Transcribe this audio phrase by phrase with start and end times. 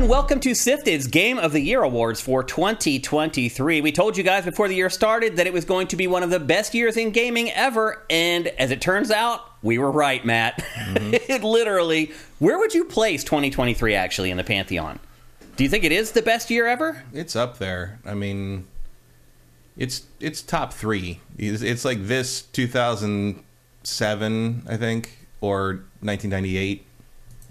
[0.00, 3.82] and welcome to SIFTD's Game of the Year Awards for 2023.
[3.82, 6.22] We told you guys before the year started that it was going to be one
[6.22, 10.24] of the best years in gaming ever, and as it turns out, we were right,
[10.24, 10.56] Matt.
[10.56, 11.14] Mm-hmm.
[11.30, 14.98] it literally, where would you place 2023 actually in the Pantheon?
[15.56, 17.02] Do you think it is the best year ever?
[17.12, 17.98] It's up there.
[18.06, 18.68] I mean,
[19.76, 21.20] it's it's top three.
[21.36, 26.86] It's, it's like this 2007, I think, or 1998.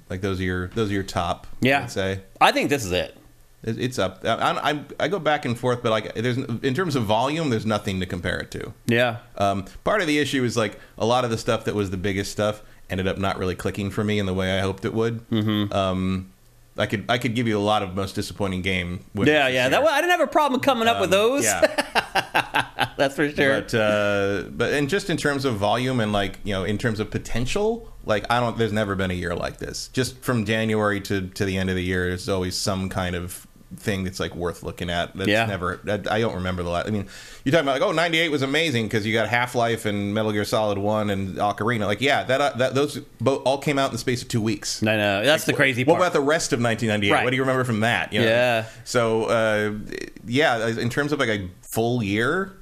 [0.09, 1.47] Like those are your those are your top.
[1.61, 2.21] Yeah, I'd say.
[2.41, 3.15] I think this is it.
[3.61, 4.21] It's up.
[4.23, 7.65] I, I, I, go back and forth, but like there's in terms of volume, there's
[7.65, 8.73] nothing to compare it to.
[8.85, 9.17] Yeah.
[9.37, 11.97] Um, part of the issue is like a lot of the stuff that was the
[11.97, 14.93] biggest stuff ended up not really clicking for me in the way I hoped it
[14.93, 15.29] would.
[15.29, 15.73] Mm-hmm.
[15.73, 16.31] Um,
[16.77, 19.01] I could I could give you a lot of most disappointing game.
[19.13, 19.67] Yeah, yeah.
[19.67, 21.43] That I didn't have a problem coming up um, with those.
[21.43, 23.61] Yeah, that's for sure.
[23.61, 27.01] But uh, but and just in terms of volume and like you know in terms
[27.01, 28.57] of potential, like I don't.
[28.57, 29.87] There's never been a year like this.
[29.89, 33.47] Just from January to to the end of the year, there's always some kind of
[33.75, 35.15] thing that's like worth looking at.
[35.15, 35.45] That's yeah.
[35.45, 35.79] never.
[35.87, 36.87] I don't remember the last.
[36.87, 37.07] I mean,
[37.43, 40.31] you're talking about like, oh, 98 was amazing because you got Half Life and Metal
[40.31, 41.85] Gear Solid One and Ocarina.
[41.85, 44.41] Like, yeah, that uh, that those both all came out in the space of two
[44.41, 44.81] weeks.
[44.81, 45.83] I know that's like, the crazy.
[45.83, 45.99] What, part.
[45.99, 47.13] what about the rest of 1998?
[47.13, 47.23] Right.
[47.23, 48.11] What do you remember from that?
[48.11, 48.27] You know?
[48.27, 48.65] Yeah.
[48.83, 49.73] So, uh,
[50.25, 52.58] yeah, in terms of like a full year,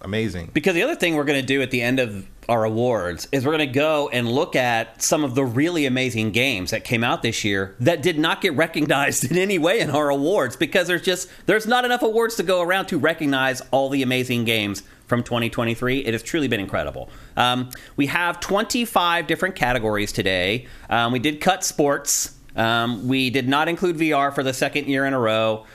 [0.00, 0.50] amazing.
[0.52, 3.44] Because the other thing we're going to do at the end of our awards is
[3.44, 7.04] we're going to go and look at some of the really amazing games that came
[7.04, 10.88] out this year that did not get recognized in any way in our awards because
[10.88, 14.82] there's just there's not enough awards to go around to recognize all the amazing games
[15.06, 17.10] from 2023 it has truly been incredible.
[17.36, 20.66] Um, we have 25 different categories today.
[20.88, 22.34] Um, we did cut sports.
[22.56, 25.66] Um, we did not include vr for the second year in a row.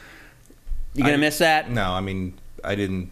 [0.95, 1.69] You gonna I, miss that?
[1.69, 3.11] No i mean i didn't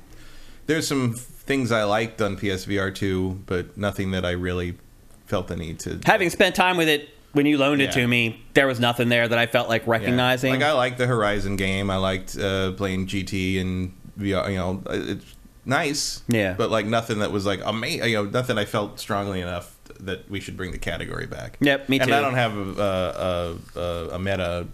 [0.67, 4.77] there's some things I liked on PSVR 2, but nothing that I really
[5.25, 5.99] felt the need to.
[6.05, 7.87] Having spent time with it when you loaned yeah.
[7.87, 10.53] it to me, there was nothing there that I felt like recognizing.
[10.53, 10.57] Yeah.
[10.57, 11.89] Like I liked the Horizon game.
[11.89, 14.49] I liked uh, playing GT and VR.
[14.49, 15.25] You know, it's
[15.65, 16.23] nice.
[16.27, 16.53] Yeah.
[16.57, 18.09] But like nothing that was like amazing.
[18.09, 21.57] You know, nothing I felt strongly enough that we should bring the category back.
[21.61, 22.03] Yep, me too.
[22.03, 24.67] And I don't have a, a, a, a meta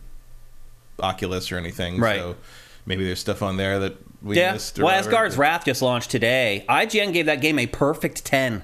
[1.00, 2.00] Oculus or anything.
[2.00, 2.20] Right.
[2.20, 2.36] So
[2.86, 4.54] maybe there's stuff on there that we yeah.
[4.54, 4.80] missed.
[4.80, 6.66] well, Asgard's Wrath just launched today.
[6.68, 8.64] IGN gave that game a perfect 10.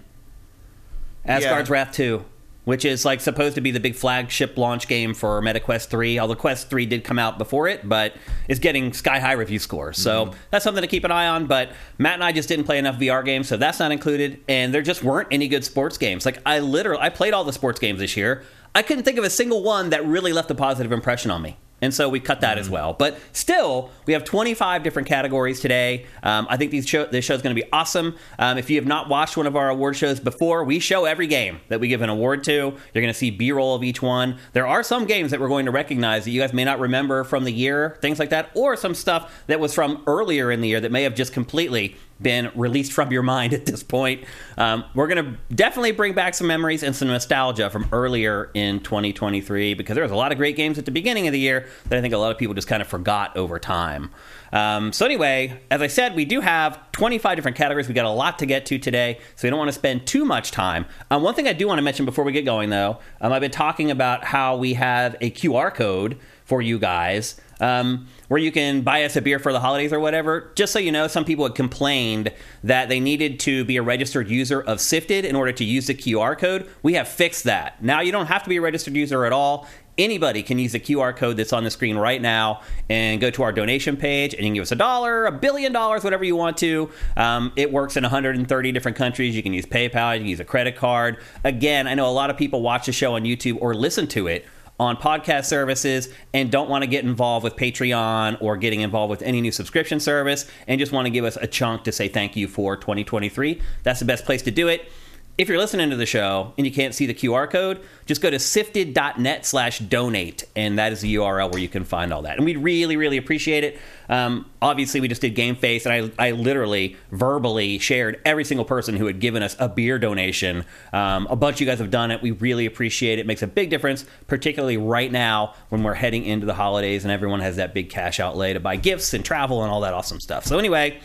[1.26, 1.74] Asgard's yeah.
[1.74, 2.26] Wrath 2,
[2.66, 6.20] which is like supposed to be the big flagship launch game for MetaQuest 3.
[6.20, 8.16] Although Quest 3 did come out before it, but
[8.48, 9.98] it's getting sky high review scores.
[9.98, 10.38] So mm-hmm.
[10.50, 11.46] that's something to keep an eye on.
[11.46, 14.42] But Matt and I just didn't play enough VR games, so that's not included.
[14.48, 16.26] And there just weren't any good sports games.
[16.26, 18.44] Like I literally, I played all the sports games this year.
[18.76, 21.58] I couldn't think of a single one that really left a positive impression on me.
[21.84, 22.60] And so we cut that mm-hmm.
[22.62, 22.94] as well.
[22.94, 26.06] But still, we have 25 different categories today.
[26.24, 28.16] Um, I think these show, this show is going to be awesome.
[28.40, 31.28] Um, if you have not watched one of our award shows before, we show every
[31.28, 32.54] game that we give an award to.
[32.54, 34.38] You're going to see B roll of each one.
[34.54, 37.26] There are some games that we're going to recognize that you guys may not remember
[37.26, 40.70] from the year, things like that, or some stuff that was from earlier in the
[40.70, 44.24] year that may have just completely been released from your mind at this point.
[44.58, 48.80] Um, we're going to definitely bring back some memories and some nostalgia from earlier in
[48.80, 51.68] 2023 because there was a lot of great games at the beginning of the year
[51.90, 54.10] that I think a lot of people just kind of forgot over time.
[54.52, 57.88] Um, so, anyway, as I said, we do have 25 different categories.
[57.88, 60.26] We got a lot to get to today, so we don't want to spend too
[60.26, 60.86] much time.
[61.10, 63.42] Um, one thing I do want to mention before we get going, though, um, I've
[63.42, 68.52] been talking about how we have a QR code for you guys um, where you
[68.52, 70.52] can buy us a beer for the holidays or whatever.
[70.56, 72.32] Just so you know, some people had complained
[72.64, 75.96] that they needed to be a registered user of SIFTD in order to use the
[75.96, 76.70] QR code.
[76.84, 77.82] We have fixed that.
[77.82, 79.68] Now you don't have to be a registered user at all.
[79.98, 83.44] Anybody can use the QR code that's on the screen right now and go to
[83.44, 86.36] our donation page and you can give us a dollar, a billion dollars, whatever you
[86.36, 86.90] want to.
[87.16, 89.36] Um, it works in 130 different countries.
[89.36, 91.18] You can use PayPal, you can use a credit card.
[91.44, 94.28] Again, I know a lot of people watch the show on YouTube or listen to
[94.28, 94.48] it
[94.80, 99.22] on podcast services and don't want to get involved with Patreon or getting involved with
[99.22, 102.36] any new subscription service and just want to give us a chunk to say thank
[102.36, 104.90] you for 2023, that's the best place to do it
[105.36, 108.30] if you're listening to the show and you can't see the QR code, just go
[108.30, 112.38] to siftd.net slash donate, and that is the URL where you can find all that.
[112.38, 113.80] And we'd really, really appreciate it.
[114.10, 118.66] Um, obviously, we just did Game Face, and I, I literally verbally shared every single
[118.66, 120.66] person who had given us a beer donation.
[120.92, 122.22] Um, a bunch of you guys have done it.
[122.22, 123.22] We really appreciate it.
[123.22, 127.12] It makes a big difference, particularly right now when we're heading into the holidays and
[127.12, 130.20] everyone has that big cash outlay to buy gifts and travel and all that awesome
[130.20, 130.46] stuff.
[130.46, 131.00] So, anyway,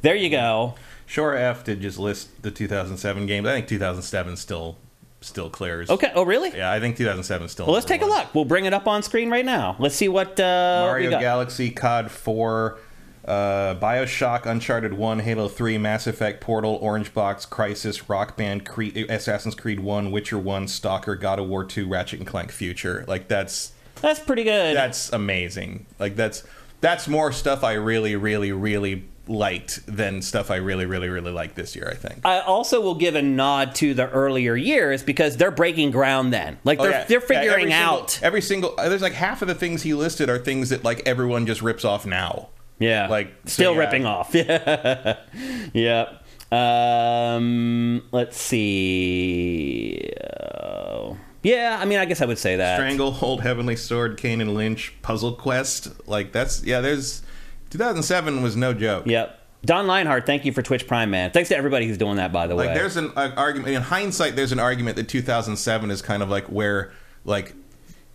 [0.00, 0.74] there you go.
[1.08, 3.48] Sure F did just list the 2007 games.
[3.48, 4.76] I think 2007 still
[5.22, 5.88] still clears.
[5.88, 6.12] Okay.
[6.14, 6.54] Oh, really?
[6.54, 7.64] Yeah, I think 2007 still.
[7.64, 8.10] Well, let's take one.
[8.10, 8.34] a look.
[8.34, 9.74] We'll bring it up on screen right now.
[9.78, 12.78] Let's see what uh, Mario Galaxy, COD 4,
[13.24, 13.30] uh,
[13.76, 19.54] Bioshock, Uncharted 1, Halo 3, Mass Effect, Portal, Orange Box, Crysis, Rock Band, Creed, Assassin's
[19.54, 23.06] Creed 1, Witcher 1, Stalker, God of War 2, Ratchet and Clank Future.
[23.08, 23.72] Like that's
[24.02, 24.76] That's pretty good.
[24.76, 25.86] That's amazing.
[25.98, 26.44] Like that's
[26.82, 31.54] that's more stuff I really, really, really liked than stuff I really, really, really liked
[31.54, 31.88] this year.
[31.90, 32.20] I think.
[32.24, 36.58] I also will give a nod to the earlier years because they're breaking ground then.
[36.64, 37.04] Like Oh, they're yeah.
[37.04, 38.20] they're Yeah, figuring every single- out.
[38.22, 38.74] every single.
[38.78, 41.62] uh, There's like half of the things he listed are things that like everyone just
[41.62, 42.48] rips off now.
[42.78, 43.08] Yeah.
[43.08, 43.78] Like, so still yeah.
[43.80, 44.34] ripping off.
[44.34, 45.16] Yeah.
[45.74, 46.24] yep.
[46.52, 50.10] Um, let's see.
[50.22, 52.76] Uh, yeah, I mean, I guess I would say that.
[52.78, 55.88] Stranglehold, Heavenly Sword, Kane and Lynch, Puzzle Quest.
[56.08, 56.80] Like that's yeah.
[56.80, 57.22] There's
[57.70, 59.06] 2007 was no joke.
[59.06, 59.34] Yep.
[59.64, 61.30] Don Lionheart, thank you for Twitch Prime, man.
[61.32, 62.74] Thanks to everybody who's doing that, by the Like way.
[62.74, 64.36] there's an uh, argument in hindsight.
[64.36, 66.92] There's an argument that 2007 is kind of like where
[67.24, 67.54] like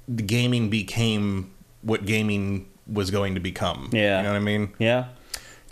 [0.07, 1.51] the gaming became
[1.81, 3.89] what gaming was going to become.
[3.91, 4.17] Yeah.
[4.17, 4.73] you know what I mean.
[4.79, 5.07] Yeah.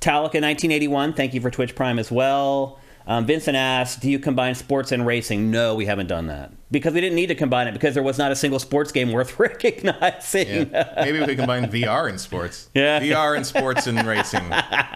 [0.01, 2.79] Talica 1981, thank you for Twitch Prime as well.
[3.11, 6.93] Um, Vincent asked, "Do you combine sports and racing?" No, we haven't done that because
[6.93, 9.37] we didn't need to combine it because there was not a single sports game worth
[9.39, 10.69] recognizing.
[10.71, 10.93] Yeah.
[10.95, 12.69] Maybe we could combine VR and sports.
[12.73, 13.01] Yeah.
[13.01, 14.43] VR and sports and racing.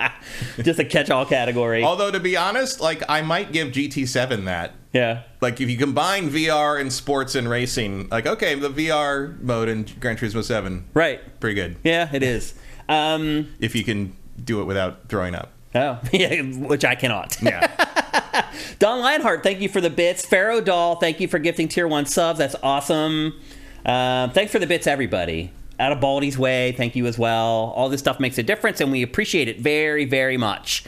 [0.63, 1.83] Just a catch-all category.
[1.83, 4.71] Although to be honest, like I might give GT7 that.
[4.93, 5.23] yeah.
[5.41, 9.85] Like if you combine VR and sports and racing, like okay, the VR mode in
[9.99, 11.19] Gran Turismo 7, Right.
[11.41, 11.75] pretty good.
[11.83, 12.53] Yeah, it is.
[12.87, 15.51] Um, If you can do it without throwing up.
[15.75, 17.35] oh, yeah, which I cannot.
[17.41, 17.84] Yeah.
[18.79, 20.25] Don Lionheart, thank you for the bits.
[20.25, 22.39] Pharaoh Doll, thank you for gifting tier one subs.
[22.39, 23.39] That's awesome.
[23.85, 25.51] Um, thanks for the bits, everybody.
[25.79, 27.73] Out of Baldy's way, thank you as well.
[27.75, 30.85] All this stuff makes a difference, and we appreciate it very, very much.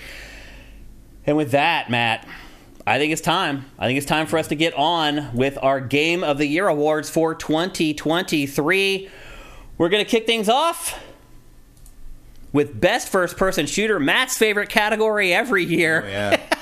[1.26, 2.26] And with that, Matt,
[2.86, 3.66] I think it's time.
[3.78, 6.70] I think it's time for us to get on with our Game of the Year
[6.70, 9.10] awards for 2023.
[9.78, 11.04] We're going to kick things off
[12.54, 16.04] with Best First Person Shooter, Matt's favorite category every year.
[16.06, 16.42] Oh, yeah.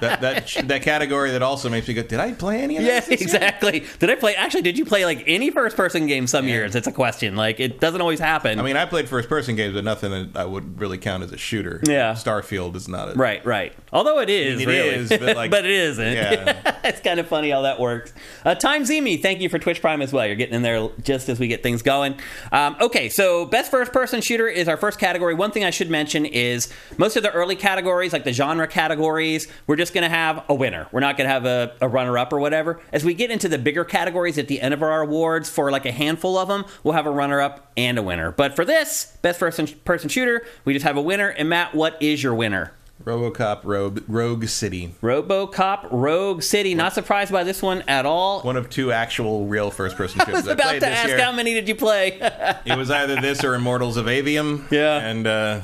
[0.00, 3.00] that that that category that also makes me go, did I play any of Yeah,
[3.00, 3.08] this?
[3.10, 3.84] year?" exactly.
[3.98, 4.34] Did I play?
[4.34, 6.74] Actually, did you play like any first-person game some years?
[6.74, 7.36] It's a question.
[7.36, 8.58] Like it doesn't always happen.
[8.58, 11.32] I mean, I played first person games, but nothing that I would really count as
[11.32, 11.80] a shooter.
[11.86, 12.12] Yeah.
[12.14, 13.72] Starfield is not a right, right.
[13.92, 14.88] Although it is, It really.
[14.88, 16.12] is, but, like- it isn't.
[16.12, 16.76] Yeah.
[16.84, 18.12] it's kind of funny how that works.
[18.44, 20.26] Uh, Time Zemi, thank you for Twitch Prime as well.
[20.26, 22.16] You're getting in there just as we get things going.
[22.52, 25.34] Um, okay, so best first-person shooter is our first category.
[25.34, 29.46] One thing I should mention is most of the early categories, like the genre categories,
[29.66, 30.86] we're just going to have a winner.
[30.92, 32.80] We're not going to have a, a runner-up or whatever.
[32.92, 35.86] As we get into the bigger categories at the end of our awards, for like
[35.86, 38.30] a handful of them, we'll have a runner-up and a winner.
[38.32, 41.28] But for this best person person shooter, we just have a winner.
[41.28, 42.72] And Matt, what is your winner?
[43.02, 44.94] RoboCop Rogue, Rogue City.
[45.02, 46.74] RoboCop Rogue City.
[46.74, 48.40] Not surprised by this one at all.
[48.42, 50.34] One of two actual real first person shooters.
[50.34, 51.20] I was I about played to ask year.
[51.20, 52.18] how many did you play?
[52.64, 54.70] It was either this or Immortals of Aveum.
[54.70, 54.96] Yeah.
[54.98, 55.60] And uh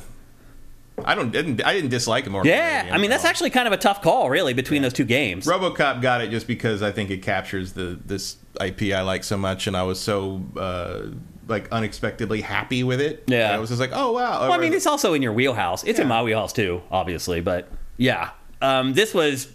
[1.07, 3.31] I don't didn't I didn't dislike Immortals yeah, of I mean that's all.
[3.31, 5.47] actually kind of a tough call, really, between those two games.
[5.47, 9.37] RoboCop got it just because I think it captures the this IP I like so
[9.37, 11.03] much, and I was so uh,
[11.49, 13.25] like unexpectedly happy with it.
[13.27, 13.55] Yeah.
[13.55, 14.41] I was just like, oh wow.
[14.41, 15.85] Well, I mean, it's also in your wheelhouse.
[15.85, 18.31] It's in my wheelhouse too, obviously, but yeah,
[18.63, 19.49] um, this was.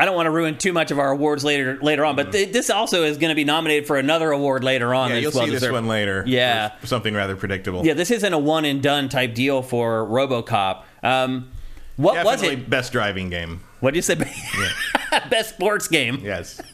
[0.00, 2.52] I don't want to ruin too much of our awards later later on, but th-
[2.54, 5.08] this also is going to be nominated for another award later on.
[5.10, 5.14] Mm-hmm.
[5.16, 6.24] yeah, you'll see this one later.
[6.26, 6.72] Yeah.
[6.84, 7.84] something rather predictable.
[7.84, 10.84] Yeah, this isn't a one and done type deal for RoboCop.
[11.02, 11.50] Um,
[11.96, 12.70] what Definitely was it?
[12.70, 13.60] best driving game.
[13.80, 14.14] What did you say?
[15.30, 16.20] Best sports game.
[16.22, 16.60] Yes.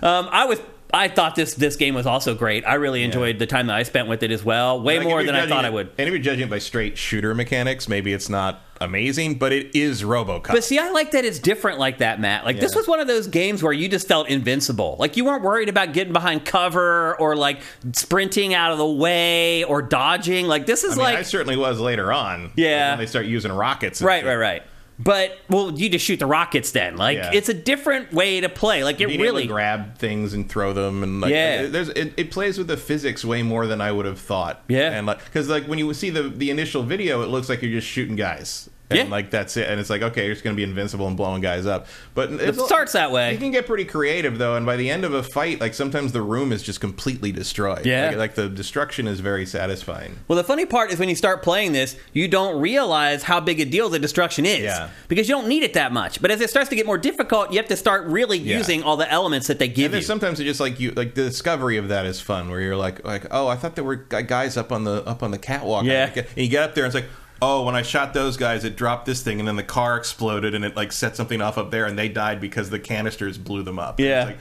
[0.00, 0.60] Um, I was.
[0.94, 2.64] I thought this this game was also great.
[2.64, 4.80] I really enjoyed the time that I spent with it as well.
[4.80, 5.88] Way Like, more than I thought I would.
[5.98, 9.74] And if you're judging it by straight shooter mechanics, maybe it's not amazing, but it
[9.74, 10.48] is RoboCop.
[10.48, 12.44] But see, I like that it's different like that, Matt.
[12.44, 14.96] Like this was one of those games where you just felt invincible.
[14.98, 17.60] Like you weren't worried about getting behind cover or like
[17.92, 20.46] sprinting out of the way or dodging.
[20.46, 22.52] Like this is I mean, like I certainly was later on.
[22.56, 22.90] Yeah.
[22.92, 24.00] When they start using rockets.
[24.00, 24.26] and right, shit.
[24.26, 24.62] right, right.
[24.98, 26.96] But well, you just shoot the rockets then.
[26.96, 27.30] Like Yeah.
[27.32, 28.82] it's a different way to play.
[28.82, 31.64] Like it Being really grab things and throw them and like Yeah.
[31.66, 34.64] Uh, there's it, it plays with the physics way more than I would have thought.
[34.68, 34.90] Yeah.
[34.90, 37.70] And like because like when you see the the initial video, it looks like you're
[37.70, 38.68] just shooting guys.
[38.90, 39.04] And Yeah.
[39.06, 39.68] like that's it.
[39.68, 41.86] And it's like, okay, you're just gonna be invincible and blowing guys up.
[42.14, 43.32] But it starts that way.
[43.32, 46.12] you can get pretty creative though, and by the end of a fight, like sometimes
[46.12, 47.84] the room is just completely destroyed.
[47.84, 48.08] Yeah.
[48.08, 50.18] Like, like the destruction is very satisfying.
[50.26, 53.60] Well, the funny part is when you start playing this, you don't realize how big
[53.60, 54.60] a deal the destruction is.
[54.60, 54.88] Yeah.
[55.08, 56.22] Because you don't need it that much.
[56.22, 58.56] But as it starts to get more difficult, you have to start really Yeah.
[58.56, 60.06] using all the elements that they give And you.
[60.06, 63.04] sometimes it just like you like the discovery of that is fun where you're like
[63.04, 66.10] like oh I thought there were guys up on the up on the catwalk Yeah.
[66.14, 68.76] and you get up there and it's like oh when I shot those guys it
[68.76, 71.70] dropped this thing and then the car exploded and it like set something off up
[71.70, 74.20] there and they died because the canisters blew them up Yeah.
[74.20, 74.38] it's like,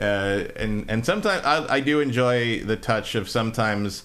[0.00, 4.04] uh, and and sometimes I, I do enjoy the touch of sometimes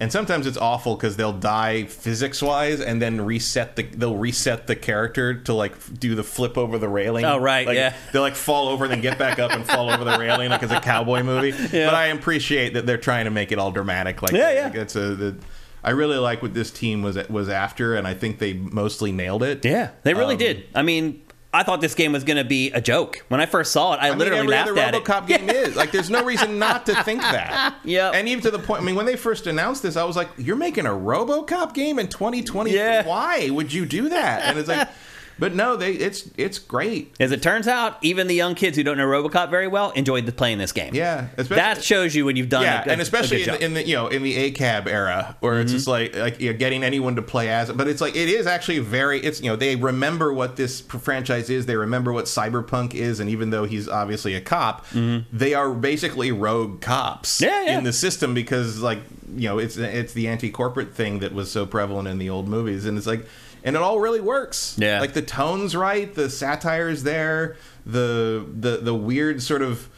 [0.00, 4.68] and sometimes it's awful because they'll die physics wise, and then reset the they'll reset
[4.68, 7.24] the character to like do the flip over the railing.
[7.24, 7.96] Oh, right, Like, yeah.
[8.12, 10.62] They'll like fall over and then get back up and fall over the railing like
[10.62, 11.48] it's a cowboy movie.
[11.76, 11.86] Yeah.
[11.86, 14.22] But I appreciate that they're trying to make it all dramatic.
[14.22, 14.64] Like Yeah, yeah.
[14.66, 15.16] like, it's a.
[15.16, 15.36] The,
[15.84, 19.42] I really like what this team was was after, and I think they mostly nailed
[19.42, 19.64] it.
[19.64, 20.64] Yeah, they really Um, did.
[20.74, 23.72] I mean, I thought this game was going to be a joke when I first
[23.72, 23.98] saw it.
[23.98, 25.26] I, I mean, literally every laughed other at it.
[25.38, 25.92] Game is like.
[25.92, 27.76] There's no reason not to think that.
[27.84, 30.14] Yeah, And even to the point, I mean, when they first announced this, I was
[30.16, 32.70] like, "You're making a RoboCop game in 2020?
[32.70, 33.06] Yeah.
[33.06, 34.88] Why would you do that?" And it's like,
[35.38, 37.14] but no, they it's it's great.
[37.20, 40.26] As it turns out, even the young kids who don't know RoboCop very well enjoyed
[40.26, 40.94] the, playing this game.
[40.94, 42.62] Yeah, that shows you when you've done.
[42.62, 44.86] yeah, a, a- and especially a in the, in the you know in the ACAB
[44.86, 45.76] era, where it's mm-hmm.
[45.76, 47.76] just like like you know, getting anyone to play as it.
[47.76, 49.20] But it's like it is actually very.
[49.20, 51.66] It's you know they remember what this franchise is.
[51.66, 55.28] They remember what Cyberpunk is, and even though he's obviously a cop, mm-hmm.
[55.36, 57.78] they are basically rogue cops Yeah, yeah.
[57.78, 59.00] in the system because like
[59.34, 62.48] you know it's it's the anti corporate thing that was so prevalent in the old
[62.48, 63.26] movies, and it's like.
[63.64, 64.76] And it all really works.
[64.78, 65.00] Yeah.
[65.00, 69.88] like the tone's right, the satire's there, the the the weird sort of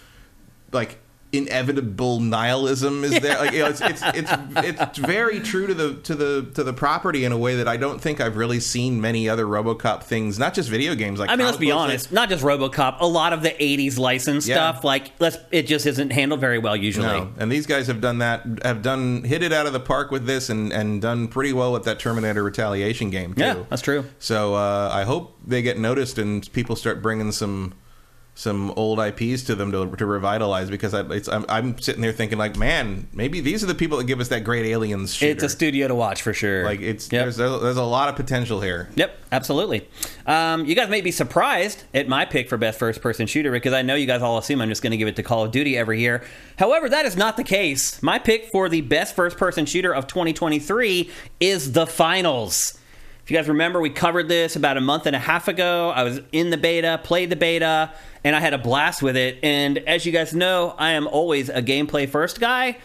[0.72, 0.98] like
[1.32, 5.94] inevitable nihilism is there like you know it's it's it's it's very true to the
[5.94, 9.00] to the to the property in a way that I don't think I've really seen
[9.00, 12.10] many other RoboCop things not just video games like I mean, let's be honest.
[12.12, 12.96] Not just RoboCop.
[13.00, 14.56] A lot of the '80s licensed Yeah.
[14.56, 17.06] stuff, like let's, it just isn't handled very well usually.
[17.06, 17.32] no.
[17.38, 20.26] and these guys have done that have done hit it out of the park with
[20.26, 23.40] this and and done pretty well with that Terminator Retaliation game too.
[23.42, 24.04] Yeah, that's true.
[24.18, 27.74] So uh, I hope they get noticed and people start bringing some
[28.40, 32.10] some old IPs to them to, to revitalize because I, it's, I'm, I'm sitting there
[32.12, 35.30] thinking like, man, maybe these are the people that give us that great aliens shooter.
[35.32, 36.64] It's a studio to watch for sure.
[36.64, 37.22] like it's Yep.
[37.22, 38.88] there's there's a lot of potential here.
[38.94, 39.86] Yep, absolutely.
[40.26, 43.74] Um, you guys may be surprised at my pick for best first person shooter because
[43.74, 45.50] I know you guys all assume I'm just going to give it to Call of
[45.52, 46.24] Duty every year.
[46.58, 48.02] However, that is not the case.
[48.02, 52.79] My pick for the best first person shooter of 2023 is The Finals.
[53.30, 55.90] You guys remember, we covered this about a month and a half ago.
[55.90, 57.92] I was in the beta, played the beta,
[58.24, 59.38] and I had a blast with it.
[59.44, 62.78] And as you guys know, I am always a gameplay first guy.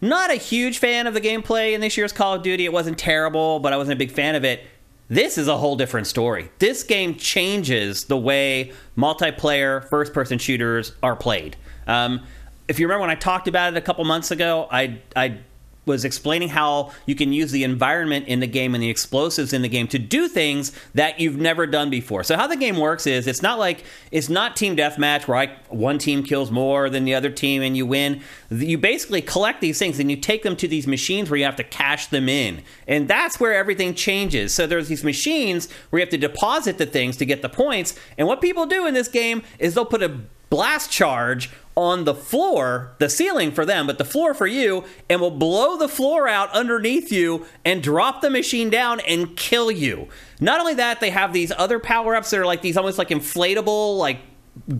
[0.00, 2.64] Not a huge fan of the gameplay in this year's Call of Duty.
[2.64, 4.62] It wasn't terrible, but I wasn't a big fan of it.
[5.08, 6.50] This is a whole different story.
[6.60, 11.56] This game changes the way multiplayer first person shooters are played.
[11.88, 12.24] Um,
[12.68, 15.40] if you remember when I talked about it a couple months ago, I, I
[15.84, 19.62] was explaining how you can use the environment in the game and the explosives in
[19.62, 22.22] the game to do things that you've never done before.
[22.22, 25.56] So how the game works is it's not like it's not team deathmatch where I,
[25.68, 28.20] one team kills more than the other team and you win.
[28.50, 31.56] You basically collect these things and you take them to these machines where you have
[31.56, 32.62] to cash them in.
[32.86, 34.54] And that's where everything changes.
[34.54, 37.98] So there's these machines where you have to deposit the things to get the points.
[38.16, 40.20] And what people do in this game is they'll put a
[40.52, 45.20] blast charge on the floor, the ceiling for them, but the floor for you, and
[45.20, 50.08] will blow the floor out underneath you and drop the machine down and kill you.
[50.40, 53.08] Not only that, they have these other power ups that are like these almost like
[53.08, 54.20] inflatable, like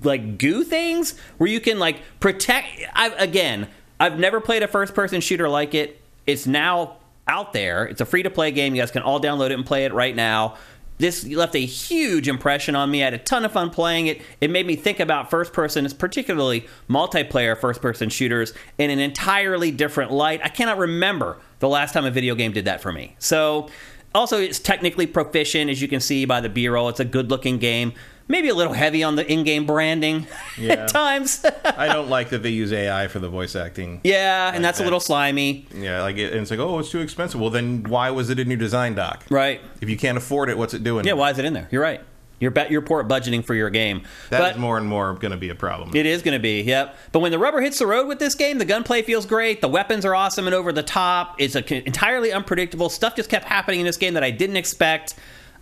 [0.02, 2.68] like goo things where you can like protect.
[2.94, 3.68] I, again,
[3.98, 6.00] I've never played a first person shooter like it.
[6.26, 7.86] It's now out there.
[7.86, 8.74] It's a free to play game.
[8.74, 10.56] You guys can all download it and play it right now.
[11.02, 13.02] This left a huge impression on me.
[13.02, 14.22] I had a ton of fun playing it.
[14.40, 19.72] It made me think about first person, particularly multiplayer first person shooters, in an entirely
[19.72, 20.40] different light.
[20.44, 23.16] I cannot remember the last time a video game did that for me.
[23.18, 23.68] So,
[24.14, 26.88] also, it's technically proficient, as you can see by the B roll.
[26.88, 27.94] It's a good looking game.
[28.28, 30.26] Maybe a little heavy on the in game branding
[30.58, 30.72] Yeah.
[30.74, 31.44] at times.
[31.64, 34.00] I don't like that they use AI for the voice acting.
[34.04, 35.66] yeah, and that's a little slimy.
[35.74, 37.40] Yeah, like it, and it's like, oh, it's too expensive.
[37.40, 39.24] Well, then why was it in your design doc?
[39.28, 39.60] Right.
[39.80, 41.04] If you can't afford it, what's it doing?
[41.06, 41.68] Yeah, why is it in there?
[41.70, 42.00] You're right.
[42.40, 44.02] You're, be- you're poor at budgeting for your game.
[44.30, 45.94] That is more and more going to be a problem.
[45.94, 46.96] It is going to be, yep.
[47.12, 49.60] But when the rubber hits the road with this game, the gunplay feels great.
[49.60, 51.36] The weapons are awesome and over the top.
[51.38, 52.88] It's a, entirely unpredictable.
[52.88, 55.14] Stuff just kept happening in this game that I didn't expect.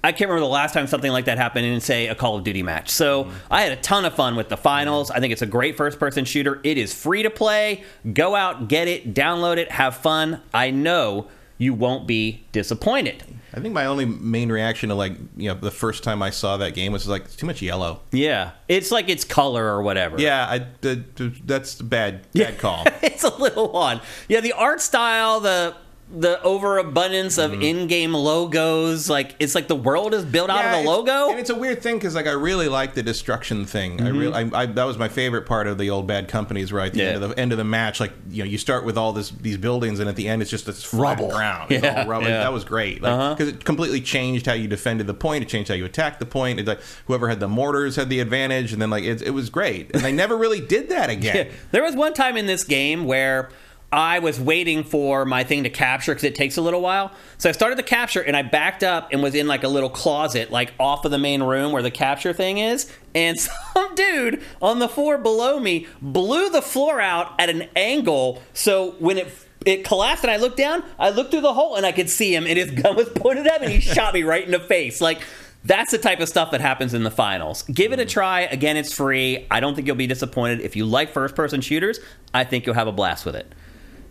[0.03, 2.45] I can't remember the last time something like that happened in, say, a Call of
[2.45, 2.91] Duty match.
[2.91, 3.37] So mm-hmm.
[3.51, 5.11] I had a ton of fun with the finals.
[5.11, 6.61] I think it's a great first person shooter.
[6.65, 7.85] It is free to play.
[8.13, 10.41] Go out, get it, download it, have fun.
[10.55, 11.29] I know
[11.59, 13.23] you won't be disappointed.
[13.53, 16.57] I think my only main reaction to like you know the first time I saw
[16.59, 18.01] that game was like it's too much yellow.
[18.13, 18.53] Yeah.
[18.69, 20.21] It's like it's color or whatever.
[20.21, 21.05] Yeah, I, d-
[21.45, 22.85] that's a bad bad call.
[23.03, 24.01] it's a little odd.
[24.29, 25.75] Yeah, the art style, the
[26.13, 27.63] the overabundance of Mm-hmm.
[27.63, 31.31] in-game logos, like it's like the world is built out of the logo.
[31.31, 34.01] and it's a weird thing because like I really like the destruction thing.
[34.01, 36.73] I really, I, I, that was my favorite part of the old bad companies.
[36.73, 37.09] Right, at the Yeah.
[37.11, 39.31] end of the end of the match, like you know, you start with all this
[39.31, 41.29] these buildings, and at the end, it's just this Rubble.
[41.29, 41.71] ground.
[41.71, 42.27] It's Yeah, all rubble.
[42.29, 42.41] yeah.
[42.41, 43.45] That was great because Uh-huh.
[43.45, 45.43] it completely changed how you defended the point.
[45.45, 46.59] It changed how you attacked the point.
[46.59, 49.49] It's like whoever had the mortars had the advantage, and then like it, it was
[49.51, 49.91] great.
[49.95, 51.47] And they never really did that again.
[51.47, 51.53] Yeah.
[51.71, 53.49] There was one time in this game where
[53.93, 57.11] I was waiting for my thing to capture because it takes a little while.
[57.39, 59.91] So I started the capture and I backed up and was in like a little
[59.91, 62.91] closet, like off of the main room where the capture thing is.
[63.15, 63.39] And
[63.75, 68.43] some dude on the floor below me blew the floor out at an angle.
[68.53, 69.29] So when it
[69.67, 72.35] it collapsed and I looked down, I looked through the hole and I could see
[72.35, 74.61] him and his gun was pointed at me and he shot me right in the
[74.61, 75.01] face.
[75.01, 75.21] Like
[75.65, 77.63] that's the type of stuff that happens in the finals.
[77.65, 78.43] Give it a try.
[78.43, 79.47] Again, it's free.
[79.51, 80.61] I don't think you'll be disappointed.
[80.61, 81.99] If you like first person shooters,
[82.33, 83.53] I think you'll have a blast with it.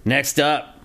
[0.05, 0.79] Next up,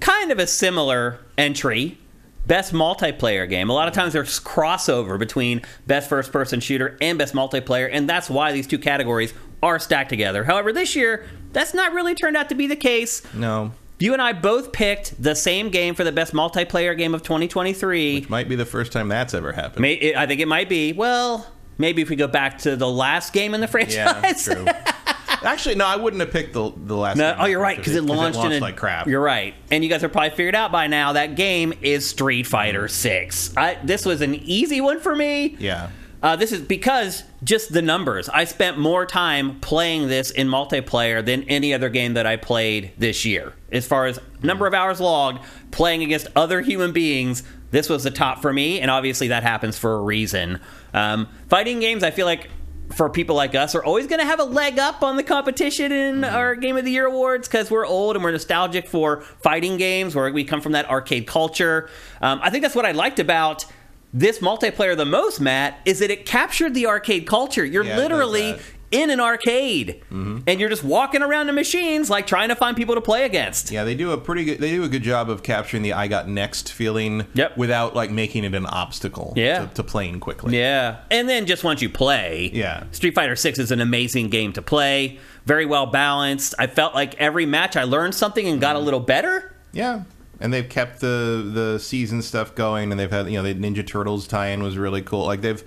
[0.00, 1.98] kind of a similar entry.
[2.46, 3.70] Best multiplayer game.
[3.70, 8.08] A lot of times there's crossover between best first person shooter and best multiplayer, and
[8.08, 9.32] that's why these two categories
[9.62, 10.44] are stacked together.
[10.44, 13.22] However, this year, that's not really turned out to be the case.
[13.32, 13.72] No.
[13.98, 18.16] You and I both picked the same game for the best multiplayer game of 2023.
[18.16, 19.80] Which might be the first time that's ever happened.
[19.80, 20.92] May, I think it might be.
[20.92, 21.46] Well,
[21.78, 24.46] maybe if we go back to the last game in the franchise.
[24.46, 24.66] Yeah, true.
[25.44, 27.16] Actually, no, I wouldn't have picked the the last.
[27.16, 29.06] No, oh, you're right because it, launched, in a, like crap.
[29.06, 32.46] You're right, and you guys are probably figured out by now that game is Street
[32.46, 33.54] Fighter Six.
[33.82, 35.56] This was an easy one for me.
[35.58, 35.90] Yeah.
[36.22, 38.30] Uh, this is because just the numbers.
[38.30, 42.92] I spent more time playing this in multiplayer than any other game that I played
[42.96, 43.52] this year.
[43.70, 48.10] As far as number of hours logged, playing against other human beings, this was the
[48.10, 50.60] top for me, and obviously that happens for a reason.
[50.94, 52.48] Um, fighting games, I feel like
[52.92, 55.90] for people like us are always going to have a leg up on the competition
[55.90, 56.34] in Mm-hmm.
[56.34, 60.14] our Game of the Year awards because we're old and we're nostalgic for fighting games
[60.14, 61.88] where we come from that arcade culture.
[62.20, 63.64] Um, I think that's what I liked about
[64.12, 67.64] this multiplayer the most, Matt, is that it captured the arcade culture.
[67.64, 68.56] You're Yeah, literally.
[68.94, 70.38] In an arcade mm-hmm.
[70.46, 73.72] and you're just walking around the machines like trying to find people to play against.
[73.72, 74.60] Yeah, they do a pretty good.
[74.60, 77.26] They do a good job of capturing the "I got next" feeling.
[77.34, 77.56] Yep.
[77.56, 79.32] Without like making it an obstacle.
[79.36, 79.66] Yeah.
[79.66, 80.56] To, to playing quickly.
[80.56, 80.98] Yeah.
[81.10, 82.84] And then just once you play, Yeah.
[82.92, 85.18] Street Fighter 6 is an amazing game to play.
[85.44, 86.54] Very well balanced.
[86.58, 88.84] I felt like every match I learned something and got a mm-hmm.
[88.84, 89.56] little better.
[89.72, 90.04] Yeah.
[90.40, 93.86] And they've kept the the season stuff going, and they've had you know the Ninja
[93.86, 95.26] Turtles tie-in was really cool.
[95.26, 95.62] Like they've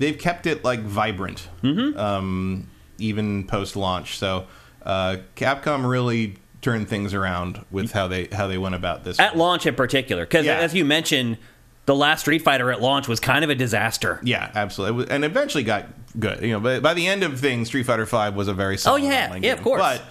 [0.00, 1.96] they've kept it like vibrant, Mm-hmm.
[1.98, 4.18] um, even post launch.
[4.18, 4.46] So
[4.84, 9.20] uh, Capcom really turned things around with how they how they went about this.
[9.20, 10.58] At launch in particular cuz Yeah.
[10.58, 11.38] as you mentioned,
[11.86, 14.20] the last Street Fighter at launch was kind of a disaster.
[14.22, 15.86] Yeah, absolutely, and eventually got
[16.18, 16.42] good.
[16.42, 19.02] You know, but by the end of things, Street Fighter Five was a very solid
[19.02, 19.32] Oh, yeah.
[19.34, 19.52] Yeah, game.
[19.58, 19.80] of course.
[19.80, 20.02] But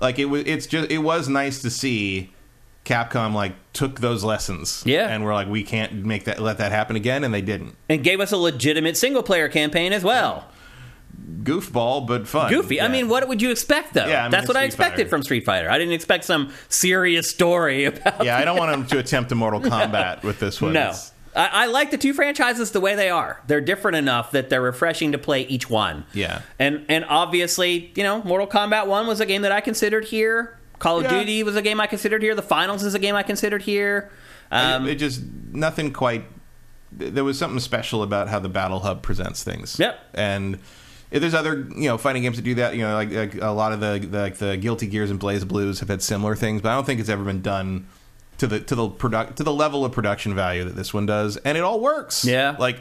[0.00, 2.32] like it was, it's just it was nice to see
[2.86, 4.82] Capcom like took those lessons.
[4.86, 5.08] Yeah.
[5.08, 7.76] and we're like, we can't make that let that happen again, and they didn't.
[7.90, 10.48] And gave us a legitimate single player campaign as well.
[11.42, 12.50] Goofball, but fun.
[12.52, 12.80] Goofy.
[12.80, 14.06] I mean, what would you expect though?
[14.06, 15.08] Yeah, I mean, That's what I expected Fighter.
[15.08, 15.70] from Street Fighter.
[15.70, 19.34] I didn't expect some serious story about Yeah, I don't want them to attempt a
[19.34, 20.72] Mortal Kombat with this one.
[20.72, 20.80] No.
[20.88, 23.42] It's- I, like the two franchises the way they are.
[23.46, 26.06] They're different enough that they're refreshing to play each one.
[26.14, 26.40] Yeah.
[26.58, 30.56] And and obviously, you know, Mortal Kombat 1 was a game that I considered here.
[30.78, 31.18] Call of Yeah.
[31.18, 32.34] Duty was a game I considered here.
[32.34, 34.10] The Finals is a game I considered here.
[34.50, 36.24] Um, it just nothing quite.
[36.92, 39.78] There was something special about how the Battle Hub presents things.
[39.78, 39.98] Yep.
[40.14, 40.58] And
[41.10, 43.50] if there's other you know fighting games that do that, you know, like, like a
[43.50, 46.70] lot of the, the like the Guilty Gears and BlazBlues have had similar things, but
[46.70, 47.86] I don't think it's ever been done
[48.38, 51.36] to the to the product to the level of production value that this one does,
[51.38, 52.24] and it all works.
[52.24, 52.56] Yeah.
[52.58, 52.80] Like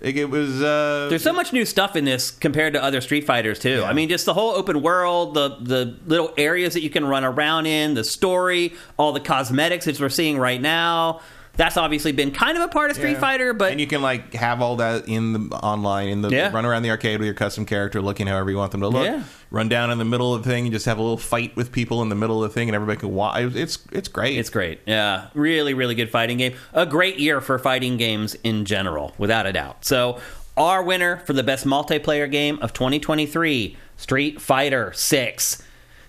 [0.00, 0.62] it, it was.
[0.62, 3.80] Uh, There's so much new stuff in this compared to other Street Fighters too.
[3.80, 3.84] Yeah.
[3.84, 7.24] I mean, just the whole open world, the the little areas that you can run
[7.24, 11.20] around in, the story, all the cosmetics that we're seeing right now.
[11.58, 13.20] That's obviously been kind of a part of Street Yeah.
[13.20, 16.50] Fighter, but and you can like have all that in the online in the Yeah.
[16.52, 19.04] run around the arcade with your custom character looking however you want them to look
[19.04, 19.24] Yeah.
[19.50, 21.72] run down in the middle of the thing and just have a little fight with
[21.72, 24.50] people in the middle of the thing and everybody can watch it's it's great It's
[24.50, 24.80] great.
[24.86, 25.26] Yeah.
[25.34, 26.54] Really, really good fighting game.
[26.72, 29.84] A great year for fighting games in general, without a doubt.
[29.84, 30.18] So,
[30.56, 35.62] our winner for the best multiplayer game of 2023 Street Fighter 6.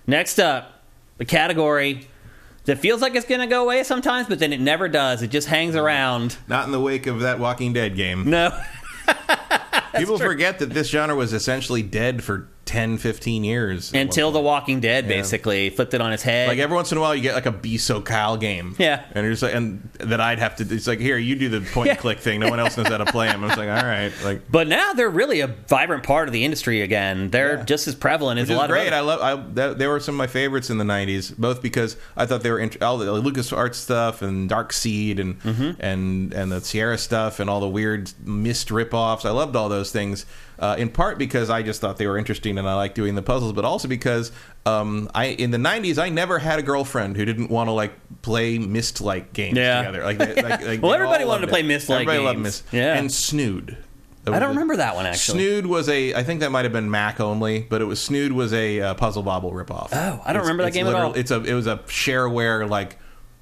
[0.06, 0.82] Next up,
[1.18, 2.08] the category
[2.70, 5.22] that feels like it's going to go away sometimes, but then it never does.
[5.22, 6.36] It just hangs around.
[6.46, 8.56] not in the wake of that walking dead game No.
[9.96, 14.40] people forget that this genre was essentially dead for 10 15 years Until The.
[14.40, 16.48] Walking Dead basically flipped it on its head.
[16.48, 19.04] like every once in a while you get like a Biso Kyle game Yeah.
[19.12, 21.60] and you're just like and that I'd have to it's like here you do the
[21.72, 23.68] point and click thing no one else knows how to play them I was like
[23.68, 27.30] all right like but now they're really a vibrant part of the industry again.
[27.30, 27.64] They're Yeah.
[27.64, 28.86] just as prevalent as a lot great.
[28.86, 28.96] of great.
[28.96, 29.20] I love.
[29.20, 32.42] I that, they were some of my favorites in the '90s, both because I thought
[32.42, 35.70] they were int- all the LucasArts stuff and Dark Seed and Mm-hmm.
[35.80, 39.24] and and the Sierra stuff and all the weird Myst ripoffs.
[39.24, 40.24] I loved all those things.
[40.60, 43.22] Uh, in part because I just thought they were interesting and I liked doing the
[43.22, 44.30] puzzles, but also because
[44.66, 47.92] um, I in the '90s I never had a girlfriend who didn't want to like
[48.20, 49.78] play Myst like games Yeah.
[49.82, 50.04] together.
[50.04, 51.66] Like, they- like, like Well, everybody wanted to loved play it.
[51.66, 52.44] Myst-like Everybody loved games.
[52.44, 52.64] Myst.
[52.72, 52.98] Yeah.
[52.98, 53.78] and Snood.
[54.26, 55.38] I don't remember that one actually.
[55.40, 56.14] Snood was a.
[56.14, 58.94] I think that might have been Mac only, but it was Snood was a uh,
[58.94, 59.88] Puzzle Bobble ripoff.
[59.92, 61.14] Oh, I don't remember that it's game at all.
[61.14, 61.42] It's a.
[61.42, 62.98] It was a shareware like.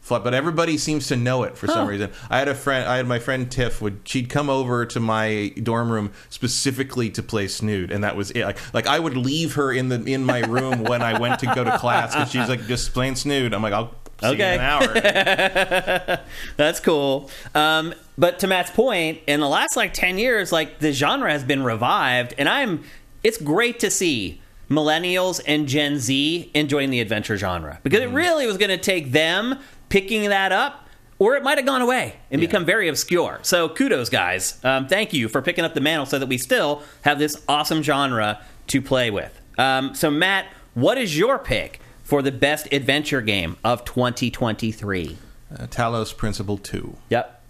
[0.09, 1.91] Flip, but everybody seems to know it for some Huh.
[1.93, 2.11] reason.
[2.31, 2.89] I had a friend.
[2.89, 3.81] I had my friend Tiff.
[3.81, 8.31] Would she'd come over to my dorm room specifically to play Snood, and that was
[8.33, 8.45] it.
[8.45, 11.47] Like, like I would leave her in the in my room when I went to
[11.55, 13.53] go to class because she's like just playing Snood.
[13.55, 14.55] I'm like, I'll see you Okay.
[14.55, 16.19] in an hour.
[16.57, 17.31] That's cool.
[17.55, 21.45] Um, but to Matt's point, in the last like ten years, like the genre has
[21.45, 22.85] been revived, and I'm.
[23.25, 24.41] It's great to see
[24.71, 28.13] millennials and Gen Z enjoying the adventure genre because Mm-hmm.
[28.13, 30.85] it really was going to take them picking that up.
[31.21, 33.41] Or it might have gone away and become very obscure.
[33.43, 34.61] So kudos, guys.
[34.63, 37.83] Um, thank you for picking up the mantle so that we still have this awesome
[37.83, 39.37] genre to play with.
[39.59, 45.19] Um, so, Matt, what is your pick for the best adventure game of 2023?
[45.51, 46.97] Uh, Talos Principle Two.
[47.11, 47.43] Yep.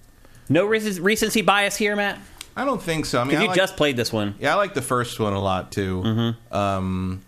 [0.49, 2.19] No rec- recency bias here, Matt.
[2.57, 3.21] I don't think so.
[3.21, 4.35] I mean, I you like- just played this one.
[4.41, 6.03] Yeah, I like the first one a lot too.
[6.03, 6.57] Mm-hmm.
[6.57, 7.21] Um,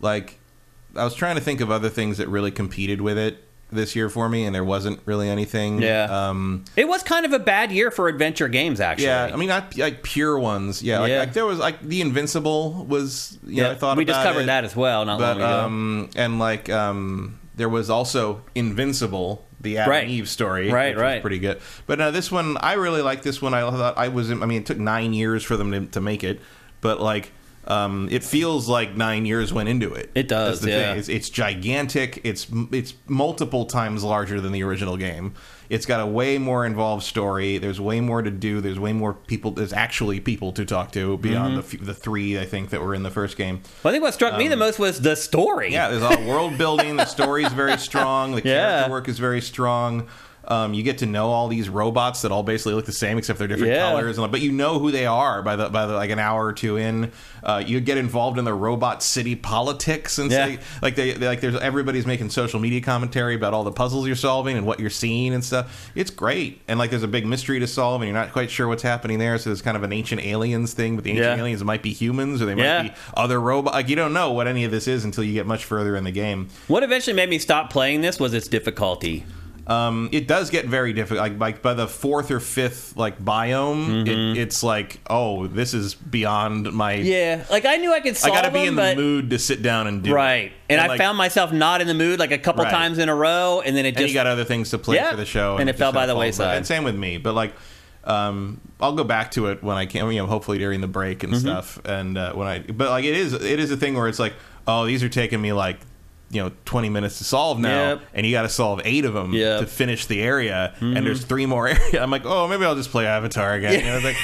[0.00, 0.38] like,
[0.94, 4.08] I was trying to think of other things that really competed with it this year
[4.08, 5.82] for me, and there wasn't really anything.
[5.82, 6.04] Yeah.
[6.04, 9.06] Um, It was kind of a bad year for adventure games, actually.
[9.06, 9.30] yeah.
[9.32, 10.82] I mean, not like pure ones.
[10.82, 11.00] Yeah.
[11.00, 11.18] Like, Yeah.
[11.20, 13.38] like there was like the Invincible was.
[13.46, 13.72] You know, yeah.
[13.72, 15.60] I thought we just covered it, that as well not But long ago.
[15.66, 19.44] um, and like um, there was also Invincible.
[19.60, 20.02] The Adam Right.
[20.04, 21.20] and Eve story, Right, which was right.
[21.20, 21.60] pretty good.
[21.88, 23.54] But uh, this one, I really like this one.
[23.54, 24.30] I thought I was.
[24.30, 26.40] I mean, it took nine years for them to, to make it,
[26.80, 27.32] but like,
[27.68, 30.10] um, it feels like nine years went into it.
[30.14, 30.94] It does, yeah.
[30.94, 32.20] It's, it's gigantic.
[32.24, 35.34] It's it's multiple times larger than the original game.
[35.68, 37.58] It's got a way more involved story.
[37.58, 38.62] There's way more to do.
[38.62, 39.50] There's way more people.
[39.50, 41.76] There's actually people to talk to beyond Mm-hmm.
[41.76, 43.60] the f- the three I think that were in the first game.
[43.84, 45.66] well, I think what struck me the most was the story.
[45.68, 46.96] um, Yeah, there's all world building.
[46.96, 48.34] The story's very strong.
[48.34, 48.70] The Yeah.
[48.70, 50.08] character work is very strong.
[50.50, 53.38] Um, you get to know all these robots that all basically look the same except
[53.38, 53.90] they're different Yeah.
[53.90, 56.44] colors, and but you know who they are by the by the like an hour
[56.46, 57.12] or two in.
[57.44, 60.46] Uh, you get involved in the robot city politics and Yeah.
[60.46, 64.06] say, like they, they like there's everybody's making social media commentary about all the puzzles
[64.06, 65.90] you're solving and what you're seeing and stuff.
[65.94, 68.66] It's great, and like there's a big mystery to solve, and you're not quite sure
[68.68, 69.36] what's happening there.
[69.36, 71.42] So there's kind of an ancient aliens thing, but the ancient Yeah.
[71.42, 73.74] aliens might be humans or they might be other robots.
[73.74, 76.04] Like you don't know what any of this is until you get much further in
[76.04, 76.48] the game.
[76.68, 79.24] What eventually made me stop playing this was its difficulty.
[79.68, 81.20] Um, it does get very difficult.
[81.30, 85.94] Like, like by the fourth or fifth like biome, it, it's like, oh, this is
[85.94, 86.94] beyond my.
[86.96, 87.06] Mm-hmm.
[87.06, 89.38] Yeah, like I knew I could I got to be them, in the mood to
[89.38, 90.10] sit down and do.
[90.10, 90.14] it.
[90.14, 90.52] right.
[90.70, 92.70] And, I like- found myself not in the mood like a couple Right.
[92.72, 94.96] times in a row, and then it and just you got other things to play
[94.96, 95.10] Yeah.
[95.10, 96.56] for the show, And it just fell by the wayside.
[96.56, 97.52] And same with me, but like.
[98.04, 101.18] Um, I'll go back to it when I can, you know, hopefully during the break
[101.18, 101.32] Mm-hmm.
[101.34, 101.78] and stuff.
[101.84, 104.32] And uh, when I, but like it is, it is a thing where it's like,
[104.66, 105.78] oh, these are taking me like,
[106.30, 108.00] you know, twenty minutes to solve now, Yep.
[108.14, 109.60] and you got to solve eight of them Yep.
[109.60, 110.96] to finish the area, Mm-hmm.
[110.96, 111.94] and there's three more areas.
[111.94, 113.80] I'm like, oh, maybe I'll just play Avatar again.
[113.82, 114.16] It's like,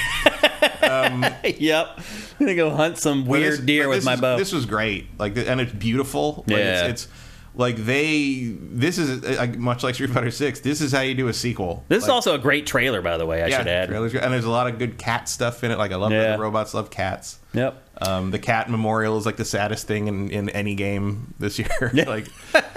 [1.59, 1.87] yep.
[1.97, 4.37] I'm gonna go hunt some weird this- deer with this my is- bow.
[4.37, 6.43] This was great, like, and it's beautiful.
[6.47, 6.85] Like, Yeah.
[6.87, 7.13] it's, it's
[7.55, 8.53] like they.
[8.59, 10.59] This is uh, much like Street Fighter Six.
[10.59, 11.83] This is how you do a sequel.
[11.87, 13.41] this is also a great trailer, by the way.
[13.43, 13.89] I should add.
[13.89, 15.77] trailers- and there's a lot of good cat stuff in it.
[15.77, 16.23] Like I love Yeah.
[16.23, 17.39] that the robots love cats.
[17.53, 17.81] Yep.
[18.01, 21.91] Um, the cat memorial is like the saddest thing in, in any game this year.
[21.93, 22.27] like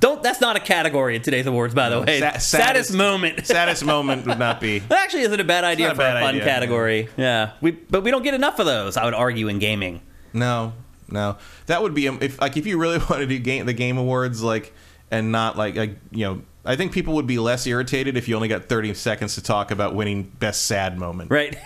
[0.00, 0.22] Don't.
[0.22, 2.20] That's not a category in today's awards, by the way.
[2.20, 3.46] sa- saddest, saddest- moment.
[3.46, 4.78] saddest moment would not be.
[4.80, 6.44] That actually isn't a bad idea not a for a fun idea.
[6.44, 7.08] category.
[7.16, 8.96] Yeah, we but we don't get enough of those.
[8.96, 10.02] I would argue in gaming.
[10.32, 10.74] No,
[11.08, 13.72] no, that would be um, if like if you really want to do game the
[13.72, 14.72] game awards like
[15.10, 16.42] and not like like you know.
[16.64, 19.70] I think people would be less irritated if you only got 30 seconds to talk
[19.70, 21.30] about winning best sad moment.
[21.30, 21.56] Right.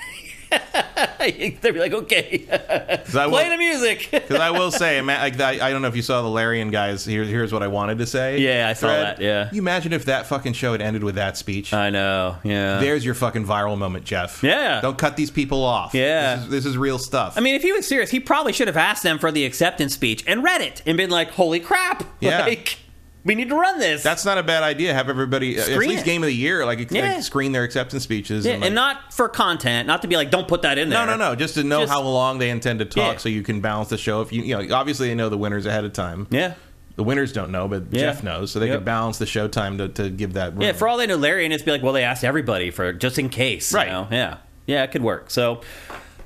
[1.18, 2.38] They'd be like, okay,
[3.06, 4.08] play will- the music.
[4.22, 7.04] Because I will say, like I, I don't know if you saw the Larian guys.
[7.04, 8.38] Here, here's what I wanted to say.
[8.38, 9.16] Yeah, I saw thread.
[9.18, 9.48] that, yeah.
[9.52, 11.72] You imagine if that fucking show had ended with that speech.
[11.72, 12.36] I know.
[12.44, 12.78] Yeah.
[12.78, 14.42] There's your fucking viral moment, Geoff.
[14.42, 14.80] Yeah.
[14.80, 15.92] Don't cut these people off.
[15.94, 16.36] Yeah.
[16.36, 17.36] This is, this is real stuff.
[17.36, 19.94] I mean, if he was serious, he probably should have asked them for the acceptance
[19.94, 22.04] speech and read it and been like, "Holy crap!
[22.20, 22.42] Yeah.
[22.42, 22.78] Like,
[23.24, 24.92] we need to run this." that's not a bad idea.
[24.94, 26.04] Have everybody uh, at least it.
[26.04, 27.14] game of the year like, Yeah.
[27.14, 28.44] like, screen their acceptance speeches.
[28.46, 31.06] yeah, and, and, not for content, not to be like, "Don't put that in there."
[31.06, 31.34] no, no, no.
[31.36, 33.18] Just to know Just- how long they intend to talk, Yeah.
[33.18, 34.20] so you can balance the show.
[34.22, 36.26] If you, you know, obviously they know the winners ahead of time.
[36.30, 36.54] Yeah.
[36.96, 37.90] The winners don't know, but.
[37.90, 38.76] Geoff knows, so they Yep.
[38.78, 40.52] can balance the show time to, to give that.
[40.52, 40.60] Room.
[40.62, 43.18] Yeah, for all they know, Larian it's be like, well, they asked everybody for just
[43.18, 43.88] in case, you Right.
[43.88, 44.08] know?
[44.10, 45.30] Yeah, yeah, it could work.
[45.30, 45.62] So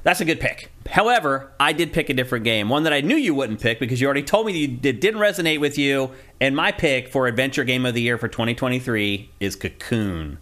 [0.06, 0.70] that's a good pick.
[0.88, 4.00] However, I did pick a different game, one that I knew you wouldn't pick because
[4.00, 6.12] you already told me that it didn't resonate with you.
[6.40, 10.38] And my pick for Adventure Game of the Year for 2023 is Cocoon.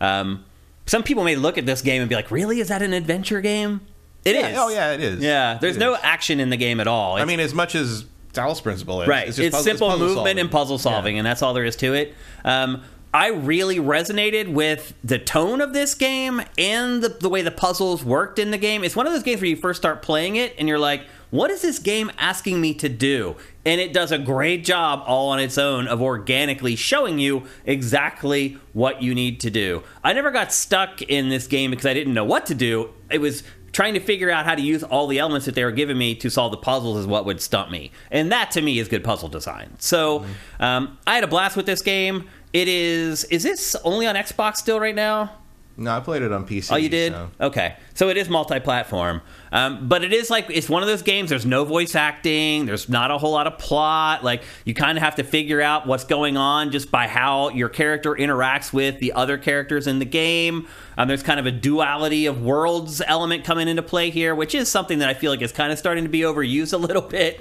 [0.00, 0.44] Um,
[0.86, 2.60] some people may look at this game and be like, "Really?
[2.60, 3.80] Is that an adventure game?"
[4.24, 4.42] It is.
[4.42, 5.20] Yeah, Oh yeah, it is.
[5.22, 6.00] Yeah, there's It no is.
[6.02, 7.16] action in the game at all.
[7.16, 9.28] I mean, as much as Talos Principle is, Right.
[9.28, 10.38] It's, just puzzle- simple puzzle movement solving.
[10.40, 11.20] and puzzle solving, Yeah.
[11.20, 12.14] and that's all there is to it.
[12.44, 12.82] Um,
[13.16, 18.04] I really resonated with the tone of this game and the, the way the puzzles
[18.04, 18.84] worked in the game.
[18.84, 21.50] It's one of those games where you first start playing it and you're like, what
[21.50, 23.36] is this game asking me to do?
[23.64, 28.58] And it does a great job all on its own of organically showing you exactly
[28.74, 29.82] what you need to do.
[30.04, 32.90] I never got stuck in this game because I didn't know what to do.
[33.10, 33.44] It was
[33.76, 36.14] trying to figure out how to use all the elements that they were giving me
[36.14, 37.92] to solve the puzzles is what would stump me.
[38.10, 39.74] And that to me is good puzzle design.
[39.78, 40.24] So
[40.58, 42.26] um, I had a blast with this game.
[42.56, 43.24] It is.
[43.24, 45.30] Is this only on Xbox still right now?
[45.76, 46.72] No, I played it on PC.
[46.72, 47.12] Oh, you did?
[47.12, 47.76] so- Okay.
[47.92, 49.20] So it is multi platform.
[49.52, 52.88] Um, but it is like, it's one of those games, there's no voice acting, there's
[52.88, 54.24] not a whole lot of plot.
[54.24, 57.68] Like, you kind of have to figure out what's going on just by how your
[57.68, 60.66] character interacts with the other characters in the game.
[60.96, 64.70] Um, there's kind of a duality of worlds element coming into play here, which is
[64.70, 67.38] something that I feel like is kind of starting to be overused a little bit.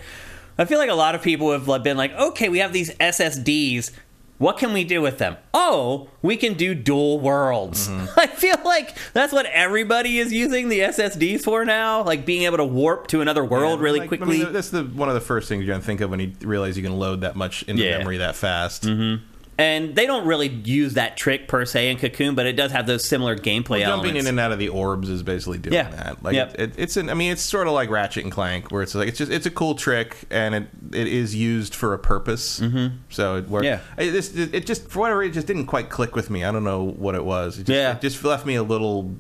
[0.58, 3.92] I feel like a lot of people have been like, okay, we have these SSDs.
[4.38, 5.38] What can we do with them?
[5.54, 7.90] Oh, we can do dual worlds.
[8.18, 12.58] I feel like that's what everybody is using the SSDs for now, like being able
[12.58, 14.42] to warp to another world Yeah, really like, quickly.
[14.42, 16.34] I mean, that's the one of the first things you're gonna think of when you
[16.42, 17.92] realize you can load that much into Yeah.
[17.92, 18.00] Mm-hmm.
[18.00, 18.84] memory that fast.
[19.58, 22.88] And they don't really use that trick per se in Cocoon, but it does have
[22.88, 24.20] those similar gameplay Jumping elements.
[24.22, 25.90] in and out of the orbs is basically doing Yeah.
[25.92, 26.22] that.
[26.24, 26.56] Like Yep.
[26.56, 28.94] it, it, it's an, I mean, it's sort of like Ratchet and Clank, where it's
[28.96, 32.60] like it's just it's a cool trick and it it is used for a purpose.
[32.60, 32.98] Mm-hmm.
[33.10, 33.66] So it works.
[33.66, 33.80] Yeah.
[33.98, 36.44] it, this, it just for whatever it just didn't quite click with me.
[36.44, 37.58] I don't know what it was.
[37.58, 37.96] It just, Yeah.
[37.96, 39.16] it just left me a little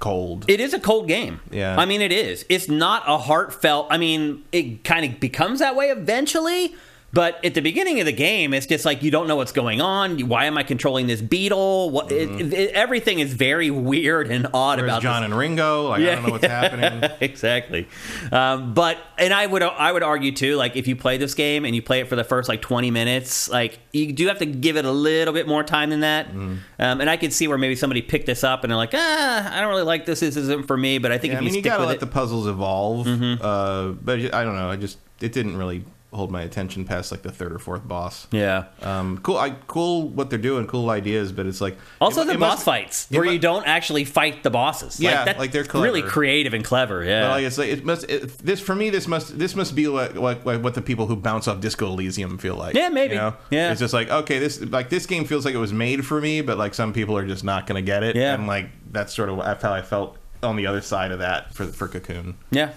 [0.00, 0.44] cold.
[0.48, 1.40] It is a cold game.
[1.50, 1.76] Yeah.
[1.78, 2.44] I mean, it is.
[2.48, 3.86] It's not a heartfelt.
[3.90, 6.74] I mean, it kind of becomes that way eventually.
[7.14, 9.80] But at the beginning of the game, it's just like you don't know what's going
[9.80, 10.18] on.
[10.28, 11.90] Why am I controlling this beetle?
[11.90, 12.10] What?
[12.10, 15.30] It, it, everything is very weird and odd Where's about John this.
[15.30, 15.88] and Ringo?
[15.90, 17.08] Like I don't know what's happening.
[17.20, 17.86] exactly.
[18.32, 21.64] Um, but and I would I would argue too, like if you play this game
[21.64, 24.46] and you play it for the first like twenty minutes, like you do have to
[24.46, 26.28] give it a little bit more time than that.
[26.28, 26.56] Mm-hmm.
[26.80, 29.56] Um, and I could see where maybe somebody picked this up and they're like, ah,
[29.56, 30.20] I don't really like this.
[30.20, 30.98] This isn't for me.
[30.98, 32.06] But I think Yeah, if I you mean, you stick gotta with let it, Mm-hmm.
[32.10, 33.06] the puzzles evolve.
[33.06, 34.68] Uh, but I don't know.
[34.70, 38.26] I just it didn't really hold my attention past like the third or fourth boss.
[38.30, 38.64] yeah.
[38.82, 42.32] Um, cool, I, cool what they're doing, cool ideas, but it's like Also, it- the
[42.34, 45.00] it boss must- fights where you don't actually fight the bosses.
[45.00, 47.02] Yeah, that's like, they're really creative and clever.
[47.04, 48.90] Yeah, But like it's like it must it, this for me.
[48.90, 52.38] This must this must be what, what what the people who bounce off Disco Elysium
[52.38, 52.74] feel like.
[52.74, 53.14] Yeah, maybe.
[53.14, 53.34] You know?
[53.50, 53.70] Yeah.
[53.72, 56.40] it's just like okay, this like this game feels like it was made for me,
[56.40, 58.14] but like some people are just not going to get it.
[58.16, 58.34] Yeah.
[58.34, 61.64] and like that's sort of how I felt on the other side of that for
[61.66, 62.36] for Cocoon.
[62.50, 62.70] yeah.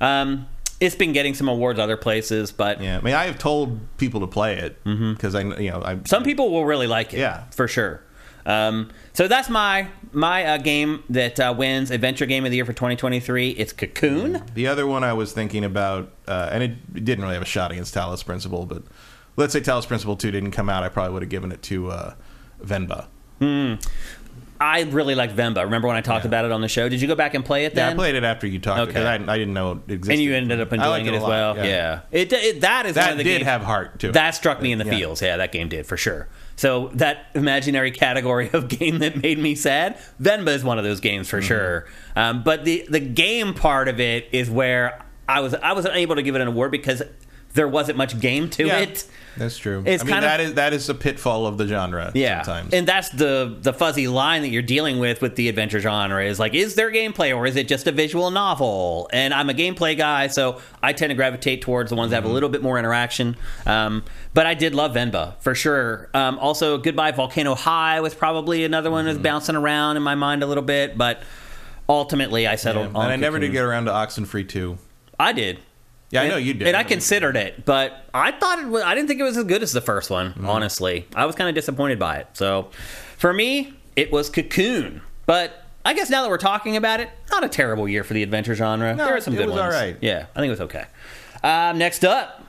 [0.00, 0.46] Um,
[0.82, 4.20] it's been getting some awards other places, but Yeah, I mean, I have told people
[4.20, 6.06] to play it because I you know I Mm-hmm.
[6.06, 7.18] some people will really like it.
[7.18, 7.44] Yeah.
[7.50, 8.02] for sure.
[8.44, 12.64] Um, so that's my my uh, game that uh, wins Adventure Game of the Year
[12.64, 13.50] for 2023.
[13.50, 14.42] It's Cocoon.
[14.54, 17.70] The other one I was thinking about, uh, and it didn't really have a shot
[17.70, 18.82] against Talos Principle, but
[19.36, 21.90] let's say Talos Principle 2 didn't come out, I probably would have given it to
[21.92, 22.14] uh,
[22.64, 23.06] Venba.
[24.62, 25.64] I really liked Venba.
[25.64, 26.28] Remember when I talked Yeah.
[26.28, 26.88] about it on the show?
[26.88, 27.92] Did you go back and play it Yeah, then?
[27.92, 29.04] I played it after you talked Okay.
[29.04, 30.12] I, I didn't know it existed.
[30.12, 31.56] and you ended up enjoying it, a as well.
[31.56, 34.12] Yeah, It, it that is one That of the did games- have heart to it.
[34.12, 34.90] That struck me in the Yeah.
[34.92, 35.20] feels.
[35.20, 36.28] Yeah, that game did for sure.
[36.54, 41.00] So that imaginary category of game that made me sad, Venba is one of those
[41.00, 41.36] games Mm-hmm.
[41.38, 41.86] for sure.
[42.14, 46.14] Um, but the the game part of it is where I was I wasn't able
[46.16, 47.02] to give it an award because
[47.54, 49.04] there wasn't much game to Yeah, it.
[49.36, 49.82] That's true.
[49.86, 52.12] It's I mean, kind of- that is that is a pitfall of the genre.
[52.14, 52.74] Yeah, sometimes.
[52.74, 56.38] and that's the the fuzzy line that you're dealing with with the adventure genre is
[56.38, 59.08] like, is there gameplay or is it just a visual novel?
[59.12, 62.24] And I'm a gameplay guy, so I tend to gravitate towards the ones that have
[62.24, 63.36] a little bit more interaction.
[63.66, 66.10] Um, but I did love Venba for sure.
[66.14, 70.42] Um, also, Goodbye Volcano High was probably another one that's bouncing around in my mind
[70.42, 71.22] a little bit, but
[71.88, 72.56] ultimately I Yeah.
[72.56, 73.10] settled and on.
[73.10, 74.78] I never did get around to Oxenfree 2.
[75.18, 75.58] I did.
[76.12, 76.68] Yeah, I know you did.
[76.68, 79.44] And I considered it, but I thought it was, I didn't think it was as
[79.44, 80.46] good as the first one, Mm-hmm.
[80.48, 81.06] honestly.
[81.16, 82.28] I was kind of disappointed by it.
[82.34, 82.68] So
[83.18, 85.00] for me, it was Cocoon.
[85.26, 88.22] But I guess now that we're talking about it, not a terrible year for the
[88.22, 88.94] adventure genre.
[88.94, 89.74] No, there are some it good was ones.
[89.74, 89.96] all right.
[90.00, 90.84] Yeah, I think it was okay.
[91.42, 92.44] Um, next up,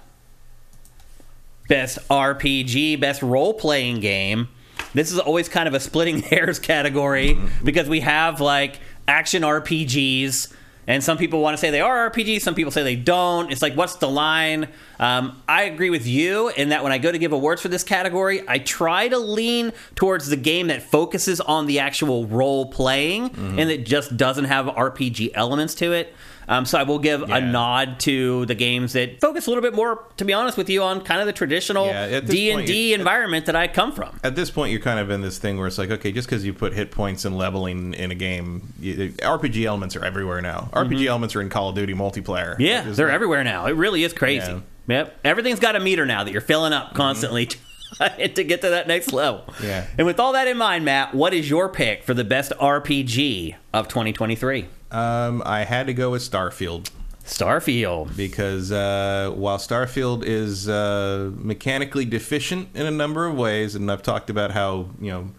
[1.69, 4.49] best RPG, best role playing game.
[4.93, 7.65] This is always kind of a splitting hairs category Mm-hmm.
[7.65, 10.52] because we have like action RPGs.
[10.85, 12.41] And some people want to say they are RPGs.
[12.41, 13.51] Some people say they don't.
[13.51, 14.67] It's like, what's the line?
[14.99, 17.83] Um, I agree with you in that when I go to give awards for this
[17.83, 23.29] category, I try to lean towards the game that focuses on the actual role playing
[23.29, 23.59] Mm-hmm.
[23.59, 26.13] and that just doesn't have RPG elements to it.
[26.47, 27.37] Um, so I will give Yeah.
[27.37, 30.69] a nod to the games that focus a little bit more, to be honest with
[30.69, 33.67] you, on kind of the traditional Yeah, at this D and D environment that I
[33.67, 34.19] come from.
[34.23, 36.45] At this point, you're kind of in this thing where it's like, okay, just because
[36.45, 40.69] you put hit points and leveling in a game, you, RPG elements are everywhere now.
[40.73, 42.53] RPG elements are in Call of Duty multiplayer.
[42.53, 42.61] Mm-hmm.
[42.61, 43.65] Yeah, they're everywhere now.
[43.67, 44.51] It really is crazy.
[44.51, 44.59] Yeah.
[44.85, 47.49] Yep, everything's got a meter now that you're filling up constantly.
[47.99, 49.43] to get to that next level.
[49.61, 49.85] Yeah.
[49.97, 53.55] And with all that in mind, Matt, what is your pick for the best RPG
[53.71, 54.65] of 2023?
[54.93, 56.89] Um, I had to go with Starfield
[57.25, 58.15] Starfield.
[58.15, 64.03] because uh, while Starfield is uh, mechanically deficient in a number of ways, and I've
[64.03, 65.31] talked about how you know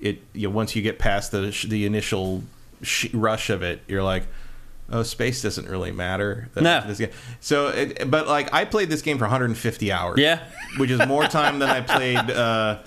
[0.00, 0.22] it.
[0.32, 2.42] You know, once you get past the sh- the initial
[2.82, 4.24] sh- rush of it, you're like,
[4.90, 6.48] oh, space doesn't really matter.
[6.56, 6.82] No.
[6.86, 10.18] this game- So, it, but like, I played this game for 150 hours.
[10.18, 10.42] Yeah.
[10.78, 12.30] which is more time than I played.
[12.30, 12.78] Uh,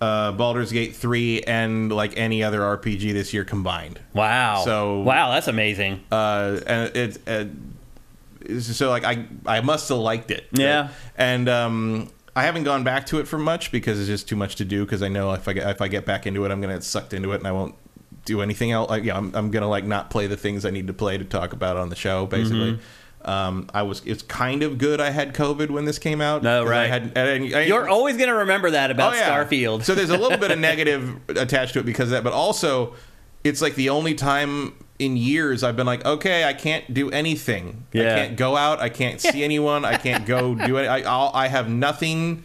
[0.00, 4.00] uh, Baldur's Gate 3 and like any other RPG this year combined.
[4.14, 4.62] Wow.
[4.64, 6.04] So- wow, that's amazing.
[6.12, 7.44] uh, and it, uh,
[8.42, 10.46] it's- so like I I must have liked it.
[10.52, 10.88] Yeah.
[11.16, 14.54] and um, I haven't gone back to it for much because it's just too much
[14.56, 14.84] to do.
[14.84, 16.84] Because I know if I get if I get back into it, I'm gonna get
[16.84, 17.74] sucked into it, and I won't
[18.24, 18.88] do anything else.
[18.90, 21.24] Like, yeah, I'm, I'm gonna like not play the things I need to play to
[21.24, 22.26] talk about on the show.
[22.26, 22.72] Basically.
[22.74, 22.82] Mm-hmm.
[23.24, 24.00] Um, I was.
[24.06, 25.00] It's kind of good.
[25.00, 26.42] I had COVID when this came out.
[26.42, 26.86] No, 'cause I right.
[26.90, 29.28] had, and I- You're always going to remember that about Oh, yeah.
[29.44, 29.84] Starfield.
[29.84, 32.94] so there's a little bit of negative attached to it because of that, but also
[33.44, 37.84] it's like the only time in years I've been like, okay, I can't do anything.
[37.92, 38.02] Yeah.
[38.12, 38.80] I can't go out.
[38.80, 39.84] I can't see anyone.
[39.84, 40.86] I can't go do it.
[40.86, 42.44] I I'll, I have nothing.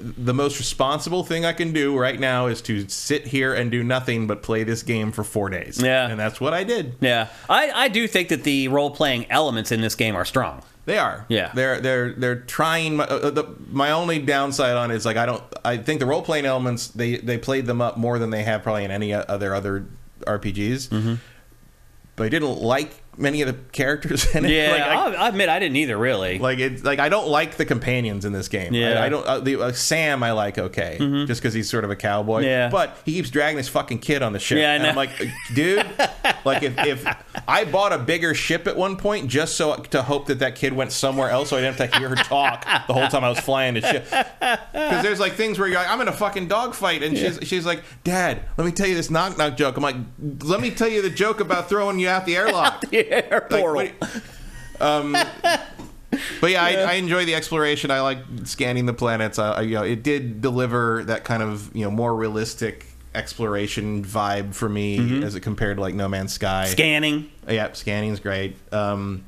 [0.00, 3.82] The most responsible thing I can do right now is to sit here and do
[3.84, 5.82] nothing but play this game for four days.
[5.82, 6.08] Yeah.
[6.08, 6.94] and that's what I did.
[7.00, 7.28] yeah.
[7.48, 10.62] I, I do think that the role playing elements in this game are strong.
[10.86, 11.26] They are.
[11.28, 11.52] Yeah.
[11.54, 12.96] They're they're they're trying.
[12.96, 15.42] My, uh, the, my only downside on it is like I don't.
[15.64, 18.62] I think the role playing elements they they played them up more than they have
[18.62, 19.86] probably in any other other
[20.26, 20.88] RPGs.
[20.88, 21.14] Mm-hmm.
[22.16, 24.50] But I didn't like many of the characters in it.
[24.50, 26.38] Yeah, like, I, I'll, admit I didn't either, really.
[26.38, 28.72] like it's like I don't like the companions in this game.
[28.72, 28.94] Yeah.
[28.94, 29.02] Mm-hmm.
[29.02, 29.26] I, I don't.
[29.26, 32.40] Uh, the, uh, Sam I like okay, just because he's sort of a cowboy.
[32.40, 32.68] Yeah.
[32.70, 34.58] but he keeps dragging this fucking kid on the ship.
[34.58, 35.10] Yeah, I and I'm like,
[35.54, 35.86] dude,
[36.44, 37.06] like if, if
[37.46, 40.72] I bought a bigger ship at one point just so to hope that that kid
[40.72, 43.28] went somewhere else, so I didn't have to hear her talk the whole time I
[43.28, 44.04] was flying the ship.
[44.10, 47.66] Because there's like things where you're like, I'm in a fucking dogfight, and she's she's
[47.66, 49.76] like, Dad, let me tell you this knock knock joke.
[49.76, 49.96] I'm like,
[50.42, 52.84] let me tell you the joke about throwing you out the airlock.
[52.90, 53.74] yeah, Like, portal.
[53.74, 53.92] what-
[54.80, 55.12] um,
[56.40, 57.90] but yeah, I, I enjoy the exploration.
[57.90, 59.38] I like scanning the planets.
[59.38, 64.04] I, I, you know, it did deliver that kind of you know more realistic exploration
[64.04, 66.66] vibe for me as it compared to like No Man's Sky.
[66.66, 67.28] Scanning.
[67.48, 68.56] yeah, scanning's great.
[68.72, 69.24] Um,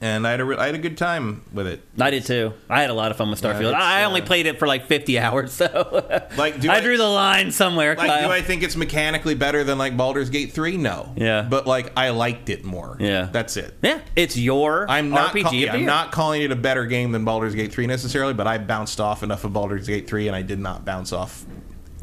[0.00, 1.80] and I had a re- I had a good time with it.
[1.98, 2.52] I did too.
[2.68, 3.72] I had a lot of fun with Starfield.
[3.72, 6.80] it's, I uh, only played it for like 50 hours, so Like, do I, I-
[6.80, 7.94] drew the line somewhere.
[7.96, 8.28] Like, Kyle.
[8.28, 10.76] do I think it's mechanically better than like Baldur's Gate three?
[10.76, 11.14] No.
[11.16, 11.46] Yeah.
[11.48, 12.96] But like, I liked it more.
[13.00, 13.28] Yeah.
[13.32, 13.74] That's it.
[13.82, 15.32] yeah, it's your I'm not.
[15.34, 17.86] RPG call- yeah, the I'm not calling it a better game than Baldur's Gate 3
[17.86, 21.12] necessarily, but I bounced off enough of Baldur's Gate 3, and I did not bounce
[21.12, 21.44] off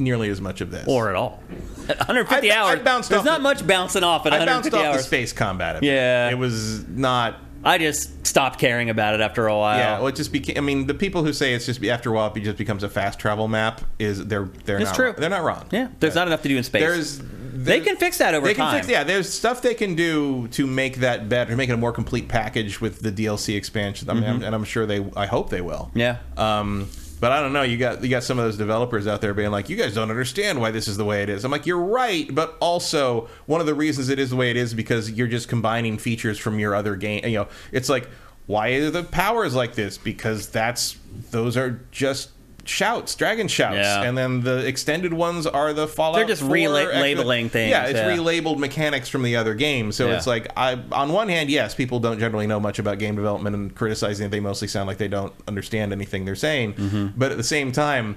[0.00, 0.84] nearly as much of this.
[0.88, 1.40] or at all.
[1.86, 2.80] 150 I- I hours.
[2.80, 5.06] bounced There's off not the- much bouncing off at I bounced 150 off the hours.
[5.06, 5.76] space combat.
[5.76, 5.84] It.
[5.84, 6.30] Yeah.
[6.30, 7.36] it was not.
[7.64, 9.78] I just stopped caring about it after a while.
[9.78, 10.56] Yeah, well, it just became.
[10.58, 12.88] I mean, the people who say it's just after a while it just becomes a
[12.88, 15.14] fast travel map is they're they're It's not true.
[15.16, 15.66] they're not wrong.
[15.70, 16.80] Yeah, there's not enough to do in space.
[16.82, 17.18] There's,
[17.56, 18.72] they can fix that over They time.
[18.72, 19.04] can fix, yeah.
[19.04, 22.80] There's stuff they can do to make that better, make it a more complete package
[22.80, 24.10] with the DLC expansion.
[24.10, 25.04] I mean, I'm- and I'm sure they.
[25.16, 25.90] I hope they will.
[25.94, 25.98] Mm-hmm.
[26.00, 26.16] Yeah.
[26.36, 26.88] Um,
[27.20, 27.62] but I don't know.
[27.62, 30.10] You got you got some of those developers out there being like, "You guys don't
[30.10, 33.60] understand why this is the way it is." I'm like, "You're right," but also one
[33.60, 36.58] of the reasons it is the way it is because you're just combining features from
[36.58, 37.24] your other game.
[37.24, 38.08] You know, it's like,
[38.46, 39.96] why are the powers like this?
[39.96, 40.96] Because that's
[41.30, 42.30] those are just
[42.66, 44.02] shouts, dragon shouts, Yeah.
[44.02, 46.16] and then the extended ones are the Fallout.
[46.16, 48.16] They're just 4 rela- extra- things, Yeah, it's yeah.
[48.16, 49.92] relabeled mechanics from the other game.
[49.92, 50.16] So Yeah.
[50.16, 53.54] it's like, I on one hand, yes, people don't generally know much about game development
[53.54, 54.30] and criticizing it.
[54.30, 56.74] They mostly sound like they don't understand anything they're saying.
[56.74, 57.06] Mm-hmm.
[57.16, 58.16] But at the same time,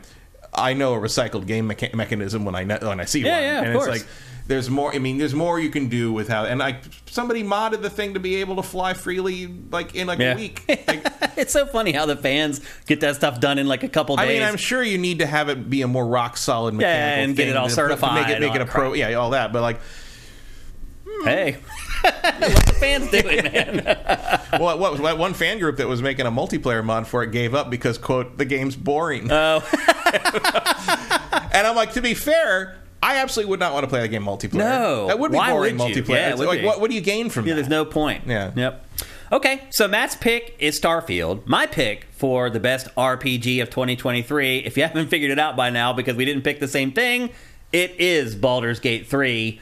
[0.53, 3.43] I know a recycled game mecha- mechanism when I know, when I see Yeah, one,
[3.43, 3.87] yeah, of and course.
[3.87, 4.07] it's like.
[4.47, 4.95] There's more.
[4.95, 6.45] I mean, there's more you can do with how.
[6.45, 10.19] And like somebody modded the thing to be able to fly freely, like in like
[10.19, 10.33] Yeah.
[10.33, 10.63] a week.
[10.87, 11.05] Like,
[11.37, 14.25] it's so funny how the fans get that stuff done in like a couple days.
[14.25, 16.77] I mean, I'm sure you need to have it be a more rock solid Yeah,
[16.79, 18.93] mechanical and get it all to put- to Make it, make it a pro.
[18.93, 19.51] Yeah, all that.
[19.51, 19.79] But like,
[21.05, 21.25] hmm.
[21.27, 21.57] hey,
[22.01, 23.83] what the fans doing, man?
[24.61, 27.31] well, what was that one fan group that was making a multiplayer mod for it
[27.31, 29.29] gave up because quote the game's boring.
[29.31, 29.61] Oh,
[31.51, 32.77] and I'm like, to be fair.
[33.01, 34.55] I absolutely would not want to play that game multiplayer.
[34.59, 35.07] No.
[35.07, 36.03] that would be Why boring would you?
[36.03, 36.09] multiplayer.
[36.09, 36.65] Yeah, it It's would like, be.
[36.65, 37.55] what, what do you gain from yeah, that?
[37.61, 38.23] there's no point.
[38.27, 38.51] Yeah.
[38.55, 38.85] Yep.
[39.31, 41.45] Okay, so Matt's pick is Starfield.
[41.45, 45.69] My pick for the best RPG of 2023, if you haven't figured it out by
[45.69, 47.29] now because we didn't pick the same thing,
[47.73, 49.59] it is Baldur's Gate 3.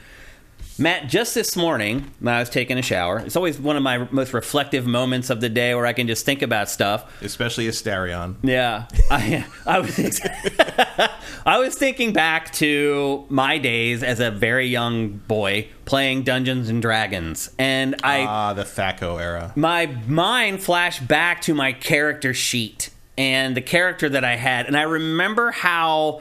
[0.78, 4.06] Matt, just this morning, when I was taking a shower, it's always one of my
[4.10, 7.22] most reflective moments of the day where I can just think about stuff.
[7.22, 8.36] Especially Astarion.
[8.42, 10.20] Yeah, I, I was
[11.46, 16.82] I was thinking back to my days as a very young boy playing Dungeons and
[16.82, 19.52] Dragons, and I Ah, the THAC0 era.
[19.56, 24.76] my mind flashed back to my character sheet and the character that I had, and
[24.76, 26.20] I remember how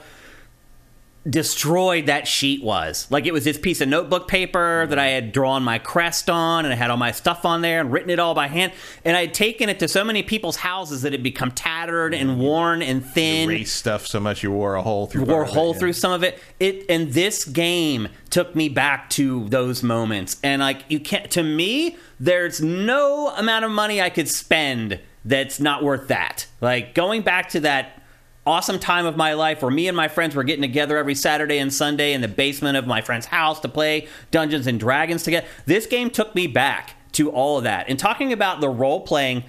[1.28, 3.08] destroyed that sheet was.
[3.10, 6.66] Like it was this piece of notebook paper that I had drawn my crest on
[6.66, 8.74] and I had all my stuff on there and written it all by hand.
[9.04, 12.14] And I had taken it to so many people's houses that it had become tattered
[12.14, 12.42] and mm-hmm.
[12.42, 13.50] worn and thin.
[13.50, 15.26] Erase stuff so much you wore a hole through.
[15.26, 15.80] Wore a hole it, yeah.
[15.80, 16.40] through some of it.
[16.60, 20.38] It and this game took me back to those moments.
[20.44, 25.60] And like you can't to me, there's no amount of money I could spend that's
[25.60, 26.46] not worth that.
[26.62, 28.04] Like going back to that
[28.46, 31.58] awesome time of my life where me and my friends were getting together every Saturday
[31.58, 35.48] and Sunday in the basement of my friend's house to play Dungeons and Dragons together.
[35.66, 37.90] This game took me back to all of that.
[37.90, 39.44] And talking about the role playing,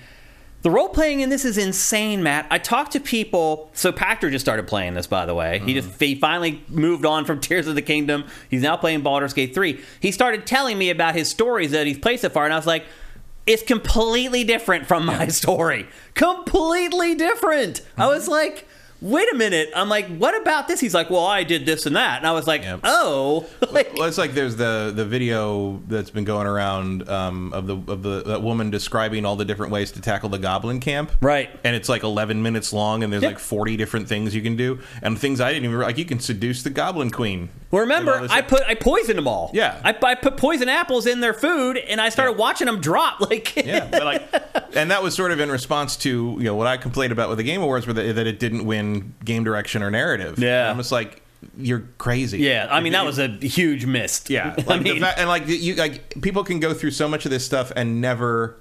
[0.63, 2.47] the role playing in this is insane, Matt.
[2.51, 3.71] I talked to people.
[3.75, 5.59] So Pactor just started playing this, by the way.
[5.59, 6.05] He just mm-hmm.
[6.05, 8.25] he finally moved on from Tears of the Kingdom.
[8.49, 9.81] He's now playing Baldur's Gate 3.
[10.01, 12.67] He started telling me about his stories that he's played so far, and I was
[12.67, 12.85] like,
[13.47, 15.87] it's completely different from my story.
[16.15, 17.83] Completely different.
[17.97, 18.09] I mm-hmm.
[18.09, 18.67] was like,
[19.01, 19.71] wait a minute.
[19.75, 20.81] I'm like, what about this?
[20.81, 22.19] He's like, well, I did this and that.
[22.19, 23.47] And I was like, oh.
[23.71, 27.77] like, Well, it's like there's the the video that's been going around um, of the
[27.93, 31.13] of the that woman describing all the different ways to tackle the goblin camp.
[31.21, 31.51] Right.
[31.65, 33.31] And it's like 11 minutes long, and there's Yeah.
[33.31, 35.99] like 40 different things you can do, and things I didn't even like.
[35.99, 37.49] You can seduce the goblin queen.
[37.71, 39.51] Well, remember, I put I poisoned them all.
[39.53, 39.81] Yeah.
[39.85, 42.39] I, I put poison apples in their food, and I started Yeah.
[42.39, 43.17] watching them drop.
[43.27, 46.69] Like, yeah, but like, and that was sort of in response to you know what
[46.69, 48.86] I complained about with the Game Awards, where that it didn't win
[49.25, 50.39] game direction or narrative.
[50.39, 50.63] Yeah.
[50.63, 51.23] And I'm just like,
[51.57, 52.39] you're crazy.
[52.39, 52.67] yeah.
[52.71, 54.25] I mean, that was a huge miss.
[54.29, 57.07] Yeah, I like the mean, fa- and like you like people can go through so
[57.09, 58.57] much of this stuff and never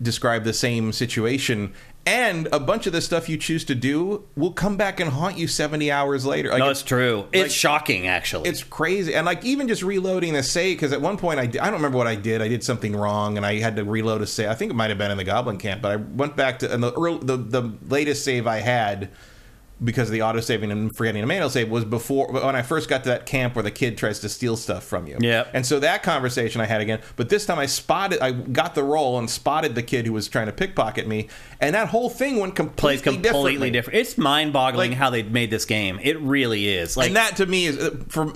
[0.00, 1.72] describe the same situation.
[2.06, 5.36] And a bunch of the stuff you choose to do will come back and haunt
[5.36, 6.48] you 70 hours later.
[6.48, 7.26] Like, no, it's true.
[7.32, 8.48] It's shocking, actually.
[8.48, 9.14] It's crazy.
[9.14, 11.74] And like even just reloading the save, because at one point I, di- I don't
[11.74, 12.40] remember what I did.
[12.40, 14.48] I did something wrong and I had to reload a save.
[14.48, 16.72] I think it might have been in the Goblin Camp, but I went back to,
[16.72, 19.10] and the, earl the, the latest save I had
[19.82, 22.88] because of the auto saving and forgetting a manual save was before when I first
[22.88, 25.16] got to that camp where the kid tries to steal stuff from you.
[25.20, 25.46] Yeah.
[25.54, 28.82] And so that conversation I had again, but this time I spotted, I got the
[28.84, 31.28] roll and spotted the kid who was trying to pickpocket me,
[31.60, 33.98] and that whole thing went plays completely completely different.
[33.98, 35.98] It's mind-boggling Like- how they made this game.
[36.02, 36.96] It really is.
[36.96, 38.30] Like and that to me is uh, from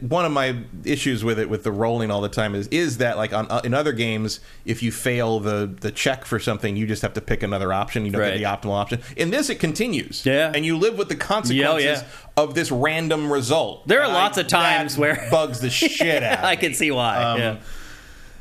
[0.00, 3.16] one of my issues with it with the rolling all the time is is that
[3.16, 6.86] like on uh, in other games if you fail the the check for something you
[6.86, 8.38] just have to pick another option you don't Right.
[8.38, 10.52] get the optimal option in this it continues Yeah.
[10.54, 12.02] and you live with the consequences Yeah, oh, yeah.
[12.36, 16.38] of this random result There are And lots of times where- bugs the shit out
[16.40, 17.16] of I can see why.
[17.22, 17.56] Um, yeah.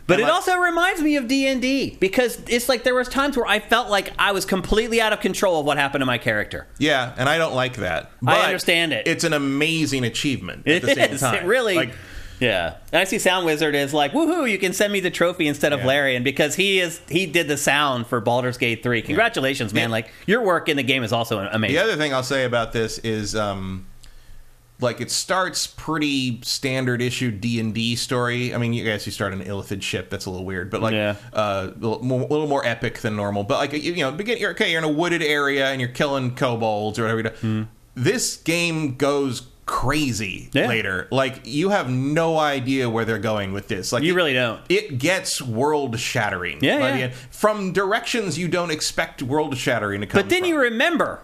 [0.07, 3.07] But it like- also reminds me of D and D because it's like there was
[3.07, 6.05] times where I felt like I was completely out of control of what happened to
[6.07, 6.65] my character.
[6.79, 9.07] yeah and I don't like that I understand it.
[9.07, 11.21] it's an amazing achievement at It the same is.
[11.21, 11.75] time It really.
[11.75, 11.93] like
[12.39, 14.49] yeah, and I see Sound Wizard is like, woohoo!
[14.49, 15.87] You can send me the trophy instead of Yeah.
[15.87, 19.01] Larian because he is, he did the sound for Baldur's Gate three.
[19.01, 19.89] Congratulations, man!
[19.89, 19.93] Yeah.
[19.93, 21.75] Like your work in the game is also amazing.
[21.75, 23.85] The other thing I'll say about this is, um,
[24.81, 28.55] like, it starts pretty standard issue D and D story.
[28.55, 30.09] I mean, you guys, you start an Illithid ship.
[30.09, 31.15] That's a little weird, but like, Yeah.
[31.33, 33.43] uh, a little more, epic than normal.
[33.43, 34.37] But like, you, you know, begin.
[34.37, 34.71] You're okay.
[34.71, 37.17] You're in a wooded area and you're killing kobolds or whatever.
[37.17, 37.29] You do.
[37.41, 37.63] Hmm.
[37.95, 40.67] This game goes crazy Yeah.
[40.67, 41.07] later.
[41.11, 43.93] Like, you have no idea where they're going with this.
[43.93, 44.59] Like, You it- really don't.
[44.67, 46.57] It gets world shattering.
[46.61, 46.95] Yeah, by yeah.
[46.97, 47.13] the end.
[47.29, 50.19] From directions you don't expect world shattering to come.
[50.21, 50.49] But then from.
[50.49, 51.21] you remember.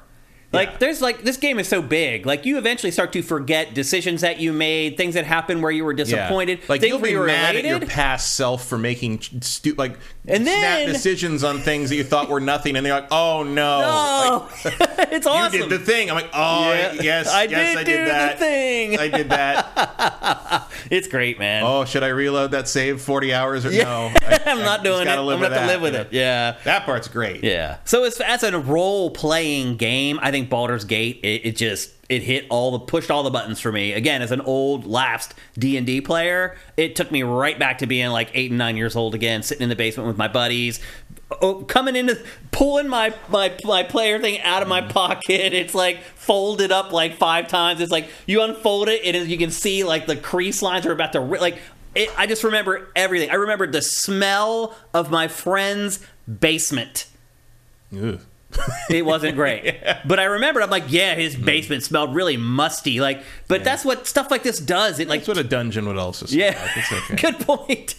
[0.53, 0.77] Like Yeah.
[0.79, 2.25] there's like this game is so big.
[2.25, 5.83] Like you eventually start to forget decisions that you made, things that happened where you
[5.83, 7.71] were disappointed, Like things you'll be you mad elated.
[7.73, 11.95] at your past self for making stu- like And snap then- decisions on things that
[11.97, 15.53] you thought were nothing, and they're like, "Oh no, it's Like, awesome.
[15.61, 16.93] you did the thing." I'm like, "Oh Yeah.
[16.93, 18.39] yes, I yes, did I do did the that.
[18.39, 21.63] thing." I did that." it's great, man.
[21.63, 24.11] oh, should I reload that save 40 hours or no?
[24.21, 25.09] I, I'm not doing it.
[25.09, 26.07] I'm gonna have to that, live with you it.
[26.11, 26.55] Yeah.
[26.63, 27.43] That part's great.
[27.43, 27.77] Yeah.
[27.85, 32.21] So as as a role playing game, I think Baldur's Gate it, it just it
[32.21, 33.93] hit all the pushed all the buttons for me.
[33.93, 37.87] Again, as an old lapsed D and D player, it took me right back to
[37.87, 40.79] being like eight and nine years old again, sitting in the basement with my buddies.
[41.41, 44.91] Oh, coming into pulling my, my my player thing out of my mm-hmm.
[44.91, 45.53] pocket.
[45.53, 47.81] It's like folded up like five times.
[47.81, 51.13] It's like you unfold it, and you can see like the crease lines are about
[51.13, 51.57] to ri- like.
[51.95, 53.29] It, I just remember everything.
[53.31, 57.07] I remember the smell of my friend's basement.
[58.89, 59.81] It wasn't great.
[60.05, 61.45] But I remember I'm like, yeah, his hmm.
[61.45, 62.99] basement smelled really musty.
[62.99, 64.99] Like, but that's what stuff like this does.
[64.99, 66.77] It like, That's what a dungeon would also smell yeah, like.
[66.77, 67.15] It's okay.
[67.31, 67.95] good point.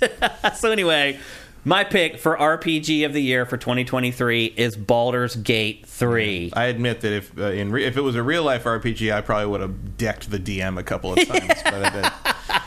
[0.57, 1.19] so anyway,
[1.67, 6.53] my pick for RPG of the year for 2023 is Baldur's Gate 3.
[6.53, 9.21] I admit that if uh, in re- if it was a real life RPG, I
[9.21, 11.62] probably would have decked the DM a couple of times.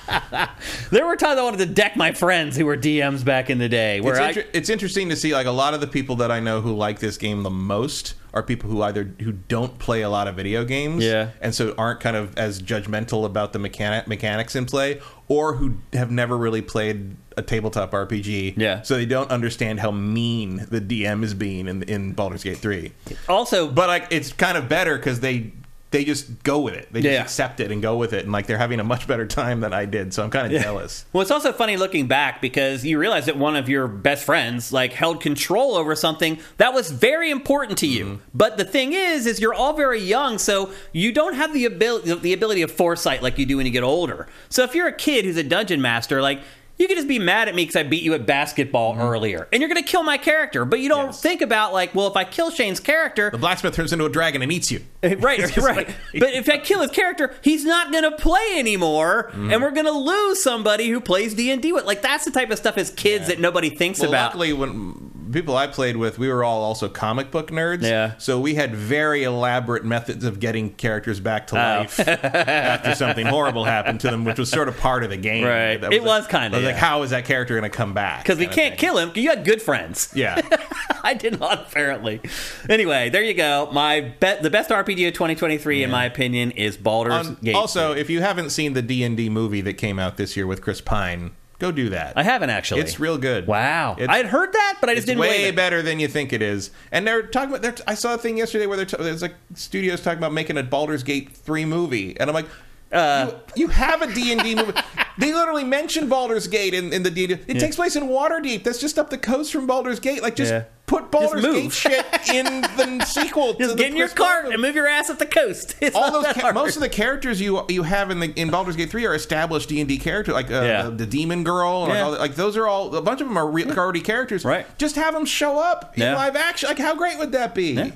[0.91, 3.70] there were times I wanted to deck my friends who were DMs back in the
[3.70, 4.02] day.
[4.02, 6.41] Where It's, I, it's interesting to see like a lot of the people that I
[6.41, 10.10] know who like this game the most are people who either who don't play a
[10.10, 11.32] lot of video games, Yeah.
[11.41, 15.78] and so aren't kind of as judgmental about the mechanic mechanics in play, or who
[15.93, 18.82] have never really played a tabletop RPG, Yeah.
[18.84, 22.92] so they don't understand how mean the DM is being in in Baldur's Gate three.
[23.28, 25.54] also, But like, it's kind of better because they
[25.92, 26.88] they just go with it.
[26.94, 27.22] They just Yeah.
[27.24, 29.74] accept it and go with it, and like they're having a much better time than
[29.74, 30.14] I did.
[30.14, 31.06] So I'm kind of jealous.
[31.12, 34.72] Well, it's also funny looking back because you realize that one of your best friends
[34.72, 38.06] like held control over something that was very important to you.
[38.06, 38.16] Mm-hmm.
[38.36, 42.14] But the thing is, is you're all very young, so you don't have the ability
[42.14, 44.28] the ability of foresight like you do when you get older.
[44.48, 46.40] So if you're a kid who's a dungeon master, like
[46.80, 49.62] you can just be mad at me because I beat you at basketball earlier, and
[49.62, 50.66] you're going to kill my character.
[50.66, 51.08] But you don't Mm-hmm.
[51.10, 51.22] Yes.
[51.22, 54.42] think about like, well, if I kill Shane's character, The blacksmith turns into a dragon
[54.42, 54.82] and eats you.
[55.04, 55.22] right,
[55.58, 55.58] right.
[55.58, 59.52] like- but if I kill his character, he's not going to play anymore, Mm-hmm.
[59.54, 61.86] and we're going to lose somebody who plays D and D with.
[61.86, 64.28] Like that's the type of stuff as kids that nobody thinks Well, about.
[64.32, 67.84] luckily, when people I played with, we were all also comic book nerds.
[67.84, 68.18] Yeah.
[68.18, 71.80] So we had very elaborate methods of getting characters back to Oh.
[71.80, 75.46] life after something horrible happened to them, which was sort of part of the game.
[75.46, 75.78] Right.
[75.80, 78.24] That It was kinda, I was like, how is that character going to come back?
[78.24, 79.12] because we can't kill him.
[79.16, 80.12] You had good friends.
[80.16, 80.42] Yeah.
[81.04, 82.22] I did not apparently.
[82.70, 83.70] Anyway, there you go.
[83.72, 87.56] My bet, the best RPG of 2023, in my opinion, is Baldur's Um, Gate.
[87.56, 90.46] also, if you haven't seen the D and D movie that came out this year
[90.48, 92.14] with Chris Pine, go do that.
[92.18, 92.82] I haven't actually.
[92.82, 93.45] It's real good.
[93.47, 96.07] Wow, It's- I had heard that, but I just It's didn't way better than you
[96.07, 96.72] think it is.
[96.91, 97.62] And they're talking about.
[97.62, 100.57] They're, I saw a thing yesterday where they're t- there's like studios talking about making
[100.57, 102.47] a Baldur's Gate three movie, and I'm like,
[102.92, 104.74] Uh, you, you have a D and D movie.
[105.18, 107.26] They literally mentioned Baldur's Gate in, in the D.
[107.26, 108.64] It takes place in Waterdeep.
[108.64, 110.24] That's just up the coast from Baldur's Gate.
[110.24, 110.64] Like just Yeah.
[110.88, 111.56] put Baldur's move.
[111.56, 113.54] Gate shit in the sequel.
[113.54, 115.76] to Just get in your cart and move your ass up the coast.
[115.82, 116.56] It's all those hard.
[116.56, 119.70] most of the characters you you have in the in Baldur's Gate three are established
[119.70, 120.84] D and D characters, like uh, Yeah.
[120.84, 122.20] the, the demon girl, and all that.
[122.20, 124.44] like those are all a bunch of them are re- already characters.
[124.46, 124.66] Right.
[124.80, 126.16] Just have them show up in Yeah.
[126.16, 126.70] live action.
[126.70, 127.92] Like how great would that be?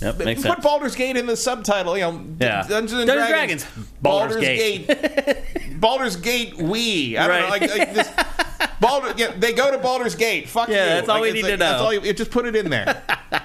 [0.00, 0.64] Yep, makes Put sense.
[0.64, 1.96] Baldur's Gate in the subtitle.
[1.96, 2.66] You know, Yeah.
[2.66, 3.62] Dungeons and Dungeons Dragons.
[3.64, 3.88] Dragons.
[4.02, 5.80] Baldur's Gate.
[5.80, 6.56] Baldur's Gate.
[6.58, 7.16] We.
[7.16, 7.48] I don't know.
[7.48, 8.10] Like, like this.
[8.80, 10.48] Baldur, yeah, they go to Baldur's Gate.
[10.48, 10.88] Fuck Yeah, you.
[10.96, 11.70] that's all Like, we need like- to know.
[11.70, 13.02] That's all you, just put it in there.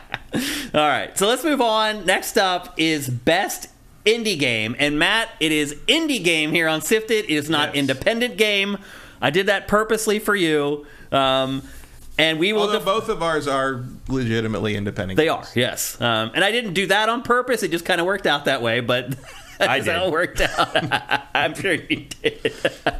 [0.73, 2.05] All right, so let's move on.
[2.05, 3.67] Next up is best
[4.05, 7.09] indie game, and Matt, it is indie game here on SIFTD.
[7.09, 7.77] It is not Yes.
[7.77, 8.77] independent game.
[9.21, 11.63] I did that purposely for you, um,
[12.19, 12.61] and we will.
[12.61, 15.17] Although def- both of ours are legitimately independent.
[15.17, 15.47] they games.
[15.55, 17.63] are yes, um, and I didn't do that on purpose.
[17.63, 19.15] It just kind of worked out that way, but.
[19.59, 19.93] That's did.
[19.93, 21.27] how it worked out.
[21.35, 22.53] I'm sure you did.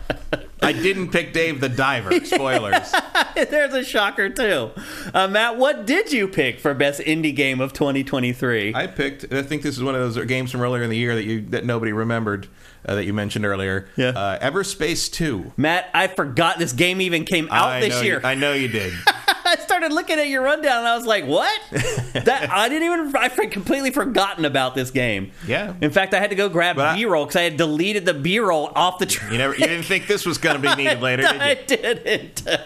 [0.62, 2.26] I didn't pick Dave the Diver.
[2.26, 2.94] Spoilers.
[3.34, 4.72] There's a shocker too.
[5.14, 8.76] Uh, Matt, what did you pick for best indie game of 2023?
[8.76, 9.32] I picked.
[9.32, 11.42] I think this is one of those games from earlier in the year that you
[11.44, 12.50] that nobody remembered
[12.86, 13.88] uh, that you mentioned earlier.
[13.96, 14.10] Yeah.
[14.10, 15.54] Uh, Everspace Two.
[15.58, 18.20] Matt, I forgot this game even came out I this know year.
[18.22, 18.94] You, I know you did.
[19.50, 23.16] I started looking at your rundown and I was like, "What?" that I didn't even.
[23.16, 25.32] I completely forgotten about this game.
[25.48, 25.74] Yeah.
[25.82, 28.14] In fact, I had to go grab But I- B-roll because I had deleted the
[28.14, 29.06] B-roll off the.
[29.06, 29.54] Tr- You never.
[29.54, 31.94] You didn't think this was going to be needed later, I did you?
[31.96, 32.48] didn't.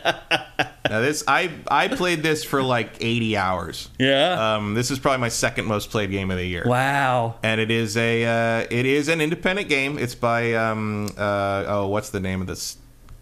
[0.90, 3.90] Now this, I I played this for like 80 hours.
[3.98, 4.56] Yeah.
[4.56, 6.64] Um, this is probably my second most played game of the year.
[6.68, 7.36] wow.
[7.42, 9.98] And it is a uh, it is an independent game.
[9.98, 12.78] It's by um uh oh what's the name of this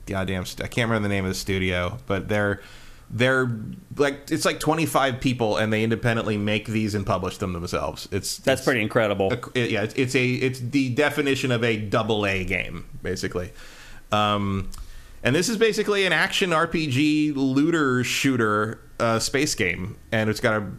[0.08, 2.62] goddamn st- I can't remember the name of the studio, but they're
[3.14, 3.52] they're
[3.98, 8.08] like it's like 25 people and they independently make these and publish them themselves.
[8.12, 9.34] It's That's it's pretty incredible.
[9.56, 13.52] a- yeah, it's, it's a it's the definition of a double A game basically.
[14.12, 14.70] Um
[15.24, 20.62] and this is basically an action RPG looter shooter uh, space game, and it's got
[20.62, 20.72] a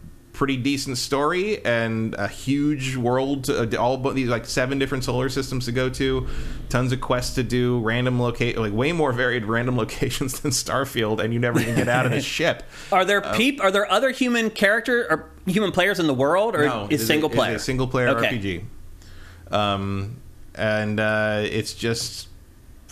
[0.42, 3.44] pretty decent story and a huge world.
[3.44, 6.26] To, uh, all but these like seven different solar systems to go to,
[6.68, 11.20] tons of quests to do, random locate like way more varied random locations than Starfield,
[11.20, 12.64] and you never even get out of the ship.
[12.90, 13.62] Are there peep?
[13.62, 17.06] Are there other human character or human players in the world, or No, is it
[17.06, 17.54] single it player?
[17.54, 18.64] a single player Okay.
[19.46, 19.54] RPG.
[19.54, 20.16] Um,
[20.56, 22.26] and uh, it's just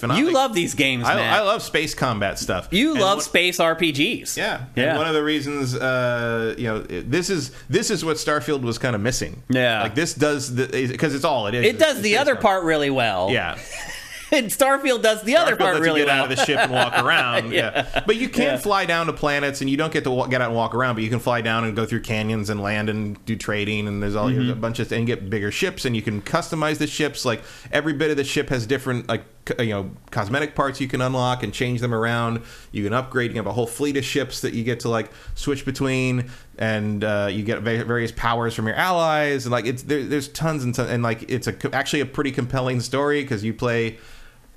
[0.01, 0.29] phenomenal.
[0.31, 1.33] You love these games, I, man.
[1.33, 2.69] I love space combat stuff.
[2.73, 4.37] You And love what- space RPGs.
[4.37, 4.91] Yeah, Yeah.
[4.91, 8.79] And one of the reasons, uh, you know, this is this is what Starfield was
[8.79, 9.43] kind of missing.
[9.49, 9.83] Yeah.
[9.83, 11.65] like this does because it's all it is.
[11.67, 12.43] It does It's the other combat.
[12.43, 13.31] part really well.
[13.31, 13.59] Yeah,
[14.33, 16.25] and Starfield does the other part really you get well.
[16.25, 17.53] out of the ship and walk around.
[17.53, 18.03] yeah.
[18.07, 18.57] but you can Yeah.
[18.59, 20.95] fly down to planets, and you don't get to wa- get out and walk around.
[20.95, 23.89] But you can fly down and go through canyons and land and do trading.
[23.89, 24.39] And there's all Mm-hmm.
[24.39, 27.25] there's a bunch of and get bigger ships, and you can customize the ships.
[27.25, 27.43] Like
[27.73, 29.25] every bit of the ship has different like
[29.59, 32.43] you know cosmetic parts you can unlock and change them around.
[32.73, 33.31] You can upgrade.
[33.31, 37.03] You have a whole fleet of ships that you get to like switch between, and
[37.03, 39.47] uh, you get various powers from your allies.
[39.47, 42.33] And like it's there, there's tons and tons, and like it's a actually a pretty
[42.33, 43.99] compelling story because you play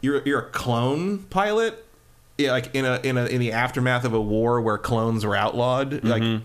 [0.01, 1.85] you're you're a clone pilot,
[2.37, 5.35] yeah, like in a in a in the aftermath of a war where clones were
[5.35, 6.41] outlawed, like.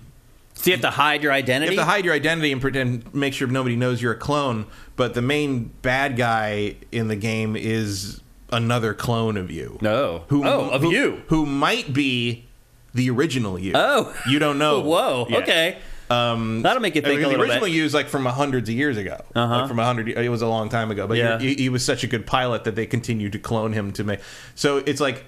[0.54, 1.74] So you have to hide your identity.
[1.74, 4.66] You have to hide your identity and pretend, make sure nobody knows you're a clone.
[4.96, 8.20] But the main bad guy in the game is
[8.50, 9.78] another clone of you.
[9.80, 10.24] No.
[10.28, 11.22] Who, Oh, of who- you.
[11.28, 12.46] Who might be
[12.94, 13.72] the original you.
[13.74, 14.14] Oh.
[14.28, 14.80] You don't know.
[14.82, 15.26] Whoa.
[15.28, 15.42] yet.
[15.42, 15.78] Okay.
[16.10, 17.74] Um, That'll make you I think mean, a the little original bit.
[17.74, 19.22] you is like from hundreds of years ago.
[19.34, 19.58] Uh-huh.
[19.58, 20.08] Like from a hundred.
[20.08, 21.38] It was a long time ago, but Yeah.
[21.38, 24.20] he, he was such a good pilot that they continued to clone him to make.
[24.54, 25.24] So it's like,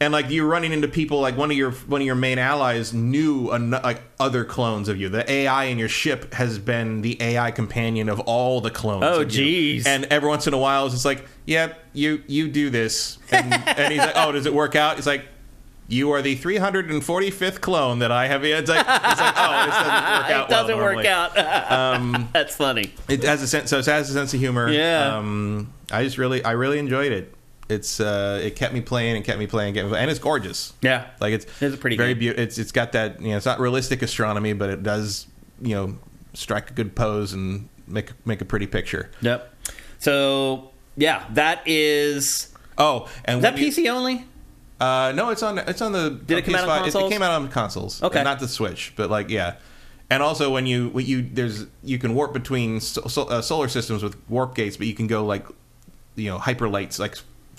[0.00, 2.94] and like you're running into people like one of your one of your main allies
[2.94, 5.10] knew an, like other clones of you.
[5.10, 9.04] The AI in your ship has been the AI companion of all the clones.
[9.04, 9.86] Oh, jeez.
[9.86, 13.52] And every once in a while, it's just like, yeah, you you do this, and,
[13.52, 14.96] and he's like, oh, does it work out?
[14.96, 15.26] He's like.
[15.92, 18.44] You are the 345th clone that I have.
[18.44, 18.86] It's like, it's
[19.20, 20.44] like oh, this doesn't work out.
[20.44, 21.36] it doesn't well work out.
[21.96, 22.92] Um, That's funny.
[23.08, 24.70] it has a sense, so it has a sense of humor.
[24.70, 25.16] Yeah.
[25.16, 27.34] Um, I just really, I really enjoyed it.
[27.70, 30.02] It's, uh, it kept me playing and kept me playing, kept me playing.
[30.02, 30.72] and it's gorgeous.
[30.82, 31.06] Yeah.
[31.20, 32.42] Like it's, It's a pretty very beautiful.
[32.42, 35.26] It's, it's got that, you know, it's not realistic astronomy, but it does,
[35.62, 35.98] you know,
[36.34, 39.10] strike a good pose and make make a pretty picture.
[39.20, 39.54] Yep.
[39.98, 42.54] So yeah, that is.
[42.78, 44.26] Oh, and Is that you- PC only?
[44.80, 46.10] Uh, no, it's on it's on the.
[46.10, 46.82] Did it come out on PS5.
[46.84, 47.04] consoles?
[47.04, 48.02] It, came out on consoles.
[48.02, 48.22] Okay.
[48.22, 49.56] not the Switch, but like yeah.
[50.08, 53.68] And also, when you when you there's you can warp between so, so, uh, solar
[53.68, 55.46] systems with warp gates, but you can go like
[56.16, 57.16] you know hyper lights like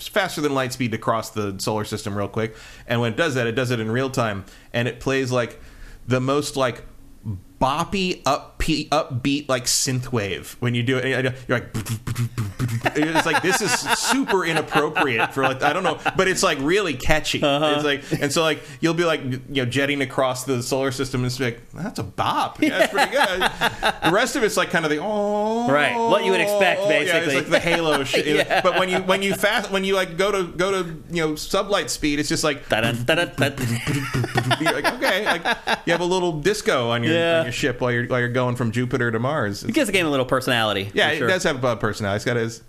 [0.08, 2.56] faster than light speed to cross the solar system real quick.
[2.86, 5.60] And when it does that, it does it in real time, and it plays like
[6.06, 6.84] the most like
[7.62, 10.56] boppy upbeat upbeat like synthwave.
[10.60, 11.06] When you do it
[11.48, 11.70] you're like
[12.96, 16.94] it's like this is super inappropriate for like I don't know but it's like really
[16.94, 17.42] catchy.
[17.42, 17.74] Uh-huh.
[17.76, 21.20] It's like and so like you'll be like you know jetting across the solar system
[21.22, 22.60] and it's like that's a bop.
[22.60, 23.40] Yeah, that's pretty good.
[24.04, 25.70] The rest of it's like kind of the oh.
[25.70, 27.34] Right, what you would expect, yeah, basically.
[27.34, 28.48] it's like the halo shit.
[28.62, 31.32] But when you when you fast when you like go to go to you know
[31.34, 32.80] sublight speed it's just like like
[34.94, 35.44] okay like
[35.86, 37.38] you have a little disco on your, Yeah.
[37.40, 39.64] on your ship while you're while you're going from Jupiter to Mars.
[39.64, 40.90] It gives the game a little personality.
[40.94, 42.16] yeah, for it does have a personality.
[42.16, 42.62] It's got his.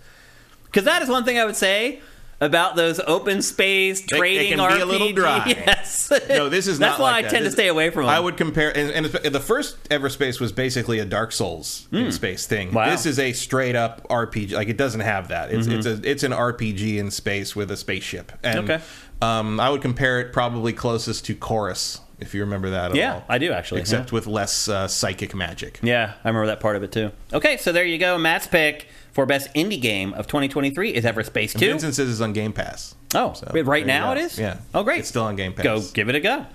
[0.64, 2.00] Because that is one thing I would say
[2.40, 5.44] about those open space it trading can be a little dry.
[5.56, 6.10] Yes.
[6.28, 6.86] No, this is not.
[6.88, 7.30] That's why like I that.
[7.30, 8.10] tend to stay away from them.
[8.10, 12.46] I would compare, and, and the first Everspace was basically a Dark Souls in space
[12.46, 12.72] thing.
[12.72, 12.90] Wow.
[12.90, 14.52] This is a straight up RPG.
[14.52, 15.52] Like it doesn't have that.
[15.52, 18.32] It's it's a it's an RPG in space with a spaceship.
[18.42, 18.70] And Mm-hmm.
[18.72, 18.82] Okay.
[19.22, 22.90] um, I would compare it probably closest to Chorus, if you remember that.
[22.90, 23.24] At Yeah, all.
[23.28, 25.78] I do actually, except with less uh, psychic magic.
[25.82, 27.12] Yeah, I remember that part of it too.
[27.32, 28.18] Okay, so there you go.
[28.18, 31.58] Matt's pick for best indie game of 2023 is Everspace 2.
[31.58, 32.96] Vincent says it's on Game Pass.
[33.14, 34.38] Oh, So, right now it is?
[34.38, 34.58] Yeah.
[34.74, 34.98] Oh, great.
[35.00, 35.62] It's still on Game Pass.
[35.64, 36.46] Go give it a go.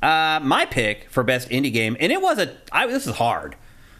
[0.00, 2.56] Uh, my pick for best indie game, and it was a.
[2.70, 3.56] I, this is hard.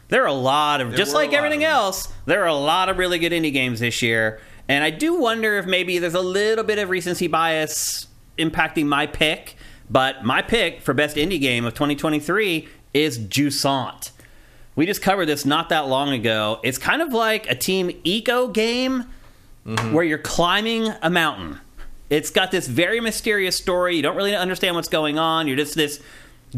[0.09, 2.99] There are a lot of, There just like everything else, there are a lot of
[2.99, 4.39] really good indie games this year.
[4.68, 8.07] And I do wonder if maybe there's a little bit of recency bias
[8.39, 9.57] impacting my pick.
[9.91, 14.11] But my pick for best indie game of 2023 is Jusant.
[14.76, 16.61] We just covered this not that long ago.
[16.64, 19.05] It's kind of like a Team Ico game
[19.66, 19.93] mm-hmm.
[19.93, 21.61] where you're climbing a mountain.
[22.11, 23.97] It's got this very mysterious story.
[23.97, 25.47] You don't really understand what's going on.
[25.47, 26.03] You're just this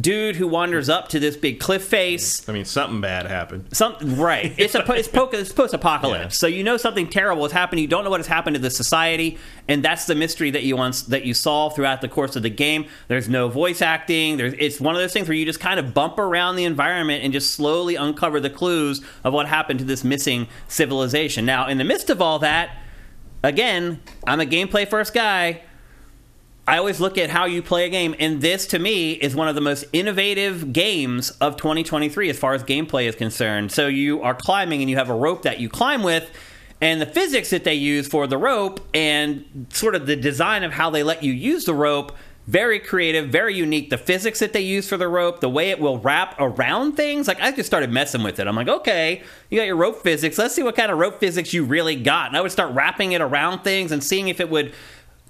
[0.00, 2.48] dude who wanders up to this big cliff face.
[2.48, 3.68] I mean, something bad happened.
[3.72, 4.54] Some right.
[4.56, 6.34] It's a it's, po- it's post apocalypse.
[6.34, 6.38] Yeah.
[6.38, 7.80] So you know something terrible has happened.
[7.80, 9.38] You don't know what has happened to the society,
[9.68, 12.50] and that's the mystery that you want that you solve throughout the course of the
[12.50, 12.86] game.
[13.08, 14.36] There's no voice acting.
[14.36, 17.24] There's it's one of those things where you just kind of bump around the environment
[17.24, 21.46] and just slowly uncover the clues of what happened to this missing civilization.
[21.46, 22.78] Now, in the midst of all that,
[23.42, 25.62] again, I'm a gameplay first guy.
[26.68, 29.46] I always look at how you play a game, and this to me is one
[29.46, 33.70] of the most innovative games of 2023 as far as gameplay is concerned.
[33.70, 36.28] So you are climbing, and you have a rope that you climb with,
[36.80, 40.72] and the physics that they use for the rope and sort of the design of
[40.72, 42.16] how they let you use the rope.
[42.48, 43.90] Very creative, very unique.
[43.90, 47.26] The physics that they use for the rope, the way it will wrap around things.
[47.26, 48.46] Like, I just started messing with it.
[48.46, 50.38] I'm like, okay, you got your rope physics.
[50.38, 52.28] Let's see what kind of rope physics you really got.
[52.28, 54.72] And I would start wrapping it around things and seeing if it would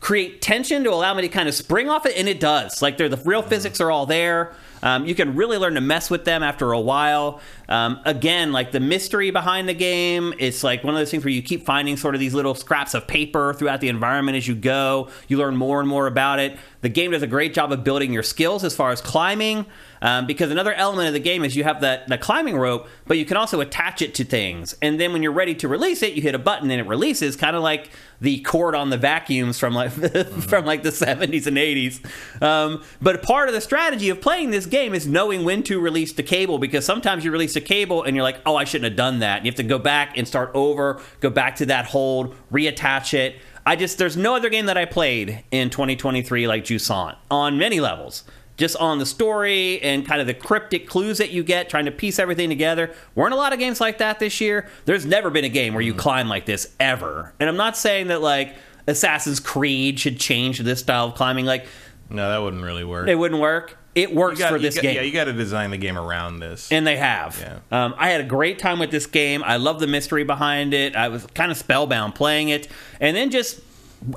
[0.01, 2.83] create tension to allow me to kind of spring off it, and it does.
[2.83, 4.55] Like they're the real physics are all there.
[4.83, 7.41] Um, you can really learn to mess with them after a while.
[7.69, 11.33] Um, again, like the mystery behind the game, it's like one of those things where
[11.33, 14.55] you keep finding sort of these little scraps of paper throughout the environment as you
[14.55, 15.09] go.
[15.29, 16.59] You learn more and more about it.
[16.83, 19.67] The game does a great job of building your skills as far as climbing,
[20.03, 23.19] um, because another element of the game is you have that the climbing rope, but
[23.19, 24.75] you can also attach it to things.
[24.83, 27.37] And then when you're ready to release it, you hit a button and it releases,
[27.37, 27.91] kind of like
[28.21, 29.91] the cord on the vacuums from like
[30.49, 32.43] from like the 70s and 80s.
[32.43, 36.13] Um, but part of the strategy of playing this game is knowing when to release
[36.13, 38.97] the cable because sometimes you release a cable and you're like, oh, I shouldn't have
[38.97, 39.45] done that.
[39.45, 43.37] You have to go back and start over, go back to that hold, reattach it.
[43.65, 47.81] I just there's no other game that I played in 2023 like Jusant on many
[47.81, 48.23] levels.
[48.57, 51.91] Just on the story and kind of the cryptic clues that you get, trying to
[51.91, 52.91] piece everything together.
[53.15, 54.67] Weren't a lot of games like that this year.
[54.87, 55.99] There's never been a game where you Mm.
[55.99, 57.35] climb like this ever.
[57.39, 58.55] And I'm not saying that like
[58.87, 61.45] Assassin's Creed should change this style of climbing.
[61.45, 61.67] Like
[62.09, 63.09] No, that wouldn't really work.
[63.09, 63.77] it wouldn't work.
[63.95, 64.97] It works got- for this got- game.
[64.97, 66.71] Yeah, you got to design the game around this.
[66.71, 67.39] And they have.
[67.73, 67.85] Yeah.
[67.85, 69.43] Um, I had a great time with this game.
[69.45, 70.95] I love the mystery behind it.
[70.95, 72.69] I was kind of spellbound playing it.
[73.01, 73.59] And then just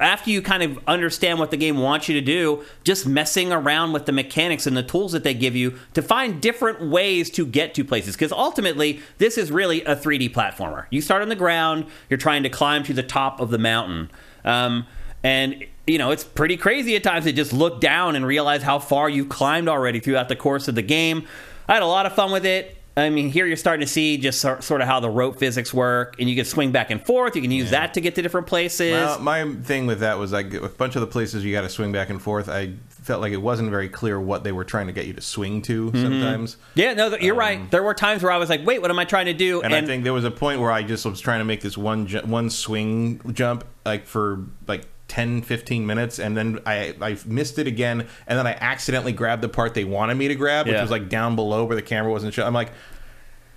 [0.02, 3.94] after you kind of understand what the game wants you to do, just messing around
[3.94, 7.46] with the mechanics and the tools that they give you to find different ways to
[7.46, 8.16] get to places.
[8.16, 10.86] Because ultimately, this is really a 3D platformer.
[10.90, 14.12] You start on the ground, you're trying to climb to the top of the mountain.
[14.46, 14.86] Um,
[15.24, 18.80] and you know it's pretty crazy at times to just look down and realize how
[18.80, 21.26] far you've climbed already throughout the course of the game
[21.68, 24.18] i had a lot of fun with it i mean here you're starting to see
[24.18, 27.36] just sort of how the rope physics work and you can swing back and forth
[27.36, 30.32] you can use that to get to different places Well, my thing with that was
[30.32, 32.50] like a bunch of the places you got to swing back and forth.
[32.50, 35.22] I felt like it wasn't very clear what they were trying to get you to
[35.22, 36.02] swing to Mm-hmm.
[36.02, 36.58] sometimes.
[36.76, 39.00] yeah no th- you're right there were times where i was like wait what am
[39.00, 41.06] i trying to do Um, And, I think there was a point where I just
[41.06, 45.86] was trying to make this one ju- one swing jump like for like 10 15
[45.86, 49.74] minutes and then I I missed it again and then I accidentally grabbed the part
[49.74, 50.82] they wanted me to grab which Yeah.
[50.82, 52.48] was like down below where the camera wasn't showing.
[52.48, 52.72] I'm like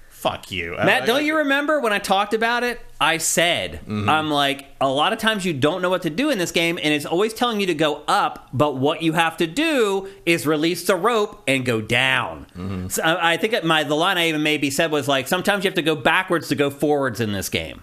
[0.08, 0.76] fuck you.
[0.76, 2.80] Matt, I- don't I- you remember when I talked about it?
[3.00, 4.08] I said, Mm-hmm.
[4.08, 6.78] I'm like, a lot of times you don't know what to do in this game,
[6.80, 10.46] and it's always telling you to go up, but what you have to do is
[10.46, 12.46] release the rope and go down.
[12.56, 12.86] Mm-hmm.
[12.88, 15.68] So I I think my the line I even maybe said was like, sometimes you
[15.68, 17.82] have to go backwards to go forwards in this game.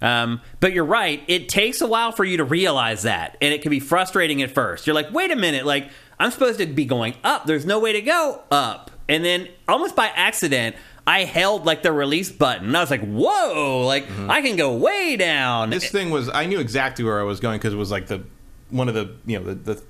[0.00, 3.62] Um, but you're right, it takes a while for you to realize that, and it
[3.62, 4.86] can be frustrating at first.
[4.86, 5.88] You're like, wait a minute, like,
[6.20, 8.90] I'm supposed to be going up, there's no way to go up.
[9.08, 10.76] And then, almost by accident,
[11.06, 12.66] I held like the release button.
[12.66, 15.70] And I was like, whoa, like I can go way down.
[15.70, 18.22] This thing was I knew exactly where I was going because it was like the
[18.68, 19.82] one of the you know the, the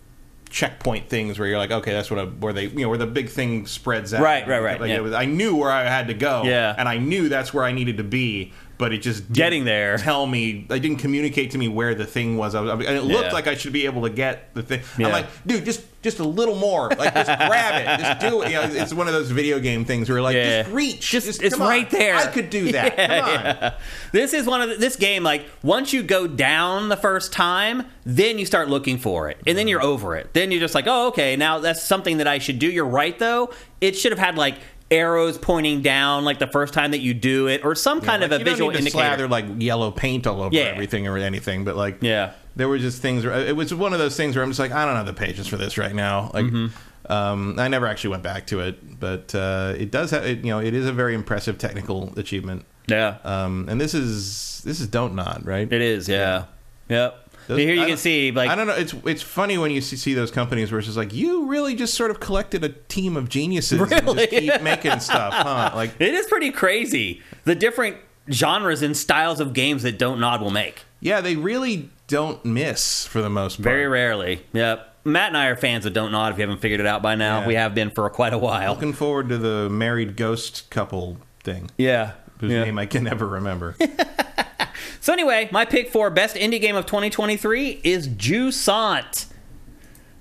[0.50, 3.06] checkpoint things where you're like okay that's what I, where they you know where the
[3.06, 4.96] big thing spreads out Right, right, right, Like, yeah.
[4.96, 6.74] it was, I knew where I had to go Yeah.
[6.78, 9.98] and I knew that's where I needed to be but it just didn't Getting there.
[9.98, 13.02] tell me they didn't communicate to me where the thing was I was and it
[13.02, 13.32] looked Yeah.
[13.32, 15.06] like I should be able to get the thing Yeah.
[15.06, 18.48] I'm like dude just just a little more like just grab it just do it
[18.50, 20.62] you know it's one of those video game things where like Yeah.
[20.62, 21.68] just reach Just- it's come on.
[21.68, 22.14] right there.
[22.14, 23.74] I could do that Yeah, come on yeah.
[24.12, 25.22] This is one of the, this game.
[25.24, 29.58] Like once you go down the first time, then you start looking for it, and
[29.58, 30.32] then you're over it.
[30.32, 32.70] Then you're just like, oh, okay, now that's something that I should do.
[32.70, 33.52] You're right, though.
[33.82, 34.54] It should have had like
[34.90, 38.30] arrows pointing down, like the first time that you do it, or some kind Like,
[38.32, 39.04] of a visual to indicator.
[39.04, 40.62] slather like yellow paint all over Yeah.
[40.64, 42.30] everything or anything, but like Yeah.
[42.56, 43.24] there were just things.
[43.24, 45.12] Where, it was one of those things where I'm just like, I don't have the
[45.12, 46.30] patience for this right now.
[46.32, 47.12] Like, Mm-hmm.
[47.12, 50.24] um, I never actually went back to it, but uh, it does have.
[50.26, 52.64] It, you know, it is a very impressive technical achievement.
[52.86, 55.70] yeah, Um, and this is this is Don't Nod right.
[55.70, 56.08] it is.
[56.08, 56.44] Yeah,
[56.88, 57.27] yep.
[57.48, 58.74] Those- Here you I can see, like, I don't know.
[58.74, 61.74] It's it's funny when you see, see those companies where it's just like you really
[61.74, 64.26] just sort of collected a team of geniuses and Really?
[64.26, 65.72] just keep making stuff, huh?
[65.74, 67.96] Like it is pretty crazy the different
[68.30, 70.84] genres and styles of games that Don't Nod will make.
[71.00, 73.64] yeah, they really don't miss for the most part.
[73.64, 74.44] Very rarely.
[74.52, 74.84] Yep.
[75.04, 76.32] Matt and I are fans of Don't Nod.
[76.32, 77.46] If you haven't figured it out by now, Yeah.
[77.46, 78.74] we have been for quite a while.
[78.74, 82.12] Looking forward to the married ghost couple thing, Yeah.
[82.40, 82.64] whose yeah.
[82.64, 83.74] name I can never remember.
[85.00, 89.26] So anyway, my pick for best indie game of 2023 is Jusant.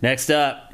[0.01, 0.67] Next up,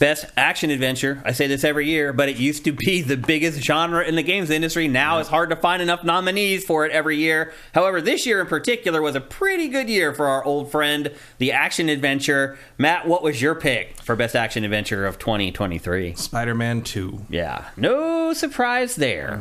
[0.00, 1.22] best action adventure.
[1.24, 4.22] I say this every year, but it used to be the biggest genre in the
[4.22, 4.88] games industry.
[4.88, 7.52] Now it's hard to find enough nominees for it every year.
[7.74, 11.52] However, this year in particular was a pretty good year for our old friend, the
[11.52, 12.58] action adventure.
[12.78, 16.14] Matt, what was your pick for best action adventure of 2023?
[16.14, 17.26] Spider-Man Two.
[17.28, 19.38] Yeah, no surprise there.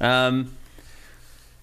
[0.00, 0.56] Um,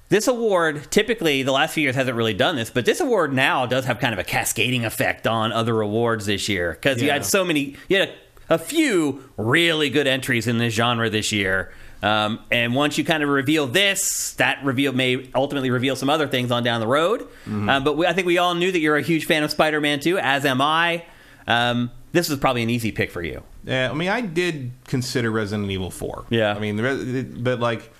[0.10, 3.66] this award, typically, the last few years hasn't really done this, but this award now
[3.66, 7.26] does have kind of a cascading effect on other awards this year because you had
[7.26, 8.10] so many, you had
[8.50, 11.74] a, a few really good entries in this genre this year.
[12.04, 16.28] Um, and once you kind of reveal this, that reveal may ultimately reveal some other
[16.28, 17.28] things on down the road.
[17.48, 20.02] Um, but we, I think we all knew that you're a huge fan of Spider-Man
[20.02, 21.04] 2, as am I.
[21.48, 23.42] Um, this was probably an easy pick for you.
[23.64, 26.26] Yeah, I mean, I did consider Resident Evil Four.
[26.30, 26.54] Yeah.
[26.54, 27.92] I mean, but like,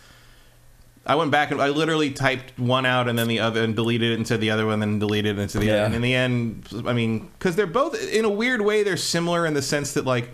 [1.06, 4.12] I went back and I literally typed one out and then the other and deleted
[4.12, 5.74] it and said the other one, and then deleted it and into the Yeah.
[5.74, 5.86] other.
[5.86, 9.46] And in the end, I mean, because they're both in a weird way, they're similar
[9.46, 10.32] in the sense that like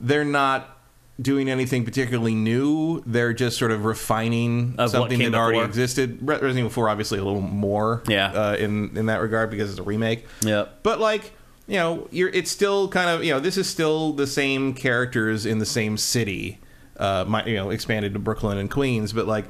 [0.00, 0.78] they're not
[1.20, 3.02] doing anything particularly new.
[3.06, 5.68] They're just sort of refining Of something that already before.
[5.68, 6.18] existed.
[6.20, 8.02] Re- Resident Evil Four, obviously, a little more.
[8.08, 8.32] Yeah.
[8.32, 10.26] Uh, in in that regard because it's a remake.
[10.42, 10.80] Yep.
[10.82, 11.32] But like,
[11.68, 15.46] you know, you're it's still kind of you know this is still the same characters
[15.46, 16.58] in the same city,
[16.96, 19.12] uh, my, you know, expanded to Brooklyn and Queens.
[19.12, 19.44] But like,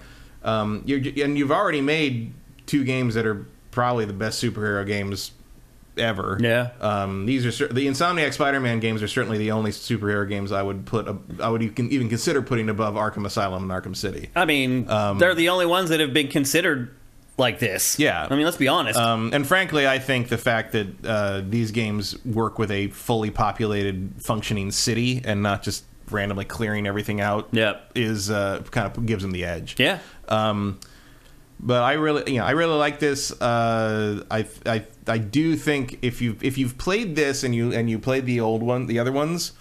[0.44, 2.32] um, you're and you've already made
[2.66, 5.32] two games that are probably the best superhero games
[5.98, 6.38] ever.
[6.40, 6.70] Yeah.
[6.80, 10.86] Um, these are the Insomniac Spider-Man games are certainly the only superhero games I would
[10.86, 11.08] put.
[11.08, 14.30] A, I would even consider putting above Arkham Asylum and Arkham City.
[14.34, 16.94] I mean, they're the only ones that have been considered
[17.38, 17.98] like this.
[17.98, 18.26] Um, Yeah.
[18.30, 18.98] I mean, let's be honest.
[18.98, 23.30] Um, and frankly, I think the fact that uh, these games work with a fully
[23.30, 27.92] populated, functioning city and not just randomly clearing everything out Yep.
[27.94, 29.76] is uh, kind of gives them the edge.
[29.78, 29.98] yeah.
[30.28, 30.78] Um,
[31.64, 33.30] but I really, you know, I really like this.
[33.40, 37.88] Uh, I, I, I do think if you if you've played this and you and
[37.88, 39.52] you played the old one, the other ones,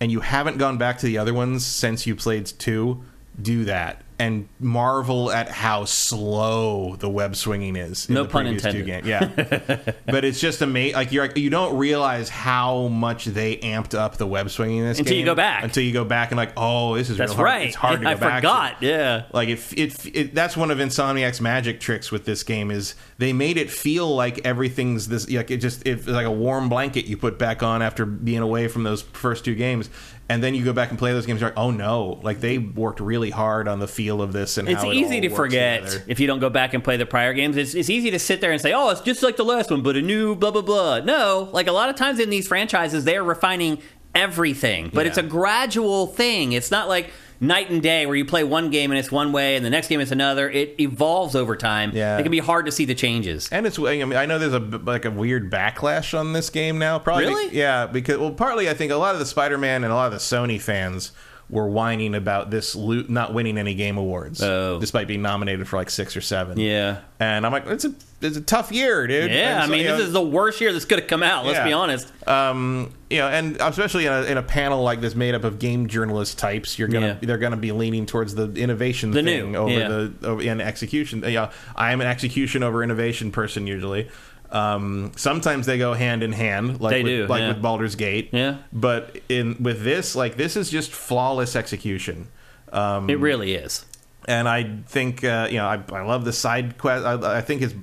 [0.00, 3.02] and you haven't gone back to the other ones since you played two,
[3.40, 8.08] do that and marvel at how slow the web swinging is.
[8.08, 8.78] In No the pun intended.
[8.78, 9.04] Two games.
[9.04, 9.24] Yeah,
[10.06, 10.94] but it's just amazing.
[10.94, 15.00] Like you're you don't realize how much they amped up the web swinging in this
[15.00, 15.64] Until you go back.
[15.64, 17.66] Until you go back and like, oh, this is That's right.
[17.66, 18.42] It's hard to go I back.
[18.42, 18.48] to.
[18.48, 18.76] forgot.
[18.80, 19.24] Yeah.
[19.32, 23.32] Like it, it, it, that's one of Insomniac's magic tricks with this game is they
[23.32, 27.16] made it feel like everything's this like it just it's like a warm blanket you
[27.16, 29.88] put back on after being away from those first two games,
[30.28, 31.40] and then you go back and play those games.
[31.40, 34.68] You're like, oh no, like they worked really hard on the feel of this and
[34.68, 36.04] It's how it easy to forget together.
[36.08, 37.56] if you don't go back and play the prior games.
[37.56, 39.82] It's, it's easy to sit there and say, oh, it's just like the last one,
[39.82, 40.98] but a new blah, blah, blah.
[41.00, 43.78] No, like a lot of times in these franchises, they're refining
[44.14, 45.08] everything, but Yeah.
[45.10, 46.52] it's a gradual thing.
[46.52, 47.10] It's not like
[47.42, 49.88] night and day where you play one game and it's one way and the next
[49.88, 50.48] game it's another.
[50.48, 51.90] It evolves over time.
[51.92, 52.16] Yeah.
[52.18, 53.48] It can be hard to see the changes.
[53.50, 56.78] And it's I mean I know there's a like a weird backlash on this game
[56.78, 56.98] now.
[56.98, 57.54] Probably Really?
[57.54, 60.12] yeah because well partly I think a lot of the Spider-Man and a lot of
[60.12, 61.12] the Sony fans
[61.52, 64.80] were whining about this lo- not winning any game awards Oh.
[64.80, 66.58] despite being nominated for like six or seven.
[66.58, 67.00] Yeah.
[67.20, 69.30] And I'm like it's a it's a tough year, dude.
[69.30, 71.22] Yeah, And I mean, you know, this is the worst year this could have come
[71.22, 71.44] out.
[71.44, 71.64] Let's Yeah.
[71.64, 72.10] be honest.
[72.26, 75.58] um, you know, and especially in a, in a panel like this made up of
[75.58, 77.26] game journalist types, you're gonna Yeah.
[77.26, 79.88] they're gonna be leaning towards the innovation The thing new, over yeah.
[79.88, 81.22] the over, and execution.
[81.22, 84.08] You know, I am an execution over innovation person usually.
[84.52, 87.48] Um, sometimes they go hand in hand, like They with, do, like yeah.
[87.48, 88.28] with Baldur's Gate.
[88.32, 88.58] Yeah.
[88.72, 92.28] But in with this, like this is just flawless execution.
[92.72, 93.84] Um, It really is.
[94.28, 97.04] and I think uh, you know I, I love the side quest.
[97.04, 97.74] I, I think it's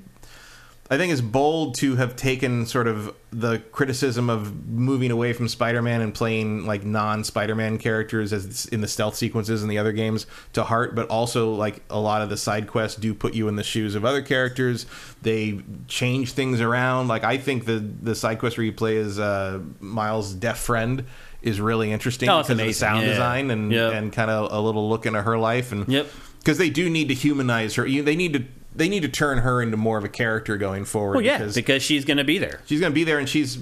[0.91, 5.47] I think it's bold to have taken sort of the criticism of moving away from
[5.47, 10.25] Spider-Man and playing like non-Spider-Man characters as in the stealth sequences in the other games
[10.53, 13.55] to heart, but also like a lot of the side quests do put you in
[13.55, 14.87] the shoes of other characters.
[15.21, 17.07] They change things around.
[17.07, 21.05] Like I think the the side quest where you play as uh, Miles' deaf friend
[21.43, 23.09] is really interesting Oh, because of the sound Yeah.
[23.09, 23.93] design and Yep.
[23.93, 26.07] and kind of a little look into her life and Yep.
[26.39, 27.85] because they do need to humanize her.
[27.85, 28.43] You- They need to
[28.75, 31.15] they need to turn her into more of a character going forward.
[31.15, 32.61] Well, yeah, because because she's going to be there.
[32.65, 33.57] she's going to be there, and she's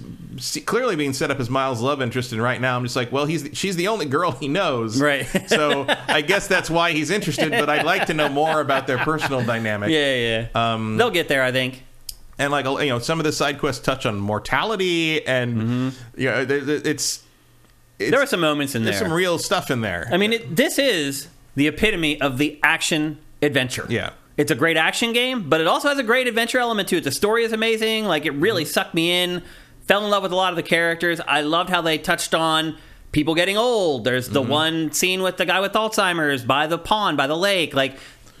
[0.66, 2.32] clearly being set up as Miles' love interest.
[2.32, 5.26] And right now, I'm just like, well, he's she's the only girl he knows, Right.
[5.48, 7.50] so I guess that's why he's interested.
[7.50, 9.90] But I'd like to know more about their personal dynamic.
[9.90, 10.14] Yeah,
[10.54, 10.74] yeah.
[10.74, 11.84] Um, They'll get there, I think.
[12.38, 16.44] and like you know, some of the side quests touch on mortality, and you know,
[16.44, 17.22] there- there- it's,
[17.98, 19.00] it's There are some moments in there's there.
[19.00, 20.08] There's some real stuff in there.
[20.12, 23.86] I mean, it, this is the epitome of the action adventure.
[23.88, 24.10] Yeah.
[24.38, 27.04] It's a great action game, but it also has a great adventure element to it.
[27.04, 28.06] The story is amazing.
[28.06, 28.70] Like, it really Mm-hmm.
[28.70, 29.42] sucked me in.
[29.86, 31.20] Fell in love with a lot of the characters.
[31.26, 32.78] I loved how they touched on
[33.10, 34.04] people getting old.
[34.04, 34.50] There's the Mm-hmm.
[34.50, 37.74] one scene with the guy with Alzheimer's by the pond, by the lake.
[37.74, 37.98] Like,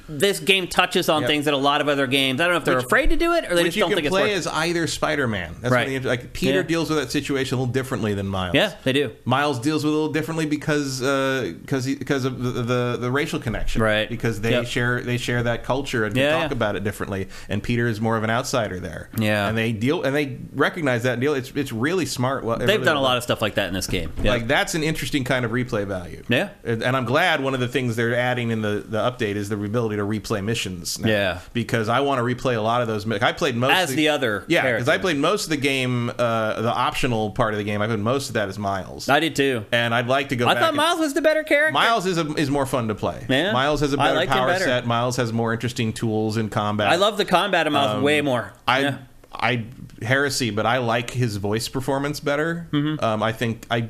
[0.08, 1.28] this game touches on Yep.
[1.28, 3.16] things that a lot of other games, I don't know if they're Which- afraid to
[3.16, 4.22] do it or they just don't think it's worth.
[4.28, 5.56] You can play as either Spider-Man.
[5.60, 5.88] That's Right.
[5.88, 6.04] right.
[6.04, 6.62] like Peter Yeah.
[6.62, 8.54] deals with that situation a little differently than Miles.
[8.54, 9.10] Yeah, they do.
[9.24, 13.10] Miles deals with it a little differently because uh, because because of the, the the
[13.10, 14.08] racial connection, Right.
[14.08, 14.66] Because they Yep.
[14.66, 16.56] share they share that culture and Yeah, they talk yeah.
[16.56, 17.28] about it differently.
[17.48, 19.10] And Peter is more of an outsider there.
[19.18, 19.48] Yeah.
[19.48, 21.34] and they deal and they recognize that deal.
[21.34, 22.44] It's it's really smart.
[22.44, 24.12] Well, They've done a lot of stuff like that in this game.
[24.22, 24.30] Yeah.
[24.32, 26.22] like that's an interesting kind of replay value.
[26.28, 26.48] Yeah.
[26.64, 29.48] and and I'm glad one of the things they're adding in the, the update is
[29.48, 30.98] the ability to replay missions.
[30.98, 31.08] now.
[31.08, 31.40] Yeah.
[31.52, 33.08] because I want to replay a lot of those.
[33.22, 36.10] I played most As of the other yeah, because I played most of the game,
[36.10, 37.82] uh, the optional part of the game.
[37.82, 39.64] I played most of that as Miles, I did too.
[39.72, 40.48] and I'd like to go.
[40.48, 41.72] I thought and- Miles was the better character.
[41.74, 43.26] Miles is a, is more fun to play.
[43.28, 43.52] Yeah.
[43.52, 44.64] Miles has a better liked him power better.
[44.64, 44.86] set.
[44.86, 46.88] Miles has more interesting tools in combat.
[46.88, 48.44] I love the combat of Miles way more.
[48.44, 48.98] Um, I Yeah.
[49.30, 49.64] I
[50.02, 52.66] heresy, but I like his voice performance better.
[52.72, 53.04] Mm-hmm.
[53.04, 53.88] Um, I think I.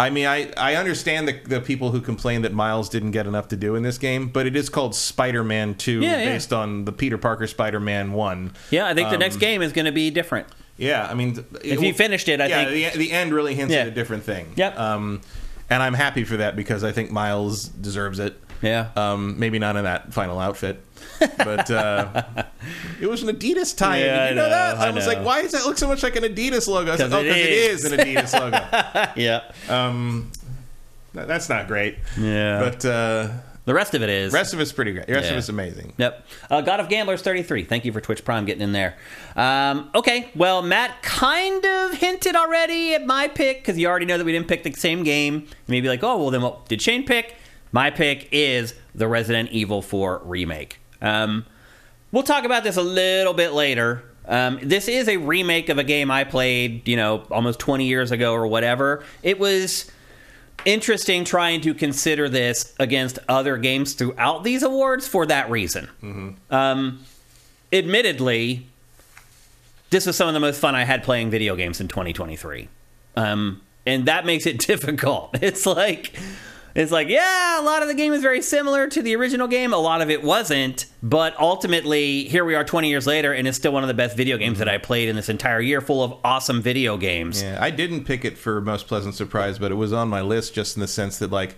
[0.00, 3.48] I mean, I, I understand the, the people who complain that Miles didn't get enough
[3.48, 6.24] to do in this game, but it is called Spider Man 2 Yeah, yeah.
[6.26, 8.52] based on the Peter Parker Spider Man 1.
[8.70, 10.46] Yeah, I think the next Um, game is going to be different.
[10.76, 12.92] Yeah, I mean, If you finished it, I yeah, think.
[12.92, 13.80] the, the end really hints Yeah.
[13.80, 14.52] at a different thing.
[14.54, 14.78] Yep.
[14.78, 15.20] Um,
[15.68, 18.40] and I'm happy for that because I think Miles deserves it.
[18.62, 18.90] Yeah.
[18.94, 20.80] Um, maybe not in that final outfit,
[21.38, 22.22] but uh,
[23.00, 23.98] it was an Adidas tie.
[24.00, 24.76] Yeah, Did you I know, that?
[24.78, 25.12] I, I was know.
[25.14, 26.90] like, why does that look so much like an Adidas logo?
[26.90, 27.84] I was like, 'Cause oh, it because it is.
[27.84, 29.12] is an Adidas logo.
[29.16, 29.52] yeah.
[29.68, 30.30] Um,
[31.14, 31.96] that's not great.
[32.18, 32.60] Yeah.
[32.60, 33.28] But uh,
[33.64, 34.32] The rest of it is.
[34.32, 35.06] The rest of it's pretty great.
[35.06, 35.32] The rest Yeah.
[35.32, 35.92] of it's amazing.
[35.96, 36.26] Yep.
[36.50, 37.64] Uh, God of Gamblers 33.
[37.64, 38.96] Thank you for Twitch Prime getting in there.
[39.34, 40.30] Um, okay.
[40.36, 44.32] Well, Matt kind of hinted already at my pick because you already know that we
[44.32, 45.46] didn't pick the same game.
[45.66, 47.34] Maybe like, oh, well, then what did Shane pick?
[47.72, 50.78] My pick is the Resident Evil 4 remake.
[51.00, 51.44] Um,
[52.12, 54.02] we'll talk about this a little bit later.
[54.26, 58.10] Um, this is a remake of a game I played, you know, almost 20 years
[58.10, 59.02] ago or whatever.
[59.22, 59.90] It was
[60.64, 65.88] interesting trying to consider this against other games throughout these awards for that reason.
[66.50, 67.04] Um,
[67.72, 68.66] admittedly,
[69.90, 72.68] this was some of the most fun I had playing video games in 2023.
[73.16, 75.38] Um, and that makes it difficult.
[75.42, 76.14] It's like
[76.78, 79.72] it's like, yeah, a lot of the game is very similar to the original game.
[79.72, 83.58] A lot of it wasn't, but ultimately, here we are 20 years later, and it's
[83.58, 86.04] still one of the best video games that I played in this entire year, full
[86.04, 87.42] of awesome video games.
[87.42, 90.54] Yeah, I didn't pick it for most pleasant surprise, but it was on my list
[90.54, 91.56] just in the sense that like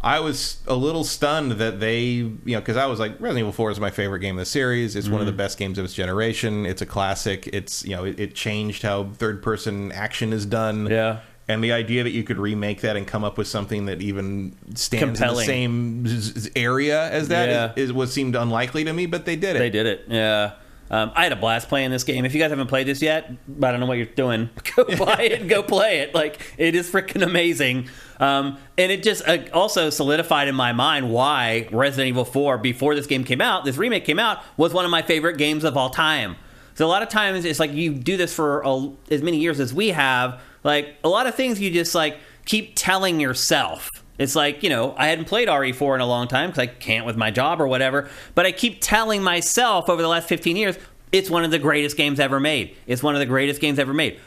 [0.00, 3.52] I was a little stunned that they, you know, because I was like Resident Evil
[3.52, 4.96] 4 is my favorite game in the series.
[4.96, 5.38] It's one of the mm-hmm.
[5.38, 6.66] best games of its generation.
[6.66, 7.46] It's a classic.
[7.46, 10.86] It's you know it, it changed how third person action is done.
[10.86, 11.20] Yeah.
[11.52, 14.56] And the idea that you could remake that and come up with something that even
[14.74, 15.48] stands Compelling.
[15.48, 17.72] in the same area as that Yeah.
[17.76, 19.58] is, is what seemed unlikely to me, but they did it.
[19.60, 20.04] They did it.
[20.08, 20.52] Yeah.
[20.90, 22.26] Um, I had a blast playing this game.
[22.26, 23.30] If you guys haven't played this yet,
[23.62, 24.50] I don't know what you're doing.
[24.76, 26.14] Go buy it go play it.
[26.14, 27.88] Like it is freaking amazing.
[28.20, 32.94] Um, and it just uh, also solidified in my mind why Resident Evil 4, before
[32.94, 35.76] this game came out, this remake came out, was one of my favorite games of
[35.78, 36.36] all time.
[36.74, 39.60] So a lot of times it's like you do this for a, as many years
[39.60, 40.40] as we have.
[40.64, 43.90] Like a lot of things you just like keep telling yourself.
[44.18, 47.06] It's like, you know, I hadn't played RE4 in a long time because I can't
[47.06, 50.78] with my job or whatever, but I keep telling myself over the last 15 years,
[51.10, 52.76] it's one of the greatest games ever made.
[52.86, 54.20] It's one of the greatest games ever made.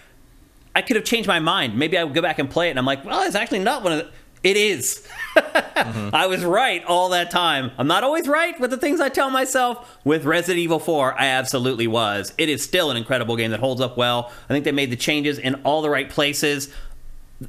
[0.75, 1.77] I could have changed my mind.
[1.77, 3.83] Maybe I would go back and play it and I'm like, well, it's actually not
[3.83, 4.11] one of the.
[4.45, 5.05] It is.
[5.35, 6.09] Mm-hmm.
[6.13, 7.71] I was right all that time.
[7.77, 9.97] I'm not always right with the things I tell myself.
[10.05, 12.31] With Resident Evil 4, I absolutely was.
[12.37, 14.31] It is still an incredible game that holds up well.
[14.49, 16.71] I think they made the changes in all the right places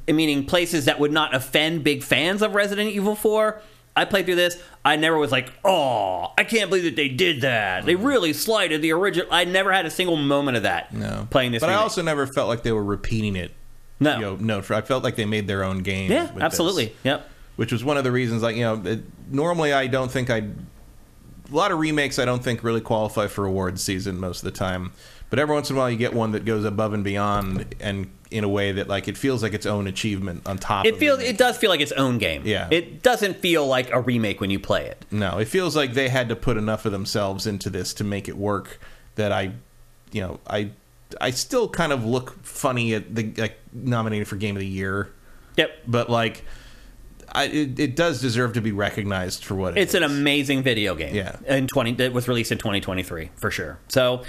[0.07, 3.61] meaning places that would not offend big fans of Resident Evil 4.
[3.95, 4.61] I played through this.
[4.85, 7.85] I never was like, oh, I can't believe that they did that.
[7.85, 8.05] They mm-hmm.
[8.05, 9.27] really slighted the original.
[9.31, 10.93] I never had a single moment of that.
[10.93, 11.27] No.
[11.31, 11.61] playing this.
[11.61, 13.51] But I also never felt like they were repeating it.
[13.99, 16.11] No, You know, no, I felt like they made their own game.
[16.11, 16.43] yeah, with this.
[16.43, 17.29] absolutely, yep.
[17.55, 20.37] which was one of the reasons like you know it, normally i don't think i
[20.37, 24.57] a lot of remakes i don't think really qualify for awards season most of the
[24.57, 24.91] time
[25.29, 28.09] but every once in a while you get one that goes above and beyond and
[28.29, 30.99] in a way that like it feels like its own achievement on top It of
[30.99, 31.21] feels.
[31.21, 32.41] It does feel like its own game.
[32.45, 32.67] Yeah.
[32.69, 35.05] It doesn't feel like a remake when you play it.
[35.11, 38.27] no it feels like they had to put enough of themselves into this to make
[38.27, 38.79] it work
[39.15, 39.51] that i
[40.11, 40.69] you know i
[41.21, 45.11] i still kind of look funny at the like nominated for game of the year
[45.57, 45.71] Yep.
[45.87, 46.43] but like
[47.29, 50.95] I, it, it does deserve to be recognized for what it It's an amazing video
[50.95, 51.13] game.
[51.13, 51.35] Yeah.
[51.45, 53.79] In twenty, that was released in 2023 for sure.
[53.89, 54.23] So.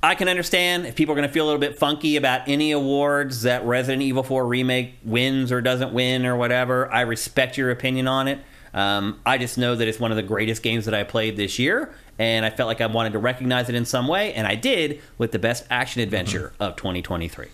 [0.00, 2.70] I can understand if people are going to feel a little bit funky about any
[2.70, 6.88] awards that Resident Evil 4 remake wins or doesn't win or whatever.
[6.94, 8.38] I respect your opinion on it.
[8.72, 11.58] Um, I just know that it's one of the greatest games that I played this
[11.58, 14.54] year, and I felt like I wanted to recognize it in some way, and I
[14.54, 16.62] did with the best action adventure Mm-hmm.
[16.62, 17.46] of 2023.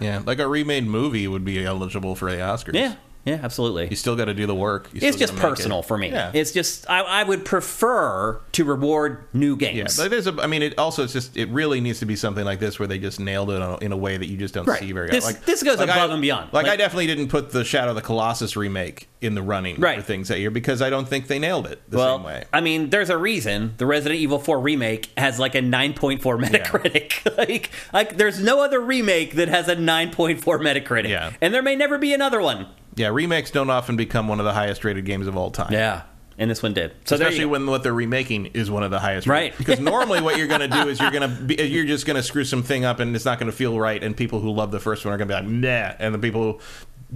[0.00, 2.74] Yeah, like a remade movie would be eligible for the Oscars.
[2.74, 3.88] Yeah, yeah, absolutely.
[3.88, 4.88] you still got to do the work.
[4.92, 5.84] You It's just personal it.
[5.86, 6.08] for me.
[6.10, 9.72] Yeah, It's just I, I would prefer to reward new yeah.
[9.72, 9.96] games.
[9.96, 10.34] But there's a.
[10.40, 12.88] I mean, it also it's just it really needs to be something like this where
[12.88, 14.80] they just nailed it on- in a way that you just don't Right.
[14.80, 15.10] see very.
[15.10, 16.52] This- like this goes like above I- and beyond.
[16.52, 19.76] Like, Like- I definitely didn't put the Shadow of the Colossus remake in the running
[19.80, 19.96] Right.
[19.98, 22.44] for things that year because I don't think they nailed it the well, same way.
[22.52, 27.36] I mean, there's a reason the Resident Evil 4 remake has like a 9.4 Metacritic.
[27.38, 31.08] like, like there's no other remake that has a 9.4 Metacritic.
[31.08, 31.32] Yeah.
[31.40, 32.68] And there may never be another one.
[32.98, 35.72] Yeah, remakes don't often become one of the highest rated games of all time.
[35.72, 36.02] Yeah.
[36.40, 36.92] And this one did.
[37.04, 39.50] So Especially when what they're remaking is one of the highest, Right.
[39.58, 39.58] rated.
[39.58, 42.16] Because normally, what you're going to do is you're going to be, you're just going
[42.16, 44.00] to screw something up, and it's not going to feel right.
[44.02, 46.18] And people who love the first one are going to be like, nah, and the
[46.20, 46.60] people who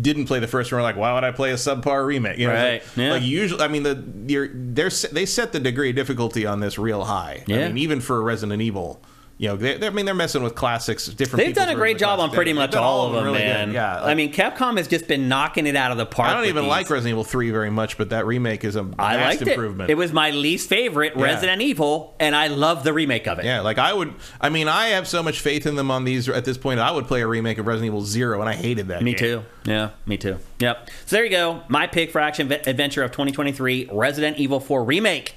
[0.00, 2.38] didn't play the first one are like, why would I play a subpar remake?
[2.38, 2.72] You know, Right.
[2.82, 3.12] Like, Yeah.
[3.12, 6.76] like usually, I mean, the you're they're they set the degree of difficulty on this
[6.78, 7.44] real high.
[7.46, 7.58] Yeah.
[7.58, 9.00] I mean, even for Resident Evil.
[9.42, 11.08] You know, they, I mean, they're messing with classics.
[11.08, 11.44] Different.
[11.44, 13.46] They've done a great job on pretty much all of them, really good.
[13.48, 13.72] man.
[13.72, 16.28] Yeah, I mean, Capcom has just been knocking it out of the park.
[16.28, 16.70] I don't even these.
[16.70, 19.48] like Resident Evil Three very much, but that remake is a I vast liked it.
[19.48, 19.90] improvement.
[19.90, 21.24] It was my least favorite Yeah.
[21.24, 23.44] Resident Evil, and I love the remake of it.
[23.44, 24.14] Yeah, like I would.
[24.40, 26.78] I mean, I have so much faith in them on these at this point.
[26.78, 29.02] I would play a remake of Resident Evil Zero, and I hated that.
[29.02, 29.18] Me game.
[29.40, 29.44] too.
[29.68, 30.38] Yeah, me too.
[30.60, 30.88] Yep.
[31.06, 31.62] So there you go.
[31.66, 35.34] My pick for action ve- adventure of 2023, Resident Evil 4 remake.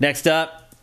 [0.00, 0.74] Next up,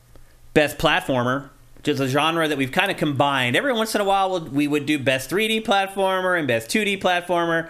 [0.53, 1.49] best platformer,
[1.87, 3.55] is a genre that we've kind of combined.
[3.55, 6.97] Every once in a while, we'll- we would do best 3D platformer and best 2D
[6.97, 7.69] platformer.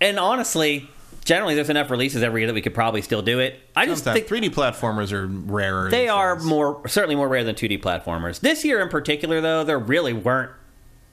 [0.00, 0.88] And honestly,
[1.24, 3.60] generally there's enough releases every year that we could probably still do it.
[3.76, 5.90] I just Sometimes think 3D platformers are rarer.
[5.90, 6.44] they are days.
[6.44, 8.40] more certainly more rare than 2D platformers.
[8.40, 10.50] This year in particular, though, there really weren't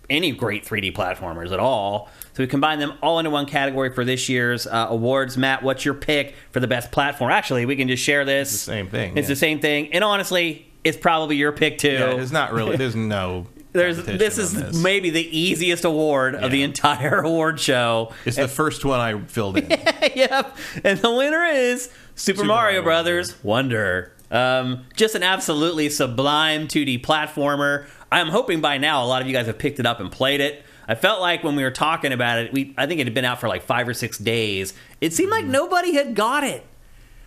[0.10, 2.10] any great 3D platformers at all.
[2.34, 5.38] So we combined them all into one category for this year's uh, awards.
[5.38, 7.30] Matt, what's your pick for the best platform?
[7.32, 8.52] Actually, we can just share this.
[8.52, 9.34] the same thing, It's yeah.
[9.34, 11.92] the same thing, and honestly, it's probably your pick too.
[11.92, 12.78] Yeah, it's not really.
[12.78, 13.48] There's no.
[13.74, 14.82] There's this is this.
[14.82, 18.12] maybe the easiest award of the entire award show.
[18.26, 19.70] It's the first one I filled in.
[20.16, 20.58] yep.
[20.84, 24.14] And the winner is Super, Mario, Mario Brothers Wonder.
[24.32, 27.86] Um, just an absolutely sublime 2D platformer.
[28.12, 30.42] I'm hoping by now a lot of you guys have picked it up and played
[30.42, 30.64] it.
[30.88, 33.26] I felt like when we were talking about it, we I think it had been
[33.26, 34.74] out for like five or six days.
[35.02, 36.66] It seemed like nobody had got it.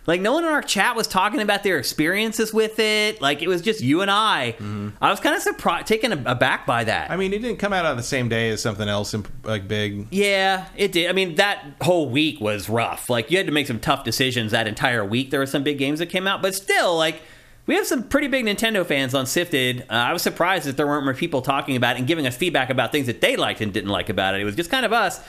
[0.07, 3.21] Like no one in our chat was talking about their experiences with it.
[3.21, 4.55] Like it was just you and I.
[4.99, 7.11] I was kind of surprised, taken aback by that.
[7.11, 9.67] I mean, it didn't come out on the same day as something else, imp- like
[9.67, 10.07] big.
[10.11, 11.09] Yeah, it did.
[11.09, 13.09] I mean, that whole week was rough.
[13.09, 15.29] Like, you had to make some tough decisions that entire week.
[15.29, 17.21] There were some big games that came out, but still, like,
[17.67, 19.81] we have some pretty big Nintendo fans on SIFTD.
[19.81, 22.35] Uh, I was surprised that there weren't more people talking about it and giving us
[22.35, 24.41] feedback about things that they liked and didn't like about it.
[24.41, 25.21] It was just kind of us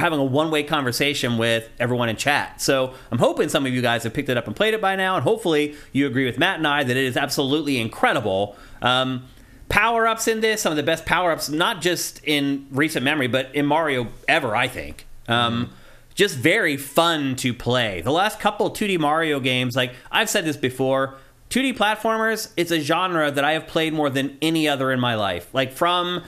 [0.00, 2.60] having a one-way conversation with everyone in chat.
[2.60, 4.96] So I'm hoping some of you guys have picked it up and played it by
[4.96, 8.56] now, and hopefully you agree with Matt and I that it is absolutely incredible.
[8.82, 9.26] Um,
[9.68, 13.66] power-ups in this, some of the best power-ups, not just in recent memory, but in
[13.66, 15.06] Mario ever, I think.
[15.28, 15.70] Um,
[16.14, 18.00] Just very fun to play.
[18.00, 21.16] The last couple 2D Mario games, like I've said this before,
[21.50, 25.14] 2D platformers, it's a genre that I have played more than any other in my
[25.14, 25.48] life.
[25.54, 26.24] Like from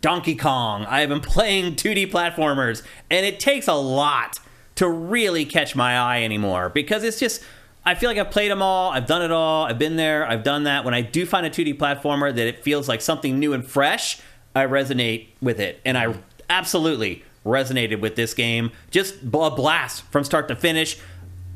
[0.00, 0.84] Donkey Kong.
[0.86, 4.38] I have been playing 2D platformers, and it takes a lot
[4.76, 7.42] to really catch my eye anymore because it's just.
[7.88, 8.90] I feel like I've played them all.
[8.90, 9.64] I've done it all.
[9.66, 10.26] I've been there.
[10.28, 10.84] I've done that.
[10.84, 14.18] When I do find a 2D platformer that it feels like something new and fresh,
[14.56, 15.80] I resonate with it.
[15.84, 16.12] And I
[16.50, 18.72] absolutely resonated with this game.
[18.90, 20.98] Just a blast from start to finish.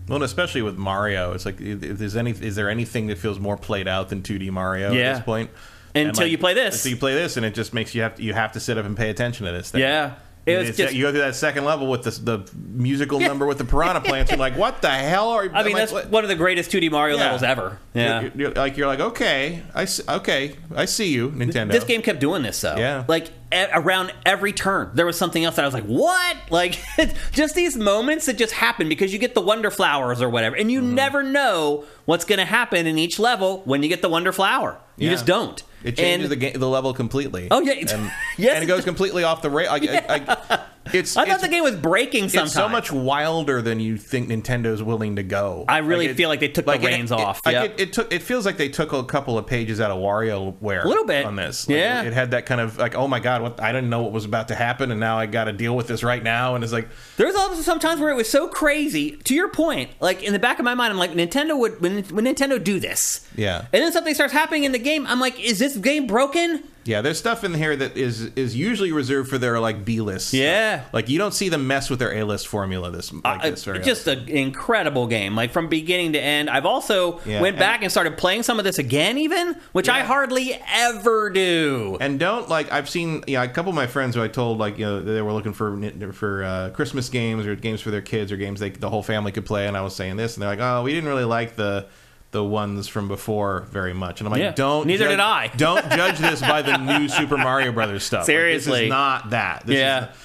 [0.07, 3.41] Well, and especially with Mario, it's like if there's any, is there anything that feels
[3.41, 5.01] more played out than 2D Mario Yeah.
[5.11, 5.51] at this point?
[5.95, 6.76] Until you play this.
[6.76, 8.78] Until you play this, and it just makes you have to, you have to sit
[8.78, 9.80] up and pay attention to this thing.
[9.80, 10.14] Yeah.
[10.47, 13.59] It was just you go through that second level with the, the musical number with
[13.59, 14.30] the piranha plants.
[14.32, 15.45] You're like, what the hell are?
[15.45, 15.51] You...
[15.53, 17.24] I mean, that's one of the greatest 2D Mario Yeah.
[17.24, 17.78] levels ever.
[17.93, 18.22] Yeah.
[18.22, 21.70] You're, you're like you're like okay, I s- okay, I see you, Nintendo.
[21.70, 22.74] This game kept doing this though.
[22.76, 23.05] Yeah.
[23.07, 26.80] Like a- around every turn, there was something else that I was like, "What?" Like
[27.32, 30.72] just these moments that just happen because you get the wonder flowers or whatever, and
[30.72, 30.95] you Mm-hmm.
[30.95, 34.78] never know what's going to happen in each level when you get the wonder flower.
[34.97, 35.12] You Yeah.
[35.14, 35.62] just don't.
[35.83, 37.49] It changes And the game, the level completely.
[37.51, 37.72] Oh, yeah.
[37.72, 39.70] and, Yes, and it goes completely off the rail.
[39.70, 40.61] Like, I, I,
[40.93, 42.28] it's I thought it's, the game was breaking.
[42.31, 45.64] Sometimes it's so much wilder than you think Nintendo's willing to go.
[45.68, 47.41] I really it- feel like they took the reins it, off.
[47.45, 47.64] Like Yep.
[47.64, 48.12] it, it took.
[48.12, 50.85] It feels like they took a couple of pages out of WarioWare.
[50.85, 51.24] A little bit.
[51.26, 51.68] on this.
[51.68, 52.03] Like, Yeah.
[52.03, 54.12] it, it had that kind of like, oh my god, what I didn't know what
[54.12, 56.55] was about to happen, and now I got to deal with this right now.
[56.55, 59.12] And it's like, There's also some times where it was so crazy.
[59.24, 62.03] To your point, like in the back of my mind, I'm like, Nintendo would when,
[62.05, 63.66] when Nintendo do this, Yeah.
[63.72, 65.07] and then something starts happening in the game.
[65.07, 66.64] I'm like, is this game broken?
[66.91, 70.32] Yeah, there's stuff in here that is is usually reserved for their like B list.
[70.34, 70.82] Yeah.
[70.93, 73.64] like you don't see them mess with their A list formula this like Uh, this
[73.64, 76.51] very just an incredible game, like from beginning to end.
[76.51, 79.88] I've also Yeah, went and- back and started playing some of this again, even which
[79.88, 81.97] I hardly ever do.
[82.01, 84.76] And don't like I've seen yeah a couple of my friends who I told like
[84.78, 85.78] you know they were looking for
[86.12, 89.30] for uh, Christmas games or games for their kids or games they the whole family
[89.30, 91.55] could play and I was saying this and they're like oh we didn't really like
[91.55, 91.86] the
[92.33, 94.53] the ones from before very much and I'm like Yeah.
[94.53, 95.47] don't Neither judge- did I.
[95.57, 98.85] don't judge this by the new Super Mario Brothers stuff Like, this Seriously.
[98.85, 100.16] is not that this yeah, is,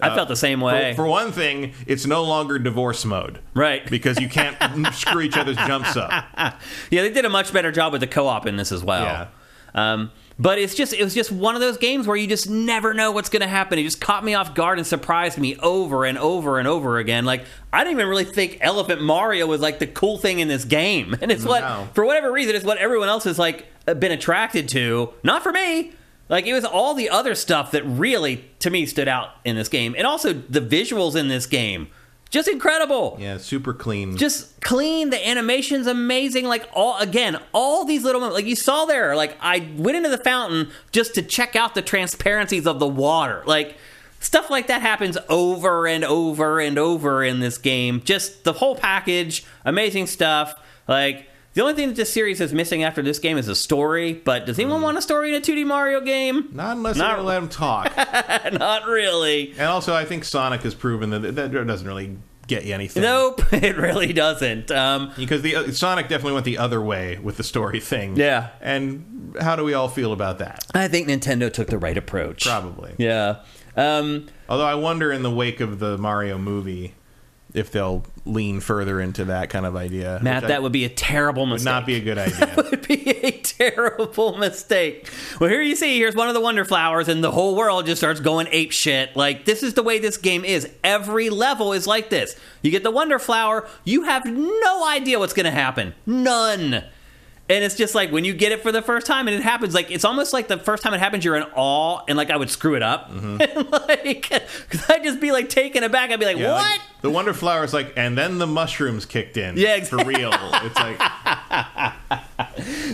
[0.00, 0.92] I felt the same for, way.
[0.94, 3.84] for one thing it's no longer divorce mode Right.
[3.90, 4.56] because you can't
[4.94, 6.10] screw each other's jumps up
[6.90, 9.02] yeah, they did a much better job with the co-op in this as well.
[9.04, 9.26] Yeah.
[9.92, 12.92] Um, but it's just it was just one of those games where you just never
[12.92, 13.78] know what's going to happen.
[13.78, 17.24] It just caught me off guard and surprised me over and over and over again.
[17.24, 20.64] Like I didn't even really think Elephant Mario was like the cool thing in this
[20.64, 24.68] game, and it's what for whatever reason it's what everyone else has like been attracted
[24.70, 25.12] to.
[25.22, 25.92] Not for me.
[26.28, 29.68] Like it was all the other stuff that really to me stood out in this
[29.68, 31.88] game, and also the visuals in this game,
[32.34, 33.16] just incredible.
[33.20, 34.16] Yeah super clean.
[34.16, 35.10] Just clean.
[35.10, 36.46] The animation's amazing.
[36.46, 40.18] Like all again all these little like you saw there like i went into the
[40.18, 43.44] fountain just to check out the transparencies of the water.
[43.46, 43.76] Like
[44.18, 48.02] stuff like that happens over and over and over in this game.
[48.04, 50.60] Just the whole package amazing stuff.
[50.88, 54.12] Like the only thing that this series is missing after this game is a story
[54.12, 57.26] but does anyone want a story in a 2d mario game not unless Not- gonna
[57.28, 57.96] let them talk
[58.52, 62.74] not really And also, I think Sonic has proven that that doesn't really get you
[62.74, 63.02] anything.
[63.02, 67.38] nope it really doesn't um because the uh, Sonic definitely went the other way with
[67.38, 68.16] the story thing.
[68.16, 68.50] Yeah.
[68.60, 70.64] And how do we all feel about that?
[70.74, 72.94] i think nintendo took the right approach Probably.
[72.98, 73.36] Yeah.
[73.76, 76.94] Um, Although I wonder, in the wake of the Mario movie,
[77.54, 80.18] if they'll lean further into that kind of idea.
[80.22, 81.66] Matt, which I- that would be a terrible mistake.
[81.66, 82.36] would not be a good idea.
[82.46, 85.08] that would be a terrible mistake.
[85.40, 88.00] Well, here you see, here's one of the Wonder Flowers, and the whole world just
[88.00, 89.14] starts going ape shit.
[89.16, 90.68] Like, this is the way this game is.
[90.82, 92.36] Every level is like this.
[92.62, 95.94] You get the Wonder Flower, you have no idea what's going to happen.
[96.06, 96.82] None.
[97.46, 99.74] And it's just like when you get it for the first time and it happens,
[99.74, 102.38] like it's almost like the first time it happens, you're in awe and like I
[102.38, 103.10] would screw it up.
[103.10, 103.38] And
[103.70, 104.30] like,
[104.70, 106.10] cause I'd just be like taken aback.
[106.10, 106.42] I'd be like, Mm-hmm.
[106.44, 106.62] Yeah, what?
[106.70, 109.58] like, the Wonder Flower is like, and then the mushrooms kicked in.
[109.58, 110.30] Yeah, for real.
[110.32, 110.98] It's like,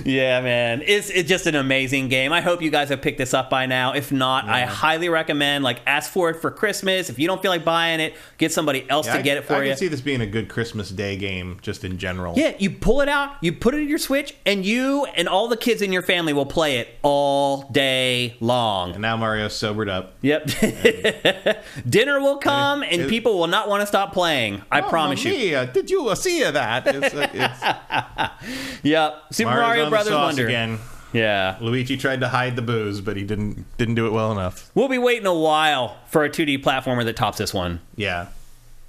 [0.05, 2.33] Yeah, man, it's it's just an amazing game.
[2.33, 3.93] I hope you guys have picked this up by now.
[3.93, 5.63] If not, I highly recommend.
[5.63, 7.11] Like, ask for it for Christmas.
[7.11, 9.55] If you don't feel like buying it, get somebody else yeah, to get it for
[9.57, 9.69] I you.
[9.71, 12.35] can see this being a good Christmas Day game, just in general.
[12.37, 15.47] yeah, you pull it out, you put it in your Switch, and you and all
[15.49, 18.93] the kids in your family will play it all day long.
[18.93, 20.15] And now Mario's sobered up.
[20.23, 20.51] Yep.
[21.89, 24.63] Dinner will come, and it- people will not want to stop playing.
[24.71, 25.67] I oh, promise you.
[25.73, 26.87] Did you see that?
[26.87, 29.23] It's, it's Yep.
[29.33, 30.47] Super Mario's Mario Brothers Wonder.
[30.47, 30.79] again.
[31.13, 31.57] Yeah.
[31.61, 34.71] Luigi tried to hide the booze, but he didn't didn't do it well enough.
[34.75, 37.81] We'll be waiting a while for a 2D platformer that tops this one.
[37.97, 38.29] Yeah,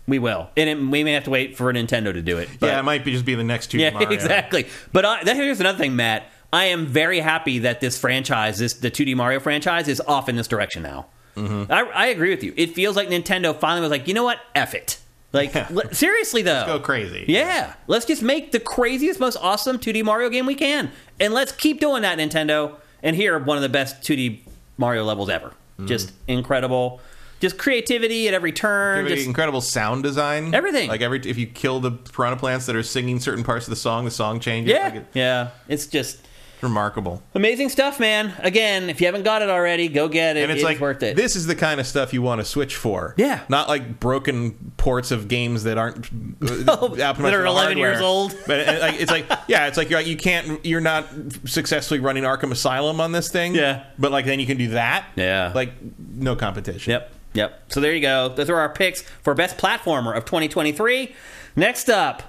[0.07, 2.49] We will, and it, we may have to wait for Nintendo to do it.
[2.59, 3.77] But, yeah, it might be just be the next two.
[3.79, 4.09] yeah, Mario.
[4.09, 4.67] exactly.
[4.93, 6.29] But I, that, here's another thing, Matt.
[6.53, 10.35] I am very happy that this franchise, this the 2D Mario franchise, is off in
[10.35, 11.07] this direction now.
[11.35, 11.71] Mm-hmm.
[11.71, 12.53] I, I agree with you.
[12.57, 14.99] It feels like Nintendo finally was like, you know what, F it.
[15.33, 15.67] Like Yeah.
[15.71, 17.23] li- seriously though, Go crazy.
[17.27, 20.91] Yeah, let's just make the craziest, most awesome 2D Mario game we can,
[21.21, 22.75] and let's keep doing that, Nintendo.
[23.01, 24.41] And here, one of the best 2D
[24.77, 25.53] Mario levels ever.
[25.79, 25.87] Mm.
[25.87, 26.99] Just incredible.
[27.39, 29.07] Just creativity at every turn.
[29.07, 30.53] Just incredible sound design.
[30.53, 30.89] Everything.
[30.89, 33.75] Like every if you kill the piranha plants that are singing certain parts of the
[33.77, 34.71] song, the song changes.
[34.73, 35.49] yeah, Like, it's yeah.
[35.67, 36.19] It's just
[36.61, 37.21] remarkable.
[37.35, 38.33] amazing stuff, man.
[38.39, 40.43] Again, if you haven't got it already, go get it.
[40.43, 41.15] And it's It like worth it.
[41.15, 43.13] this is the kind of stuff you want to switch for.
[43.17, 43.41] Yeah.
[43.49, 48.01] not like broken ports of games that aren't uh, optimized that are for 11 years
[48.01, 48.35] old.
[48.47, 51.07] But uh, it's like yeah, it's like you're like, you can't you're not
[51.45, 53.55] successfully running Arkham Asylum on this thing.
[53.55, 53.85] Yeah.
[53.99, 55.05] but like then you can do that.
[55.15, 55.51] Yeah.
[55.55, 56.91] like no competition.
[56.91, 57.13] Yep.
[57.33, 57.63] Yep.
[57.71, 58.29] So there you go.
[58.29, 61.15] Those are our picks for best platformer of 2023.
[61.55, 62.23] Next up,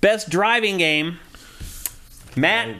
[0.00, 1.18] best driving game.
[2.36, 2.76] Matt,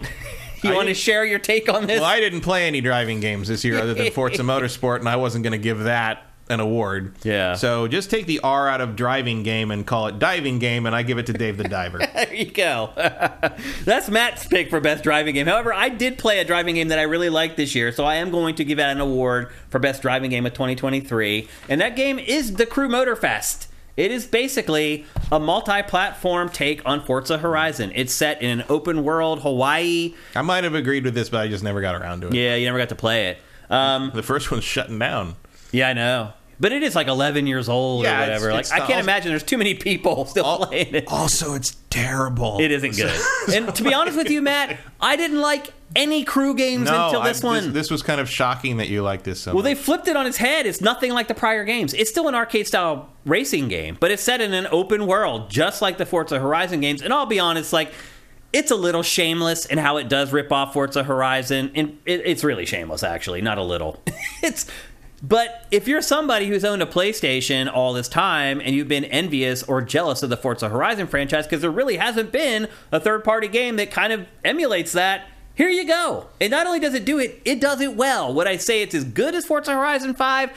[0.64, 2.00] you I want to share your take on this?
[2.00, 5.16] Well, I didn't play any driving games this year other than Forza Motorsport, and I
[5.16, 7.14] wasn't going to give that an award.
[7.22, 7.54] Yeah.
[7.54, 10.94] So just take the R out of driving game and call it diving game, and
[10.94, 11.98] I give it to Dave the Diver.
[12.14, 12.90] there you go.
[13.84, 15.46] That's Matt's pick for best driving game.
[15.46, 18.16] However, I did play a driving game that I really liked this year, so I
[18.16, 21.48] am going to give out an award for best driving game of 2023.
[21.68, 23.68] And that game is The Crew Motorfest.
[23.96, 27.92] It is basically a multi-platform take on Forza Horizon.
[27.94, 30.14] It's set in an open world Hawaii.
[30.34, 32.34] I might have agreed with this, but I just never got around to it.
[32.34, 33.38] Yeah, you never got to play it.
[33.68, 35.36] Um, The first one's shutting down.
[35.72, 36.32] yeah, I know.
[36.58, 38.58] But it is like 11 years old Yeah, or it's- whatever.
[38.60, 41.04] it's like I can't imagine there's too many people still playing it.
[41.08, 42.58] Also, it's terrible.
[42.60, 43.18] It isn't good.
[43.54, 47.20] and to be honest with you, Matt, I didn't like any crew games No, until
[47.22, 47.72] I- this one.
[47.72, 49.54] This, was kind of shocking that you like this so much.
[49.54, 49.70] well, much.
[49.78, 50.66] they flipped it on its head.
[50.66, 51.94] It's nothing like the prior games.
[51.94, 55.82] It's still an arcade style racing game, but it's set in an open world, just
[55.82, 57.02] like the Forza Horizon games.
[57.02, 57.92] And I'll be honest, like
[58.52, 62.42] it's a little shameless in how it does rip off Forza Horizon, and it, it's
[62.44, 64.02] really shameless, actually, not a little.
[64.42, 64.66] it's.
[65.22, 69.62] But if you're somebody who's owned a PlayStation all this time and you've been envious
[69.62, 73.46] or jealous of the Forza Horizon franchise because there really hasn't been a third party
[73.46, 75.26] game that kind of emulates that,
[75.60, 76.26] here you go.
[76.40, 78.32] And not only does it do it, it does it well.
[78.32, 80.50] Would I say it's as good as Forza Horizon 5?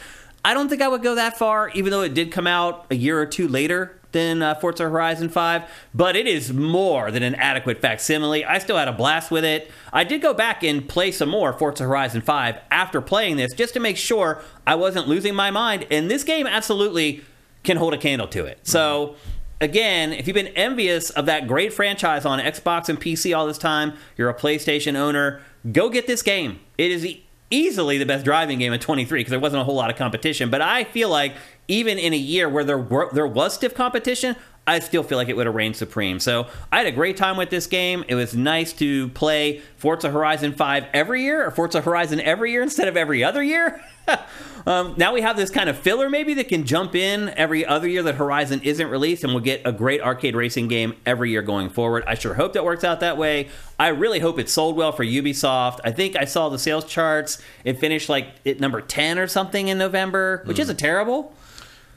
[0.46, 2.96] I don't think I would go that far, even though it did come out a
[2.96, 5.64] year or two later than uh, Forza Horizon 5,
[5.94, 8.46] but it is more than an adequate facsimile.
[8.46, 9.70] I still had a blast with it.
[9.92, 13.74] I did go back and play some more Forza Horizon 5 after playing this just
[13.74, 17.26] to make sure I wasn't losing my mind, and this game absolutely
[17.64, 18.60] can hold a candle to it.
[18.64, 19.16] So,
[19.64, 23.58] again, if you've been envious of that great franchise on Xbox and PC all this
[23.58, 25.42] time, you're a PlayStation owner,
[25.72, 26.60] go get this game.
[26.78, 29.76] It is e- easily the best driving game of 23 because there wasn't a whole
[29.76, 31.34] lot of competition, but I feel like
[31.68, 34.36] even in a year where there were, there was stiff competition,
[34.66, 36.20] I still feel like it would have reigned supreme.
[36.20, 38.06] So I had a great time with this game.
[38.08, 42.62] It was nice to play Forza Horizon 5 every year or Forza Horizon every year
[42.62, 43.82] instead of every other year.
[44.66, 47.90] um, now we have this kind of filler maybe that can jump in every other
[47.90, 51.42] year that Horizon isn't released, and we'll get a great arcade racing game every year
[51.42, 52.06] going forward.
[52.08, 53.50] I sure hope that works out that way.
[53.78, 55.80] I really hope it sold well for Ubisoft.
[55.84, 57.42] I think I saw the sales charts.
[57.66, 61.34] It finished like at number 10 or something in November, which isn't terrible.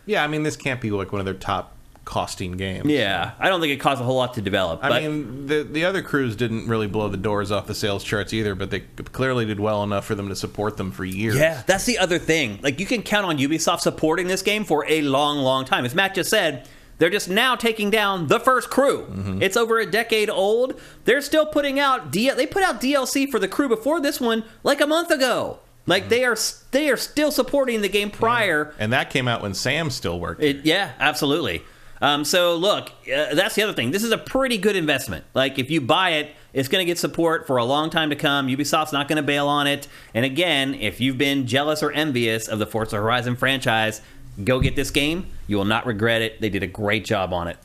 [0.05, 1.76] yeah, I mean, this can't be like one of their top
[2.07, 2.87] costing games.
[2.87, 4.81] Yeah, I don't think it cost a whole lot to develop.
[4.83, 8.33] I mean, the the other crews didn't really blow the doors off the sales charts
[8.33, 8.81] either, but they
[9.13, 11.37] clearly did well enough for them to support them for years.
[11.37, 12.59] yeah, that's the other thing.
[12.63, 15.85] Like you can count on Ubisoft supporting this game for a long, long time.
[15.85, 16.67] As Matt just said,
[16.99, 19.05] They're just now taking down the first crew.
[19.11, 19.43] Mm-hmm.
[19.43, 20.81] It's over a decade old.
[21.05, 24.45] They're still putting out D- they put out DLC for the crew before this one
[24.63, 25.59] like a month ago.
[25.89, 26.11] Like Mm-hmm.
[26.11, 26.37] they are
[26.71, 28.75] they are still supporting the game prior.
[28.79, 30.43] And that came out when Sam still worked.
[30.43, 31.63] It, yeah, absolutely.
[32.01, 33.91] Um, so look, uh, that's the other thing.
[33.91, 35.25] This is a pretty good investment.
[35.35, 38.17] Like if you buy it, it's going to get support for a long time to
[38.17, 38.49] come.
[38.49, 39.89] Ubisoft's not going to bail on it.
[40.15, 44.01] And again, if you've been jealous or envious of the Forza Horizon franchise,
[44.43, 45.27] go get this game.
[45.47, 46.41] You will not regret it.
[46.41, 47.59] They did a great job on it.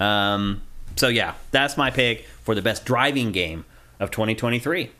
[0.00, 0.62] Um,
[0.96, 3.64] so yeah, that's my pick for the best driving game
[4.00, 4.90] of 2023.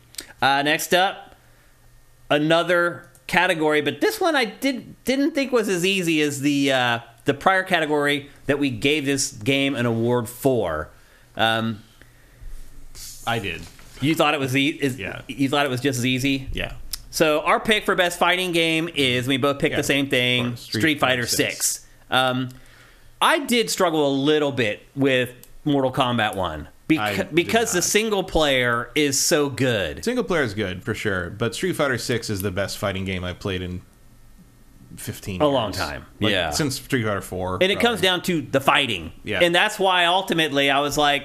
[0.41, 1.35] Uh, next up,
[2.29, 6.99] another category, but this one I did didn't think was as easy as the uh,
[7.25, 10.89] the prior category that we gave this game an award for.
[11.35, 11.81] Um,
[13.27, 13.61] I did.
[14.01, 15.21] you thought it was e- is, Yeah.
[15.27, 16.47] You thought it was just as easy.
[16.53, 16.73] Yeah.
[17.11, 20.55] So our pick for best fighting game is we both picked Yeah, the same thing.
[20.57, 21.85] Street, Street Fighter Six.
[22.11, 22.49] Um,
[23.21, 25.31] I did struggle a little bit with
[25.63, 30.03] Mortal Kombat One beca- because the single player is so good.
[30.03, 33.23] Single player is good for sure, but Street Fighter Six is the best fighting game
[33.23, 33.81] I've played in
[34.97, 35.41] fifteen.
[35.41, 35.53] A years.
[35.53, 36.05] long time.
[36.19, 36.49] Like, Yeah.
[36.51, 37.59] since Street Fighter Four.
[37.61, 39.11] and it comes down to the fighting.
[39.23, 39.39] Yeah.
[39.41, 41.23] And that's why ultimately I was like,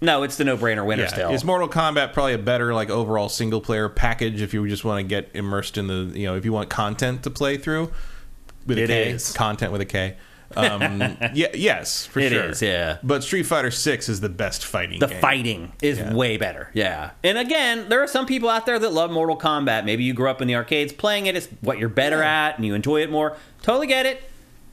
[0.00, 1.30] no, it's the no-brainer winner still.
[1.30, 4.98] Is Mortal Kombat probably a better like overall single player package if you just want
[4.98, 7.92] to get immersed in the you know if you want content to play through
[8.66, 9.32] with a It K, is.
[9.32, 10.16] content with a K.
[10.56, 11.00] Um,
[11.34, 12.50] yeah, yes, for It sure.
[12.50, 12.98] is, yeah.
[13.02, 15.00] But Street Fighter Six is the best fighting.
[15.00, 15.20] the game.
[15.20, 16.12] fighting is Yeah.
[16.14, 16.70] way better.
[16.74, 17.10] Yeah.
[17.24, 19.84] And again, there are some people out there that love Mortal Kombat.
[19.84, 21.36] Maybe you grew up in the arcades playing it.
[21.36, 23.36] It's what you're better at and you enjoy it more.
[23.62, 24.22] Totally get it.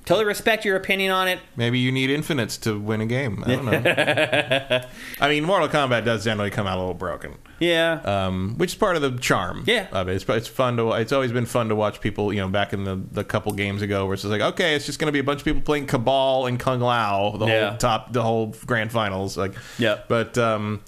[0.06, 1.40] Totally respect your opinion on it.
[1.56, 3.44] Maybe you need infinites to win a game.
[3.46, 4.82] I don't know.
[5.22, 7.36] I mean, Mortal Kombat does generally come out a little broken.
[7.60, 7.94] Yeah.
[8.04, 9.64] um, which is part of the charm.
[9.68, 9.88] Yeah.
[9.92, 10.16] of it.
[10.16, 10.92] It's, it's fun to.
[10.94, 12.32] It's always been fun to watch people.
[12.34, 14.86] You know, back in the, the couple games ago, where it's just like, okay, it's
[14.86, 17.70] just going to be a bunch of people playing Kabal and Kung Lao the Yeah.
[17.70, 19.38] whole top, the whole grand finals.
[19.38, 20.00] Like, yeah.
[20.08, 20.82] But um,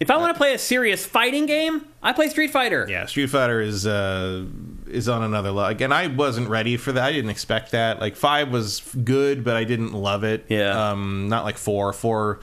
[0.00, 2.86] if I want to play a serious fighting game, I play Street Fighter.
[2.88, 4.44] yeah, Street Fighter is uh,
[4.86, 5.68] is on another level.
[5.70, 7.02] Again, I wasn't ready for that.
[7.02, 7.98] I didn't expect that.
[8.00, 10.46] Like five was good, but I didn't love it.
[10.48, 10.90] Yeah.
[10.90, 11.92] um, not like four.
[11.92, 12.38] Four.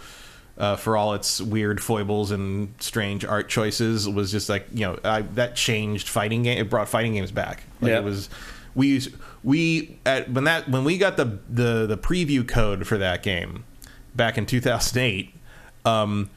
[0.57, 4.97] Uh, for all its weird foibles and strange art choices, was just like you know
[5.03, 6.57] I, that changed fighting game.
[6.57, 7.63] It brought fighting games back.
[7.81, 7.97] Like Yeah.
[7.97, 8.29] it was
[8.73, 9.11] we used,
[9.43, 13.65] we at when that when we got the the the preview code for that game
[14.15, 15.33] back in 2008.
[15.83, 16.29] Um,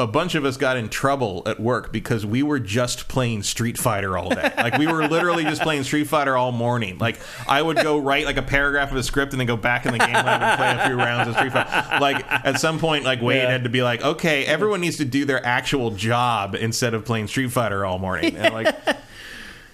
[0.00, 3.78] a bunch of us got in trouble at work because we were just playing Street
[3.78, 4.52] Fighter all day.
[4.56, 6.98] Like we were literally just playing Street Fighter all morning.
[6.98, 9.86] Like I would go write like a paragraph of a script and then go back
[9.86, 12.00] in the game lab and play a few rounds of Street Fighter.
[12.00, 13.50] Like at some point, like Wade Yeah.
[13.50, 17.28] had to be like, okay, everyone needs to do their actual job instead of playing
[17.28, 18.36] Street Fighter all morning.
[18.36, 18.74] And like,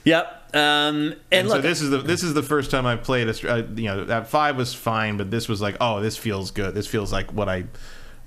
[0.04, 0.32] Yep.
[0.54, 3.28] Um, and, and look, so this is the this is the first time I played
[3.28, 6.50] a uh, you know that five was fine, but this was like, oh, this feels
[6.52, 6.74] good.
[6.74, 7.64] This feels like what I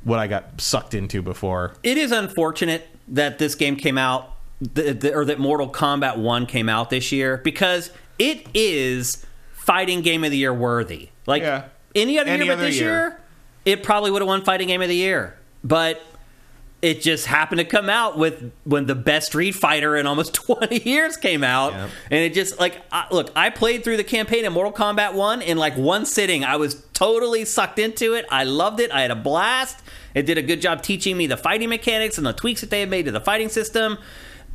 [0.04, 1.74] what I got sucked into before.
[1.84, 4.34] it is unfortunate that this game came out,
[4.76, 10.02] th- th- or that Mortal Kombat 1 came out this year, because it is fighting
[10.02, 11.10] game of the year worthy.
[11.26, 11.64] Like Yeah.
[11.96, 12.90] any other Any year but this year.
[12.90, 13.20] year,
[13.66, 15.36] it probably would have won fighting game of the year.
[15.64, 16.02] But
[16.82, 20.84] it just happened to come out with when the best Street Fighter in almost 20
[20.90, 21.74] years came out.
[21.74, 21.90] Yep.
[22.12, 25.42] And it just like I, look, I played through the campaign in Mortal Kombat 1
[25.42, 26.46] in like one sitting.
[26.46, 28.26] I was totally sucked into it.
[28.32, 28.92] I loved it.
[28.92, 29.82] I had a blast.
[30.14, 32.80] It did a good job teaching me the fighting mechanics and the tweaks that they
[32.80, 33.98] had made to the fighting system.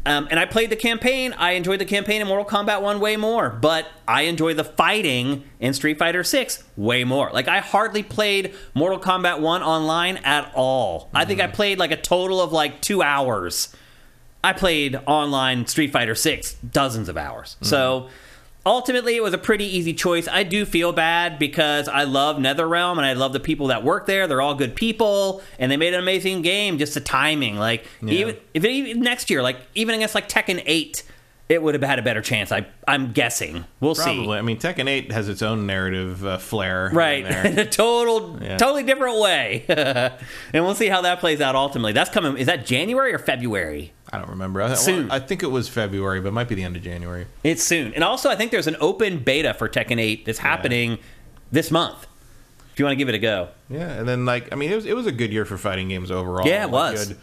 [0.07, 1.33] Um, and I played the campaign.
[1.33, 5.45] I enjoyed the campaign in Mortal Kombat 1 way more, but I enjoy the fighting
[5.61, 7.31] in Street Fighter 6 way more.
[7.33, 11.09] Like, I hardly played Mortal Kombat 1 online at all.
[11.15, 13.75] I think I played like a total of like two hours.
[14.43, 17.57] I played online Street Fighter 6 dozens of hours.
[17.63, 18.11] So
[18.67, 20.27] ultimately, it was a pretty easy choice.
[20.29, 24.07] I do feel bad because I love NetherRealm and I love the people that work
[24.07, 24.27] there.
[24.27, 26.79] They're all good people and they made an amazing game.
[26.79, 30.63] Just the timing, like even if it, even next year, like even against like Tekken
[30.65, 31.03] 8,
[31.47, 32.51] it would have had a better chance.
[32.51, 33.65] I I'm guessing.
[33.81, 34.25] We'll Probably.
[34.25, 34.33] see.
[34.33, 36.87] I mean, Tekken 8 has its own narrative uh, flair.
[36.89, 37.47] in Right, there.
[37.47, 38.57] in a total, Yeah.
[38.57, 39.65] totally different way,
[40.55, 41.55] and we'll see how that plays out.
[41.55, 42.39] Ultimately, that's coming.
[42.39, 43.93] Is that January or February?
[44.13, 44.61] I don't remember.
[44.63, 45.11] I, Soon.
[45.11, 47.27] I think it was February, but it might be the end of January.
[47.43, 47.95] It's soon.
[47.95, 50.99] And also, I think there's an open beta for Tekken 8 that's happening
[51.51, 52.07] this month.
[52.73, 53.49] If you want to give it a go.
[53.71, 55.89] Yeah, and then like I mean, it was it was a good year for fighting
[55.89, 56.47] games overall.
[56.47, 57.07] Yeah, it was.
[57.09, 57.19] Good.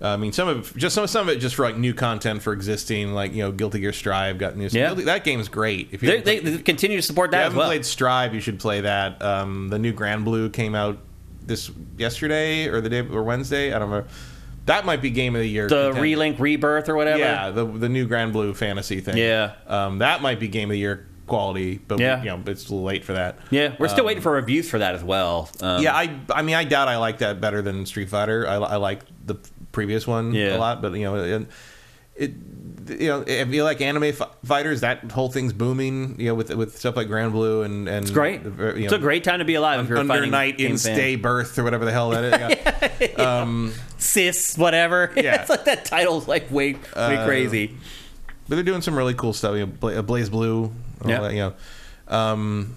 [0.00, 2.52] I mean, some of just some some of it just for like new content for
[2.52, 4.68] existing, like you know, Guilty Gear Strive got new.
[4.70, 4.94] Yeah.
[4.94, 5.88] that game's great.
[5.92, 7.68] If you They, they, played- they continue to support if you that as haven't well.
[7.68, 9.22] played Strive, you should play that.
[9.22, 10.98] Um, the new Granblue came out
[11.46, 13.72] this yesterday or the day or Wednesday.
[13.72, 14.08] I don't remember.
[14.68, 15.68] That might be game of the year.
[15.68, 16.00] the contender.
[16.00, 17.18] Relink Rebirth or whatever.
[17.18, 19.16] Yeah, the the new Granblue Fantasy thing.
[19.18, 19.54] Yeah.
[19.66, 22.20] um, that might be game of the year quality, but Yeah.
[22.22, 23.38] you know, it's a little late for that.
[23.50, 25.50] Yeah, we're still waiting for reviews for that as well.
[25.60, 28.46] Um, Yeah, I I mean, I doubt I like that better than Street Fighter.
[28.48, 29.34] I, I like the
[29.72, 30.56] previous one Yeah.
[30.56, 31.46] a lot, but you know, it,
[32.16, 32.32] it
[32.88, 36.18] you know, if you like anime fi- fighters, that whole thing's booming.
[36.18, 38.42] You know, with with stuff like Granblue and and it's great.
[38.42, 40.78] You know, it's a great time to be alive if you're Under Night in fan.
[40.78, 42.32] Stay Birth or whatever the hell that is.
[43.00, 43.08] Yeah.
[43.42, 45.12] Um, cis whatever.
[45.16, 45.40] Yeah.
[45.40, 47.76] it's like that title's like way way Uh, crazy.
[48.48, 49.54] but they're doing some really cool stuff.
[49.56, 50.72] You know, BlazBlue,
[51.06, 51.28] Yeah.
[51.30, 51.54] you know.
[52.08, 52.76] Um,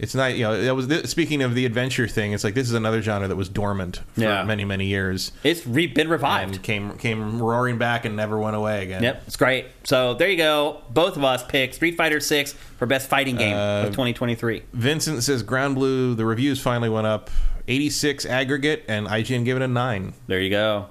[0.00, 2.32] it's not, you know, that was speaking of the adventure thing.
[2.32, 4.42] It's like this is another genre that was dormant for Yeah.
[4.44, 5.32] many many years.
[5.44, 6.62] It's re- been revived.
[6.62, 9.02] came came roaring back and never went away again.
[9.02, 9.66] Yep, it's great.
[9.84, 10.78] So there you go.
[10.92, 14.62] Both of us picked Street Fighter Six for best fighting game Uh, of 2023.
[14.72, 16.16] Vincent says Granblue.
[16.16, 17.30] The reviews finally went up,
[17.68, 20.14] 86 aggregate, and IGN gave it a nine.
[20.26, 20.86] There you go.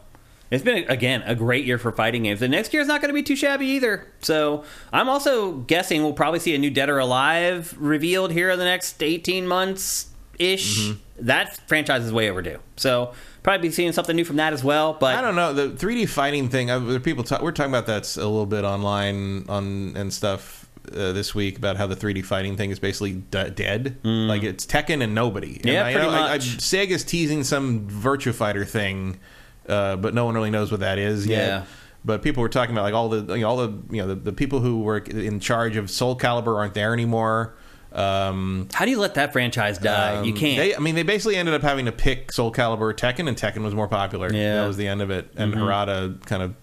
[0.52, 2.40] It's been again a great year for fighting games.
[2.40, 4.08] The next year is not going to be too shabby either.
[4.22, 8.58] So I'm also guessing we'll probably see a new Dead or Alive revealed here in
[8.60, 10.08] the next 18 months
[10.40, 10.80] ish.
[10.80, 11.26] Mm-hmm.
[11.28, 12.60] That franchise is way overdue.
[12.78, 13.14] So
[13.44, 14.94] probably be seeing something new from that as well.
[14.94, 16.72] But I don't know the 3D fighting thing.
[16.72, 20.66] uh, there people talk, we're talking about that a little bit online on and stuff.
[20.92, 24.66] Uh, this week about how the 3D fighting thing is basically d- dead, like it's
[24.66, 25.56] Tekken and nobody.
[25.58, 25.74] And Mm.
[25.74, 26.58] Yeah, I pretty I- I- much.
[26.58, 29.20] Sega's teasing some Virtua Fighter thing,
[29.68, 31.48] uh, but no one really knows what that is yet.
[31.48, 31.66] Yeah.
[32.06, 34.16] But people were talking about like all the you know, all the you know the,
[34.16, 37.56] the people who were in charge of Soul Calibur aren't there anymore.
[37.92, 40.22] Um, how do you let that franchise die?
[40.24, 40.58] you um, can't.
[40.58, 43.36] They, I mean, they basically ended up having to pick Soul Calibur or Tekken, and
[43.36, 44.28] Tekken was more popular.
[44.28, 44.34] Yeah.
[44.34, 44.56] Mm-hmm.
[44.62, 45.32] that was the end of it.
[45.36, 46.56] And Harada kind of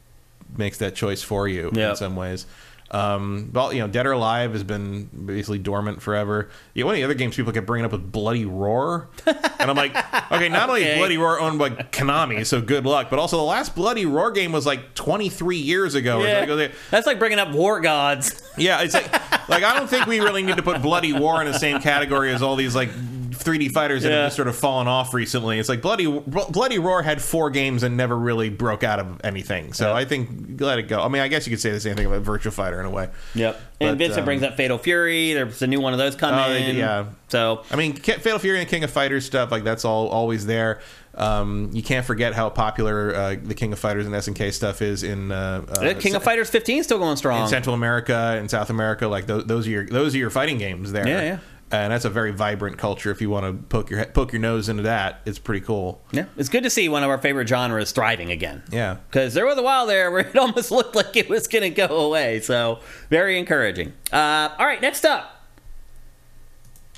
[0.57, 1.91] makes that choice for you Yep.
[1.91, 2.47] in some ways.
[2.91, 6.51] Um, well, you know, Dead or Alive has been basically dormant forever.
[6.75, 9.77] Yeah, one of the other games people kept bringing up was Bloody Roar, and I'm
[9.77, 9.95] like,
[10.33, 13.43] okay, not only is Bloody Roar owned by Konami, so good luck, but also the
[13.43, 16.23] last Bloody Roar game was like 23 years ago.
[16.23, 16.45] yeah.
[16.45, 18.41] Like, That's like bringing up War Gods.
[18.57, 19.11] yeah, it's like
[19.49, 22.33] like I don't think we really need to put Bloody Roar in the same category
[22.33, 22.91] as all these like
[23.43, 24.17] 3D fighters that Yeah.
[24.17, 25.59] have just sort of fallen off recently.
[25.59, 29.73] It's like Bloody Bloody Roar had four games and never really broke out of anything.
[29.73, 29.93] So.
[29.95, 31.01] I think let it go.
[31.03, 32.91] I mean, I guess you could say the same thing about Virtua Fighter in a
[32.91, 33.09] way.
[33.35, 33.61] Yep.
[33.81, 35.33] And Vincent um, brings up Fatal Fury.
[35.33, 36.65] There's a new one of those coming.
[36.65, 37.07] Did, yeah.
[37.29, 40.81] So I mean, Fatal Fury and King of Fighters stuff like that's all always there.
[41.17, 45.03] Um, you can't forget how popular uh, the King of Fighters and SNK stuff is
[45.03, 47.43] in uh, uh, King of Fighters 15 still going strong.
[47.43, 49.09] in Central America and South America.
[49.09, 51.09] Like those, those are your those are your fighting games there.
[51.09, 51.39] Yeah, yeah.
[51.73, 53.11] And that's a very vibrant culture.
[53.11, 56.01] If you want to poke your poke your nose into that, it's pretty cool.
[56.13, 58.63] yeah, it's good to see one of our favorite genres thriving again.
[58.71, 58.99] Yeah.
[59.11, 61.71] Because there was a while there where it almost looked like it was going to
[61.71, 62.39] go away.
[62.41, 62.79] So,
[63.11, 63.95] very encouraging.
[64.13, 65.33] Uh, all right, next up.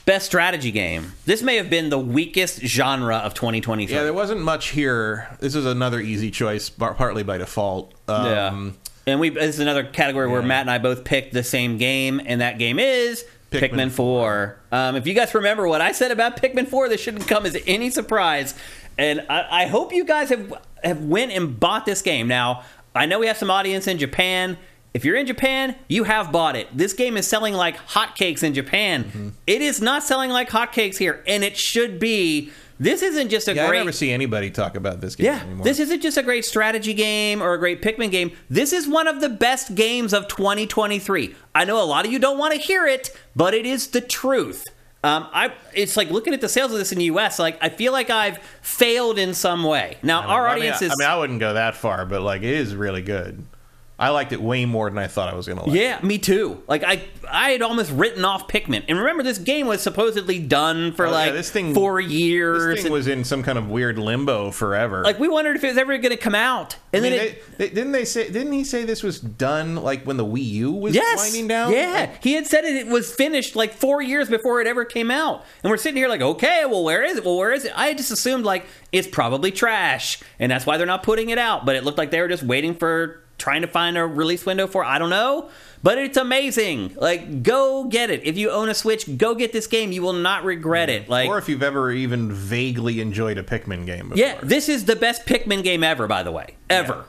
[0.04, 1.12] Best strategy game.
[1.26, 3.94] This may have been the weakest genre of 2023.
[3.94, 5.28] Yeah, there wasn't much here.
[5.38, 7.92] This is another easy choice, partly by default.
[8.08, 8.70] Um, Yeah.
[9.06, 12.20] And we this is another category where Matt and I both picked the same game,
[12.26, 14.58] and that game is Pikmin, Pikmin 4.
[14.72, 17.56] Um, if you guys remember what I said about Pikmin 4, this shouldn't come as
[17.66, 18.54] any surprise.
[18.98, 20.52] And I, I hope you guys have
[20.84, 22.28] have went and bought this game.
[22.28, 22.62] Now,
[22.94, 24.58] I know we have some audience in Japan.
[24.94, 26.68] If you're in Japan, you have bought it.
[26.76, 29.04] This game is selling like hotcakes in Japan.
[29.04, 29.28] Mm-hmm.
[29.46, 32.50] It is not selling like hotcakes here, and it should be.
[32.80, 35.40] This isn't just a Yeah, great I never see anybody talk about this game yeah,
[35.42, 35.64] anymore.
[35.64, 38.32] this isn't just a great strategy game or a great Pikmin game.
[38.48, 41.34] This is one of the best games of 2023.
[41.54, 44.00] I know a lot of you don't want to hear it, but it is the
[44.00, 44.64] truth.
[45.04, 47.38] Um, I it's like looking at the sales of this in the U.S.
[47.38, 49.96] Like I feel like I've failed in some way.
[50.02, 52.42] Now our I mean, audience is I mean, I wouldn't go that far, but like
[52.42, 53.44] it is really good.
[54.00, 55.74] I liked it way more than I thought I was going to like.
[55.76, 56.62] yeah, me too.
[56.68, 60.92] Like I I had almost written off Pikmin, and remember this game was supposedly done
[60.92, 62.64] for Oh, yeah, like this thing- four years.
[62.64, 65.02] This thing and- was in some kind of weird limbo forever.
[65.02, 67.26] like we wondered if it was ever going to come out, and I mean, then
[67.28, 67.58] it.
[67.58, 68.30] they, they, didn't they say?
[68.30, 71.18] Didn't he say this was done like when the Wii U was Yes.
[71.18, 71.72] winding down?
[71.72, 72.10] Yeah.
[72.22, 75.44] He had said it, it was finished like four years before it ever came out.
[75.64, 77.24] And we're sitting here like, okay, well, where is it?
[77.24, 77.72] Well, where is it?
[77.76, 80.20] I just assumed like it's probably trash.
[80.38, 81.66] And that's why they're not putting it out.
[81.66, 84.66] But it looked like they were just waiting for trying to find a release window
[84.66, 85.48] for, I don't know.
[85.82, 86.94] But it's amazing.
[86.96, 88.26] Like, go get it.
[88.26, 89.92] If you own a Switch, go get this game.
[89.92, 91.08] You will not regret it.
[91.08, 94.08] Like, Or if you've ever even vaguely enjoyed a Pikmin game.
[94.08, 94.18] Before.
[94.18, 96.56] yeah, this is the best Pikmin game ever, by the way.
[96.68, 97.04] Ever.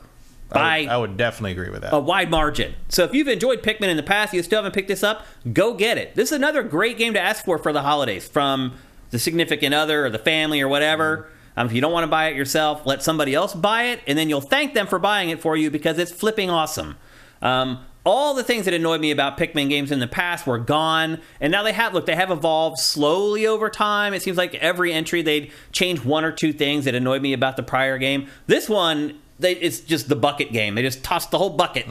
[0.52, 1.92] I By would, I would definitely agree with that.
[1.92, 2.74] a wide margin.
[2.88, 5.74] So if you've enjoyed Pikmin in the past, you still haven't picked this up, go
[5.74, 6.14] get it.
[6.16, 8.74] This is another great game to ask for for the holidays from
[9.10, 11.16] the significant other or the family or whatever.
[11.18, 11.36] Mm-hmm.
[11.60, 14.16] Um, if you don't want to buy it yourself, let somebody else buy it, and
[14.16, 16.96] then you'll thank them for buying it for you because it's flipping awesome.
[17.42, 21.20] Um, all the things that annoyed me about Pikmin games in the past were gone,
[21.38, 21.92] and now they have.
[21.92, 24.14] Look, they have evolved slowly over time.
[24.14, 27.58] It seems like every entry they'd change one or two things that annoyed me about
[27.58, 28.28] the prior game.
[28.46, 30.76] This one, they, it's just the bucket game.
[30.76, 31.86] They just tossed the whole bucket.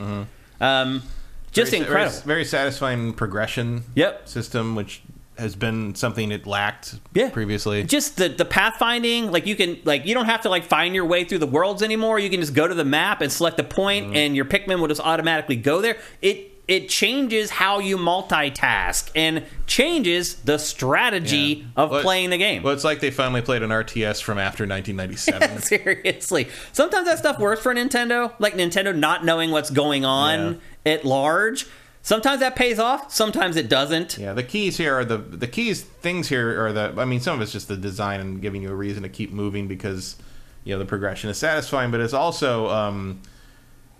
[0.60, 1.04] Um,
[1.52, 2.12] Just very, incredible.
[2.22, 3.84] Very, very satisfying progression.
[3.94, 4.28] Yep.
[4.28, 5.04] System, which
[5.40, 7.30] has been something it lacked Yeah.
[7.30, 7.84] previously.
[7.84, 11.06] just the the pathfinding like you can like you don't have to like find your
[11.06, 13.64] way through the worlds anymore you can just go to the map and select a
[13.64, 14.16] point Mm-hmm.
[14.16, 19.44] and your pikmin will just automatically go there it it changes how you multitask and
[19.66, 21.38] changes the strategy
[21.76, 21.84] Yeah.
[21.84, 24.66] of Well, playing the game Well, it's like they finally played an RTS from after
[24.68, 25.62] 1997.
[25.62, 31.06] seriously sometimes that stuff works for nintendo like nintendo not knowing what's going on at
[31.06, 31.66] large
[32.02, 35.82] sometimes that pays off sometimes it doesn't Yeah, the keys here are the the keys
[35.84, 38.70] things here are the I mean some of it's just the design and giving you
[38.72, 40.16] a reason to keep moving because
[40.64, 43.22] you know the progression is satisfying, but it's also um,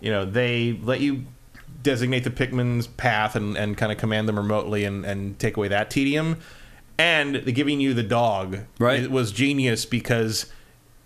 [0.00, 1.24] you know they let you
[1.82, 5.68] designate the Pikmin's path and, and kind of command them remotely and, and take away
[5.68, 6.36] that tedium.
[6.98, 9.00] And the giving you the dog Right.
[9.00, 10.46] it was genius because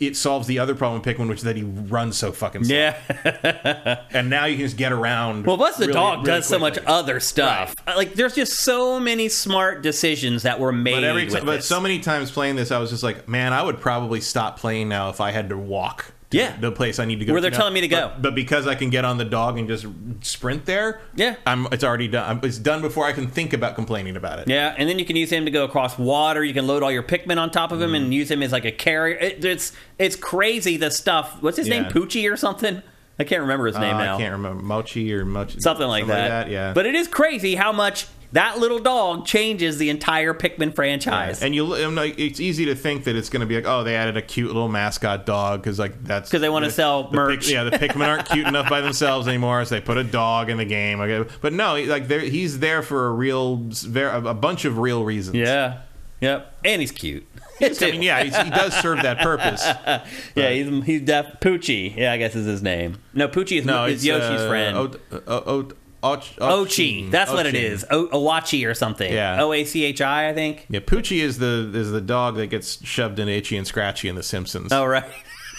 [0.01, 2.75] it solves the other problem with Pikmin, which is that he runs so fucking slow.
[2.77, 5.47] yeah And now you can just get around.
[5.47, 7.75] Well, plus the really- dog really does so much other stuff.
[7.87, 11.65] Uh, Like, there's just so many smart decisions that were made But every with but
[11.65, 14.89] so many times playing this, I was just like, man, I would probably stop playing
[14.89, 16.13] now if I had to walk.
[16.35, 16.57] Yeah.
[16.59, 17.33] the place I need to go.
[17.33, 18.09] Where they're telling me to go.
[18.09, 19.87] But, but because I can get on the dog and just
[20.23, 21.37] sprint there, Yeah.
[21.47, 21.67] I'm.
[21.73, 22.41] It's already done.
[22.43, 24.49] It's done before I can think about complaining about it.
[24.49, 26.43] yeah, and then you can use him to go across water.
[26.45, 28.05] You can load all your Pikmin on top of him Mm-hmm.
[28.05, 29.17] and use him as like a carrier.
[29.17, 31.43] It, it's it's crazy the stuff.
[31.43, 31.85] What's his name?
[31.85, 32.83] Poochie or something?
[33.19, 34.17] I can't remember his Uh, name now.
[34.17, 35.61] I can't remember Mochi or Mochi.
[35.61, 36.49] Something like that.
[36.51, 36.73] Yeah.
[36.73, 41.43] But it is crazy how much that little dog changes the entire Pikmin franchise.
[41.43, 43.83] and you, I'm like, it's easy to think that it's going to be like, oh,
[43.83, 47.09] they added a cute little mascot dog because like that's because they wanna the- sell
[47.11, 47.49] the merch.
[47.49, 50.59] Yeah, the Pikmin aren't cute enough by themselves anymore, so they put a dog in
[50.59, 51.01] the game.
[51.01, 53.67] Okay, but no, like there- he's there for a real,
[53.97, 55.37] a bunch of real reasons.
[55.37, 55.81] yeah.
[56.21, 56.55] Yep.
[56.65, 57.27] And he's cute.
[57.61, 59.63] I mean, yeah, he's, he does serve that purpose.
[60.35, 61.95] Yeah, he's he's def Poochie.
[61.97, 62.97] Yeah, I guess is his name.
[63.13, 64.77] No, Poochie is, No, is Yoshi's uh, friend.
[64.77, 65.69] O- O- O-
[66.05, 67.11] Och- Ochi.
[67.11, 67.85] That's what it is.
[67.91, 69.13] O- Owachi or something.
[69.13, 69.43] Yeah.
[69.43, 70.67] O A C H I, I think.
[70.69, 74.15] Yeah, Poochie is the is the dog that gets shoved in Itchy and Scratchy in
[74.15, 75.05] The Simpsons, Oh right.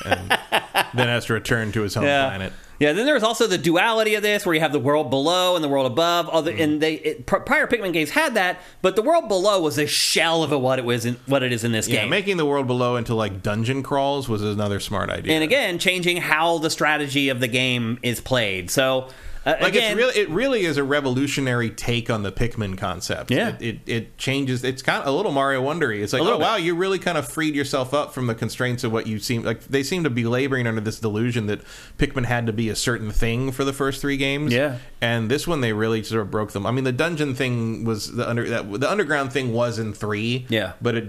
[0.04, 2.28] then has to return to his home Yeah.
[2.30, 2.54] planet.
[2.78, 2.92] Yeah.
[2.92, 5.70] Then there's also the duality of this, where you have the world below and the
[5.70, 6.28] world above.
[6.30, 6.62] Other Mm-hmm.
[6.62, 9.88] and they it, pr- prior Pikmin games had that, but the world below was a
[9.88, 12.10] shell of what it was in what it is in this Yeah, game.
[12.10, 15.34] making the world below into like dungeon crawls was another smart idea.
[15.34, 18.70] and again, changing how the strategy of the game is played.
[18.70, 19.08] So
[19.46, 23.30] uh, like again, it's really it really is a revolutionary take on the Pikmin concept.
[23.32, 23.50] Yeah.
[23.60, 24.64] it, it, it changes.
[24.64, 26.02] It's kind of a little Mario Wondery.
[26.02, 28.92] It's like, oh wow, you really kind of freed yourself up from the constraints of
[28.92, 29.62] what you seem like.
[29.66, 31.62] They seem to be laboring under this delusion that
[31.98, 34.54] Pikmin had to be a certain thing for the first three games.
[34.54, 34.78] Yeah.
[35.02, 36.66] and this one they really sort of broke them.
[36.66, 40.46] I mean, the dungeon thing was the under that the underground thing was in three.
[40.50, 40.74] Yeah.
[40.82, 41.06] but it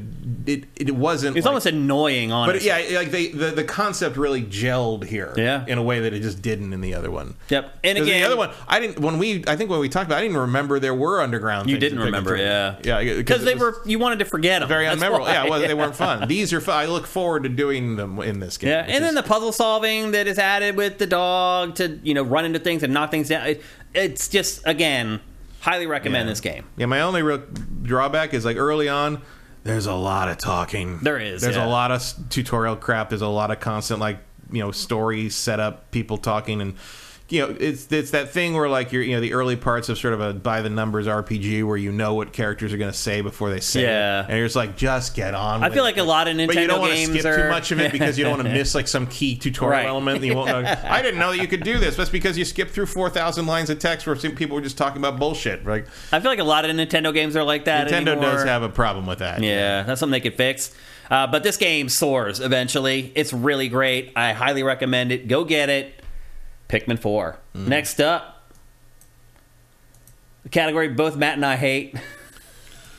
[0.47, 1.37] it it wasn't.
[1.37, 2.33] it's like- almost annoying.
[2.33, 2.69] Honestly.
[2.71, 5.33] But yeah, like they the, the concept really gelled here.
[5.37, 5.65] Yeah.
[5.67, 7.37] in a way that it just didn't in the other one.
[7.49, 7.79] Yep.
[7.85, 9.01] and again, other one, I didn't.
[9.01, 11.71] When we, I think when we talked about, it, I didn't remember there were underground.
[11.71, 12.77] You didn't remember, yeah.
[12.83, 14.69] yeah, because they were you wanted to forget them.
[14.69, 15.27] very That's unmemorable.
[15.27, 16.29] Yeah, well, they weren't fun.
[16.29, 16.61] These are.
[16.61, 16.77] Fun.
[16.77, 18.71] I look forward to doing them in this game.
[18.71, 22.23] Yeah, and then the puzzle solving that is added with the dog to you know
[22.23, 23.47] run into things and knock things down.
[23.47, 23.63] It,
[23.95, 25.21] it's just again
[25.61, 26.33] highly recommend Yeah.
[26.33, 26.65] this game.
[26.77, 27.43] Yeah, my only real
[27.83, 29.21] drawback is like early on,
[29.65, 30.99] there's a lot of talking.
[30.99, 31.67] There is, There's yeah.
[31.67, 33.09] a lot of tutorial crap.
[33.09, 34.19] There's a lot of constant like
[34.53, 36.75] you know story setup, people talking, and
[37.29, 39.99] you know it's it's that thing where like you're you know the early parts of
[39.99, 42.97] sort of a by the numbers RPG where you know what characters are going to
[42.97, 44.21] say before they say Yeah.
[44.23, 45.65] it, and you're just like just get on.
[45.65, 45.83] I feel it.
[45.83, 47.73] like a lot of But you Nintendo don't want to games skip are- too much
[47.73, 49.87] of it because you don't want to miss like some key tutorial Right.
[49.87, 50.23] element.
[50.23, 50.59] You won't know.
[50.85, 51.97] I didn't know that you could do this.
[51.97, 54.79] That's because you skipped through four thousand lines of text where some people were just
[54.79, 55.67] talking about bullshit.
[55.67, 57.89] Like I feel like a lot of Nintendo games are like that.
[57.89, 58.31] Nintendo anymore.
[58.33, 59.43] does have a problem with that.
[59.43, 60.73] Yeah, that's something they could fix.
[61.09, 63.13] Uh, but this game soars eventually.
[63.15, 64.13] It's really great.
[64.17, 65.29] I highly recommend it.
[65.29, 65.96] Go get it.
[66.69, 67.39] Pikmin 4.
[67.55, 67.69] Mm.
[67.69, 68.51] Next up,
[70.43, 71.95] the category both Matt and I hate.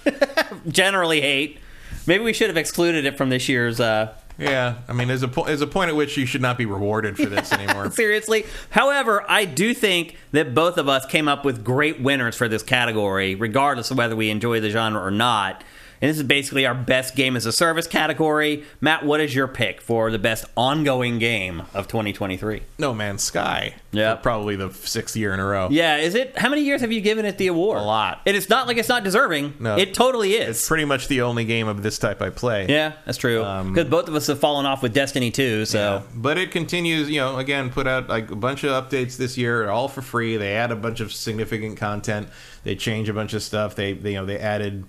[0.68, 1.60] Generally hate.
[2.06, 3.80] Maybe we should have excluded it from this year's.
[3.80, 6.58] Uh, Yeah, I mean, there's a po- there's a point at which you should not
[6.58, 7.92] be rewarded for this anymore.
[7.92, 8.46] seriously.
[8.70, 12.64] However, I do think that both of us came up with great winners for this
[12.64, 15.64] category, regardless of whether we enjoy the genre or not.
[16.02, 18.64] And this is basically our best game as a service category.
[18.82, 22.62] Matt, what is your pick for the best ongoing game of 2023?
[22.78, 23.76] No Man's Sky.
[23.92, 24.14] Yeah.
[24.16, 25.70] probably the sixth year in a row.
[25.72, 26.38] Yeah, is it?
[26.38, 27.80] How many years have you given it the award?
[27.80, 28.22] A lot.
[28.28, 29.56] And it's not like it's not deserving.
[29.60, 29.76] No.
[29.76, 30.58] it totally is.
[30.58, 32.68] It's pretty much the only game of this type I play.
[32.70, 33.44] yeah, that's true.
[33.44, 35.78] Um, Because both of us have fallen off with Destiny 2, so.
[35.80, 36.02] Yeah.
[36.14, 39.68] But it continues, you know, again, put out like a bunch of updates this year,
[39.70, 40.38] all for free.
[40.38, 42.28] They add a bunch of significant content.
[42.64, 43.74] They change a bunch of stuff.
[43.76, 44.86] They, they you know, they added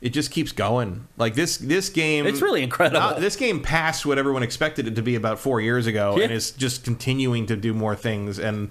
[0.00, 1.06] it just keeps going.
[1.16, 3.00] Like this this game It's really incredible.
[3.00, 6.24] uh, this game passed what everyone expected it to be about 4 years ago Yeah.
[6.24, 8.70] and is just continuing to do more things and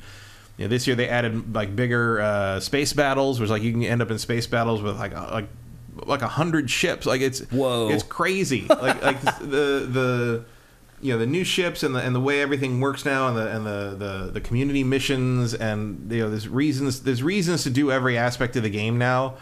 [0.57, 4.01] Yeah, this year they added like bigger uh, space battles, which like you can end
[4.01, 5.47] up in space battles with like a, like
[6.05, 7.05] like a hundred ships.
[7.05, 7.89] Like it's Whoa.
[7.89, 8.65] it's crazy.
[8.69, 10.45] like like the the
[11.01, 13.47] you know the new ships and the and the way everything works now and the
[13.55, 17.91] and the the, the community missions and you know there's reasons there's reasons to do
[17.91, 19.35] every aspect of the game now.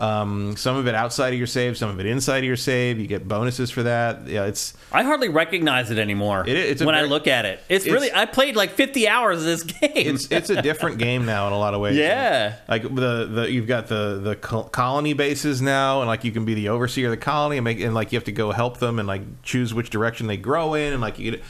[0.00, 2.98] Um, some of it outside of your save, some of it inside of your save.
[2.98, 4.26] You get bonuses for that.
[4.26, 7.60] Yeah, it's I hardly recognize it anymore It- it's when I look at it.
[7.68, 9.90] It's, it's- really I played like 50 hours of this game.
[9.94, 11.96] it's it's a different game now in a lot of ways.
[11.98, 12.54] Yeah.
[12.66, 16.54] like the the you've got the the colony bases now, and like you can be
[16.54, 18.98] the overseer of the colony, and make and like you have to go help them
[18.98, 21.32] and like choose which direction they grow in, and like you.
[21.32, 21.42] Get,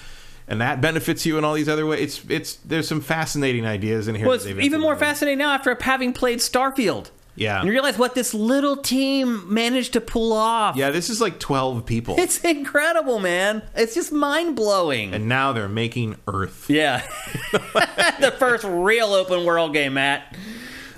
[0.48, 2.00] and that benefits you in all these other ways.
[2.00, 4.26] It's it's there's some fascinating ideas in here.
[4.26, 7.10] well, it's even more fascinating now after having played Starfield.
[7.40, 7.58] Yeah.
[7.58, 10.76] And you realize what this little team managed to pull off.
[10.76, 13.62] Yeah, this is like twelve people, It's incredible, man.
[13.74, 15.14] It's just mind blowing.
[15.14, 16.68] and now they're making Earth.
[16.68, 17.02] Yeah.
[17.52, 20.36] the first real open world game, Matt.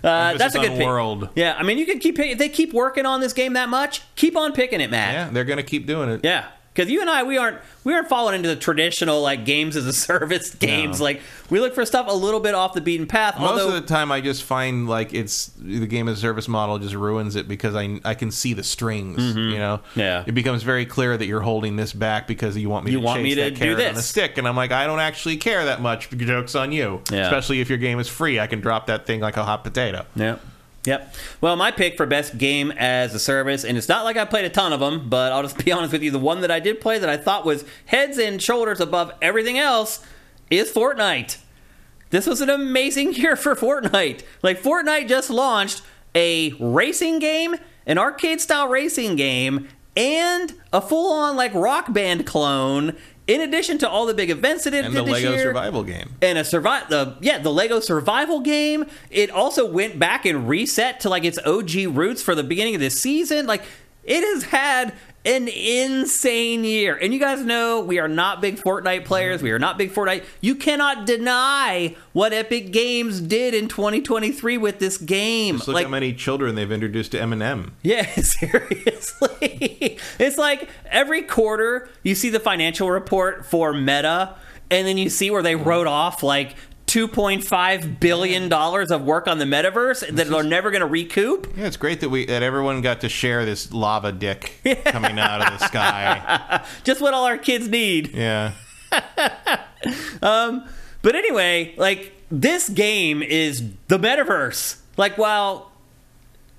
[0.03, 0.85] Uh, that's a good pick.
[0.85, 1.29] world.
[1.37, 4.03] Yeah, I mean, you can keep if they keep working on this game that much,
[4.17, 5.15] keep on picking it, Matt.
[5.15, 6.23] Yeah, they're gonna keep doing it.
[6.25, 9.77] Yeah, because you and I, we aren't we aren't falling into the traditional like games
[9.77, 10.99] as a service games.
[11.01, 11.05] No.
[11.05, 11.21] Like
[11.51, 13.39] we look for stuff a little bit off the beaten path.
[13.39, 16.49] Most although, of the time, I just find like it's the game as a service
[16.49, 19.23] model just ruins it because I I can see the strings.
[19.37, 20.01] You know, Mm-hmm.
[20.01, 20.25] Yeah.
[20.27, 23.05] it becomes very clear that you're holding this back because you want me You to
[23.05, 24.05] want chase me to that do carrot on this.
[24.05, 26.09] a stick, and I'm like, I don't actually care that much.
[26.11, 27.03] Jokes on you.
[27.11, 27.23] Yeah.
[27.23, 30.07] Especially if your game is free, I can drop that thing like a hot potato.
[30.17, 30.41] Yep.
[30.85, 31.15] Yep.
[31.41, 34.45] Well, my pick for best game as a service, and it's not like I played
[34.45, 36.11] a ton of them, but I'll just be honest with you.
[36.11, 39.59] The one that I did play that I thought was heads and shoulders above everything
[39.59, 40.05] else
[40.51, 41.39] is Fortnite.
[42.11, 44.23] This was an amazing year for Fortnite.
[44.43, 45.83] Like, Fortnite just launched
[46.15, 47.57] a racing game,
[47.87, 52.97] an arcade style racing game, and a full on, like, rock band clone,
[53.27, 55.43] in addition to all the big events that it And did the this Lego year
[55.43, 56.15] survival game.
[56.21, 58.87] and a survive the yeah the Lego survival game.
[59.11, 62.81] It also went back and reset to like its OG roots for the beginning of
[62.81, 63.47] this season.
[63.47, 63.63] Like
[64.05, 64.95] it has had
[65.25, 66.97] an insane year.
[66.97, 69.43] And you guys know we are not big Fortnite players.
[69.43, 70.25] We are not big Fortnite.
[70.41, 75.57] You cannot deny what Epic Games did in 2023 with this game.
[75.57, 77.71] Just look like how many children they've introduced to Eminem.
[77.83, 79.99] yeah, seriously.
[80.19, 84.35] it's like every quarter you see the financial report for Meta,
[84.71, 86.57] and then you see where they wrote off like
[86.87, 91.53] $2.5 billion of work on the metaverse that they're never going to recoup.
[91.57, 95.41] Yeah, it's great that we that everyone got to share this lava dick coming out
[95.41, 96.65] of the sky.
[96.85, 98.09] Just what all our kids need.
[98.15, 98.53] Yeah.
[100.23, 100.69] Um,
[101.03, 104.79] but anyway, like this game is the metaverse.
[104.97, 105.73] Like while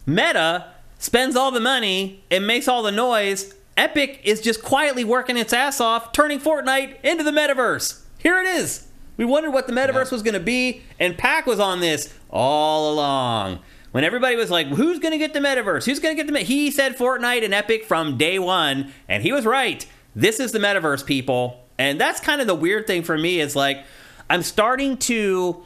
[0.06, 0.66] Meta
[1.00, 5.54] spends all the money and makes all the noise, Epic is just quietly working its
[5.54, 8.02] ass off, turning Fortnite into the metaverse.
[8.20, 8.88] Here it is.
[9.18, 12.94] We wondered what the metaverse was going to be, and Pack was on this all
[12.94, 13.60] along.
[13.92, 15.86] When everybody was like, "Who's going to get the metaverse?
[15.86, 16.44] Who's going to get the?" Me-?
[16.44, 19.86] He said Fortnite and Epic from day one, and he was right.
[20.16, 23.40] This is the metaverse, people, and that's kind of the weird thing for me.
[23.40, 23.86] Is like,
[24.30, 25.64] I'm starting to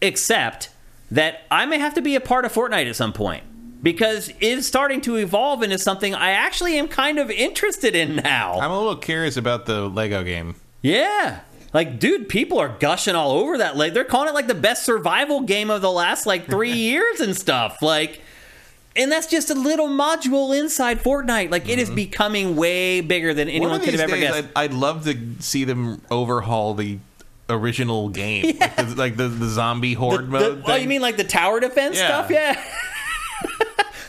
[0.00, 0.70] accept
[1.10, 3.44] that I may have to be a part of Fortnite at some point
[3.82, 8.58] because it's starting to evolve into something I actually am kind of interested in now.
[8.60, 10.56] I'm a little curious about the Lego game.
[10.82, 11.40] yeah.
[11.76, 13.76] Like, dude, people are gushing all over that.
[13.76, 17.20] Like, they're calling it like the best survival game of the last like three years
[17.20, 17.82] and stuff.
[17.82, 18.22] Like,
[18.96, 21.50] and that's just a little module inside Fortnite.
[21.50, 21.96] Like, it is mm-hmm.
[21.96, 24.48] becoming way bigger than anyone could have ever days, guessed.
[24.56, 26.98] I'd, I'd love to see them overhaul the
[27.50, 30.62] original game, like, the, like the, the zombie horde The- mode.
[30.64, 32.06] oh, you mean like the tower defense Yeah.
[32.06, 32.30] stuff?
[32.30, 32.64] Yeah.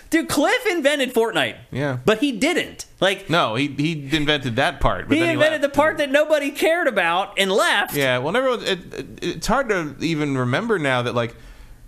[0.10, 1.58] Dude, Cliff invented Fortnite.
[1.72, 1.98] Yeah.
[2.06, 2.86] But he didn't.
[3.02, 5.12] Like, No, he he invented that part.
[5.12, 7.96] He invented the part that nobody cared about and left.
[7.96, 8.50] Yeah, well, never.
[8.64, 11.36] It, it, it's hard to even remember now that like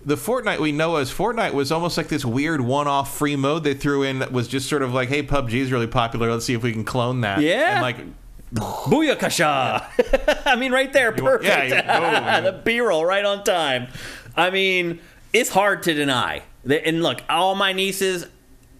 [0.05, 3.73] the Fortnite we know as Fortnite was almost like this weird one-off free mode they
[3.73, 6.31] threw in that was just sort of like, hey, PUBG is really popular.
[6.31, 7.41] Let's see if we can clone that.
[7.41, 7.73] Yeah.
[7.73, 7.97] and like
[8.53, 10.43] Booyakasha.
[10.45, 11.45] I mean, right there, perfect.
[11.45, 12.51] yeah, you- oh.
[12.51, 13.87] the B roll right on time.
[14.35, 14.99] I mean,
[15.33, 16.43] it's hard to deny.
[16.65, 18.27] And look, all my nieces,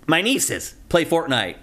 [0.07, 1.56] my nieces play Fortnite.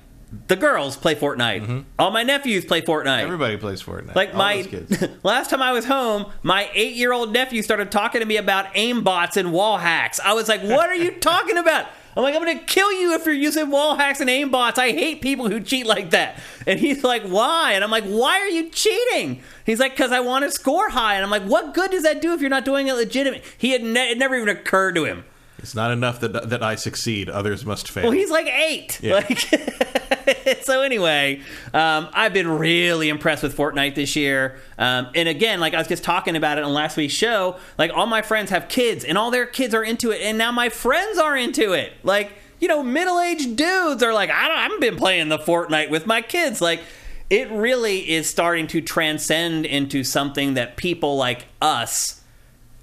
[0.49, 1.63] The girls play Fortnite.
[1.63, 1.81] Mm-hmm.
[1.99, 3.21] All my nephews play Fortnite.
[3.21, 4.15] everybody plays Fortnite.
[4.17, 4.67] Like All my
[5.23, 9.53] last time I was home, my eight-year-old nephew started talking to me about aimbots and
[9.53, 10.19] wall hacks.
[10.21, 11.87] I was like, "What are you talking about?"
[12.17, 14.79] I'm like, "I'm gonna kill you if you're using wall hacks and aimbots.
[14.79, 18.41] I hate people who cheat like that." And he's like, "Why?" And I'm like, "Why
[18.41, 21.73] are you cheating?" He's like, "Cause I want to score high." And I'm like, "What
[21.73, 24.35] good does that do if you're not doing it legitimate?" He had ne- it never
[24.35, 25.25] even occurred to him.
[25.67, 28.05] It's not enough that that I succeed; others must fail.
[28.05, 29.01] Well, he's like eight.
[29.03, 29.15] Yeah.
[29.15, 29.41] Like,
[30.63, 31.41] so anyway,
[31.75, 34.61] um, I've been really impressed with Fortnite this year.
[34.79, 37.91] Um, and again, like I was just talking about it on last week's show, like
[37.93, 40.69] all my friends have kids, and all their kids are into it, and now my
[40.69, 41.93] friends are into it.
[42.05, 45.91] Like you know, middle-aged dudes are like, I, don't, I haven't been playing the Fortnite
[45.91, 46.61] with my kids.
[46.61, 46.81] Like
[47.29, 52.23] it really is starting to transcend into something that people like us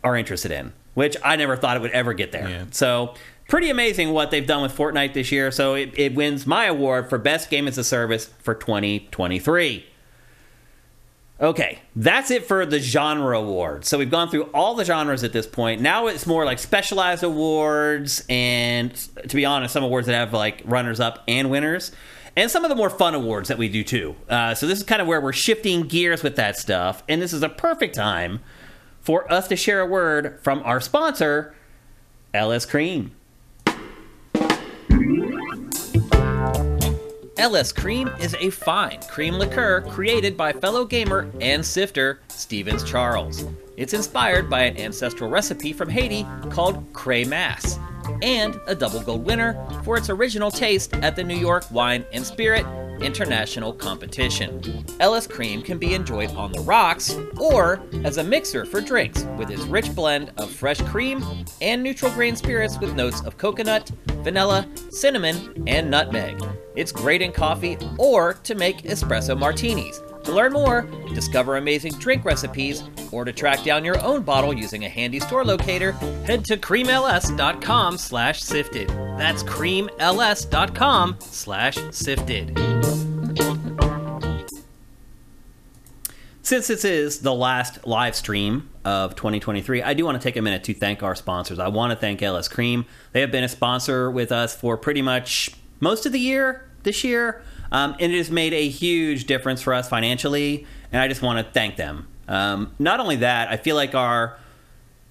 [0.03, 2.49] are interested in, which I never thought it would ever get there.
[2.49, 2.65] Yeah.
[2.71, 3.15] So
[3.47, 5.51] pretty amazing what they've done with Fortnite this year.
[5.51, 9.85] So it, it wins my award for best game as a service for 2023.
[11.41, 13.89] Okay, that's it for the genre awards.
[13.89, 15.81] So we've gone through all the genres at this point.
[15.81, 18.95] Now it's more like specialized awards, and
[19.27, 21.91] to be honest, some awards that have like runners up and winners,
[22.37, 24.15] and some of the more fun awards that we do too.
[24.29, 27.33] Uh, so this is kind of where we're shifting gears with that stuff, and this
[27.33, 28.39] is a perfect time
[29.03, 31.53] for us to share a word from our sponsor,
[32.33, 33.11] LS Cream.
[37.37, 43.45] LS Cream is a fine cream liqueur created by fellow gamer and sifter Stevens Charles.
[43.75, 47.77] It's inspired by an ancestral recipe from Haiti called Cremas,
[48.21, 52.25] and a double gold winner for its original taste at the New York Wine and
[52.25, 52.65] Spirit
[53.01, 54.85] International Competition.
[54.99, 59.49] LS Cream can be enjoyed on the rocks or as a mixer for drinks with
[59.49, 61.23] its rich blend of fresh cream
[61.61, 63.91] and neutral grain spirits with notes of coconut,
[64.21, 66.41] vanilla, cinnamon, and nutmeg.
[66.75, 70.01] It's great in coffee or to make espresso martinis.
[70.23, 70.83] To learn more,
[71.13, 75.43] discover amazing drink recipes, or to track down your own bottle using a handy store
[75.43, 75.91] locator,
[76.25, 78.87] head to creamls.com slash siftd.
[79.17, 82.73] That's creamls.com slash siftd.
[86.45, 90.41] Since this is the last live stream of 2023, I do want to take a
[90.41, 91.57] minute to thank our sponsors.
[91.57, 92.85] I want to thank LS Cream.
[93.13, 97.03] They have been a sponsor with us for pretty much most of the year this
[97.03, 97.41] year,
[97.73, 101.45] um, and it has made a huge difference for us financially, and I just want
[101.45, 102.07] to thank them.
[102.27, 104.37] Um, not only that, I feel like our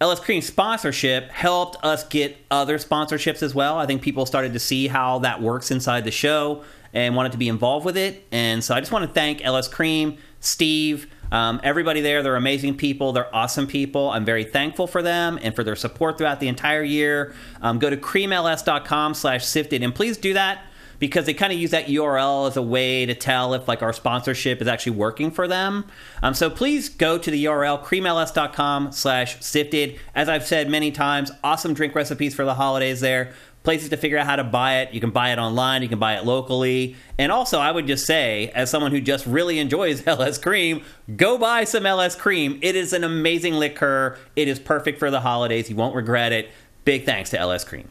[0.00, 3.78] LS Cream sponsorship helped us get other sponsorships as well.
[3.78, 6.62] I think people started to see how that works inside the show
[6.94, 8.26] and wanted to be involved with it.
[8.30, 12.22] And so I just want to thank LS Cream, Steve, um, everybody there.
[12.22, 13.12] They're amazing people.
[13.12, 14.10] They're awesome people.
[14.10, 17.34] I'm very thankful for them and for their support throughout the entire year.
[17.60, 20.62] Um, go to creamls.com slash siftd and please do that
[21.02, 23.92] because they kind of use that URL as a way to tell if like our
[23.92, 25.84] sponsorship is actually working for them.
[26.22, 29.98] Um, so please go to the URL creamls.com slash siftd.
[30.14, 33.32] As I've said many times, awesome drink recipes for the holidays there.
[33.64, 34.94] Places to figure out how to buy it.
[34.94, 35.82] You can buy it online.
[35.82, 36.94] You can buy it locally.
[37.18, 40.84] And also, I would just say, as someone who just really enjoys LS Cream,
[41.16, 42.60] go buy some LS Cream.
[42.62, 44.16] It is an amazing liqueur.
[44.36, 45.68] It is perfect for the holidays.
[45.68, 46.52] You won't regret it.
[46.84, 47.88] Big thanks to LS Cream.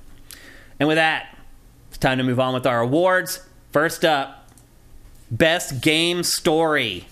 [0.79, 1.30] And with that,
[2.02, 3.45] time to move on with our awards.
[3.72, 4.49] First up,
[5.30, 7.07] Best Game Story.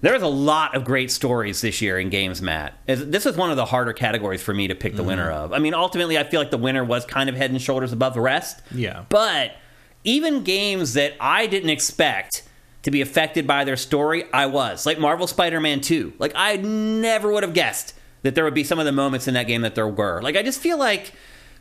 [0.00, 2.74] There was a lot of great stories this year in games, Matt.
[2.86, 5.08] This is one of the harder categories for me to pick the mm-hmm.
[5.08, 5.52] winner of.
[5.52, 8.14] I mean, ultimately, I feel like the winner was kind of head and shoulders above
[8.14, 8.62] the rest.
[8.72, 9.04] Yeah.
[9.08, 9.56] But
[10.04, 12.44] even games that I didn't expect
[12.84, 14.86] to be affected by their story, I was.
[14.86, 16.14] Like Marvel Spider Man 2.
[16.20, 19.34] Like, I never would have guessed that there would be some of the moments in
[19.34, 20.22] that game that there were.
[20.22, 21.12] Like, I just feel like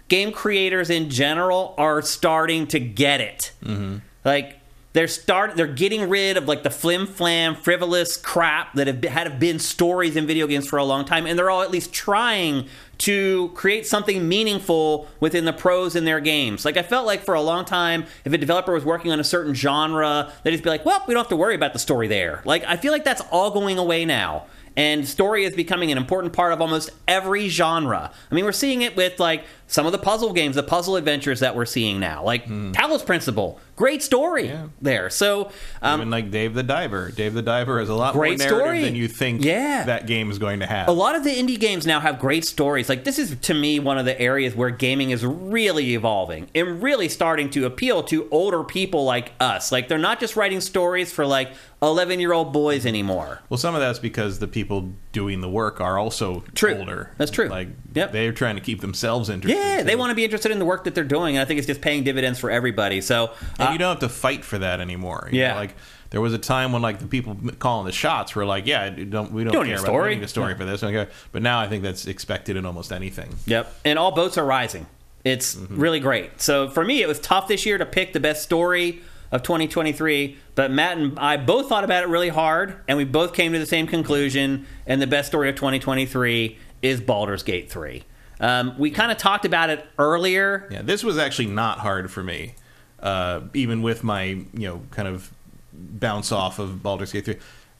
[0.08, 3.52] game creators in general are starting to get it.
[3.64, 3.98] Mm-hmm.
[4.24, 4.58] Like
[4.94, 9.12] they're start they're getting rid of like the flim flam frivolous crap that have been,
[9.12, 11.94] had been stories in video games for a long time, and they're all at least
[11.94, 12.68] trying
[12.98, 16.66] to create something meaningful within the prose in their games.
[16.66, 19.24] Like I felt like for a long time, if a developer was working on a
[19.24, 22.08] certain genre, they'd just be like, "Well, we don't have to worry about the story
[22.08, 24.46] there." Like I feel like that's all going away now
[24.78, 28.12] and story is becoming an important part of almost every genre.
[28.32, 31.42] I mean, we're seeing it with like some of the puzzle games, the puzzle adventures
[31.42, 33.60] that we're seeing now, like Talos Principle.
[33.76, 34.68] Great story Yeah.
[34.82, 35.10] there.
[35.10, 35.52] So,
[35.84, 37.12] um, Even like Dave the Diver.
[37.12, 38.82] Dave the Diver is a lot Great more narrative story.
[38.84, 39.84] than you think Yeah.
[39.84, 40.88] that game is going to have.
[40.88, 42.90] a lot of the indie games now have great stories.
[42.90, 46.82] Like this is to me one of the areas where gaming is really evolving and
[46.82, 49.72] really starting to appeal to older people like us.
[49.72, 51.52] Like they're not just writing stories for like
[51.84, 53.42] 11-year-old boys anymore.
[53.50, 56.76] Well, some of that's because the people doing the work are also True.
[56.80, 57.12] older.
[57.20, 57.48] That's true.
[57.50, 58.12] Like, Yep.
[58.14, 59.57] they're trying to keep themselves interested.
[59.58, 61.58] Yeah, they want to be interested in the work that they're doing, and I think
[61.58, 63.02] it's just paying dividends for everybody.
[63.02, 65.30] So, And uh, you don't have to fight for that anymore.
[65.32, 65.50] you Yeah.
[65.54, 65.76] know, like
[66.10, 69.32] there was a time when like the people calling the shots were like, "Yeah, don't
[69.32, 71.12] we don't, don't care need a about story." don't need a story for this." Okay.
[71.32, 73.36] But now I think that's expected in almost anything.
[73.46, 73.74] Yep.
[73.86, 74.86] And all boats are rising.
[75.24, 76.40] It's really great.
[76.40, 80.38] So for me, it was tough this year to pick the best story of 2023,
[80.56, 83.60] but Matt and I both thought about it really hard, and we both came to
[83.60, 84.66] the same conclusion.
[84.86, 88.04] And the best story of 2023 is Baldur's Gate 3.
[88.40, 90.68] Um, we kind of talked about it earlier.
[90.72, 92.56] Yeah, this was actually not hard for me.
[93.02, 95.32] uh, even with my you know kind of
[95.74, 97.36] bounce off of Baldur's Gate 3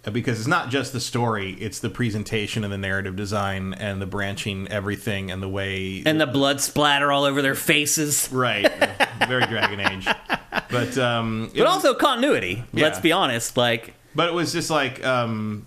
[0.06, 4.00] uh, because it's not just the story it's the presentation and the narrative design and
[4.00, 8.30] the branching everything and the way And the blood splatter all over their faces.
[8.32, 8.72] right
[9.28, 10.08] very dragon age
[10.70, 12.64] but um But was- also continuity.
[12.74, 13.58] Let's be honest.
[13.58, 15.66] Like, but it was just like um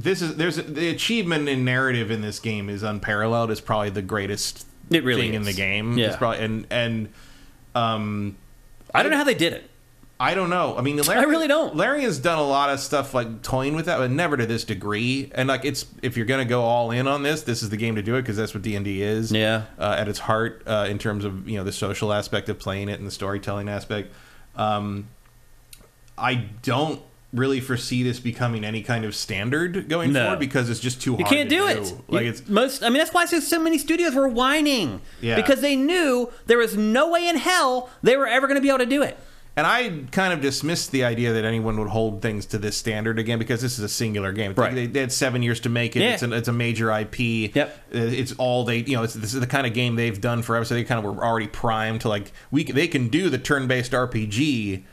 [0.00, 4.02] this is there's the achievement in narrative in this game is unparalleled it's probably the
[4.02, 6.08] greatest It really thing in the game Yeah.
[6.08, 7.08] it's probably and and
[7.74, 8.36] um
[8.94, 9.68] I don't know how they did it.
[10.20, 10.76] I don't know.
[10.78, 11.74] I mean, Larry, really don't.
[11.74, 14.62] Larian has done a lot of stuff like toying with that, but never to this
[14.64, 15.32] degree.
[15.34, 17.76] And like, it's if you're going to go all in on this, this is the
[17.76, 19.32] game to do it because that's what D and D is.
[19.32, 19.64] Yeah.
[19.80, 22.88] uh, at its heart, uh, in terms of you know the social aspect of playing
[22.88, 24.12] it and the storytelling aspect.
[24.54, 25.08] Um,
[26.16, 27.02] I don't
[27.32, 30.22] really foresee this becoming any kind of standard going No.
[30.24, 31.28] forward because it's just too You hard.
[31.28, 31.94] can't to do it.
[32.08, 32.82] Like You- it's most.
[32.82, 35.00] I mean, that's why so many studios were whining.
[35.20, 35.36] Yeah.
[35.36, 38.68] Because they knew there was no way in hell they were ever going to be
[38.68, 39.18] able to do it.
[39.54, 43.18] And I kind of dismissed the idea that anyone would hold things to this standard
[43.18, 44.54] again because this is a singular game.
[44.54, 44.74] Right.
[44.74, 46.00] They, they had seven years to make it.
[46.00, 46.14] Yeah.
[46.14, 47.54] It's, an, it's a major IP.
[47.54, 47.78] Yep.
[47.94, 50.40] Uh, It's all they, you know, it's, this is the kind of game they've done
[50.40, 50.64] forever.
[50.64, 53.66] So they kind of were already primed to like, we they can do the turn
[53.66, 54.84] based RPG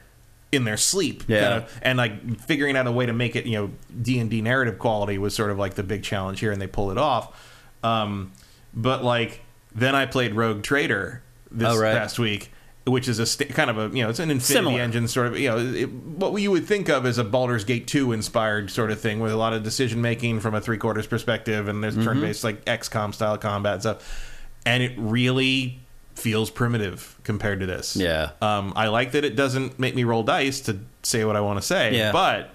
[0.52, 1.24] in their sleep.
[1.28, 1.42] Yeah.
[1.42, 3.72] kind of, and like figuring out a way to make it, you know,
[4.02, 6.68] D and D narrative quality was sort of like the big challenge here, and they
[6.68, 7.58] pull it off.
[7.84, 8.32] Um,
[8.74, 9.42] but like
[9.76, 11.22] then I played Rogue Trader
[11.52, 11.96] this Oh, right.
[11.96, 12.52] past week.
[12.88, 14.82] Which is a st- kind of a you know it's an Infinity Similar.
[14.82, 17.86] Engine sort of you know it, what you would think of as a Baldur's Gate
[17.86, 21.06] two inspired sort of thing with a lot of decision making from a three quarters
[21.06, 21.96] perspective and Mm-hmm.
[21.96, 25.82] there's turn based like XCOM style combat and stuff, and it really
[26.20, 27.96] feels primitive compared to this.
[27.96, 28.32] Yeah.
[28.41, 31.60] um, I like that it doesn't make me roll dice to say what I want
[31.60, 32.12] to say, Yeah.
[32.12, 32.52] but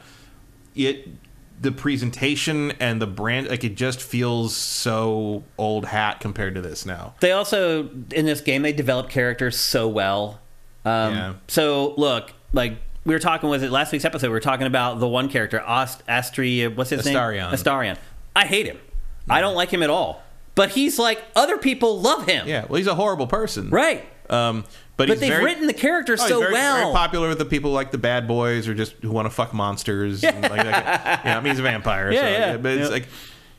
[0.75, 1.09] it
[1.61, 6.85] the presentation and the brand like it just feels so old hat compared to this
[6.85, 7.15] now.
[7.21, 10.41] They also in this game they develop characters so well.
[10.85, 11.35] Um, Yeah.
[11.49, 14.27] So look, like we were talking, was it last week's episode?
[14.29, 16.75] We were talking about the one character, Ast- Astri.
[16.75, 17.51] What's his Astarion.
[17.51, 17.55] name?
[17.59, 17.97] Astarion.
[18.35, 18.79] I hate him.
[19.31, 20.23] I don't like him at all.
[20.55, 22.47] But he's like other people love him.
[22.47, 24.05] Yeah, well, he's a horrible person, Right.
[24.31, 24.65] Um,
[24.97, 26.77] but, But they've very, written the character oh, so very, well.
[26.77, 29.53] Very popular with the people like the bad boys or just who want to fuck
[29.53, 30.23] monsters.
[30.23, 32.11] And like, like, yeah, I mean he's a vampire.
[32.13, 32.57] Yeah, so, yeah.
[32.57, 32.95] But it's Yeah.
[32.95, 33.07] like.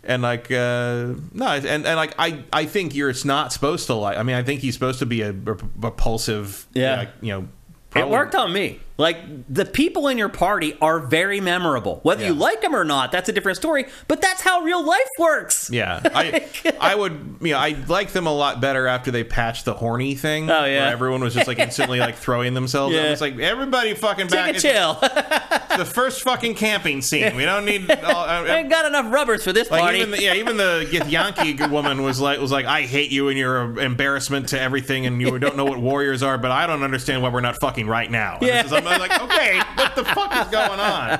[0.07, 3.95] And like uh, no, and and like I, I think you're it's not supposed to
[3.95, 4.17] like.
[4.19, 6.67] I mean, I think he's supposed to be a, rep- repulsive.
[6.73, 6.97] Yeah.
[6.97, 7.47] like, you know.
[7.95, 8.79] It worked on me.
[8.97, 9.17] Like
[9.53, 11.99] the people in your party are very memorable.
[12.03, 13.87] Whether you like them or not, that's a different story.
[14.07, 15.69] But that's how real life works.
[15.69, 16.47] Yeah, I
[16.79, 20.15] I would you know I like them a lot better after they patched the horny
[20.15, 20.49] thing.
[20.49, 20.85] Oh, yeah.
[20.85, 22.95] where everyone was just like instantly like throwing themselves.
[22.95, 23.11] Yeah.
[23.11, 24.55] It's like everybody fucking back.
[24.55, 24.99] Take a chill.
[25.75, 27.35] The first fucking camping scene.
[27.35, 27.91] We don't need.
[27.91, 29.97] All, uh, I ain't got enough rubbers for this like party.
[29.99, 33.37] even the, yeah, even the Yankee woman was like was like I hate you and
[33.37, 36.81] you're an embarrassment to everything and you don't know what warriors are, but I don't
[36.83, 38.37] understand why we're not fucking right now.
[38.37, 38.63] And Yeah.
[38.87, 41.19] I'm like okay, what the fuck is going on?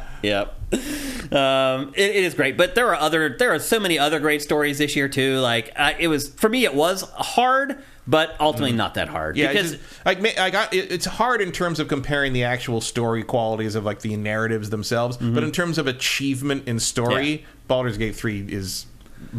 [0.22, 1.32] Yep.
[1.32, 4.42] Um, it, it is great, but there are other there are so many other great
[4.42, 5.38] stories this year too.
[5.38, 7.78] Like uh, it was for me, it was hard,
[8.08, 9.36] but ultimately not that hard.
[9.36, 9.42] Mm-hmm.
[9.42, 12.42] Yeah, because it's just, like I got it, it's hard in terms of comparing the
[12.44, 17.06] actual story qualities of like the narratives themselves, but in terms of achievement in story,
[17.16, 17.42] Mm-hmm.
[17.42, 17.50] Yeah.
[17.68, 18.86] Baldur's Gate three is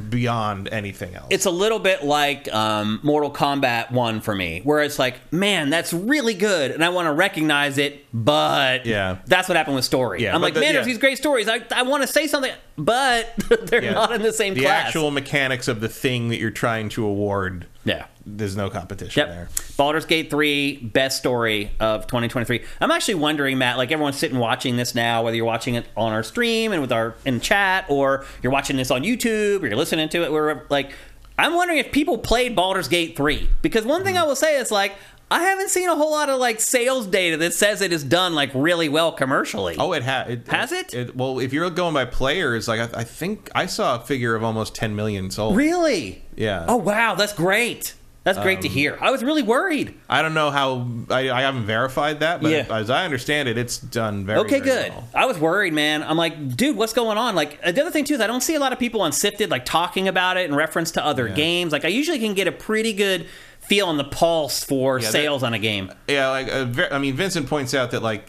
[0.10, 1.28] beyond anything else.
[1.30, 5.70] it's a little bit like um, Mortal Kombat One for me, where it's like, man,
[5.70, 9.18] that's really good, and I want to recognize it, but Yeah.
[9.26, 10.24] that's what happened with story.
[10.24, 10.74] Yeah, I'm like, the- man, yeah.
[10.74, 11.48] there's these great stories.
[11.48, 13.34] I, I want to say something, but
[13.64, 13.94] they're Yeah.
[13.94, 14.88] not in the same the class.
[14.88, 17.66] actual mechanics of the thing that you're trying to award.
[17.86, 18.06] yeah.
[18.30, 19.30] There's no competition Yep.
[19.30, 19.50] there.
[19.78, 22.62] Baldur's Gate 3, best story of 2023.
[22.82, 26.12] I'm actually wondering, Matt, like everyone's sitting watching this now, whether you're watching it on
[26.12, 29.78] our stream and with our in chat, or you're watching this on YouTube, or you're
[29.78, 30.92] listening to it, wherever, like,
[31.40, 33.50] I'm wondering if people played Baldur's Gate 3.
[33.62, 34.22] Because one thing mm.
[34.22, 34.96] I will say is, like,
[35.30, 38.34] I haven't seen a whole lot of, like, sales data that says it is done,
[38.34, 39.76] like, really well commercially.
[39.78, 41.16] Oh, it, ha- it Has it?
[41.16, 44.44] Well, if you're going by players, like I, I think I saw a figure of
[44.44, 45.56] almost 10 million sold.
[45.56, 46.24] Really?
[46.36, 46.66] Yeah.
[46.68, 47.94] Oh, wow, that's great.
[48.28, 48.98] That's great Um, to hear.
[49.00, 49.94] I was really worried.
[50.10, 52.66] I don't know how I, I haven't verified that, but Yeah.
[52.70, 54.90] as I understand it, it's done very Okay, very good.
[54.92, 55.08] well.
[55.16, 56.04] I was worried, man.
[56.04, 57.36] I'm like, dude, what's going on?
[57.36, 59.50] Like, the other thing too is I don't see a lot of people on SIFTD
[59.50, 61.36] like talking about it in reference to other Yeah.
[61.36, 61.72] games.
[61.72, 63.28] Like, I usually can get a pretty good
[63.62, 65.90] feel on the pulse for Yeah, sales on a game.
[66.10, 68.26] Yeah, like uh, I mean, Vincent points out that like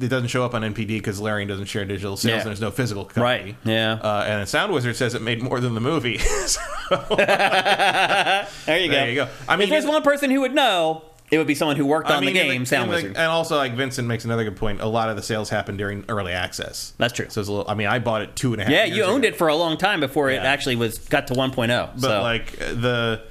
[0.00, 2.38] it doesn't show up on NPD because Larian doesn't share digital sales Yeah.
[2.40, 3.20] and there's no physical copy.
[3.20, 3.94] Right, yeah.
[3.94, 6.18] Uh, and Sound Wizard says it made more than the movie.
[6.48, 6.60] So,
[7.16, 8.92] There you go.
[8.94, 9.28] there you go.
[9.48, 12.08] I mean, if there's one person who would know, it would be someone who worked
[12.10, 13.10] I on mean, the game, Sound the- Wizard.
[13.16, 14.80] and also like Vincent makes another good point.
[14.80, 16.94] A lot of the sales happen during early access.
[16.98, 17.26] That's true.
[17.28, 17.70] So it's a little.
[17.70, 18.72] I mean, I bought it two and a half.
[18.72, 19.34] yeah, you owned ago.
[19.34, 21.66] it for a long time before it actually was got to 1.0.
[21.94, 22.22] but so.
[22.22, 23.22] like the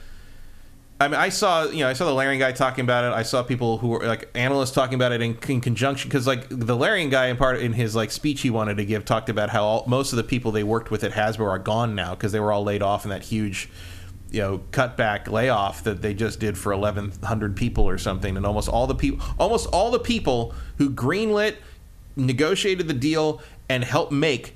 [0.99, 3.15] I mean, I saw you know I saw the Larian guy talking about it.
[3.15, 6.47] I saw people who were like analysts talking about it in, in conjunction because like
[6.49, 9.49] the Larian guy in part in his like speech he wanted to give talked about
[9.49, 12.31] how all, most of the people they worked with at Hasbro are gone now because
[12.31, 13.69] they were all laid off in that huge
[14.31, 18.67] you know cutback layoff that they just did for 1100 people or something and almost
[18.67, 21.55] all the people almost all the people who greenlit
[22.15, 24.55] negotiated the deal and helped make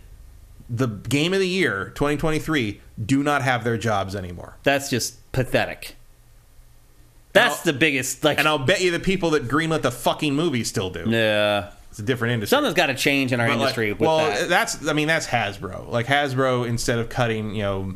[0.69, 5.95] the game of the year 2023 do not have their jobs anymore That's just pathetic.
[7.33, 10.63] That's the biggest like and i'll bet you the people that greenlit the fucking movie
[10.63, 11.71] still do yeah.
[11.89, 14.17] it's a different industry Something's got to change in our But, like, industry with well
[14.17, 14.49] that.
[14.49, 17.93] that's i mean that's hasbro like hasbro instead of cutting you know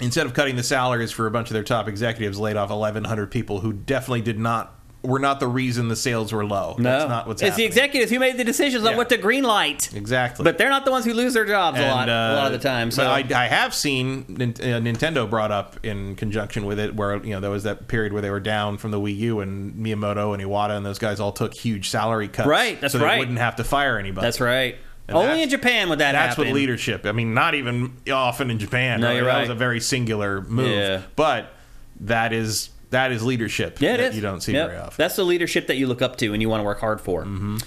[0.00, 3.30] instead of cutting the salaries for a bunch of their top executives laid off 1100
[3.30, 4.77] people who definitely did not
[5.08, 7.66] were not the reason the sales were low no, that's not what's it's happening the
[7.66, 8.96] executives who made the decisions on Yeah.
[8.96, 9.92] what to green light.
[9.94, 12.52] exactly But they're not the ones who lose their jobs a lot, a lot of
[12.52, 12.90] the time.
[12.90, 16.94] So but I, I have seen Nin- uh, Nintendo brought up in conjunction with it,
[16.94, 19.40] where you know there was that period where they were down from the Wii U,
[19.40, 22.98] and Miyamoto and Iwata and those guys all took huge salary cuts, Right, that's so
[22.98, 24.24] they wouldn't have to fire anybody.
[24.26, 24.76] that's right.
[25.08, 26.48] And Only that's- in Japan would that That's happen.
[26.48, 27.06] what leadership.
[27.06, 29.00] I mean, not even often in Japan.
[29.00, 29.40] No, you're that right.
[29.40, 31.00] was a very singular move, Yeah.
[31.16, 31.54] but
[32.00, 33.80] that is that is leadership.
[33.80, 34.16] Yeah, it that is.
[34.16, 34.66] You don't see Yep.
[34.68, 34.94] very often.
[34.96, 37.22] That's the leadership that you look up to and you want to work hard for.
[37.24, 37.58] Mm-hmm.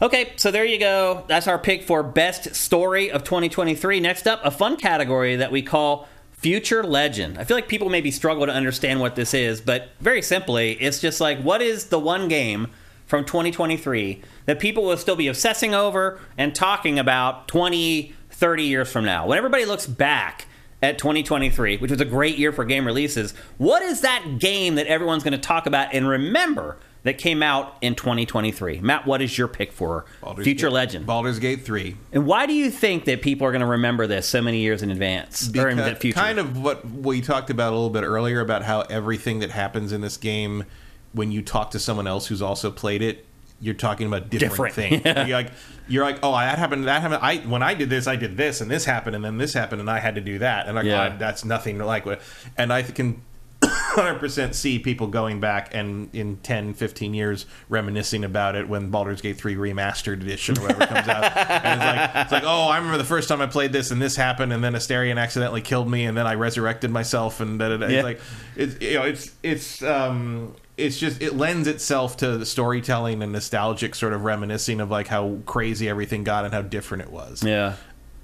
[0.00, 1.24] Okay, so there you go.
[1.28, 4.00] That's our pick for best story of 2023.
[4.00, 7.38] Next up, a fun category that we call future legend.
[7.38, 11.00] I feel like people maybe struggle to understand what this is, but very simply, it's
[11.00, 12.66] just like what is the one game
[13.06, 18.90] from 2023 that people will still be obsessing over and talking about 20, 30 years
[18.90, 19.26] from now?
[19.28, 20.46] When everybody looks back
[20.82, 24.86] at 2023, which was a great year for game releases, what is that game that
[24.86, 28.80] everyone's going to talk about and remember that came out in 2023?
[28.80, 31.06] Matt, what is your pick for Baldur's Future Gate- Legend?
[31.06, 31.96] Baldur's Gate three.
[32.12, 34.82] and why do you think that people are going to remember this so many years
[34.82, 36.18] in advance or in the Because- future?
[36.18, 39.92] Kind of what we talked about a little bit earlier about how everything that happens
[39.92, 40.64] in this game,
[41.12, 43.26] when you talk to someone else who's also played it,
[43.60, 44.74] you're talking about different, Different.
[44.74, 45.02] things.
[45.04, 45.24] Yeah.
[45.26, 45.52] You're like,
[45.92, 46.86] you're like, oh, that happened.
[46.88, 47.20] That happened.
[47.22, 49.80] I when I did this, I did this, and this happened, and then this happened,
[49.80, 51.10] and I had to do that, and like, Yeah.
[51.10, 52.20] "God, that's nothing like what.
[52.56, 53.22] And I can
[53.62, 59.20] 100% see people going back and in 10, 15 years reminiscing about it when Baldur's
[59.20, 61.36] Gate 3 remastered edition or whatever comes out.
[61.36, 64.02] And it's like, it's like, oh, I remember the first time I played this and
[64.02, 67.68] this happened and then Astarion accidentally killed me and then I resurrected myself and da,
[67.68, 67.86] da, da.
[67.86, 67.98] Yeah.
[67.98, 68.20] it's like,
[68.56, 73.32] it's, you know, it's, it's, um, it's just it lends itself to the storytelling and
[73.32, 77.42] nostalgic sort of reminiscing of like how crazy everything got and how different it was
[77.42, 77.76] yeah.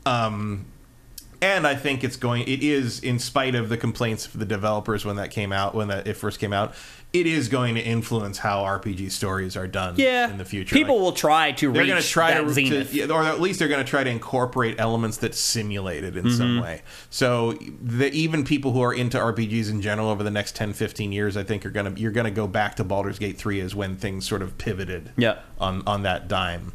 [0.06, 0.64] Um,
[1.40, 2.42] and I think it's going.
[2.48, 5.88] It is, in spite of the complaints of the developers when that came out, when
[5.88, 6.74] that it first came out,
[7.12, 9.94] it is going to influence how RPG stories are done.
[9.96, 10.28] Yeah.
[10.30, 13.22] in the future, People Like, will try to they're going to try to, to, or
[13.24, 16.36] at least they're going to try to incorporate elements that simulate it in Mm-hmm.
[16.36, 16.82] some way.
[17.08, 17.52] So
[17.82, 21.36] the, even people who are into RPGs in general over the next 10, 15 years,
[21.36, 23.74] I think are going to you're going to go back to Baldur's Gate three is
[23.74, 25.12] when things sort of pivoted.
[25.16, 25.38] Yeah.
[25.58, 26.72] on on that dime.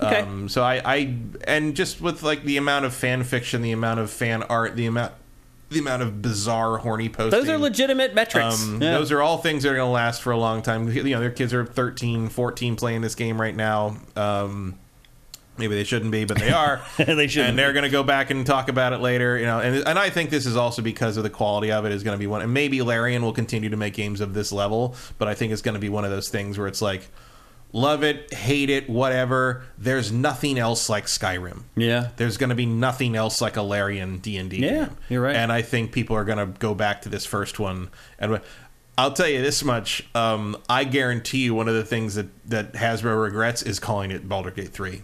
[0.00, 0.20] Okay.
[0.20, 4.00] Um, so I, I and just with like the amount of fan fiction, the amount
[4.00, 5.12] of fan art, the amount
[5.70, 7.38] the amount of bizarre horny posting.
[7.38, 8.62] Those are legitimate metrics.
[8.62, 8.92] Um, Yeah.
[8.92, 10.90] Those are all things that are going to last for a long time.
[10.90, 13.96] You know, their kids are 13, 14 playing this game right now.
[14.16, 14.78] Um,
[15.56, 16.82] maybe they shouldn't be, but they are.
[16.98, 19.38] They shouldn't And they're going to go back and talk about it later.
[19.38, 21.92] You know, and and I think this is also because of the quality of it
[21.92, 22.42] is going to be one.
[22.42, 25.62] And maybe Larian will continue to make games of this level, but I think it's
[25.62, 27.08] going to be one of those things where it's like.
[27.72, 29.62] Love it, hate it, whatever.
[29.78, 32.08] There's nothing else like Skyrim yeah.
[32.16, 34.96] there's going to be nothing else like a Larian D and D Yeah, game.
[35.08, 35.36] you're right.
[35.36, 37.90] And I think people are going to go back to this first one.
[38.18, 38.40] And
[38.98, 42.72] I'll tell you this much: um, I guarantee you, one of the things that that
[42.74, 45.02] Hasbro regrets is calling it Baldur's Gate three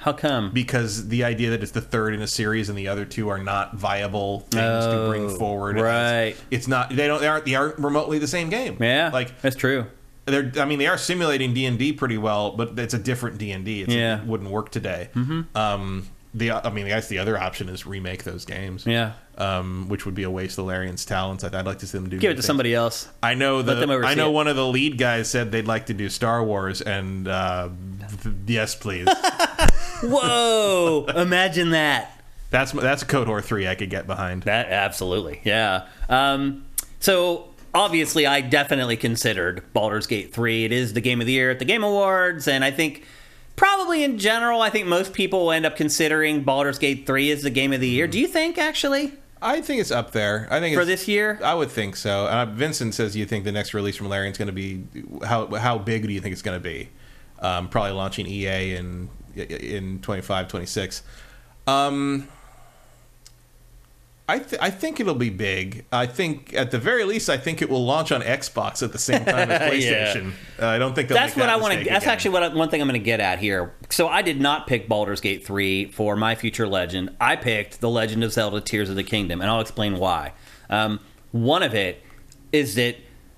[0.00, 0.50] How come?
[0.52, 3.38] because the idea that it's the third in a series and the other two are
[3.38, 5.76] not viable things to bring Oh, forward.
[5.80, 6.26] right.
[6.30, 6.90] It's, it's not.
[6.90, 7.20] They don't.
[7.20, 7.44] They aren't.
[7.44, 8.76] They aren't remotely the same game.
[8.80, 9.10] yeah.
[9.12, 9.86] Like that's true.
[10.26, 13.92] They're i mean they are simulating d&d pretty well but it's a different d&d it's,
[13.92, 14.20] Yeah.
[14.20, 15.42] it wouldn't work today mm-hmm.
[15.56, 19.12] um the i mean i guess the other option is remake those games Yeah.
[19.38, 22.08] um which would be a waste of larian's talents i'd, I'd like to see them
[22.08, 22.46] do Give it to things.
[22.46, 23.08] somebody else.
[23.22, 24.32] i know Let them the i know it.
[24.32, 27.68] one of the lead guys said they'd like to do star wars and uh
[28.22, 29.06] th- yes please
[30.02, 31.06] Whoa!
[31.16, 32.20] Imagine that.
[32.50, 35.86] that's that's a KOTOR 3 i could get behind That absolutely, yeah.
[36.08, 36.66] Um,
[37.00, 40.64] so obviously, I definitely considered Baldur's Gate three.
[40.64, 43.04] It is the game of the year at the Game Awards, and I think
[43.56, 47.42] probably in general, I think most people will end up considering Baldur's Gate three as
[47.42, 48.06] the game of the year.
[48.06, 51.38] Do you think actually i think it's up there i think for this year?
[51.44, 52.26] I would think so.
[52.26, 54.84] Uh, Vincent says you think the next release from Larian's going to be
[55.24, 56.88] how how big do you think it's going to be?
[57.40, 61.02] Um, probably launching EA in in 25, 26.
[61.66, 62.28] Um,
[64.26, 65.84] I, th- I think it'll be big.
[65.92, 68.98] I think at the very least, I think it will launch on Xbox at the
[68.98, 70.32] same time as PlayStation.
[70.58, 71.84] uh, I don't think That's what that I want to.
[71.84, 72.08] That's again.
[72.12, 73.74] actually what I, one thing I'm going to get at here.
[73.90, 77.14] So I did not pick Baldur's Gate 3 for my future legend.
[77.20, 80.32] I picked The Legend of Zelda: Tears of the Kingdom, and I'll explain why.
[80.70, 81.00] Um,
[81.32, 82.00] one of it
[82.50, 82.96] is that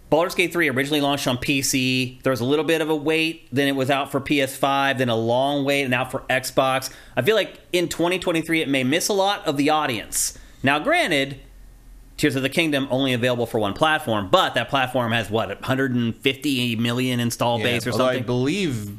[0.08, 2.22] Baldur's Gate 3 originally launched on PC.
[2.22, 5.08] There was a little bit of a wait, then it was out for PS5, then
[5.08, 6.92] a long wait, and out for Xbox.
[7.16, 10.38] I feel like in 2023 it may miss a lot of the audience.
[10.62, 11.40] Now, granted,
[12.16, 16.76] Tears of the Kingdom only available for one platform, but that platform has what 150
[16.76, 18.22] million install Yeah, base or something.
[18.22, 18.90] I believe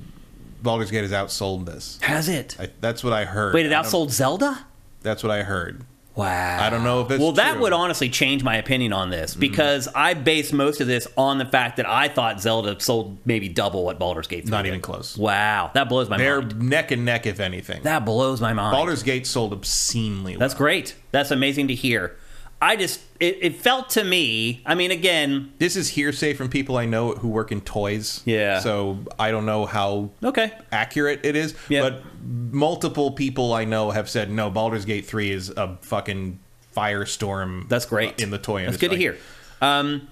[0.61, 1.97] Baldur's Gate has outsold this.
[2.01, 2.55] Has it?
[2.59, 3.53] I, that's what I heard.
[3.53, 4.65] Wait, it outsold Zelda?
[5.01, 5.83] That's what I heard.
[6.17, 6.57] Wow.
[6.59, 7.61] I don't know if it's well, that true.
[7.61, 9.39] would honestly change my opinion on this mm-hmm.
[9.39, 13.49] because I base most of this on the fact that I thought Zelda sold maybe
[13.49, 14.45] double what Baldur's Gate.
[14.45, 15.15] 3 Not even close.
[15.15, 16.69] Wow, that blows my They're mind.
[16.69, 17.83] neck and neck, if anything.
[17.83, 18.73] That blows my mind.
[18.73, 20.35] Baldur's Gate sold obscenely.
[20.35, 20.95] That's great.
[21.11, 22.17] That's amazing to hear.
[22.61, 24.61] I just it, it felt to me.
[24.65, 28.21] I mean, again, This is hearsay from people I know who work in toys.
[28.25, 28.59] Yeah.
[28.61, 30.51] So I don't know how okay.
[30.71, 31.53] accurate it is.
[31.69, 31.81] Yeah.
[31.81, 34.49] But multiple people I know have said no.
[34.49, 36.39] Baldur's Gate three is a fucking
[36.75, 37.67] firestorm.
[37.69, 38.21] That's great.
[38.21, 38.87] in the toy That's industry.
[38.87, 39.17] good to hear.
[39.61, 40.07] Um,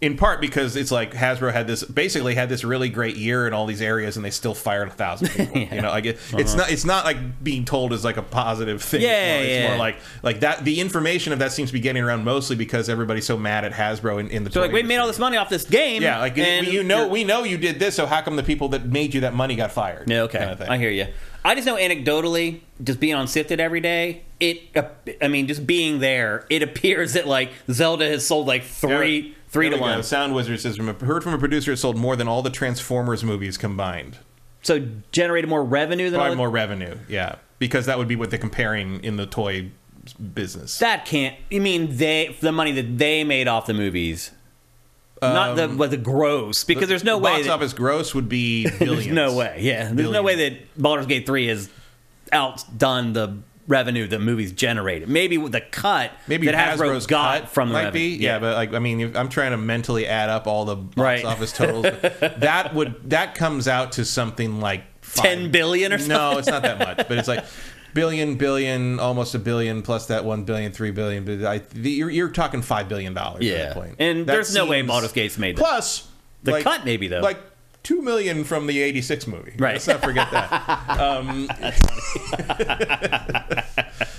[0.00, 3.52] In part because it's like Hasbro had this basically had this really great year in
[3.52, 5.58] all these areas, and they still fired a thousand people.
[5.58, 8.80] You know, like it, it's not it's not like being told as like a positive
[8.80, 9.00] thing.
[9.00, 9.10] Uh-huh.
[9.10, 9.68] Yeah, it's more, it's yeah.
[9.70, 10.64] more like like that.
[10.64, 13.72] The information of that seems to be getting around mostly because everybody's so mad at
[13.72, 14.52] Hasbro in, in the.
[14.52, 16.00] so like we made all this money off this game.
[16.00, 17.96] Yeah, like and you know, we know you did this.
[17.96, 20.08] So how come the people that made you that money got fired?
[20.08, 20.38] Yeah, okay.
[20.38, 20.68] kind of thing.
[20.68, 21.08] I hear you.
[21.44, 24.60] I just know anecdotally, just being on SIFTD every day, it.
[24.76, 24.88] uh,
[25.22, 29.68] I mean, just being there, it appears that like Zelda has sold like three, three
[29.68, 29.94] There to we go.
[29.96, 30.02] one.
[30.02, 33.56] Sound Wizard says, heard from a producer it sold more than all the Transformers movies
[33.56, 34.18] combined.
[34.62, 38.16] So generated more revenue than all Probably the- more revenue, yeah, because that would be
[38.16, 39.70] what they're comparing in the toy
[40.34, 40.78] business.
[40.78, 41.36] That can't.
[41.50, 44.30] You mean they the money that they made off the movies,
[45.22, 46.64] not the um, what the gross?
[46.64, 47.32] Because there's no The way.
[47.34, 48.78] Box that- office gross would be billions.
[49.04, 49.58] there's no way.
[49.60, 51.70] Yeah, there's no way that Baldur's Gate three has
[52.32, 53.36] outdone the
[53.68, 55.08] revenue that movies generated.
[55.08, 58.16] Maybe with the cut Maybe that Hasbro Hasbro's got cut from the might revenue.
[58.18, 58.38] be, yeah.
[58.40, 61.24] But like, I mean, if I'm trying to mentally add up all the box Right.
[61.24, 61.84] office totals.
[62.38, 66.16] that would that comes out to something like five- 10 billion or something.
[66.16, 67.44] No, it's not that much, but it's like
[67.94, 71.24] billion, billion, almost a billion plus that one billion, three billion.
[71.24, 73.44] But I, the, you're, you're talking five billion dollars.
[73.44, 73.54] Yeah.
[73.54, 73.96] at that point.
[73.98, 75.60] And That there's no way seems- Baldur's Gate's made that.
[75.60, 76.08] Plus
[76.42, 77.20] The like- cut maybe, though.
[77.20, 77.38] like.
[77.88, 79.54] Two million from the '86 movie.
[79.58, 79.72] Right.
[79.72, 80.84] Let's not forget that.
[80.98, 81.48] Um,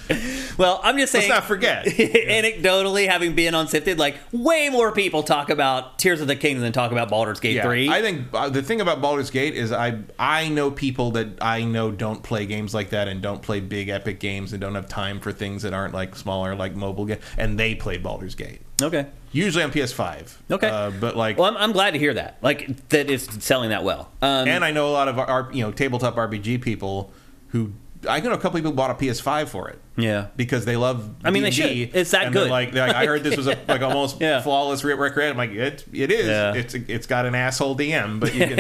[0.58, 1.30] Well, I'm just saying.
[1.30, 1.86] let's not forget.
[1.86, 6.64] anecdotally, having been on SIFTD, like way more people talk about Tears of the Kingdom
[6.64, 7.88] than talk about Baldur's Gate Yeah, three.
[7.90, 11.64] I think uh, the thing about Baldur's Gate is I I know people that I
[11.64, 14.88] know don't play games like that and don't play big epic games and don't have
[14.88, 18.62] time for things that aren't like smaller like mobile games and they played Baldur's Gate
[18.82, 19.08] okay.
[19.32, 20.36] usually on PS5.
[20.52, 20.70] Okay.
[20.70, 22.38] uh, but like Well, I'm, I'm glad to hear that.
[22.42, 24.10] Like that it's selling that well.
[24.22, 27.12] Um, and I know a lot of our you know tabletop RPG people
[27.50, 27.74] who
[28.08, 29.78] I know a couple people bought a PS5 for it.
[29.98, 30.28] yeah.
[30.38, 31.14] Because they love.
[31.26, 31.96] I mean, they D&D, should.
[31.98, 32.50] It's that and they're good.
[32.50, 34.40] Like, they're like, I heard this was a, like almost Yeah.
[34.42, 35.32] flawless re- recreation.
[35.32, 36.28] I'm like, it, it is.
[36.28, 36.54] Yeah.
[36.54, 38.58] It's it's got an asshole DM, but you can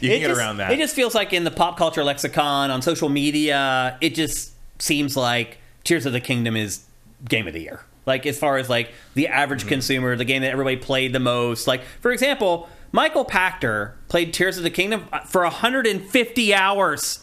[0.00, 0.72] you can get just- around that.
[0.72, 5.16] It just feels like in the pop culture lexicon on social media, it just seems
[5.16, 6.84] like Tears of the Kingdom is
[7.28, 7.84] game of the year.
[8.06, 9.68] Like as far as like the average Mm-hmm.
[9.68, 11.66] consumer, the game that everybody played the most.
[11.66, 17.20] Like for example, Michael Pachter played Tears of the Kingdom for 150 hours.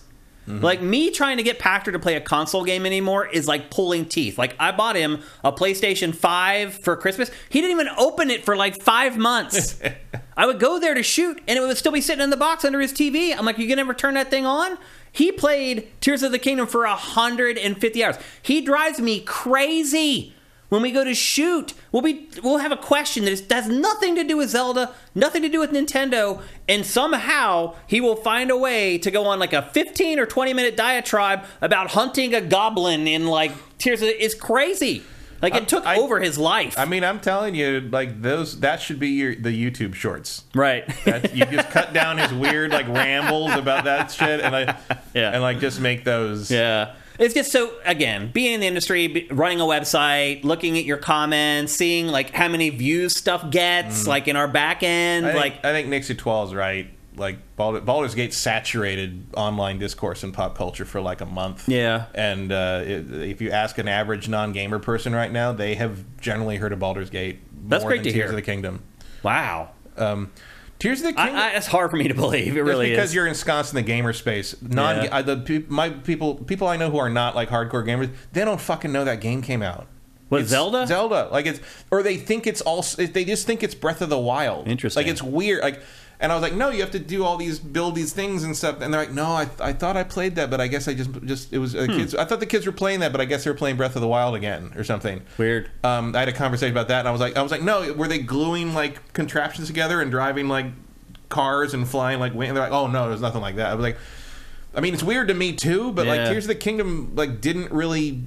[0.48, 0.64] Mm-hmm.
[0.66, 4.06] Like me trying to get Pachter to play a console game anymore is like pulling
[4.06, 4.40] teeth.
[4.40, 7.30] Like I bought him a PlayStation 5 for Christmas.
[7.50, 9.80] He didn't even open it for like 5 months.
[10.38, 12.66] I would go there to shoot and it would still be sitting in the box
[12.66, 13.38] under his TV.
[13.38, 14.80] I'm like, you can never turn that thing on?
[15.12, 18.16] He played Tears of the Kingdom for 150 hours.
[18.42, 20.34] He drives me crazy.
[20.72, 24.24] When we go to shoot, we'll be we'll have a question that has nothing to
[24.24, 28.98] do with Zelda, nothing to do with Nintendo, and somehow he will find a way
[29.00, 33.28] to go on like a 15 or 20 minute diatribe about hunting a goblin in
[33.28, 35.04] like Tears of it's crazy.
[35.42, 36.80] Like it took I- over his life.
[36.80, 40.46] I mean, I'm telling you, like those that should be your the YouTube shorts.
[40.56, 40.88] right.
[41.04, 44.74] That, you just cut down his weird like rambles about that shit, and like
[45.14, 45.32] Yeah.
[45.32, 46.50] and like just make those.
[46.50, 46.94] Yeah.
[47.22, 51.72] It's just so again, being in the industry, running a website, looking at your comments,
[51.74, 55.30] seeing like how many views stuff gets, like in our back end, Mm.
[55.30, 56.16] I think, like I think Nixie
[56.56, 56.88] right.
[57.16, 61.68] Like Baldur, Baldur's Gate saturated online discourse in pop culture for like a month.
[61.68, 62.06] Yeah.
[62.16, 66.56] and uh, it, if you ask an average non-gamer person right now, they have generally
[66.56, 67.40] heard of Baldur's Gate.
[67.68, 68.30] That's more great than to Tears hear.
[68.30, 68.82] of the Kingdom.
[69.24, 69.72] wow.
[69.98, 70.32] Um,
[70.82, 71.36] Tears of the Kingdom.
[71.36, 72.48] I, I, it's hard for me to believe.
[72.54, 73.16] It That's really because is.
[73.16, 74.60] you're ensconced in the gamer space.
[74.62, 75.16] Non, Yeah.
[75.16, 78.44] I, the pe- my people, people I know who are not like hardcore gamers, they
[78.44, 79.86] don't fucking know that game came out.
[80.30, 80.88] What, It's Zelda?
[80.88, 81.28] Zelda.
[81.32, 81.60] Like it's,
[81.92, 82.84] or they think it's all.
[82.98, 84.68] They just think it's Breath of the Wild.
[84.68, 85.04] Interesting.
[85.04, 85.62] Like it's weird.
[85.62, 85.82] Like,
[86.22, 88.56] and I was like, no, you have to do all these, build these things and
[88.56, 88.80] stuff.
[88.80, 91.10] And they're like, no, I, I thought I played that, but I guess I just,
[91.24, 92.14] just it was uh, kids.
[92.16, 94.02] I thought the kids were playing that, but I guess they were playing Breath of
[94.02, 95.24] the Wild again or something.
[95.38, 95.72] Weird.
[95.84, 97.92] Um, I had a conversation about that, and I was like, I was like, no,
[97.94, 100.68] were they gluing like contraptions together and driving like
[101.30, 102.34] cars and flying like?
[102.34, 103.72] And they're like, oh no, there's nothing like that.
[103.72, 103.98] I was like,
[104.76, 107.72] I mean, it's weird to me too, but like Tears of the Kingdom like didn't
[107.72, 108.24] really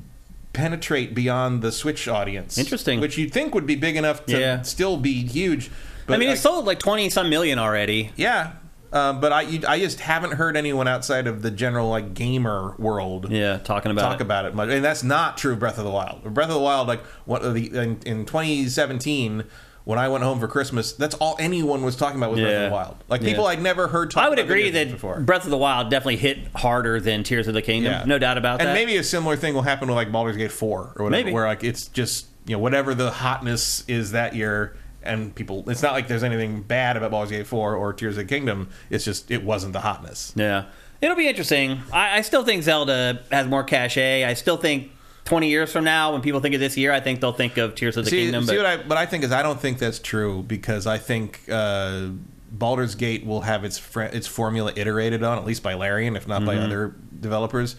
[0.52, 2.58] penetrate beyond the Switch audience.
[2.58, 3.00] Interesting.
[3.00, 4.62] which you'd think would be big enough to Yeah.
[4.62, 5.70] still be huge.
[6.06, 8.12] But I mean, it sold like twenty some million already.
[8.16, 8.52] yeah.
[8.92, 12.76] Uh, but I, you, I just haven't heard anyone outside of the general like gamer
[12.78, 14.22] world Yeah, talking about talk it.
[14.22, 16.22] about it much, and that's not true of Breath of the Wild.
[16.32, 19.42] Breath of the Wild, like what the in, in 2017
[19.82, 22.70] when I went home for Christmas, that's all anyone was talking about was Breath of
[22.70, 22.96] the Wild.
[23.08, 23.28] Like Yeah.
[23.30, 24.10] people I'd never heard.
[24.12, 24.26] talk about.
[24.26, 25.18] I would agree that before.
[25.20, 27.92] Breath of the Wild definitely hit harder than Tears of the Kingdom.
[27.92, 28.04] Yeah.
[28.06, 28.76] No doubt about and that.
[28.76, 31.32] And maybe a similar thing will happen with like Baldur's Gate 4 or whatever, Maybe.
[31.32, 34.76] where like it's just you know whatever the hotness is that year.
[35.04, 38.26] And people, it's not like there's anything bad about Baldur's Gate 4 or Tears of
[38.26, 38.68] the Kingdom.
[38.90, 40.32] It's just it wasn't the hotness.
[40.36, 40.64] Yeah,
[41.00, 41.80] it'll be interesting.
[41.92, 44.24] I, I still think Zelda has more cachet.
[44.24, 44.90] I still think
[45.24, 47.74] twenty years from now, when people think of this year, I think they'll think of
[47.74, 48.44] Tears of the see, Kingdom.
[48.44, 50.98] see but what I, what I think is I don't think that's true because I
[50.98, 52.08] think uh,
[52.52, 56.28] Baldur's Gate will have its fr- its formula iterated on at least by Larian, if
[56.28, 56.64] not by Mm-hmm.
[56.64, 57.76] other developers.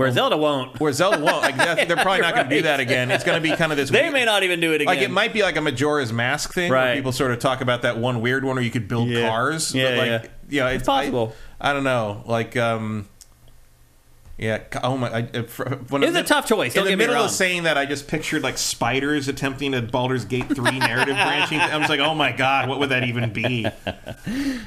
[0.00, 0.80] Where Zelda won't.
[0.80, 1.42] Where Zelda won't.
[1.42, 3.10] Like, they're probably not going to do that again.
[3.10, 3.90] It's going to be kind of this.
[3.90, 4.86] Weird They weird- may not even do it again.
[4.86, 7.82] Like it might be like a Majora's Mask thing, where people sort of talk about
[7.82, 9.28] that one weird one where you could build Yeah.
[9.28, 9.74] cars.
[9.74, 10.30] Yeah, but like, yeah.
[10.48, 11.34] You know, It's possible.
[11.60, 12.22] I, I don't know.
[12.26, 13.08] Like, um,
[14.40, 14.62] yeah.
[14.82, 15.08] Oh my!
[15.14, 17.64] I, when It was a tough choice, In don't the get me middle of saying
[17.64, 21.60] that, I just pictured like spiders attempting a Baldur's Gate three narrative branching.
[21.60, 23.66] I was like, oh my god, what would that even be?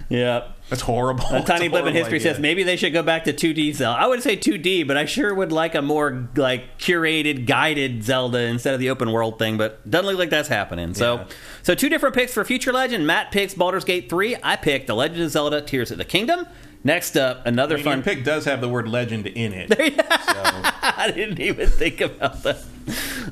[0.10, 0.50] Yeah.
[0.70, 1.26] That's horrible.
[1.30, 2.34] A tiny a blip in history idea.
[2.34, 4.00] says maybe they should go back to 2D Zelda.
[4.00, 8.40] I wouldn't say 2D, but I sure would like a more like curated, guided Zelda
[8.40, 9.58] instead of the open world thing.
[9.58, 10.94] But doesn't look like that's happening.
[10.94, 11.26] So, Yeah.
[11.64, 13.06] so two different picks for Future Legend.
[13.06, 14.38] Matt picks Baldur's Gate 3.
[14.42, 16.48] I picked The Legend of Zelda: Tears of the Kingdom.
[16.84, 19.70] Next up, another I mean, fun pick does have the word legend in it.
[19.78, 22.58] so, I didn't even think about that.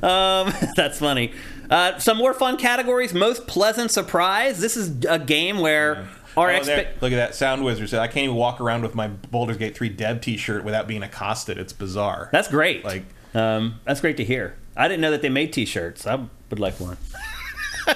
[0.02, 1.34] Um, that's funny.
[1.70, 3.14] Uh, some more fun categories.
[3.14, 4.60] Most pleasant surprise.
[4.60, 6.08] This is a game where
[6.38, 7.02] our Oh, expect.
[7.02, 9.76] look at that sound wizard said I can't even walk around with my Baldur's Gate
[9.76, 11.58] 3 dev t-shirt without being accosted.
[11.58, 12.30] It's bizarre.
[12.32, 12.86] That's great.
[12.86, 13.04] Like-
[13.34, 14.56] um, that's great to hear.
[14.76, 16.06] I didn't know that they made T-shirts.
[16.08, 16.16] I
[16.50, 16.98] would like one.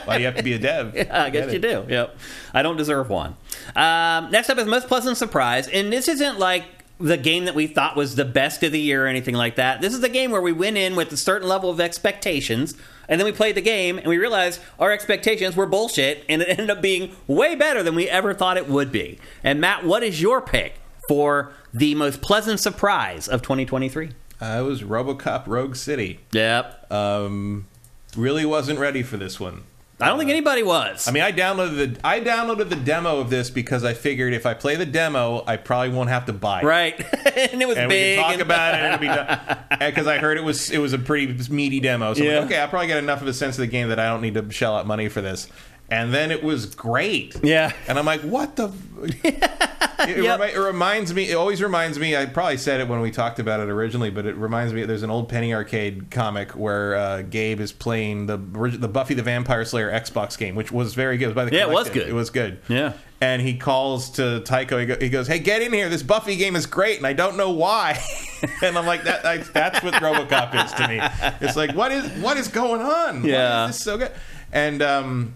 [0.06, 0.96] Why do you have to be a dev?
[1.12, 1.86] I guess you do.
[1.88, 2.18] Yep.
[2.54, 3.36] I don't deserve one.
[3.76, 6.66] Um, next up is most pleasant surprise, and this isn't like
[7.00, 9.82] the game that we thought was the best of the year or anything like that.
[9.82, 12.76] This is a game where we went in with a certain level of expectations,
[13.10, 16.50] and then we played the game and we realized our expectations were bullshit, and it
[16.50, 19.20] ended up being way better than we ever thought it would be.
[19.44, 20.76] And Matt, what is your pick
[21.08, 24.12] for the most pleasant surprise of 2023?
[24.42, 26.20] Uh, it was RoboCop Rogue City.
[26.32, 26.92] Yep.
[26.92, 27.68] Um,
[28.16, 29.64] really wasn't ready for this one.
[30.02, 31.08] I don't think anybody was.
[31.08, 34.46] I mean, I downloaded the I downloaded the demo of this because I figured if
[34.46, 36.66] I play the demo, I probably won't have to buy it.
[36.66, 37.00] right,
[37.54, 38.16] and it was And we big.
[38.18, 39.08] can talk and- about it, and it'll be
[39.80, 39.90] done.
[39.90, 42.14] Because I heard it was it was a pretty meaty demo.
[42.14, 42.36] So I'm Yeah.
[42.40, 44.22] like, okay, I probably get enough of a sense of the game that I don't
[44.22, 45.48] need to shell out money for this.
[45.90, 47.36] And then it was great.
[47.44, 47.72] Yeah.
[47.88, 48.72] And I'm like, what the?
[49.24, 50.40] it, Yep.
[50.40, 51.30] remi- it reminds me.
[51.30, 52.16] It always reminds me.
[52.16, 54.84] I probably said it when we talked about it originally, but it reminds me.
[54.84, 59.24] There's an old Penny Arcade comic where uh, Gabe is playing the the Buffy the
[59.24, 61.26] Vampire Slayer Xbox game, which was very good.
[61.26, 62.08] It was by the Yeah, it was good.
[62.10, 62.60] It was good.
[62.68, 62.94] Yeah.
[63.22, 64.78] And he calls to Tycho.
[64.80, 65.88] He, go, he goes, "Hey, get in here!
[65.88, 67.98] This Buffy game is great, and I don't know why."
[68.64, 71.00] and I'm like, "That I, that's what RoboCop is to me.
[71.48, 73.24] It's like, what is what is going on?
[73.24, 73.66] Why Yeah.
[73.70, 74.12] is this so good?"
[74.52, 75.36] And um,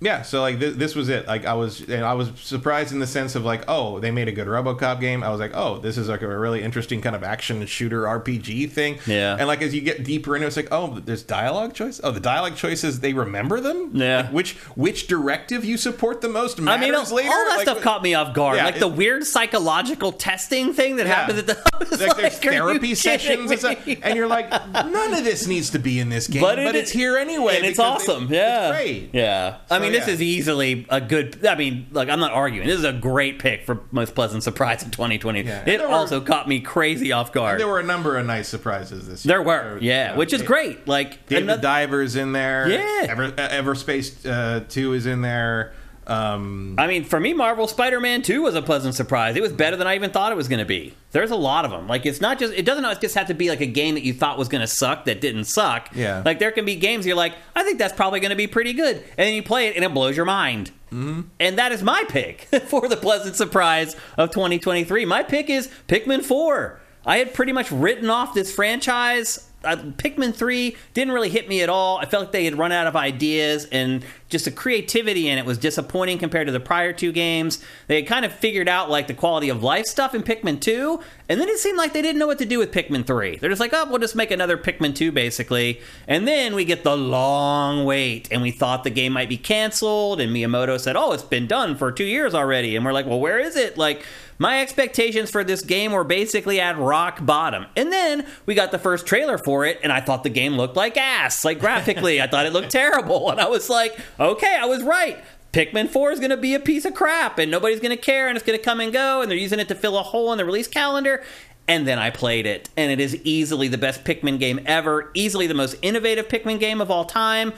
[0.00, 1.26] yeah, so like th- this was it.
[1.26, 4.28] Like I was, and I was surprised in the sense of like, oh, they made
[4.28, 5.22] a good RoboCop game.
[5.22, 8.70] I was like, oh, this is like a really interesting kind of action shooter RPG
[8.70, 8.98] thing.
[9.06, 9.36] Yeah.
[9.38, 12.00] And like as you get deeper into it, it's like, oh, there's dialogue choice.
[12.02, 13.90] Oh, the dialogue choices they remember them.
[13.94, 14.22] Yeah.
[14.22, 17.28] Like, which which directive you support the most I mean, all, later.
[17.28, 18.56] all that Like, stuff caught me off guard.
[18.56, 21.14] Yeah, like the weird psychological testing thing that Yeah.
[21.14, 21.60] happens at the.
[21.80, 25.78] Like, there's like, therapy sessions and stuff, and you're like, none of this needs to
[25.78, 28.28] be in this game, But but, it's here anyway, and it's it- awesome.
[28.30, 29.10] yeah, it's great.
[29.14, 30.14] Yeah, I So, mean, this yeah.
[30.14, 31.44] is easily a good.
[31.46, 32.66] I mean, like I'm not arguing.
[32.66, 35.42] This is a great pick for most pleasant surprise of 2020.
[35.42, 35.60] Yeah.
[35.62, 37.60] It There were- also caught me crazy off guard.
[37.60, 39.36] There were a number of nice surprises this year.
[39.36, 40.86] There were, yeah, you know, which is it- great.
[40.88, 42.68] Like David another- Diver's in there.
[42.68, 43.06] Yeah.
[43.10, 45.72] Ever, uh, Everspace uh, Two is in there.
[46.06, 49.36] Um, I mean, for me, Marvel Spider-Man 2 was a pleasant surprise.
[49.36, 50.94] It was better than I even thought it was going to be.
[51.12, 51.86] There's a lot of them.
[51.86, 54.02] Like, it's not just, it doesn't always just have to be like a game that
[54.02, 55.88] you thought was going to suck that didn't suck.
[55.94, 56.22] Yeah.
[56.24, 58.72] Like, there can be games you're like, I think that's probably going to be pretty
[58.72, 58.96] good.
[58.96, 60.72] And then you play it and it blows your mind.
[60.86, 61.22] Mm-hmm.
[61.38, 65.04] And that is my pick for the pleasant surprise of 2023.
[65.04, 66.80] My pick is Pikmin 4.
[67.06, 71.62] I had pretty much written off this franchise I, Pikmin 3 didn't really hit me
[71.62, 71.98] at all.
[71.98, 75.44] I felt like they had run out of ideas and just the creativity in it
[75.44, 77.62] was disappointing compared to the prior two games.
[77.88, 81.00] They had kind of figured out like the quality of life stuff in Pikmin 2,
[81.28, 83.36] and then it seemed like they didn't know what to do with Pikmin 3.
[83.36, 85.80] They're just like, oh, we'll just make another Pikmin 2 basically.
[86.08, 90.20] And then we get the long wait, and we thought the game might be canceled,
[90.20, 92.76] and Miyamoto said, oh, it's been done for two years already.
[92.76, 93.76] And we're like, well, where is it?
[93.76, 94.04] Like,
[94.40, 97.66] my expectations for this game were basically at rock bottom.
[97.76, 100.76] And then we got the first trailer for it, and I thought the game looked
[100.76, 101.44] like ass.
[101.44, 103.30] Like graphically, I thought it looked terrible.
[103.30, 105.18] And I was like, okay, I was right.
[105.52, 108.28] Pikmin 4 is going to be a piece of crap, and nobody's going to care,
[108.28, 110.30] and it's going to come and go, and they're using it to fill a hole
[110.32, 111.24] in the release calendar.
[111.66, 115.46] And then I played it, and it is easily the best Pikmin game ever, easily
[115.46, 117.52] the most innovative Pikmin game of all time.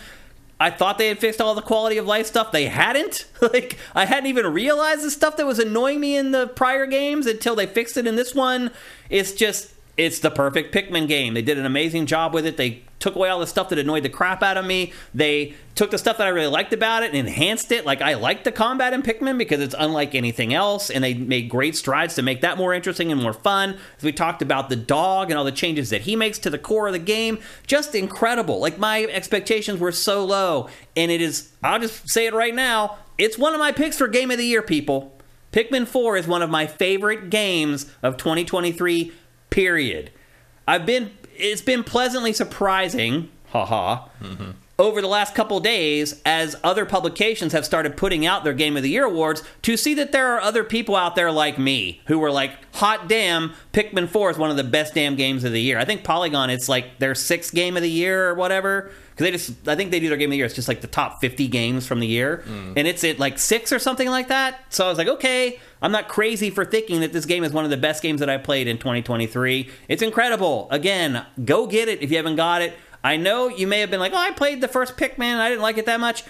[0.63, 2.53] I thought they had fixed all the quality of life stuff.
[2.53, 3.27] They hadn't.
[3.41, 7.27] like I hadn't even realized the stuff that was annoying me in the prior games
[7.27, 8.71] until they fixed it in this one.
[9.11, 11.35] It's just it's the perfect Pikmin game.
[11.35, 12.57] They did an amazing job with it.
[12.57, 14.93] They took away all the stuff that annoyed the crap out of me.
[15.13, 17.85] They took the stuff that I really liked about it and enhanced it.
[17.85, 21.51] Like I liked the combat in Pikmin because it's unlike anything else, and they made
[21.51, 23.77] great strides to make that more interesting and more fun.
[23.99, 26.59] As we talked about the dog and all the changes that he makes to the
[26.59, 28.61] core of the game, just incredible.
[28.61, 31.51] Like my expectations were so low, and it is.
[31.63, 32.99] I'll just say it right now.
[33.19, 35.19] It's one of my picks for Game of the Year, people.
[35.53, 39.13] Pikmin 4 is one of my favorite games of 2023
[39.53, 40.11] period.
[40.67, 44.51] I've been it's been pleasantly surprising, haha, mm-hmm.
[44.79, 48.83] over the last couple days as other publications have started putting out their Game of
[48.83, 52.19] the Year awards to see that there are other people out there like me who
[52.19, 55.61] were like, hot damn, Pikmin 4 is one of the best damn games of the
[55.61, 55.79] year.
[55.79, 58.91] I think Polygon, it's like their sixth game of the year or whatever.
[59.11, 60.47] Because they just, I think they do their game of the year.
[60.47, 62.45] It's just like the top 50 games from the year.
[62.47, 62.75] Mm.
[62.77, 64.65] And it's at like six or something like that.
[64.71, 67.65] So I was like, okay, I'm not crazy for thinking that this game is one
[67.65, 69.69] of the best games that I played in 2023.
[69.89, 70.69] It's incredible.
[70.71, 72.75] Again, go get it if you haven't got it.
[73.05, 75.63] I know you may have been like, oh, I played the first Pikmin, I didn't
[75.63, 76.23] like it that much.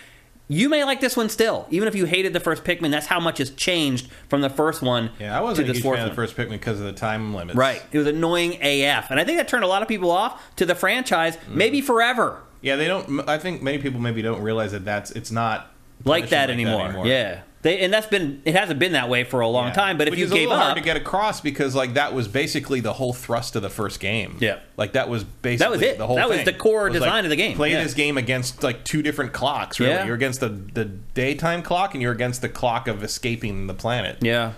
[0.48, 2.90] You may like this one still, even if you hated the first Pikmin.
[2.90, 5.10] That's how much has changed from the first one.
[5.18, 7.32] Yeah, I wasn't to a huge fan of the first Pikmin because of the time
[7.34, 7.56] limits.
[7.56, 10.54] Right, it was annoying AF, and I think that turned a lot of people off
[10.56, 11.54] to the franchise, mm.
[11.54, 12.42] maybe forever.
[12.60, 13.26] Yeah, they don't.
[13.28, 15.72] I think many people maybe don't realize that that's it's not
[16.04, 16.78] like that, like anymore.
[16.78, 17.06] that anymore.
[17.06, 17.42] Yeah.
[17.62, 19.74] They, and that's been it hasn't been that way for a long yeah.
[19.74, 19.96] time.
[19.96, 22.26] But if Which you gave a up, hard to get across because like that was
[22.26, 24.36] basically the whole thrust of the first game.
[24.40, 25.98] Yeah, like that was basically that was it.
[25.98, 26.38] The whole that thing.
[26.38, 27.56] was the core was design like, of the game.
[27.56, 27.84] Play yeah.
[27.84, 29.78] this game against like two different clocks.
[29.78, 30.04] Really, yeah.
[30.04, 34.18] you're against the the daytime clock and you're against the clock of escaping the planet.
[34.20, 34.54] Yeah,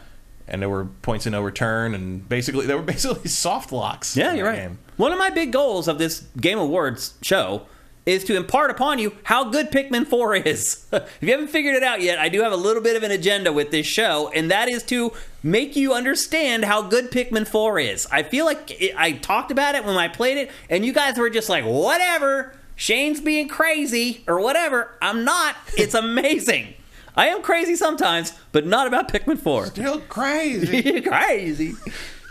[0.49, 4.17] and there were points of no return and basically there were basically soft locks.
[4.17, 4.57] Yeah, you're right.
[4.57, 4.79] Game.
[4.97, 7.67] One of my big goals of this Game Awards show
[8.07, 10.87] is to impart upon you how good Pikmin 4 is.
[10.93, 13.11] if you haven't figured it out yet, I do have a little bit of an
[13.11, 15.13] agenda with this show, and that is to
[15.43, 18.07] make you understand how good Pikmin 4 is.
[18.11, 21.19] I feel like it, I talked about it when I played it, and you guys
[21.19, 24.97] were just like, whatever, Shane's being crazy, or whatever.
[25.01, 25.57] I'm not.
[25.77, 26.75] It's amazing.
[27.17, 29.67] I am crazy sometimes, but not about Pikmin 4.
[29.67, 31.01] Still crazy.
[31.03, 31.75] crazy.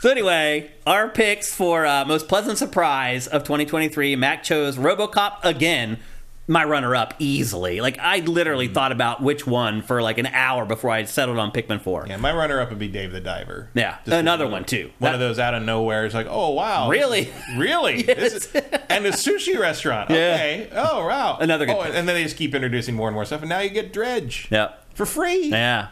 [0.03, 4.17] So anyway, our picks for uh, most pleasant surprise of 2023.
[4.17, 5.97] Mac chose RoboCop again.
[6.45, 7.80] My runner-up easily.
[7.80, 11.38] Like I literally mm thought about which one for like an hour before I settled
[11.39, 12.05] on Pikmin Four.
[12.09, 13.69] Yeah, my runner-up would be Dave the Diver.
[13.75, 14.91] Yeah, Just another one too.
[14.99, 16.05] One that, of those out of nowhere.
[16.05, 18.34] It's like, oh wow, really, really, yes.
[18.34, 18.55] is,
[18.89, 20.09] and a sushi restaurant.
[20.09, 20.34] Yeah.
[20.35, 20.69] Okay.
[20.73, 21.77] Oh wow, another good.
[21.77, 23.93] Oh, and then they just keep introducing more and more stuff, and now you get
[23.93, 24.49] Dredge.
[24.51, 25.45] Yeah, for free.
[25.45, 25.91] Yeah,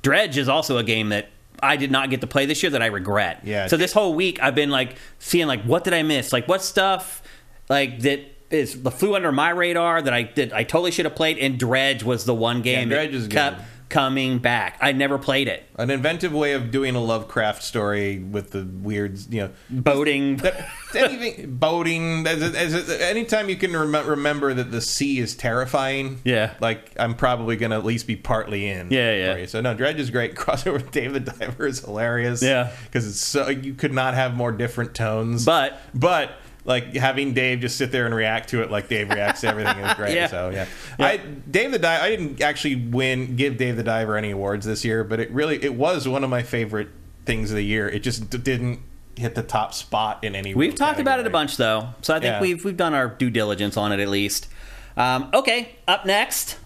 [0.00, 1.28] Dredge is also a game that
[1.62, 3.40] I did not get to play this year that I regret.
[3.44, 3.66] Yeah.
[3.66, 6.32] So this whole week I've been like seeing like what did I miss?
[6.32, 7.22] Like what stuff
[7.68, 8.20] like that
[8.50, 11.58] is the flew under my radar that I did I totally should have played and
[11.58, 14.78] Dredge was the one game yeah, Dredge is kept good coming back.
[14.80, 15.64] I never played it.
[15.76, 20.40] An inventive way of doing a Lovecraft story with the weird, you know, boating.
[20.94, 22.26] anything boating.
[22.26, 26.20] As, as, anytime you can rem- remember that the sea is terrifying.
[26.24, 28.90] Yeah, like I'm probably gonna at least be partly in.
[28.90, 29.46] Yeah, yeah.
[29.46, 30.34] So no, Dredge is great.
[30.36, 32.42] Crossover with Dave the Diver is hilarious.
[32.42, 35.44] Yeah, because it's so you could not have more different tones.
[35.44, 36.32] But but
[36.64, 39.78] like having Dave just sit there and react to it like Dave reacts to everything
[39.78, 40.14] is great.
[40.14, 40.26] yeah.
[40.26, 40.66] So yeah.
[40.98, 41.06] yeah.
[41.06, 42.04] I Dave the Diver.
[42.04, 45.62] I didn't actually win give Dave the Diver any awards this year, but it really
[45.62, 46.88] it was one of my favorite
[47.24, 47.88] things of the year.
[47.88, 48.80] It just d- didn't
[49.16, 50.54] hit the top spot in any.
[50.54, 51.02] We've talked category.
[51.02, 52.40] about it a bunch though, so I think yeah.
[52.40, 54.48] we've we've done our due diligence on it at least.
[54.96, 56.58] Um, okay, up next,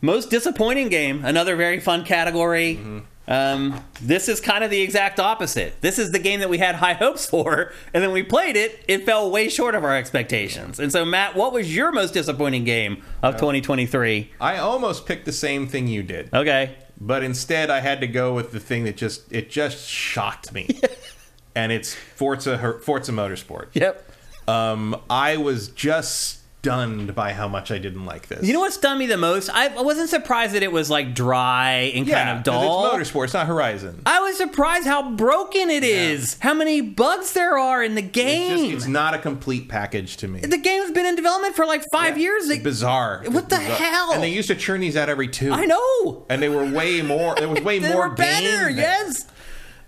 [0.00, 1.24] most disappointing game.
[1.24, 2.76] Another very fun category.
[2.76, 2.98] Mm-hmm.
[3.28, 5.80] Um, this is kind of the exact opposite.
[5.80, 8.84] This is the game that we had high hopes for, and then we played it.
[8.86, 10.78] It fell way short of our expectations.
[10.78, 14.32] And so, Matt, what was your most disappointing game of 2023?
[14.40, 16.32] I almost picked the same thing you did.
[16.32, 20.52] Okay, but instead, I had to go with the thing that just it just shocked
[20.52, 20.80] me,
[21.54, 23.68] and it's Forza Forza Motorsport.
[23.72, 24.04] Yep.
[24.48, 28.44] Um, I was just stunned by how much I didn't like this.
[28.44, 29.48] You know what stunned me the most?
[29.50, 32.96] I I wasn't surprised that it was like dry and Yeah, kind of dull.
[32.96, 33.24] It's motorsport.
[33.24, 34.02] It's not Horizon.
[34.04, 36.36] I was surprised how broken it is.
[36.40, 38.58] How many bugs there are in the It's, game.
[38.58, 40.40] just, it's not a complete package to me.
[40.40, 42.22] the game's been in development for like five Yeah.
[42.24, 42.48] years.
[42.50, 43.18] It's bizarre.
[43.26, 43.76] What It's the bizarre.
[43.76, 44.12] hell?
[44.12, 45.52] And they used to churn these out every two.
[45.52, 46.26] I know.
[46.28, 47.36] And they were way more.
[47.36, 48.66] There was way They more were better.
[48.68, 48.78] game then.
[49.06, 49.26] Yes.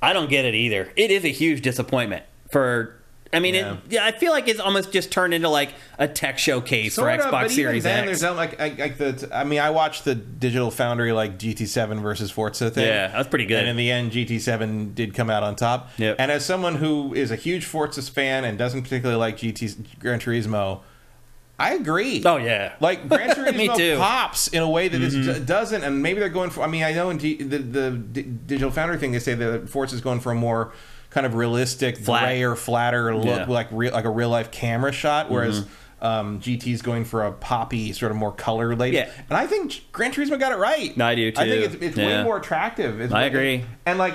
[0.01, 0.93] I don't get it either.
[0.95, 2.95] It is a huge disappointment for.
[3.33, 3.73] I mean, Yeah.
[3.75, 7.09] it, yeah, I feel like it's almost just turned into like a tech showcase Sort
[7.15, 8.21] for of, Xbox but Series even then, X.
[8.21, 9.29] there's like, like, like the.
[9.33, 12.87] I mean, I watched the Digital Foundry like GT7 versus Forza thing.
[12.87, 13.59] Yeah, that's pretty good.
[13.61, 15.91] And in the end, GT7 did come out on top.
[15.99, 16.17] Yep.
[16.19, 20.21] And as someone who is a huge Forza fan and doesn't particularly like GT Gran
[20.21, 20.81] Turismo,
[21.59, 22.23] I agree.
[22.25, 23.77] Oh yeah, Like Gran Turismo.
[23.77, 24.01] Mm-hmm.
[24.01, 26.63] pops in a way that this doesn't, and maybe they're going for.
[26.63, 29.69] I mean, I know in G, the the D- Digital Foundry thing, they say that
[29.69, 30.73] Forza is going for a more
[31.11, 32.23] kind of realistic, Flat.
[32.25, 33.39] grayer, flatter look, Yeah.
[33.41, 33.51] Mm-hmm.
[33.51, 35.67] like real, like a real life camera shot, whereas.
[36.01, 38.95] Um, GT's going for a poppy, sort of more color laden.
[39.09, 39.11] Yeah.
[39.29, 40.97] And I think Gran Turismo got it right.
[41.01, 41.41] I do, too.
[41.41, 42.19] I think it's, it's Yeah.
[42.19, 43.01] way more attractive.
[43.01, 43.65] It's I way- agree.
[43.85, 44.15] And like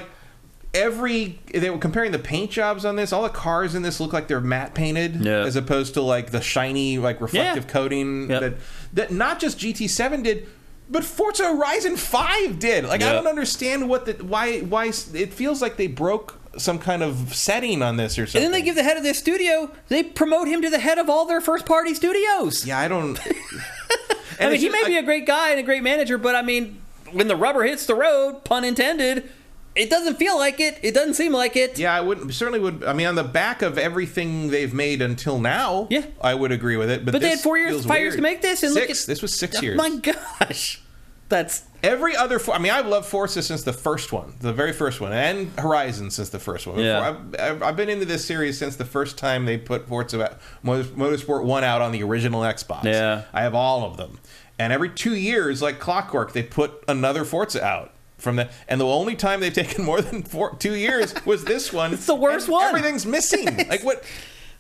[0.73, 3.11] every, they were comparing the paint jobs on this.
[3.11, 6.39] All the cars in this look like they're matte painted, as opposed to like the
[6.41, 7.69] shiny, like reflective Yeah.
[7.69, 8.39] coating Yep.
[8.41, 8.53] that
[8.93, 10.47] that not just GT7 did,
[10.89, 12.85] but Forza Horizon 5 did.
[12.85, 17.01] Like I don't understand what the why why it feels like they broke some kind
[17.03, 18.43] of setting on this or and something.
[18.43, 19.71] then they give the head of this studio.
[19.88, 22.65] They promote him to the head of all their first party studios.
[22.65, 23.19] yeah, I don't.
[24.39, 26.81] I mean, he may be a great guy and a great manager, but I mean,
[27.11, 29.30] when the rubber hits the road, pun intended,
[29.75, 30.80] it doesn't feel like it.
[30.84, 31.80] It doesn't seem like it.
[31.80, 32.84] Yeah, I would certainly would.
[32.84, 36.05] I mean, on the back of everything they've made until now, Yeah.
[36.21, 37.05] I would agree with it.
[37.05, 38.81] But, But they had four years, five years to make this, and six.
[38.89, 39.77] look at this was six oh years.
[39.77, 40.81] My gosh,
[41.30, 45.01] that's Every other, I mean, I've loved Forza since the first one, the very first
[45.01, 46.80] one, and Horizon since the first one.
[46.80, 47.18] Yeah.
[47.38, 51.65] I've, I've, been into this series since the first time they put Forza Motorsport One
[51.65, 52.85] out on the original Xbox.
[52.85, 53.23] Yeah.
[53.34, 54.19] I have all of them,
[54.57, 57.91] and every two years, like clockwork, they put another Forza out.
[58.18, 61.73] From the and the only time they've taken more than four, two years was this
[61.73, 61.93] one.
[61.93, 62.64] It's the worst one.
[62.64, 63.57] Everything's missing.
[63.69, 64.05] like what?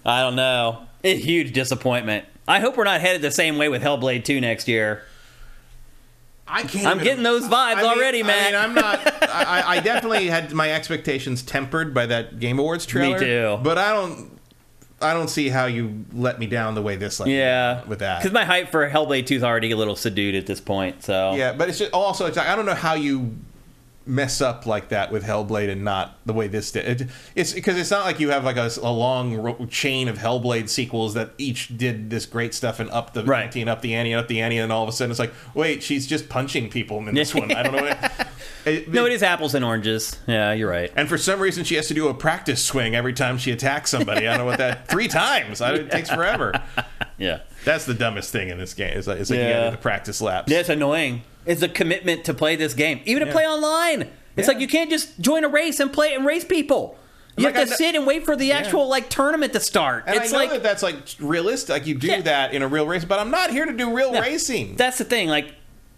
[0.05, 0.87] I don't know.
[1.05, 2.25] A huge disappointment.
[2.45, 5.03] I hope we're not headed the same way with Hellblade 2 next year.
[6.53, 6.85] I can't.
[6.85, 8.55] I'm even- getting those vibes I mean- already, man.
[8.55, 9.23] I mean, I'm not.
[9.29, 13.19] I, I definitely had my expectations tempered by that Game Awards trailer.
[13.19, 13.59] Me too.
[13.63, 14.31] But I don't.
[15.01, 18.19] I don't see how you let me down the way this let Yeah, with that.
[18.21, 21.03] because my hype for Hellblade 2 is already a little subdued at this point.
[21.03, 23.35] So yeah, but it's just also it's like, I don't know how you
[24.05, 27.01] mess up like that with Hellblade and not the way this did.
[27.01, 30.17] It, it's because it's not like you have like a, a long ro- chain of
[30.17, 33.45] Hellblade sequels that each did this great stuff and up the Right.
[33.45, 35.19] ante and up the ante and up the ante, and all of a sudden it's
[35.19, 37.51] like, wait, she's just punching people in this one.
[37.53, 37.83] I don't know.
[37.83, 38.27] What,
[38.65, 40.19] it, no, it is apples and oranges.
[40.27, 40.91] Yeah, you're right.
[40.95, 43.89] And for some reason, she has to do a practice swing every time she attacks
[43.91, 44.27] somebody.
[44.27, 45.61] I don't know what that three times.
[45.61, 46.53] I, it takes forever.
[47.17, 48.97] Yeah, That's the dumbest thing in this game.
[48.97, 49.59] It's like, it's like you Yeah.
[49.61, 50.51] got to the practice laps.
[50.51, 51.21] yeah, it's annoying.
[51.45, 53.33] It's a commitment to play this game, even to Yeah.
[53.33, 54.09] play online.
[54.35, 54.53] It's Yeah.
[54.53, 56.97] like you can't just join a race and play and race people.
[57.35, 60.03] You Like, have to sit and wait for the actual like tournament to start.
[60.07, 61.69] And it's I know like that that's like realistic.
[61.69, 62.21] Like you do Yeah.
[62.21, 64.75] that in a real race, but I'm not here to do real racing.
[64.75, 65.27] that's the thing.
[65.29, 65.53] Like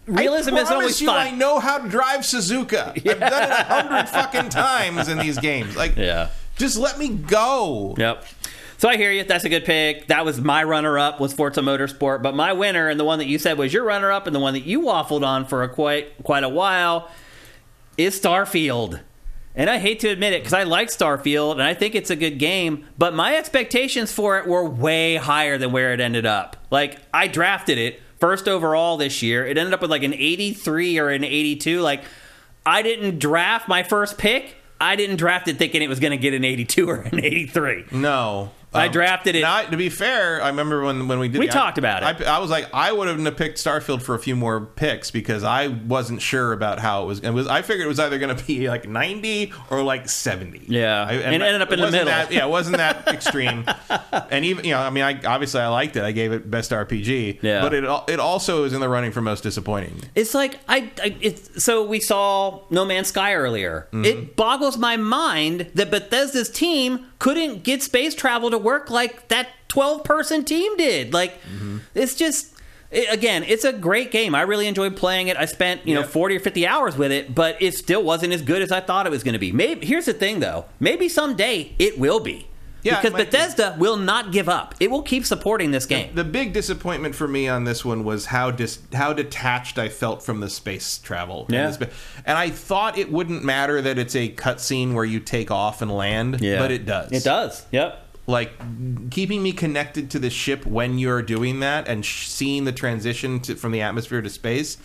[0.06, 1.16] realism I isn't always you, fun.
[1.26, 2.88] I know how to drive Suzuka.
[3.10, 5.76] I've done it a hundred fucking times in these games.
[5.76, 6.28] Like, Yeah.
[6.56, 7.94] just let me go.
[7.98, 8.24] Yep.
[8.78, 9.24] So I hear you.
[9.24, 10.08] That's a good pick.
[10.08, 13.38] That was my runner-up was Forza Motorsport, but my winner and the one that you
[13.38, 16.44] said was your runner-up and the one that you waffled on for a quite quite
[16.44, 17.10] a while
[17.96, 19.00] is Starfield.
[19.54, 22.16] And I hate to admit it because I like Starfield and I think it's a
[22.16, 26.58] good game, but my expectations for it were way higher than where it ended up.
[26.70, 29.46] Like I drafted it first overall this year.
[29.46, 31.80] It ended up with like an 83 or an 82.
[31.80, 32.02] Like
[32.66, 34.56] I didn't draft my first pick.
[34.78, 37.86] I didn't draft it thinking it was going to get an 82 or an 83.
[37.92, 38.50] No.
[38.76, 41.78] I drafted it- to be fair, I remember when, when we did We the- talked
[41.78, 42.26] I, about it.
[42.26, 45.42] I, I was like, I would have picked Starfield for a few more picks because
[45.44, 47.20] I wasn't sure about how it was.
[47.20, 50.62] It was I figured it was either going to be like 90 or like 70.
[50.68, 51.04] Yeah.
[51.08, 52.06] I, And it ended up in the middle.
[52.06, 53.64] That, yeah, it wasn't that extreme.
[54.30, 56.02] and even, you know, I mean, I obviously I liked it.
[56.04, 57.38] I gave it best RPG.
[57.42, 57.62] Yeah.
[57.62, 60.00] But it it also is in the running for most disappointing.
[60.14, 63.88] It's like I, I it's so we saw No Man's Sky earlier.
[63.92, 64.04] Mm-hmm.
[64.04, 69.48] It boggles my mind that Bethesda's team couldn't get space travel to work like that
[69.68, 71.14] 12 person team did.
[71.14, 71.78] Like Mm-hmm.
[71.94, 72.52] it's just
[72.90, 74.34] it, again, it's a great game.
[74.34, 75.36] I really enjoyed playing it.
[75.36, 78.42] I spent, you know, 40 or 50 hours with it, but it still wasn't as
[78.42, 79.52] good as I thought it was going to be.
[79.52, 80.64] Maybe here's the thing though.
[80.80, 82.48] Maybe someday it will be.
[82.82, 83.36] Yeah, because might be.
[83.36, 84.74] Bethesda will not give up.
[84.78, 86.14] It will keep supporting this game.
[86.14, 90.22] The big disappointment for me on this one was how dis- how detached I felt
[90.22, 91.46] from the space travel.
[91.48, 91.74] Yeah.
[91.74, 91.90] And,
[92.24, 95.90] and I thought it wouldn't matter that it's a cutscene where you take off and
[95.90, 96.60] land, yeah.
[96.60, 97.10] but it does.
[97.10, 97.66] It does.
[97.72, 98.05] Yep.
[98.26, 98.52] Like
[99.10, 103.38] keeping me connected to the ship when you're doing that and sh- seeing the transition
[103.40, 104.78] to, from the atmosphere to space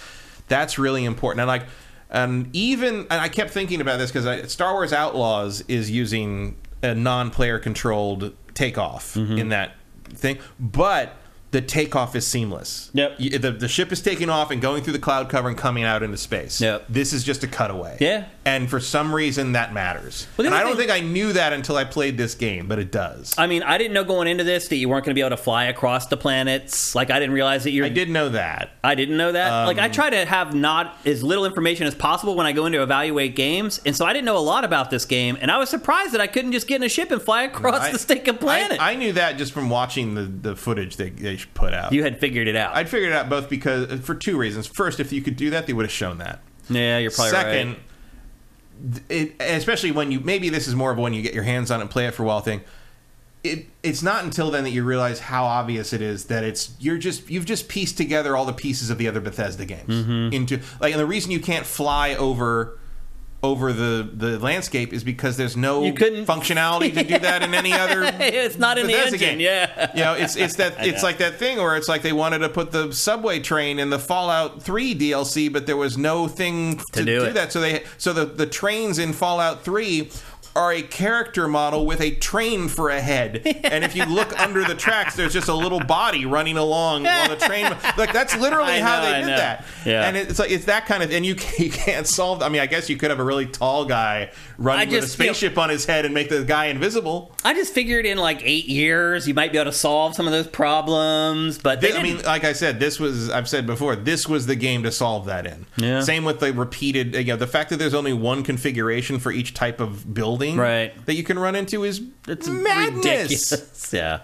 [0.47, 1.63] that's really important and like
[2.09, 6.93] and even and i kept thinking about this because star wars outlaws is using a
[6.93, 9.38] non-player controlled takeoff Mm-hmm.
[9.38, 9.76] in that
[10.09, 11.15] thing but
[11.51, 13.17] the takeoff is seamless Yep.
[13.19, 15.83] Y- the, the ship is taking off and going through the cloud cover and coming
[15.83, 16.85] out into space Yep.
[16.89, 18.25] this is just a cutaway Yeah.
[18.45, 21.53] and for some reason that matters Well, and i don't thing- think i knew that
[21.53, 24.43] until i played this game but it does I mean, I didn't know going into
[24.43, 26.95] this that you weren't going to be able to fly across the planets.
[26.95, 27.85] Like, I didn't realize that you're.
[27.85, 29.65] i did know that I didn't know that.
[29.65, 32.65] like, I Um, try to have not as little information as possible when I go
[32.65, 35.49] in to evaluate games, and so I didn't know a lot about this game, and
[35.51, 37.91] I was surprised that I couldn't just get in a ship and fly across I-
[37.91, 38.79] the stinking planet.
[38.81, 41.09] I, I knew that just from watching the, the footage they,
[41.53, 41.93] put out.
[41.93, 42.76] you had figured it out.
[42.76, 44.68] I'd figured it out both because for two reasons.
[44.68, 46.41] First, if you could do that, they would have shown that.
[46.69, 49.01] yeah, you're probably Second, right.
[49.09, 51.80] it, especially when you maybe this is more of when you get your hands on
[51.80, 52.61] it and play it for a while thing.
[53.43, 56.99] It it's not until then that you realize how obvious it is that it's you're
[56.99, 60.34] just you've just pieced together all the pieces of the other Bethesda games Mm-hmm.
[60.34, 62.77] into like and the reason you can't fly over
[63.43, 67.53] over the the landscape is because there's no You couldn't- functionality to do that in
[67.55, 69.39] any other It's not in the engine, game.
[69.39, 69.91] yeah.
[69.95, 72.49] you know it's it's that it's like that thing where it's like they wanted to
[72.49, 77.03] put the subway train in the Fallout 3 DLC but there was no thing to,
[77.03, 80.09] do do, that so they so the the trains in Fallout 3
[80.55, 84.63] are a character model with a train for a head and if you look under
[84.63, 87.63] the tracks there's just a little body running along on the train
[87.97, 89.37] like that's literally how they I did know.
[89.37, 90.07] that Yeah.
[90.07, 92.65] and it's like it's that kind of and you you can't solve I mean I
[92.65, 94.31] guess you could have a really tall guy
[94.63, 97.53] running with a just feel- spaceship on his head and make the guy invisible I
[97.53, 100.47] just figured in like eight years you might be able to solve some of those
[100.47, 102.17] problems, but they Thi- I didn't.
[102.17, 103.95] mean, like I said, this was I've said before.
[103.95, 105.65] This was the game to solve that in.
[105.77, 106.01] Yeah.
[106.01, 107.15] Same with the repeated.
[107.15, 110.93] You know, the fact that there's only one configuration for each type of building, Right.
[111.05, 113.03] That you can run into is it's madness.
[113.51, 113.89] ridiculous.
[113.93, 114.19] Yeah.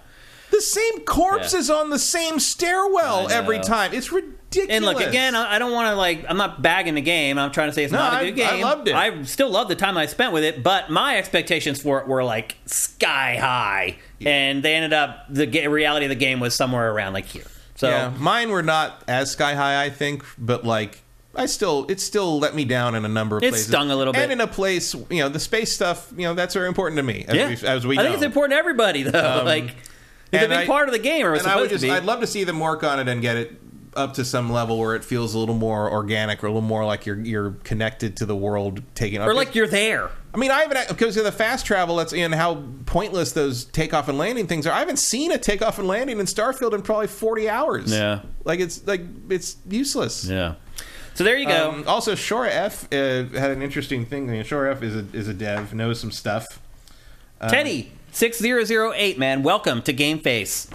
[0.50, 1.60] The same corpse Yeah.
[1.60, 3.64] is on the same stairwell I every know.
[3.64, 3.94] time.
[3.94, 4.37] It's ridiculous.
[4.70, 6.26] And look, again, I I don't want to like.
[6.28, 7.38] I'm not bagging the game.
[7.38, 8.62] I'm trying to say it's No, not a I- good I game.
[8.64, 8.96] loved it.
[8.96, 12.24] I still love the time I spent with it, but my expectations for it were
[12.24, 17.14] like sky high, and they ended up the reality of the game was somewhere around
[17.14, 17.44] like here.
[17.76, 21.02] So yeah, mine were not as sky high, I think, but like.
[21.36, 23.68] I still, it still let me down in a number of It places.
[23.68, 24.24] stung a little bit.
[24.24, 27.04] and in a place, you know, the space stuff, you know, that's very important to
[27.04, 27.26] me.
[27.28, 28.04] As yeah, we, as we I know.
[28.06, 29.40] think it's important to everybody though.
[29.42, 29.66] Um, like
[30.32, 31.84] it's a big I- part of the game, or and I would just.
[31.86, 33.67] I'd love to see them work on it and get it
[33.98, 36.86] up to some level where it feels a little more organic or a little more
[36.86, 40.10] like you're you're connected to the world taking off, or like you're there.
[40.34, 44.08] I mean I haven't because of the fast travel that's in how pointless those takeoff
[44.08, 44.72] and landing things are.
[44.72, 47.92] I haven't seen a takeoff and landing in Starfield in probably 40 hours.
[47.92, 48.22] Yeah.
[48.44, 50.26] Like it's like it's useless.
[50.26, 50.56] Yeah.
[51.16, 51.72] So there you go.
[51.72, 54.30] Um, also, Shora F uh, had an interesting thing.
[54.30, 56.46] I mean, Shora F is a is a dev, knows some stuff.
[57.42, 60.70] Um, Teddy six zero zero eight man, welcome to Game Face.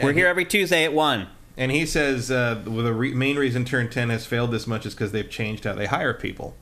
[0.00, 1.28] We're here every Tuesday at one.
[1.58, 4.86] And he says uh, well, the re- main reason Turn 10 has failed this much
[4.86, 6.54] is because they've changed how they hire people.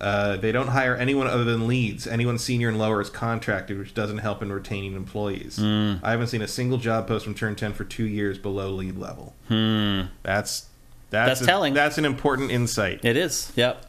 [0.00, 2.06] Uh, they don't hire anyone other than leads.
[2.06, 5.56] Anyone senior and lower is contracted, which doesn't help in retaining employees.
[5.58, 5.94] Hmm.
[6.02, 8.98] I haven't seen a single job post from Turn 10 for two years below lead
[8.98, 9.34] level.
[9.48, 10.02] Hmm.
[10.22, 10.66] That's
[11.10, 11.74] That's a- telling.
[11.74, 13.04] That's an important insight.
[13.04, 13.52] It is.
[13.56, 13.86] Yep.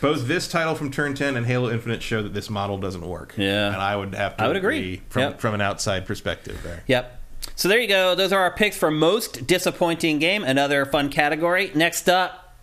[0.00, 3.34] Both this title from Turn 10 and Halo Infinite show that this model doesn't work.
[3.38, 3.68] Yeah.
[3.72, 5.00] and I would have to I would agree.
[5.08, 5.40] from Yep.
[5.40, 6.82] from an outside perspective there.
[6.86, 7.20] Yep.
[7.56, 8.14] So there you go.
[8.14, 10.42] Those are our picks for most disappointing game.
[10.42, 11.70] Another fun category.
[11.74, 12.56] Next up,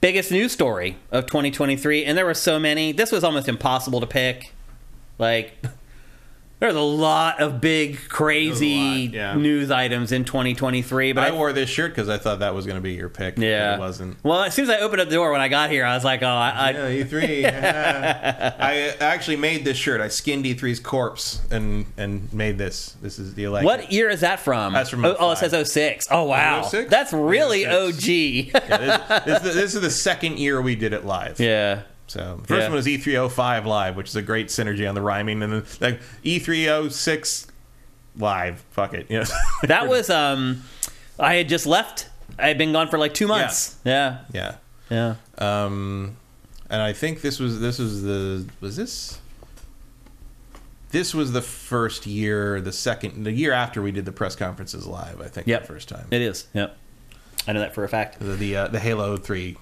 [0.00, 2.92] biggest news story of 2023, and there were so many.
[2.92, 4.52] This was almost impossible to pick.
[5.18, 5.54] Like,
[6.60, 9.34] there's a lot of big, crazy lot, yeah.
[9.34, 11.12] news items in 2023.
[11.12, 13.08] But I I, wore this shirt because I thought that was going to be your
[13.08, 13.38] pick.
[13.38, 14.16] yeah, it wasn't.
[14.24, 16.04] Well, as soon as I opened up the door when I got here, I was
[16.04, 17.44] like, oh, I, I Yeah, E3.
[18.60, 20.00] I actually made this shirt.
[20.00, 22.96] I skinned E3's corpse and and made this.
[23.02, 23.64] This is the elect.
[23.64, 24.72] What year is that from?
[24.72, 26.08] That's from oh, oh, it says 06.
[26.10, 26.62] Oh, wow.
[26.62, 26.90] 06?
[26.90, 28.04] That's really Yeah, OG.
[28.04, 31.40] Yeah, this, this, this is the second year we did it live.
[31.40, 31.82] yeah.
[32.06, 32.68] So the first Yeah.
[32.68, 36.00] one was E305 live, which is a great synergy on the rhyming, and then like
[36.24, 37.46] E306
[38.16, 38.62] live.
[38.72, 39.10] Fuck it.
[39.10, 39.24] You know?
[39.64, 40.62] That was, um,
[41.18, 42.08] I had just left.
[42.38, 43.76] I had been gone for like two months.
[43.84, 44.18] Yeah.
[44.32, 44.56] yeah.
[44.90, 45.14] Yeah.
[45.38, 46.16] Um,
[46.68, 49.18] and I think this was this was the was this
[50.90, 54.86] this was the first year, the second, the year after we did the press conferences
[54.86, 55.20] live.
[55.20, 55.62] I think Yep.
[55.62, 56.06] the first time.
[56.10, 56.46] It is.
[56.54, 56.76] Yep.
[57.48, 58.18] I know that for a fact.
[58.20, 59.56] the the, uh, the Halo Three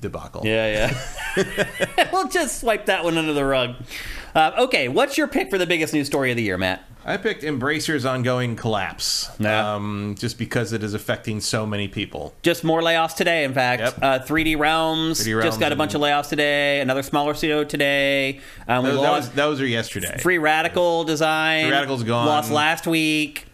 [0.00, 0.44] debacle.
[0.44, 0.92] Yeah,
[1.36, 2.08] yeah.
[2.12, 3.74] we'll just swipe that one under the rug.
[4.34, 6.84] Uh, okay, what's your pick for the biggest news story of the year, Matt?
[7.04, 9.74] I picked Embracer's ongoing collapse, Yeah.
[9.74, 12.34] um, just because it is affecting so many people.
[12.42, 13.80] Just more layoffs today, in fact.
[13.80, 13.98] Yep.
[14.02, 16.80] Uh, 3D Realms 3D just got a bunch of layoffs today.
[16.80, 18.40] Another smaller studio today.
[18.66, 20.18] Um, we Those, that was lost those are yesterday.
[20.18, 21.64] Free Radical design.
[21.64, 22.26] Free Radical's gone.
[22.26, 23.46] Lost last week.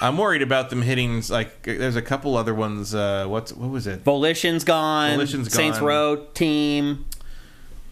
[0.00, 2.94] I'm worried about them hitting like there's a couple other ones.
[2.94, 4.00] Uh, what's what was it?
[4.00, 5.12] Volition's gone.
[5.12, 5.56] Volition's gone.
[5.56, 7.06] Saints Row team.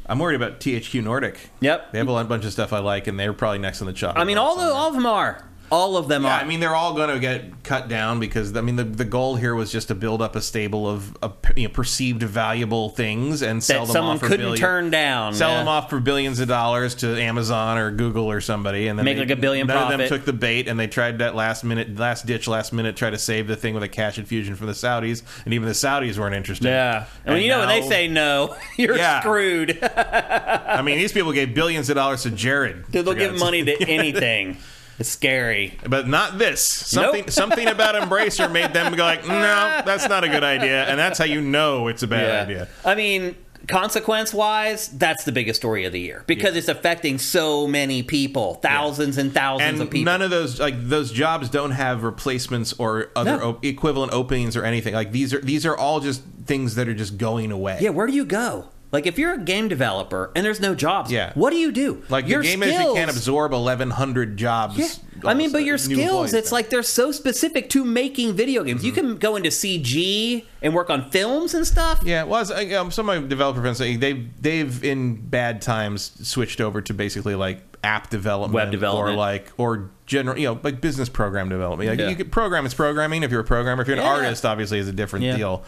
[0.06, 1.50] I'm worried about THQ Nordic.
[1.60, 1.92] Yep.
[1.92, 4.18] They have a bunch of stuff I like, and they're probably next on the chop.
[4.18, 5.44] I mean, all the all of them are.
[5.70, 6.40] All of them Yeah, are.
[6.40, 9.34] I mean, they're all going to get cut down because I mean, the, the goal
[9.36, 13.42] here was just to build up a stable of, of you know, perceived valuable things
[13.42, 15.34] and sell that them someone off for couldn't billion- turn down.
[15.34, 15.58] Sell Yeah.
[15.58, 19.16] them off for billions of dollars to Amazon or Google or somebody, and then Make
[19.16, 21.64] they- like a billion None of them took the bait, and they tried that last
[21.64, 24.66] minute, last ditch, last minute, try to save the thing with a cash infusion from
[24.68, 26.66] the Saudis, and even the Saudis weren't interested.
[26.68, 27.06] Yeah.
[27.26, 29.20] I And, you know when they say no, you're Yeah.
[29.20, 29.78] screwed.
[29.82, 32.84] I mean, these people gave billions of dollars to Jared.
[32.90, 34.58] Dude, they'll give money to anything.
[34.98, 35.78] It's scary.
[35.88, 36.64] But not this.
[36.64, 37.30] Something Nope.
[37.30, 41.18] something about Embracer made them go like, no, that's not a good idea, and that's
[41.18, 42.68] how you know it's a bad idea.
[42.84, 43.34] I mean,
[43.66, 48.54] consequence wise, that's the biggest story of the year because it's affecting so many people,
[48.56, 50.04] thousands and thousands of people.
[50.04, 53.48] none of those like those jobs don't have replacements or other No.
[53.50, 54.94] op- equivalent openings or anything.
[54.94, 57.78] Like these are these are all just things that are just going away.
[57.80, 58.68] yeah, where do you go?
[58.94, 61.32] Like if you're a game developer and there's no jobs, Yeah.
[61.34, 62.02] what do you do?
[62.08, 64.78] Like your the game skills, industry can't absorb eleven hundred jobs.
[64.78, 64.88] Yeah.
[65.28, 66.56] I mean, but your skills, it's now.
[66.56, 68.84] like they're so specific to making video games.
[68.84, 69.00] You Mm-hmm.
[69.00, 72.02] can go into CG and work on films and stuff.
[72.04, 75.60] Yeah, well, as, I- um, some of my developer friends say they've they've in bad
[75.60, 79.14] times switched over to basically like app development, Web development.
[79.14, 81.90] or like or general, you know, like business program development.
[81.90, 82.08] Like Yeah.
[82.10, 83.22] you could program is programming.
[83.24, 84.08] If you're a programmer, if you're an Yeah.
[84.10, 85.36] artist, obviously is a different Yeah.
[85.36, 85.64] deal.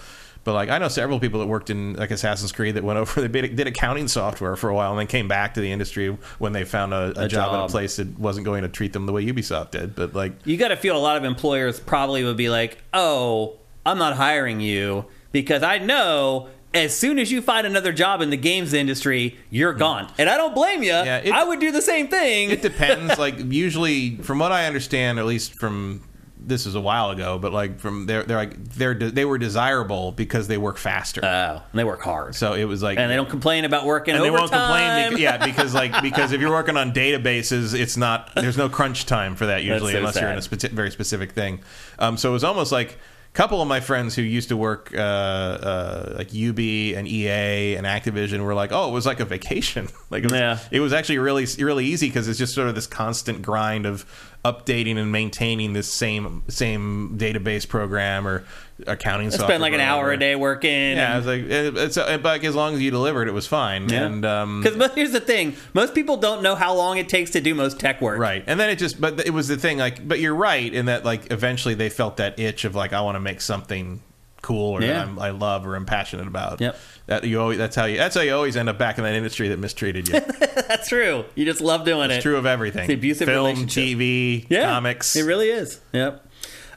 [0.46, 3.26] But like I know several people that worked in like Assassin's Creed that went over
[3.26, 6.52] they did, accounting software for a while and then came back to the industry when
[6.52, 7.68] they found a, a, A job, at job.
[7.68, 9.96] a place that wasn't going to treat them the way Ubisoft did.
[9.96, 13.56] But like You got to feel a lot of employers probably would be like, "Oh,
[13.84, 18.30] I'm not hiring you because I know as soon as you find another job in
[18.30, 19.80] the games industry, you're hmm.
[19.80, 20.90] gone." And I don't blame you.
[20.90, 22.50] Yeah, it- I would do the same thing.
[22.52, 23.18] It depends.
[23.18, 26.02] like usually, from what I understand, at least from
[26.38, 30.12] this is a while ago, but like from they're they're like they're they were desirable
[30.12, 31.20] because they work faster.
[31.24, 32.34] oh, and they work hard.
[32.34, 35.10] so it was like and they don't complain about working and they won't complain.
[35.10, 39.06] Because, yeah, because like because if you're working on databases, it's not there's no crunch
[39.06, 40.58] time for that usually so unless you're in a sad.
[40.58, 41.60] speci- very specific thing.
[41.98, 44.92] Um, so it was almost like a couple of my friends who used to work
[44.94, 46.58] uh, uh, like UB
[46.96, 49.88] and EA and Activision were like, oh, it was like a vacation.
[50.10, 50.58] like it was, Yeah.
[50.70, 54.04] it was actually really really easy because it's just sort of this constant grind of
[54.52, 58.44] updating and maintaining this same same database program or
[58.86, 59.28] accounting.
[59.28, 60.96] I software spend like an hour a day working.
[60.96, 63.46] Yeah, I was like, it- it's but like as long as you delivered, it was
[63.46, 63.88] fine.
[63.88, 64.04] Yeah.
[64.06, 67.40] And um, Because here's the thing: most people don't know how long it takes to
[67.40, 68.18] do most tech work.
[68.18, 69.78] right, and then it just, but it was the thing.
[69.78, 73.00] Like, but you're right in that, like, eventually they felt that itch of like, I
[73.00, 74.00] want to make something
[74.46, 75.08] cool or Yeah.
[75.18, 76.60] I love or I'm passionate about.
[76.60, 76.78] Yep.
[77.06, 79.14] That you always, that's how you, that's how you always end up back in that
[79.14, 80.20] industry that mistreated you.
[80.68, 81.24] That's true.
[81.36, 82.22] You just love doing it's it.
[82.22, 82.88] true of everything.
[82.88, 83.56] The abusive film.
[83.66, 85.14] TV, Yeah, comics.
[85.14, 85.80] It really is.
[85.92, 86.26] Yep.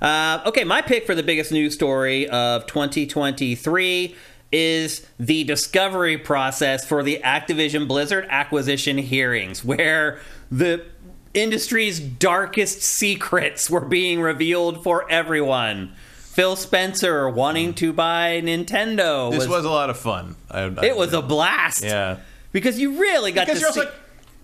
[0.01, 4.15] Uh, okay, my pick for the biggest news story of 2023
[4.51, 10.19] is the discovery process for the Activision Blizzard acquisition hearings, where
[10.51, 10.85] the
[11.33, 15.93] industry's darkest secrets were being revealed for everyone.
[16.31, 19.31] Phil Spencer wanting to buy Nintendo.
[19.31, 20.35] this was, a lot of fun.
[20.49, 21.83] I, I, it was a blast.
[21.83, 22.17] yeah.
[22.51, 23.79] Because you really got Because to you're see.
[23.81, 23.99] also like,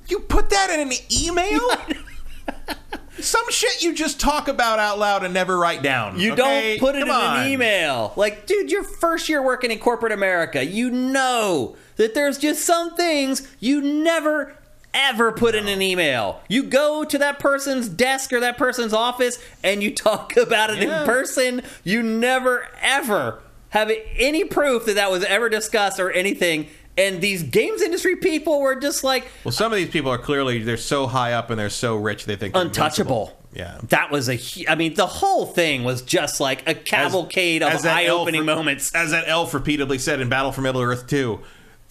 [0.09, 1.59] you put that in an email.
[3.19, 6.19] Some shit you just talk about out loud and never write down.
[6.19, 6.77] You okay?
[6.77, 7.39] don't put it Come in on.
[7.45, 8.13] an email.
[8.17, 12.93] Like, dude, your first year working in corporate America, you know that there's just some
[12.95, 14.55] things you never
[14.95, 16.41] ever put in an email.
[16.47, 20.81] You go to that person's desk or that person's office and you talk about it
[20.81, 21.01] Yeah.
[21.01, 21.61] in person.
[21.83, 26.67] You never ever have any proof that that was ever discussed or anything.
[26.97, 30.63] And these games industry people were just like Well, some of these people are clearly
[30.63, 33.21] they're so high up and they're so rich they think they're untouchable.
[33.23, 33.41] invincible.
[33.53, 33.79] Yeah.
[33.89, 34.37] That was a.
[34.69, 38.93] I mean, the whole thing was just like a cavalcade of that eye-opening moments.
[38.93, 41.39] As that elf repeatedly said in Battle for Middle Earth 2.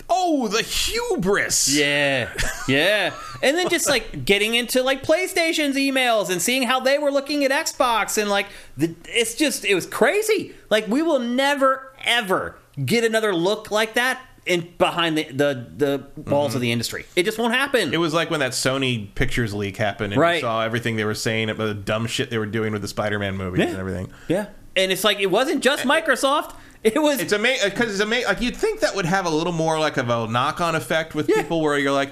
[0.09, 1.75] Oh, the hubris!
[1.75, 2.31] Yeah,
[2.69, 7.11] yeah, and then just like getting into like PlayStation's emails and seeing how they were
[7.11, 10.55] looking at Xbox and like the, it's just it was crazy.
[10.71, 16.31] Like we will never ever get another look like that in behind the the, the
[16.31, 16.63] walls of mm-hmm.
[16.63, 17.07] the industry.
[17.17, 17.95] It just won't happen.
[17.95, 20.37] It was like when that Sony pictures leak happened and Right.
[20.37, 22.89] you saw everything they were saying about the dumb shit they were doing with the
[22.89, 23.71] Spider-Man movies Yeah.
[23.71, 24.13] and everything.
[24.29, 26.01] yeah, and it's like it wasn't just eh, eh.
[26.01, 26.55] Microsoft.
[26.85, 28.29] It was It's amazing because it's amazing.
[28.29, 31.29] Like you'd think that would have a little more like of a knock-on effect with
[31.29, 31.43] Yeah.
[31.43, 32.11] people, where you're like,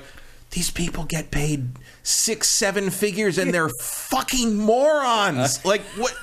[0.51, 1.69] these people get paid
[2.03, 5.63] six, seven figures, and they're fucking morons.
[5.65, 6.15] Like what?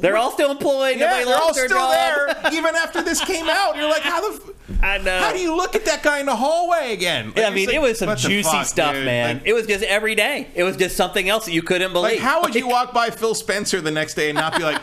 [0.00, 0.96] They're all still employed.
[1.00, 1.90] Yeah, they're all still job.
[1.92, 3.74] there, even after this came out.
[3.76, 4.36] You're like, how the?
[4.36, 5.18] F- I know.
[5.18, 7.28] How do you look at that guy in the hallway again?
[7.28, 9.04] Like, Yeah, I mean, like, it was some juicy fuck, stuff, dude?
[9.06, 9.38] man.
[9.38, 10.46] Like, it was just every day.
[10.54, 12.12] It was just something else that you couldn't believe.
[12.12, 14.80] like, how would you walk by Phil Spencer the next day and not be like,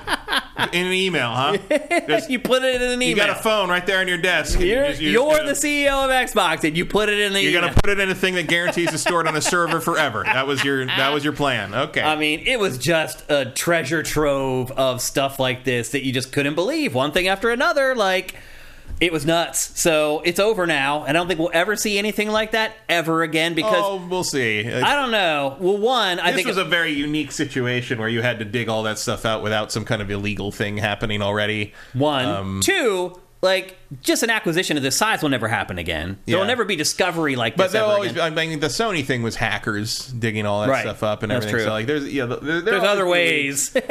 [0.74, 1.58] in an email, huh?
[2.08, 3.10] Just- you put it in an email.
[3.10, 4.60] you got a phone right there on your desk.
[4.60, 7.42] You're, you just you're gotta- the CEO of Xbox, and you put it in the.
[7.42, 7.61] You're email.
[7.69, 10.24] gonna put it in a thing that guarantees it's stored on a server forever.
[10.24, 11.74] That was your that was your plan.
[11.74, 12.02] Okay.
[12.02, 16.32] I mean, it was just a treasure trove of stuff like this that you just
[16.32, 16.94] couldn't believe.
[16.94, 18.35] One thing after another, like
[19.01, 19.80] it was nuts.
[19.80, 23.24] So it's over now, and I don't think we'll ever see anything like that ever
[23.24, 24.67] again because oh, we'll see.
[24.72, 25.57] I don't know.
[25.59, 28.69] Well, one, I think this was a very unique situation where you had to dig
[28.69, 31.74] all that stuff out without some kind of illegal thing happening already.
[31.93, 33.19] one, Um, two.
[33.42, 36.18] Like just an acquisition of this size will never happen again.
[36.26, 38.12] There will never be discovery like But this there'll ever always.
[38.12, 38.34] again.
[38.34, 40.82] Be, I mean, the Sony thing was hackers digging all that Right.
[40.82, 41.58] stuff up and That's everything.
[41.60, 41.66] true.
[41.68, 43.70] So like, there's yeah, there, there There's other ways.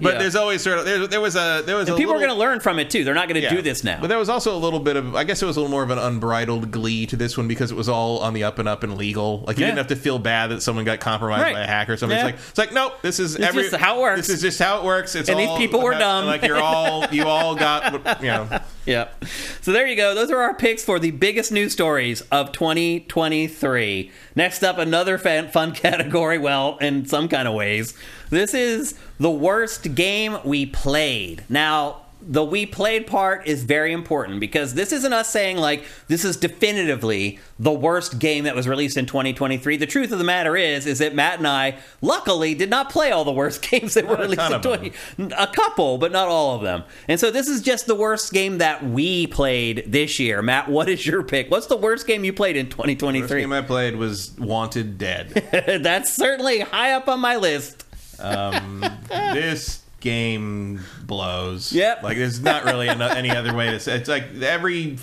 [0.00, 0.18] But Yeah.
[0.20, 2.34] there's always sort of there, there was a there was a people are going to
[2.36, 3.02] learn from it too.
[3.02, 3.50] They're not going to Yeah.
[3.54, 3.98] do this now.
[4.00, 5.82] But there was also a little bit of, I guess it was a little more
[5.82, 8.68] of an unbridled glee to this one because it was all on the up and
[8.68, 9.42] up and legal.
[9.46, 9.70] Like you Yeah.
[9.72, 11.54] didn't have to feel bad that someone got compromised Right.
[11.54, 12.16] by a hacker or something.
[12.16, 12.28] Yeah.
[12.28, 14.28] It's like it's like nope, this is It's every just how it works.
[14.28, 15.14] This is just how it works.
[15.16, 16.26] It's And these people were dumb.
[16.26, 17.92] Like you're all you all got
[18.22, 18.48] you know.
[18.88, 19.26] Yep.
[19.60, 20.14] So there you go.
[20.14, 24.10] Those are our picks for the biggest news stories of 2023.
[24.34, 26.38] Next up, another fun category.
[26.38, 27.92] Well, in some kind of ways,
[28.30, 31.44] this is the worst game we played.
[31.50, 36.24] Now, the we played part is very important because this isn't us saying like this
[36.24, 39.76] is definitively the worst game that was released in 2023.
[39.76, 43.10] The truth of the matter is is that Matt and I luckily did not play
[43.12, 44.92] all the worst games that were released in of them.
[45.16, 46.84] 20 a couple, but not all of them.
[47.06, 50.42] And so this is just the worst game that we played this year.
[50.42, 51.50] Matt, what is your pick?
[51.50, 53.40] What's the worst game you played in First 2023?
[53.40, 55.28] game I played was Wanted Dead.
[55.82, 57.84] That's certainly high up on my list.
[58.20, 61.72] Um, this game blows.
[61.72, 62.02] Yep.
[62.02, 63.96] Like there's not really any other way to say.
[63.96, 64.98] It's like every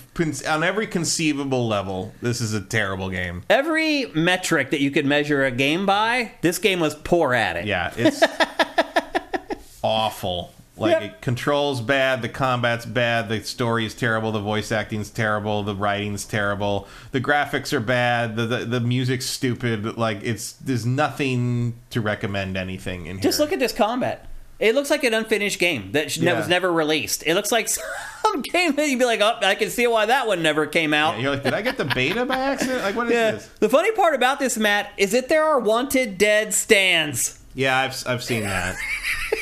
[0.48, 3.44] on every conceivable level, this is a terrible game.
[3.50, 7.66] Every metric that you could measure a game by, this game was poor at it.
[7.66, 8.22] Yeah, it's
[9.84, 10.52] awful.
[10.78, 11.02] Like Yep.
[11.04, 15.74] it controls bad, the combat's bad, the story is terrible, the voice acting's terrible, the
[15.74, 19.98] writing's terrible, the graphics are bad, the the, the music's stupid.
[19.98, 23.24] Like it's there's nothing to recommend anything in here.
[23.24, 24.28] Just look at this combat.
[24.60, 26.38] It looks like an unfinished game that, Yeah.
[26.38, 27.24] was never released.
[27.26, 27.68] It looks like
[28.24, 30.94] some game that you'd be like, oh, I can see why that one never came
[30.94, 31.16] out.
[31.16, 32.82] And you're like, did I get the beta by accident?
[32.84, 33.32] Like what is Yeah.
[33.32, 33.50] this?
[33.60, 37.40] The funny part about this, Matt, is that there are wanted dead stands.
[37.56, 38.76] Yeah, I've I've seen that.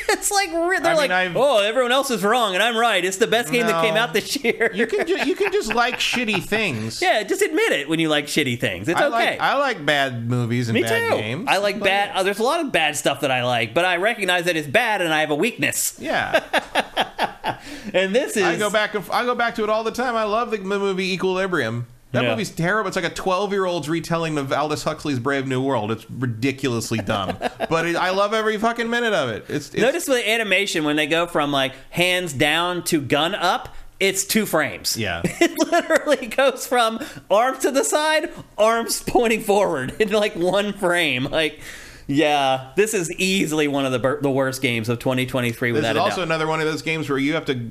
[0.08, 2.76] It's like re- they're I mean, like, I've- oh, everyone else is wrong and I'm
[2.76, 3.04] right.
[3.04, 4.00] It's the best game that came No.
[4.00, 4.70] out this year.
[4.72, 7.02] You can ju- you can just like shitty things.
[7.02, 8.88] yeah, just admit it when you like shitty things.
[8.88, 9.12] It's I okay.
[9.32, 11.16] like I like bad movies and Me bad too.
[11.16, 11.44] games.
[11.48, 12.10] I like But- bad.
[12.16, 14.68] Uh, there's a lot of bad stuff that I like, but I recognize that it's
[14.68, 15.96] bad and I have a weakness.
[15.98, 16.42] Yeah,
[17.92, 18.94] And this is I go back.
[18.94, 20.16] and- I go back to it all the time.
[20.16, 21.86] I love the movie Equilibrium.
[22.14, 22.30] That Yeah.
[22.30, 22.88] movie's terrible.
[22.88, 25.90] It's like a 12 year old's retelling of Aldous Huxley's Brave New World.
[25.90, 27.36] It's ridiculously dumb,
[27.68, 29.44] but it, I love every fucking minute of it.
[29.48, 33.74] It's, it's Notice the animation when they go from like hands down to gun up.
[34.00, 34.96] It's two frames.
[34.96, 35.22] Yeah.
[35.40, 41.24] It literally goes from arms to the side, arms pointing forward in like one frame.
[41.24, 41.60] Like,
[42.06, 46.00] yeah, this is easily one of the the worst games of 2023 This without is
[46.00, 46.22] also doubt.
[46.24, 47.70] another one of those games where you have to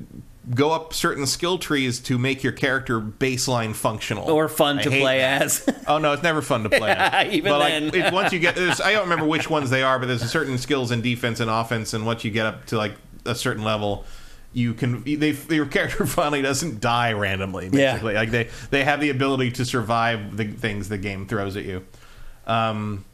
[0.52, 4.90] go up certain skill trees to make your character baseline functional Or fun I to
[4.90, 5.42] play that.
[5.42, 5.68] as.
[5.86, 6.90] Oh no, it's never fun to play.
[6.96, 7.26] as.
[7.32, 7.88] Even but then.
[7.90, 10.58] like, once you get, there's, I don't remember which ones they are, but there's certain
[10.58, 12.94] skills in defense and offense, and once you get up to like
[13.26, 14.04] a certain level,
[14.52, 15.02] you can.
[15.02, 17.70] They your character finally doesn't die randomly.
[17.72, 17.92] Yeah.
[17.94, 21.64] Basically, like they they have the ability to survive the things the game throws at
[21.64, 21.84] you.
[22.46, 23.04] Um,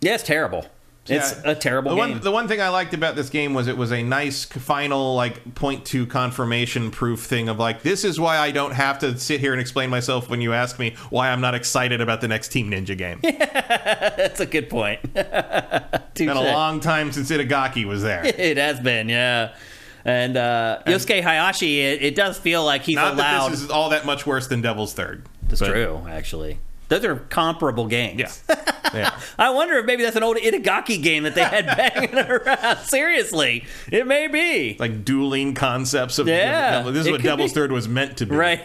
[0.00, 0.66] yeah, it's terrible.
[1.10, 1.50] It's yeah.
[1.50, 2.10] a terrible the game.
[2.12, 5.14] One, the one thing I liked about this game was it was a nice final
[5.14, 9.18] like point to confirmation proof thing of like this is why I don't have to
[9.18, 12.28] sit here and explain myself when you ask me why I'm not excited about the
[12.28, 13.20] next Team Ninja game.
[13.22, 15.00] That's a good point.
[16.18, 18.24] It's been a long time since Itagaki was there.
[18.26, 19.54] It has been, yeah.
[20.04, 23.46] And uh, Yosuke Hayashi, it, it does feel like he's Not allowed.
[23.46, 25.26] that this is all that much worse than Devil's Third.
[25.48, 26.58] It's But- true, actually.
[26.88, 28.42] Those are comparable games.
[28.48, 28.80] Yeah.
[28.94, 29.20] yeah.
[29.38, 32.78] I wonder if maybe that's an old Itagaki game that they had banging around.
[32.78, 34.76] Seriously, it may be.
[34.78, 37.54] Like dueling concepts of Yeah, This is it what Devil's be.
[37.54, 38.34] Third was meant to be.
[38.34, 38.64] Right.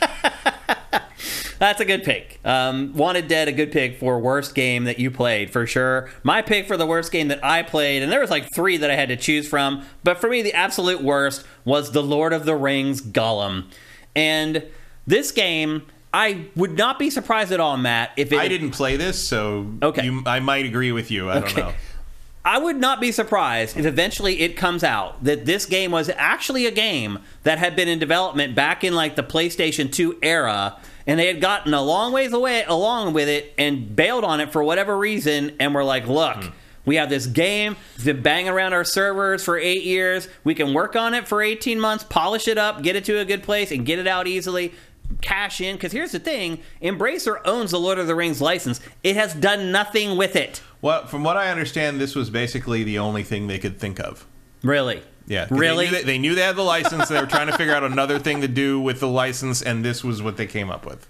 [1.58, 2.38] That's a good pick.
[2.44, 6.08] Um, Wanted Dead, a good pick for worst game that you played for sure.
[6.22, 8.90] My pick for the worst game that I played, and there was like three that
[8.90, 12.44] I had to choose from, but for me the absolute worst was The Lord of
[12.44, 13.64] the Rings Gollum.
[14.14, 14.66] And
[15.04, 18.96] this game I would not be surprised at all, Matt, if it I didn't play
[18.96, 20.04] this, so Okay.
[20.04, 21.28] you, I might agree with you.
[21.28, 21.46] I Okay.
[21.54, 21.74] don't know.
[22.44, 26.64] I would not be surprised if eventually it comes out that this game was actually
[26.64, 31.18] a game that had been in development back in like the PlayStation 2 era and
[31.20, 34.62] they had gotten a long ways away along with it and bailed on it for
[34.62, 36.48] whatever reason and were like, "Look, Hmm.
[36.86, 37.76] we have this game.
[37.96, 40.26] It's been banging around our servers for 8 years.
[40.44, 43.26] We can work on it for 18 months, polish it up, get it to a
[43.26, 44.72] good place and get it out easily."
[45.20, 48.80] Cash in because here's the thing: Embracer owns the Lord of the Rings license.
[49.02, 50.62] It has done nothing with it.
[50.80, 54.26] Well, from what I understand, this was basically the only thing they could think of.
[54.62, 55.02] Really?
[55.26, 55.46] Yeah.
[55.50, 55.86] Really?
[55.86, 57.08] They knew, they, they knew they had the license.
[57.08, 60.02] They were trying to figure out another thing to do with the license, and this
[60.02, 61.06] was what they came up with.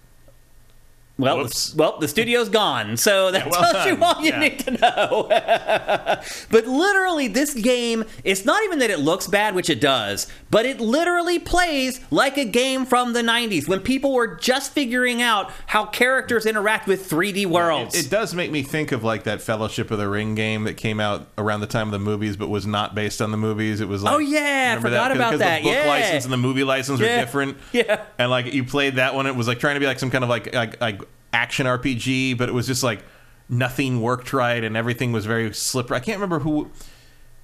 [1.19, 1.75] Well, Whoops.
[1.75, 4.39] well, the studio's gone, so that Yeah, well tells you all you Yeah.
[4.41, 5.27] need to know.
[6.51, 10.65] but literally, this game, it's not even that it looks bad, which it does, but
[10.65, 15.51] it literally plays like a game from the 90s when people were just figuring out
[15.67, 17.95] how characters interact with 3D worlds.
[17.95, 20.75] It, it does make me think of like that Fellowship of the Ring game that
[20.75, 23.81] came out around the time of the movies, but was not based on the movies.
[23.81, 25.89] It was like Oh, yeah, I forgot 'Cause- about 'cause that, The book yeah.
[25.89, 27.57] license and the movie license are different.
[27.73, 28.03] yeah.
[28.19, 30.23] and like you played that one, it was like trying to be like some kind
[30.25, 31.01] of like like, like
[31.33, 33.05] action RPG, but it was just like
[33.49, 35.97] nothing worked right and everything was very slippery.
[35.97, 36.71] I can't remember who.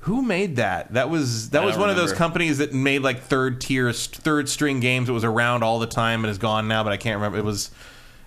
[0.00, 0.92] Who made that?
[0.92, 3.90] That was that I was don't one of those companies that made like third tier,
[3.90, 5.08] third string games.
[5.08, 7.38] It was around all the time and is gone now, but I can't remember.
[7.38, 7.70] It was.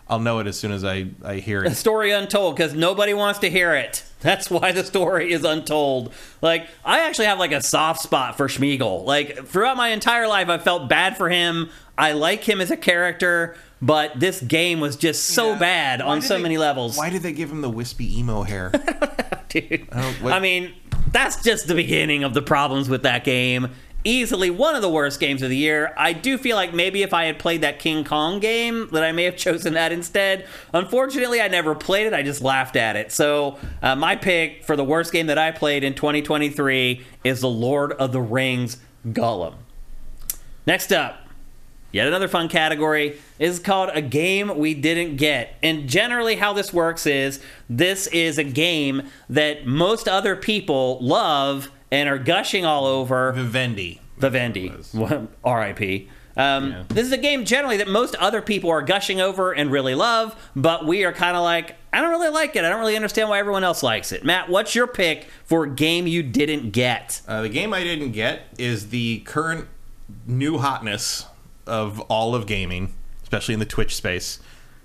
[0.10, 1.72] I'll know it as soon as I I hear it.
[1.72, 4.04] A story untold because nobody wants to hear it.
[4.22, 6.14] That's why the story is untold.
[6.42, 9.06] Like, I actually have like a soft spot for Sméagol.
[9.06, 11.70] Like, throughout my entire life, I felt bad for him.
[11.98, 15.60] I like him as a character, but this game was just so Yeah.
[15.60, 16.98] bad Why on so they- many levels.
[16.98, 18.72] Why did they give him the wispy emo hair?
[19.50, 19.90] dude.
[19.90, 20.74] don't- I mean,
[21.12, 23.70] that's just the beginning of the problems with that game.
[24.04, 25.94] Easily one of the worst games of the year.
[25.98, 29.12] I do feel like maybe if I had played that King Kong game, that I
[29.12, 30.46] may have chosen that instead.
[30.74, 32.14] Unfortunately, I never played it.
[32.14, 33.12] I just laughed at it.
[33.12, 37.50] So uh, my pick for the worst game that I played in 2023 is The
[37.50, 39.56] Lord of the Rings Gollum.
[40.66, 41.27] Next up,
[41.98, 45.56] Yet another fun category is called a game we didn't get.
[45.64, 51.72] And generally, how this works is this is a game that most other people love
[51.90, 53.32] and are gushing all over.
[53.32, 54.00] Vivendi.
[54.20, 54.72] Vivendi,
[55.44, 56.08] R.I.P.
[56.38, 56.84] Um, Yeah.
[56.90, 60.36] This is a game generally that most other people are gushing over and really love,
[60.56, 62.64] but we are kind of like, I don't really like it.
[62.64, 64.24] I don't really understand why everyone else likes it.
[64.24, 67.22] Matt, what's your pick for a game you didn't get?
[67.28, 69.68] Uh, the game I didn't get is the current
[70.28, 71.26] new hotness
[71.68, 74.40] of all of gaming, especially in the Twitch space.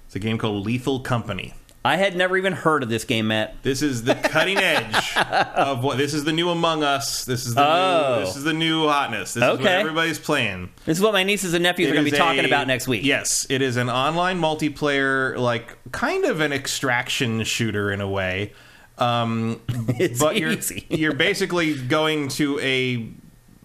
[0.07, 1.55] It's a game called Lethal Company.
[1.85, 3.61] I had never even heard of this game, Matt.
[3.65, 5.99] This is the cutting edge of what.
[5.99, 7.25] This is the new Among Us.
[7.25, 8.19] This is the Oh.
[8.21, 9.35] new, this is the new hotness.
[9.35, 9.69] This is what Okay.
[9.81, 10.71] everybody's playing.
[10.85, 12.87] This is what my nieces and nephews are going to be talking a- about next
[12.87, 13.05] week.
[13.05, 18.53] Yes, it is an online multiplayer, like kind of an extraction shooter in a way.
[18.99, 19.61] Um,
[19.99, 20.87] It's but you're easy.
[20.89, 23.09] you're basically going to a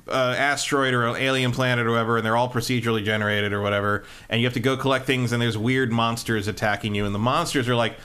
[0.10, 4.04] uh, asteroid or an alien planet or whatever, and they're all procedurally generated or whatever,
[4.30, 7.20] and you have to go collect things, and there's weird monsters attacking you, and the
[7.20, 7.98] monsters are like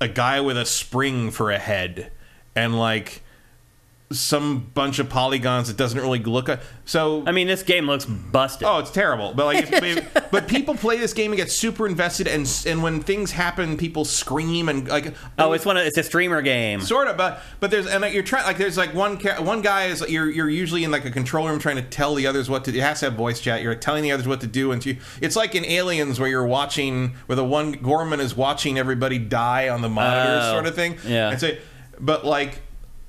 [0.00, 2.10] a guy with a spring for a head,
[2.54, 3.22] and like
[4.12, 6.48] some bunch of polygons that doesn't really look.
[6.84, 8.66] So I mean, this game looks busted.
[8.68, 9.34] Oh, it's terrible.
[9.34, 13.02] But like, if, but people play this game and get super invested, and and when
[13.02, 15.12] things happen, people scream and like.
[15.40, 16.80] oh, it's one of it's a streamer game.
[16.80, 19.60] Sort of, but but there's and like, you're trying like there's like one ca- one
[19.60, 22.48] guy is you're you're usually in like a control room trying to tell the others
[22.48, 22.70] what to.
[22.76, 23.60] It has to have voice chat.
[23.62, 26.46] You're telling the others what to do, and you, it's like in Aliens where you're
[26.46, 30.76] watching where the one Gorman is watching everybody die on the monitors, Oh, sort of
[30.76, 30.96] thing.
[31.04, 31.30] yeah.
[31.30, 31.56] and so,
[31.98, 32.60] but like,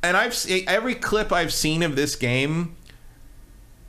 [0.07, 0.35] and I've
[0.67, 2.75] every clip I've seen of this game.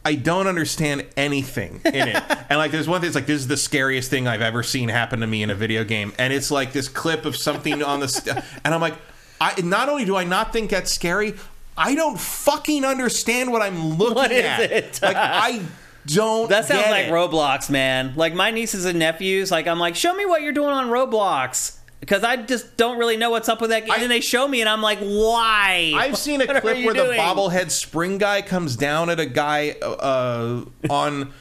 [0.04, 2.22] I don't understand anything in it.
[2.48, 3.08] and like, there's one thing.
[3.08, 5.54] It's like this is the scariest thing I've ever seen happen to me in a
[5.54, 6.12] video game.
[6.18, 8.94] And it's like this clip of something on the, st- and I'm like,
[9.40, 11.34] I not only do I not think that's scary,
[11.76, 14.60] I don't fucking understand what I'm looking What at.
[14.72, 15.00] it?
[15.02, 15.62] like I
[16.06, 16.48] don't.
[16.48, 17.12] That sounds like it.
[17.12, 18.14] Roblox, man.
[18.16, 21.77] Like my nieces and nephews, like I'm like, show me what you're doing on Roblox.
[22.00, 23.90] Because I just don't really know what's up with that game.
[23.90, 25.92] I- and then they show me, and I'm like, why?
[25.96, 29.70] I've seen a What clip where the bobblehead spring guy comes down at a guy
[29.82, 31.32] uh, on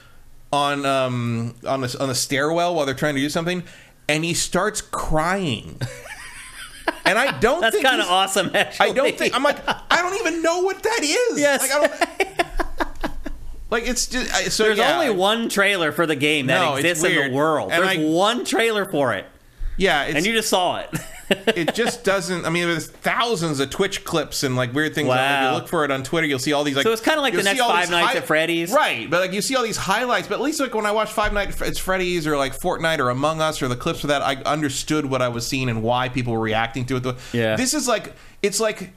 [0.52, 3.64] on um, on a, on a stairwell while they're trying to do something,
[4.10, 5.80] and he starts crying.
[7.06, 7.60] And I don't.
[7.62, 8.90] That's think kind of awesome, actually.
[8.90, 11.40] I don't think I'm like I don't even know what that is.
[11.40, 11.62] Yes.
[11.62, 13.12] Like, I don't,
[13.70, 14.64] like it's just I- so.
[14.64, 14.94] There's yeah.
[14.94, 17.72] only one trailer for the game that No, exists in the world.
[17.72, 19.26] And There's I- one trailer for it,
[19.78, 20.90] Yeah, it's, and you just saw it.
[21.30, 22.46] it just doesn't.
[22.46, 25.08] I mean, there's thousands of Twitch clips and like weird things.
[25.10, 25.52] Wow.
[25.52, 26.84] you look for it on Twitter, you'll see all these like.
[26.84, 28.72] So it's kinda like the next Five Nights at Freddy's.
[28.72, 29.10] right?
[29.10, 30.28] But like you see all these highlights.
[30.28, 33.10] But at least like when I watch Five Nights at Freddy's or like Fortnite or
[33.10, 36.10] Among Us or the clips for that, I understood what I was seeing and why
[36.10, 37.06] people were reacting to it.
[37.34, 37.56] Yeah.
[37.56, 38.94] This is like it's like.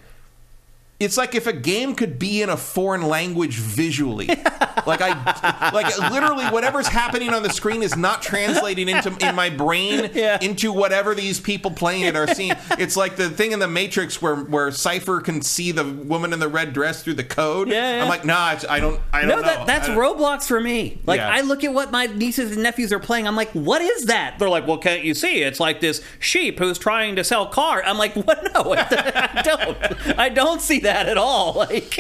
[1.01, 4.27] It's like if a game could be in a foreign language visually.
[4.87, 9.49] like I like literally whatever's happening on the screen is not translating into in my
[9.49, 10.39] brain Yeah.
[10.43, 12.53] into whatever these people playing it are seeing.
[12.79, 16.39] It's like the thing in the Matrix where where Cypher can see the woman in
[16.39, 17.69] the red dress through the code.
[17.69, 18.03] Yeah, yeah.
[18.03, 19.43] I'm like, nah, I don't I don't No, know.
[19.43, 21.01] that, that's Roblox for me.
[21.07, 21.31] Like, Yeah.
[21.31, 23.27] I look at what my nieces and nephews are playing.
[23.27, 24.39] I'm like, what is that?
[24.39, 25.43] They're like, well, can't you see?
[25.43, 27.83] It's like this sheep who's trying to sell car.
[27.83, 28.43] I'm like, what?
[28.53, 30.19] No, I don't.
[30.19, 31.55] I don't see that at all.
[31.71, 31.99] Like,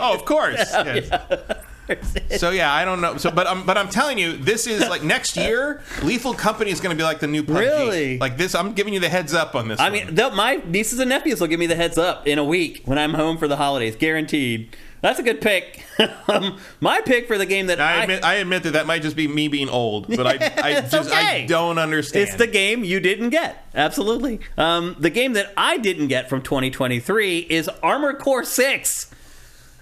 [0.00, 0.72] Oh, of course.
[1.88, 2.40] Yes.
[2.40, 3.16] So yeah, I don't know.
[3.16, 5.80] So, but I'm but I'm telling you, this is like next year.
[6.02, 7.58] Lethal Company is going to be like the new PUBG.
[7.58, 8.18] Really?
[8.18, 9.80] Like this, I'm giving you the heads up on this.
[9.80, 10.14] I one.
[10.14, 12.98] mean, my nieces and nephews will give me the heads up in a week when
[12.98, 14.76] I'm home for the holidays, guaranteed.
[15.00, 15.84] That's a good pick.
[16.28, 19.02] um, my pick for the game that I I, admit, I admit that that might
[19.02, 22.28] just be me being old, but I, I just I don't understand.
[22.28, 23.66] It's the game you didn't get.
[23.74, 24.40] Absolutely.
[24.56, 29.10] Um, the game that I didn't get from 2023 is Armored Core 6.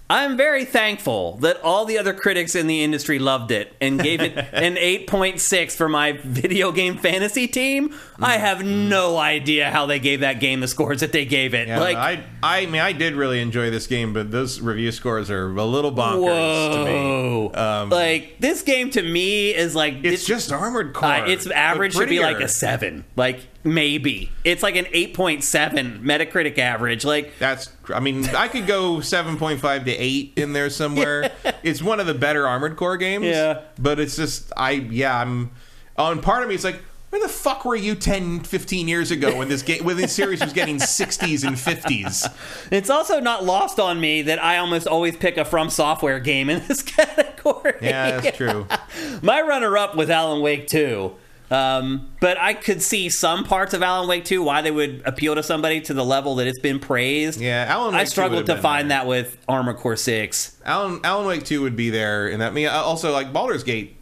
[0.08, 4.20] I'm very thankful that all the other critics in the industry loved it and gave
[4.20, 7.92] it an 8.6 for my video game fantasy team.
[8.20, 11.66] I have no idea how they gave that game the scores that they gave it.
[11.66, 15.28] Yeah, like, I, I mean, I did really enjoy this game, but those review scores
[15.28, 17.54] are a little bonkers to me.
[17.54, 20.04] Um, like, this game to me is like.
[20.04, 21.08] It's just Armored Core.
[21.08, 24.30] Uh, its average should be like a seven, like maybe.
[24.44, 27.04] It's like an eight point seven Metacritic average.
[27.04, 27.70] Like That's.
[27.92, 31.32] I mean, I could go seven point five to eight in there somewhere.
[31.62, 33.24] It's one of the better Armored Core games.
[33.24, 33.62] Yeah.
[33.78, 35.50] But it's just, I yeah, I'm.
[35.96, 36.80] on part of me is like.
[37.10, 40.40] Where the fuck were you 10, 15 years ago when this game, when this series
[40.42, 42.68] was getting 60s and 50s?
[42.72, 46.50] it's also not lost on me that I almost always pick a From Software game
[46.50, 47.74] in this category.
[47.80, 48.66] Yeah, that's true.
[49.22, 51.14] My runner up was Alan Wake two.
[51.50, 55.34] Um, but I could see some parts of Alan Wake 2 why they would appeal
[55.36, 57.40] to somebody to the level that it's been praised.
[57.40, 58.98] Yeah, Alan Wake I struggled to find there.
[59.00, 60.56] that with Armored Core 6.
[60.64, 63.96] Alan Alan Wake two would be there, and that I mean also like Baldur's Gate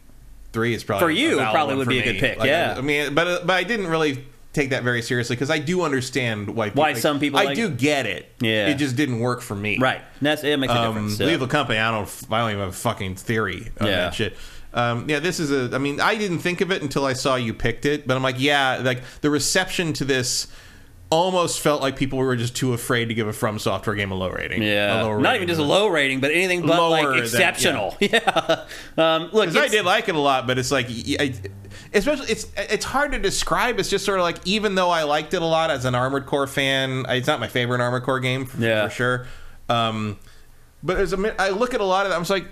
[0.53, 2.73] three is probably For you, probably would be a good pick, Like, yeah.
[2.75, 5.59] I, I mean, but uh, but I didn't really take that very seriously because I
[5.59, 8.31] do understand why Why some people I like do get it.
[8.39, 8.67] Yeah.
[8.69, 9.77] it just didn't work for me.
[9.77, 10.01] Right.
[10.21, 11.17] That's, it makes a Um, difference.
[11.17, 11.25] so.
[11.25, 11.77] Lethal Company.
[11.77, 12.09] I don't.
[12.31, 13.95] I don't even have a fucking theory on Yeah.
[13.97, 14.37] that shit.
[14.75, 15.73] Um, yeah, this is a.
[15.73, 18.21] I mean, I didn't think of it until I saw you picked it, but I'm
[18.23, 20.47] like, yeah, like the reception to this
[21.11, 24.15] almost felt like people were just too afraid to give a From Software game a
[24.15, 24.61] low rating.
[24.63, 27.95] A Yeah, not even just a low rating, but anything but Lower like than- exceptional.
[28.01, 28.65] Yeah.
[28.97, 31.33] Um, look, I did like it a lot, but it's like, I-
[31.93, 33.79] especially it's it's hard to describe.
[33.79, 36.25] It's just sort of like, even though I liked it a lot as an Armored
[36.25, 38.87] Core fan, it's not my favorite Armored Core game for, Yeah.
[38.87, 39.27] for sure.
[39.69, 40.17] Um,
[40.83, 42.47] but as a, I look at a lot of that, I'm just like,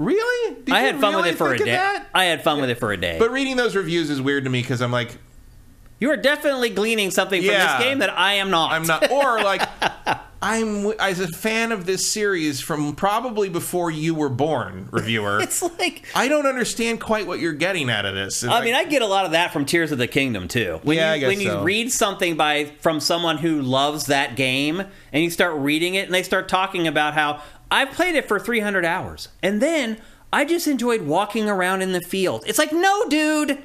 [0.00, 0.54] really?
[0.64, 1.64] Did I had fun with it for a day.
[1.66, 2.06] that?
[2.14, 3.16] I had fun with it for a day.
[3.18, 5.16] But reading those reviews is weird to me because I'm like,
[6.00, 7.76] you are definitely gleaning something from Yeah.
[7.76, 8.72] this game that I am not.
[8.72, 9.60] I'm not, or like,
[10.42, 15.38] I'm as a fan of this series from probably before you were born, reviewer.
[15.42, 16.06] It's like.
[16.14, 18.42] I don't understand quite what you're getting out of this.
[18.42, 20.80] I mean, I get a lot of that from Tears of the Kingdom too.
[20.82, 24.34] When Yeah, you, I guess when you read something by from someone who loves that
[24.36, 28.26] game, and you start reading it, and they start talking about how I've played it
[28.26, 29.98] for 300 hours, and then
[30.32, 32.44] I just enjoyed walking around in the field.
[32.46, 33.58] It's like, no, dude.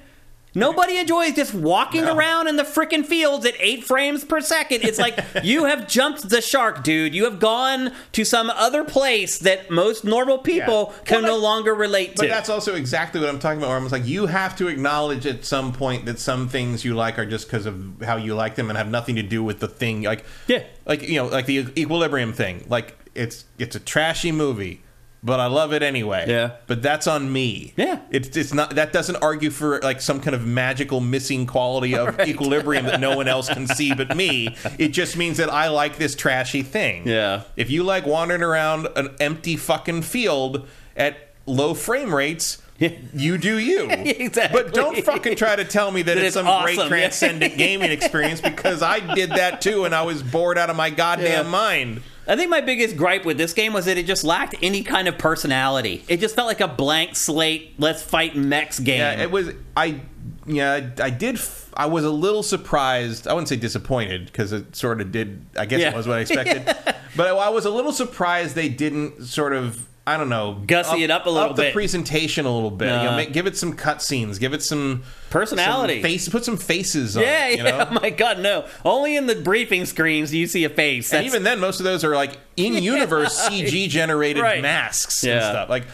[0.57, 2.15] Nobody enjoys just walking No.
[2.15, 4.85] around in the frickin' fields at eight frames per second.
[4.85, 7.13] It's like you have jumped the shark, dude.
[7.13, 11.03] You have gone to some other place that most normal people Yeah.
[11.03, 12.29] can Well, no that- longer relate But to.
[12.29, 13.67] But that's also exactly what I'm talking about.
[13.67, 17.19] Where I'm like, you have to acknowledge at some point that some things you like
[17.19, 19.67] are just because of how you like them and have nothing to do with the
[19.67, 20.03] thing.
[20.03, 20.63] Like, Yeah.
[20.85, 22.63] like you know, like the Equilibrium thing.
[22.69, 24.81] Like, it's it's a trashy movie,
[25.23, 26.25] but I love it anyway.
[26.27, 26.51] Yeah.
[26.67, 27.73] But that's on me.
[27.77, 27.99] Yeah.
[28.11, 32.19] It's it's not that doesn't argue for like some kind of magical missing quality of
[32.27, 34.55] equilibrium that no one else can see but me.
[34.77, 37.07] It just means that I like this trashy thing.
[37.07, 37.43] Yeah.
[37.55, 43.57] If you like wandering around an empty fucking field at low frame rates, you do
[43.57, 43.87] you.
[43.89, 44.61] Exactly.
[44.63, 48.41] But don't fucking try to tell me that, That it's some great transcendent gaming experience
[48.41, 51.51] because I did that too and I was bored out of my goddamn Yeah.
[51.51, 52.01] mind.
[52.27, 55.07] I think my biggest gripe with this game was that it just lacked any kind
[55.07, 56.03] of personality.
[56.07, 58.97] It just felt like a blank slate, let's fight mechs game.
[58.99, 59.51] Yeah, it was.
[59.77, 60.01] I
[60.47, 61.35] yeah, I did.
[61.35, 63.27] f- I was a little surprised.
[63.27, 65.45] I wouldn't say disappointed because it sort of did.
[65.57, 65.89] I guess Yeah.
[65.91, 66.63] it was what I expected.
[67.15, 71.09] but I was a little surprised they didn't sort of I don't know, Gussy it
[71.09, 71.65] up a little bit.
[71.67, 72.89] up the presentation a little bit.
[72.89, 74.39] You know, make, give it some cutscenes.
[74.39, 75.01] Give it some
[75.31, 75.95] Personality.
[75.95, 76.29] some face.
[76.29, 77.23] Put some faces on.
[77.23, 77.71] Yeah, it, you yeah.
[77.71, 77.87] know?
[77.89, 78.67] Oh my God, no!
[78.85, 81.11] Only in the briefing screens do you see a face.
[81.11, 84.61] And even then, most of those are like in universe CG generated Right.
[84.61, 85.49] masks and Yeah.
[85.49, 85.69] stuff.
[85.69, 85.85] Like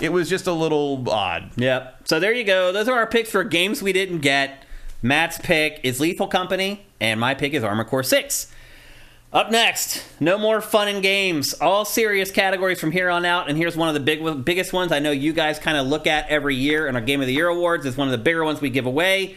[0.00, 1.50] it was just a little odd.
[1.56, 2.08] Yep.
[2.08, 2.72] So there you go.
[2.72, 4.64] Those are our picks for games we didn't get.
[5.02, 8.50] Matt's pick is Lethal Company, and my pick is Armored Core 6.
[9.30, 11.52] Up next, no more fun and games.
[11.52, 13.50] All serious categories from here on out.
[13.50, 16.06] And here's one of the big, biggest ones I know you guys kind of look
[16.06, 17.84] at every year in our Game of the Year awards.
[17.84, 19.36] It's one of the bigger ones we give away.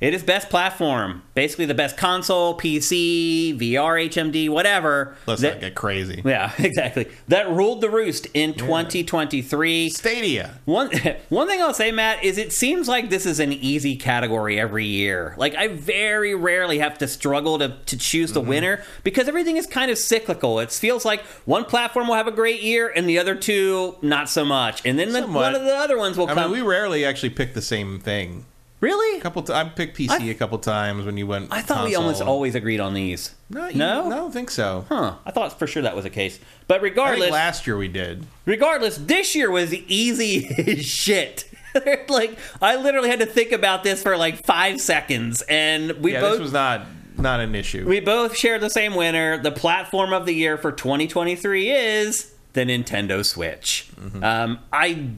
[0.00, 5.14] It is best platform, basically the best console, PC, VR, HMD, whatever.
[5.26, 6.22] Let's that, not get crazy.
[6.24, 7.06] yeah, exactly.
[7.28, 9.90] That ruled the roost in 2023.
[9.90, 10.58] Stadia.
[10.64, 10.90] One
[11.28, 14.86] one thing I'll say, Matt, is it seems like this is an easy category every
[14.86, 15.34] year.
[15.36, 18.34] Like I very rarely have to struggle to, to choose Mm-hmm.
[18.34, 20.60] the winner because everything is kind of cyclical.
[20.60, 24.28] It feels like one platform will have a great year and the other two not
[24.28, 26.38] so much, and then the, one of the other ones will come.
[26.38, 26.52] I come.
[26.52, 28.46] mean, we rarely actually pick the same thing.
[28.80, 29.18] Really?
[29.18, 29.42] A couple.
[29.42, 31.48] T- I picked PC I- a couple times when you went.
[31.52, 33.34] I thought we almost always agreed on these.
[33.48, 34.86] No, you- no, I don't think so.
[34.88, 35.14] Huh?
[35.26, 36.38] I thought for sure that was the case.
[36.68, 38.26] But regardless, last year we did.
[38.44, 41.44] regardless, this year was easy as shit.
[42.08, 46.20] like I literally had to think about this for like five seconds, and we Yeah,
[46.20, 46.86] both this was not
[47.16, 47.86] not an issue.
[47.86, 49.36] we both shared the same winner.
[49.40, 53.88] The platform of the year for 2023 is the Nintendo Switch.
[54.00, 54.24] Mm-hmm.
[54.24, 55.10] Um, I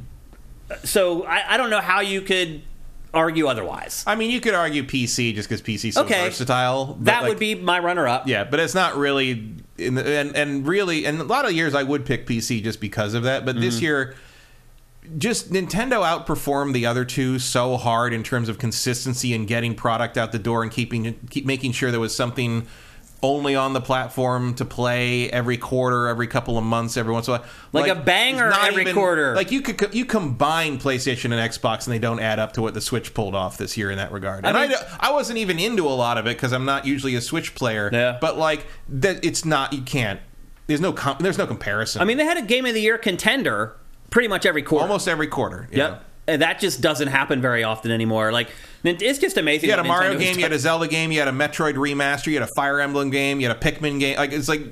[0.85, 2.63] so I, I don't know how you could
[3.15, 4.05] argue otherwise.
[4.07, 6.25] I mean, you could argue PC just because PC's so Okay.
[6.27, 6.87] versatile.
[6.87, 8.27] but, That like, would be my runner-up.
[8.27, 9.55] Yeah, but it's not really.
[9.79, 12.81] In the, and and really, and a lot of years I would pick PC just
[12.81, 13.45] because of that.
[13.45, 13.85] But this Mm-hmm.
[13.85, 14.15] year,
[15.19, 20.17] just Nintendo outperformed the other two so hard in terms of consistency and getting product
[20.17, 22.67] out the door and keeping keep making sure there was something
[23.23, 27.35] only on the platform to play every quarter, every couple of months, every once in
[27.35, 27.47] a while.
[27.73, 29.35] Like a banger not every quarter.
[29.37, 32.75] Like you could you combine PlayStation and Xbox, and they don't add up to what
[32.75, 34.45] the Switch pulled off this year in that regard.
[34.45, 37.15] And I, mean- I wasn't even into a lot of it because I'm not usually
[37.15, 37.91] a Switch player.
[37.93, 38.19] Yeah.
[38.21, 39.73] But like that, it's not.
[39.73, 40.21] You can't.
[40.67, 40.93] There's no.
[40.93, 42.03] Com- there's no comparison.
[42.03, 43.77] I mean, they had a Game of the Year contender
[44.11, 44.83] pretty much every quarter.
[44.83, 45.69] almost every quarter.
[45.71, 45.99] you know.
[46.33, 46.35] Yep.
[46.35, 48.33] And that just doesn't happen very often anymore.
[48.33, 48.49] Like
[48.85, 49.69] it's just amazing.
[49.69, 51.33] You had a Mario Nintendo game, has you had a Zelda game, you had a
[51.33, 54.17] Metroid remaster, you had a Fire Emblem game, you had a Pikmin game.
[54.17, 54.63] Like it's like,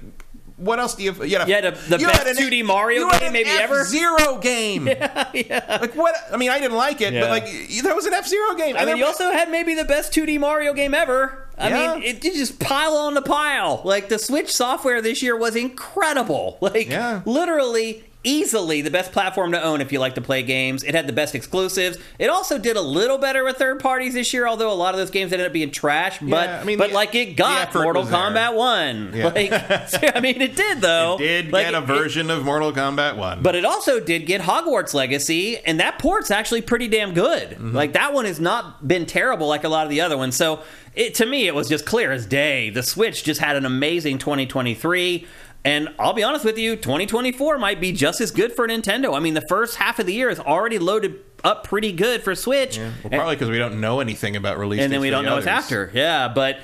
[0.56, 1.12] what else do you?
[1.24, 3.20] You had, a, You had a- the you best had an- 2D Mario you had
[3.20, 3.82] game an maybe ever?
[3.84, 4.86] Zero game.
[5.34, 5.78] yeah.
[5.80, 6.14] Like what?
[6.32, 7.20] I mean, I didn't like it, Yeah.
[7.22, 7.44] but like
[7.82, 8.76] that was an F Zero game.
[8.76, 11.46] I And mean, you also had maybe the best 2D Mario game ever.
[11.56, 11.94] I Yeah.
[11.94, 13.80] mean, it, it just pile on the pile.
[13.84, 16.58] Like the Switch software this year was incredible.
[16.60, 17.22] Like Yeah.
[17.24, 20.82] literally easily the best platform to own if you like to play games.
[20.84, 21.96] It had the best exclusives.
[22.18, 24.98] It also did a little better with third parties this year, although a lot of
[25.00, 26.18] those games ended up being trash.
[26.20, 28.04] But I mean, but the- like it got Mortal.
[28.04, 29.12] Kombat One.
[29.14, 29.28] Yeah.
[29.34, 29.52] Like
[30.16, 31.16] I mean, it did though.
[31.18, 34.40] did Like, get a it- version of Mortal Kombat One, but it also did get
[34.42, 37.50] Hogwarts Legacy, and that port's actually pretty damn good.
[37.50, 37.74] Mm-hmm.
[37.74, 40.36] Like that one has not been terrible like a lot of the other ones.
[40.36, 40.62] So
[40.94, 42.68] it to me, it was just clear as day.
[42.70, 45.26] The Switch just had an amazing 2023.
[45.64, 49.14] And I'll be honest with you, 2024 might be just as good for Nintendo.
[49.14, 52.34] I mean, the first half of the year is already loaded up pretty good for
[52.34, 55.30] Switch, well, probably because we don't know anything about release, and then we don't the
[55.30, 55.90] know what's after.
[55.92, 56.60] Yeah, but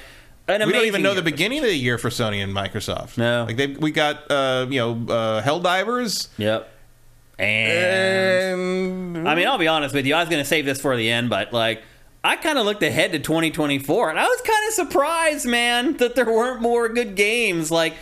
[0.48, 3.18] We don't even know the beginning of the year for Sony and Microsoft.
[3.18, 3.44] No.
[3.44, 6.72] like they we got uh, you know uh, Helldivers Yep.
[7.38, 10.14] And and I mean, I'll be honest with you.
[10.14, 11.82] I was going to save this for the end, but like,
[12.24, 16.14] I kind of looked ahead to 2024, and I was kind of surprised, man, that
[16.14, 17.70] there weren't more good games.
[17.70, 17.94] Like,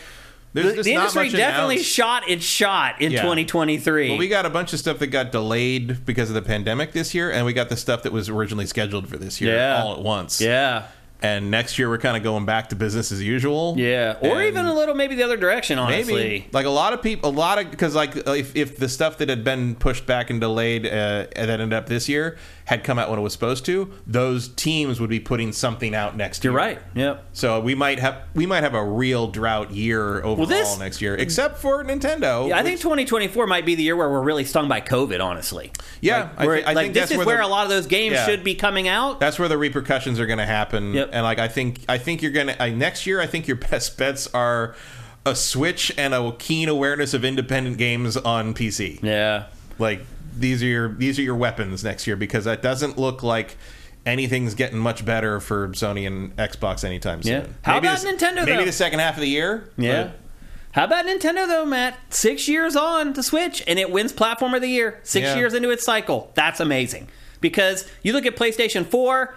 [0.55, 1.91] There's the, the industry definitely announced.
[1.91, 3.23] shot its shot in Yeah.
[3.23, 4.09] 2023.
[4.11, 7.13] Well, we got a bunch of stuff that got delayed because of the pandemic this
[7.15, 9.83] year, and we got the stuff that was originally scheduled for this year Yeah.
[9.83, 10.41] all at once.
[10.41, 10.85] yeah,
[11.25, 13.77] And next year we're kind of going back to business as usual.
[13.79, 15.79] yeah, or And even a little maybe the other direction.
[15.79, 18.91] Honestly, Maybe like a lot of people, a lot of because like if, if the
[18.91, 22.37] stuff that had been pushed back and delayed uh, that ended up this year
[22.67, 26.17] had come out when it was supposed to, those teams would be putting something out
[26.17, 26.59] next you're year.
[26.59, 26.79] right.
[26.95, 27.25] Yep.
[27.33, 31.15] So we might have we might have a real drought year overall this- next year,
[31.17, 32.49] except for Nintendo.
[32.49, 35.23] Yeah, I think 2024 might be the year where we're really stung by COVID.
[35.25, 35.73] Honestly,
[36.03, 37.71] Yeah, like, I thi- I like think this is where where, the- a lot of
[37.71, 38.27] those games Yeah.
[38.27, 39.21] should be coming out.
[39.21, 40.93] that's where the repercussions are going to happen.
[40.93, 41.11] Yep.
[41.15, 43.21] And like I think I think you're to uh, next year.
[43.21, 44.75] I think your best bets are
[45.25, 49.03] a Switch and a keen awareness of independent games on PC.
[49.03, 49.47] yeah.
[49.79, 50.01] Like
[50.37, 53.57] these are your these are your weapons next year because that doesn't look like
[54.07, 57.33] anything's getting much better for Sony and Xbox anytime soon.
[57.43, 57.47] Yeah.
[57.63, 58.65] How about the- Nintendo, Maybe though?
[58.67, 59.71] the second half of the year.
[59.79, 60.11] Yeah.
[60.73, 61.97] How about Nintendo though, Matt?
[62.11, 65.01] Six years on to Switch, and it wins Platform of the Year.
[65.05, 65.37] Six Yeah.
[65.37, 66.31] years into its cycle.
[66.35, 67.09] That's amazing.
[67.41, 69.35] Because you look at PlayStation 4.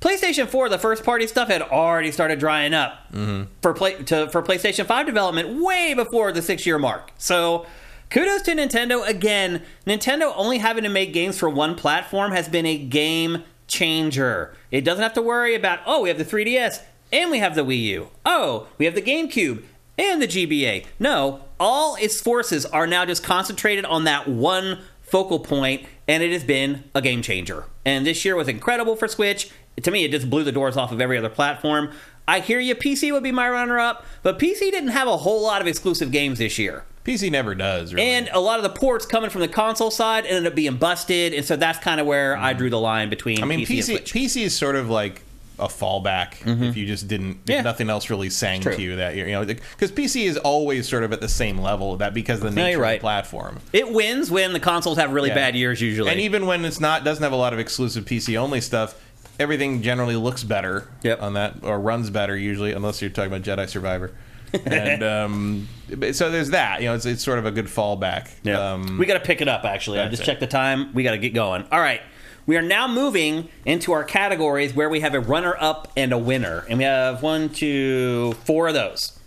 [0.00, 3.50] PlayStation 4, the first party stuff had already started drying up Mm-hmm.
[3.60, 7.10] for play to, for PlayStation 5 development way before the six year mark.
[7.18, 7.66] So
[8.08, 9.62] kudos to Nintendo again.
[9.86, 14.54] Nintendo only having to make games for one platform has been a game changer.
[14.70, 17.64] It doesn't have to worry about, oh, we have the 3DS and we have the
[17.64, 18.08] Wii U.
[18.24, 19.64] Oh, we have the GameCube
[19.98, 20.86] and the GBA.
[20.98, 26.32] No, all its forces are now just concentrated on that one focal point, and it
[26.32, 27.64] has been a game changer.
[27.84, 29.50] And this year was incredible for Switch.
[29.82, 31.90] To me, it just blew the doors off of every other platform.
[32.28, 35.42] I hear you, PC would be my runner up, but PC didn't have a whole
[35.42, 36.84] lot of exclusive games this year.
[37.04, 38.06] PC never does, really.
[38.06, 41.32] And a lot of the ports coming from the console side ended up being busted,
[41.32, 44.04] and so that's kind of where I drew the line between I mean, PC, and
[44.04, 44.26] PC.
[44.28, 45.22] PC is sort of like
[45.58, 46.34] a fallback
[46.68, 47.50] if you just didn't, if Mm-hmm.
[47.52, 47.60] Yeah.
[47.62, 49.26] nothing else really sang to you that year.
[49.26, 52.44] You know, because PC is always sort of at the same level that because of
[52.44, 53.58] the No, nature you're of the platform.
[53.72, 55.34] It wins when the consoles have really Yeah.
[55.34, 56.10] bad years usually.
[56.10, 58.94] And even when it's not doesn't have a lot of exclusive PC only stuff,
[59.40, 61.22] everything generally looks better Yep.
[61.22, 64.12] on that or runs better usually, unless you're talking about Jedi Survivor.
[64.66, 65.68] and um,
[66.12, 66.80] so there's that.
[66.80, 68.30] You know, it's, it's sort of a good fallback.
[68.42, 68.72] Yeah.
[68.72, 70.00] Um, we got to pick it up, actually.
[70.00, 70.26] I just it.
[70.26, 70.92] checked the time.
[70.92, 71.64] We got to get going.
[71.72, 72.00] All right.
[72.46, 76.18] We are now moving into our categories where we have a runner up and a
[76.18, 76.64] winner.
[76.68, 79.18] And we have one, two, four of those.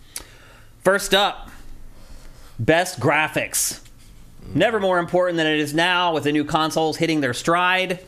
[0.82, 1.48] First up,
[2.58, 3.80] best graphics.
[4.54, 8.00] Never more important than it is now with the new consoles hitting their stride.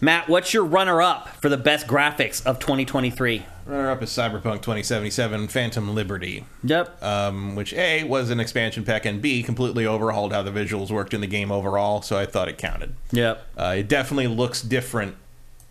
[0.00, 3.44] Matt, what's your runner up for the best graphics of 2023?
[3.66, 6.46] runner up is Cyberpunk 2077 Phantom Liberty.
[6.64, 7.02] Yep.
[7.02, 11.12] um, which A was an expansion pack, and B completely overhauled how the visuals worked
[11.12, 12.00] in the game overall.
[12.00, 12.94] So I thought it counted.
[13.10, 13.44] yep.
[13.58, 15.16] Uh, it definitely looks different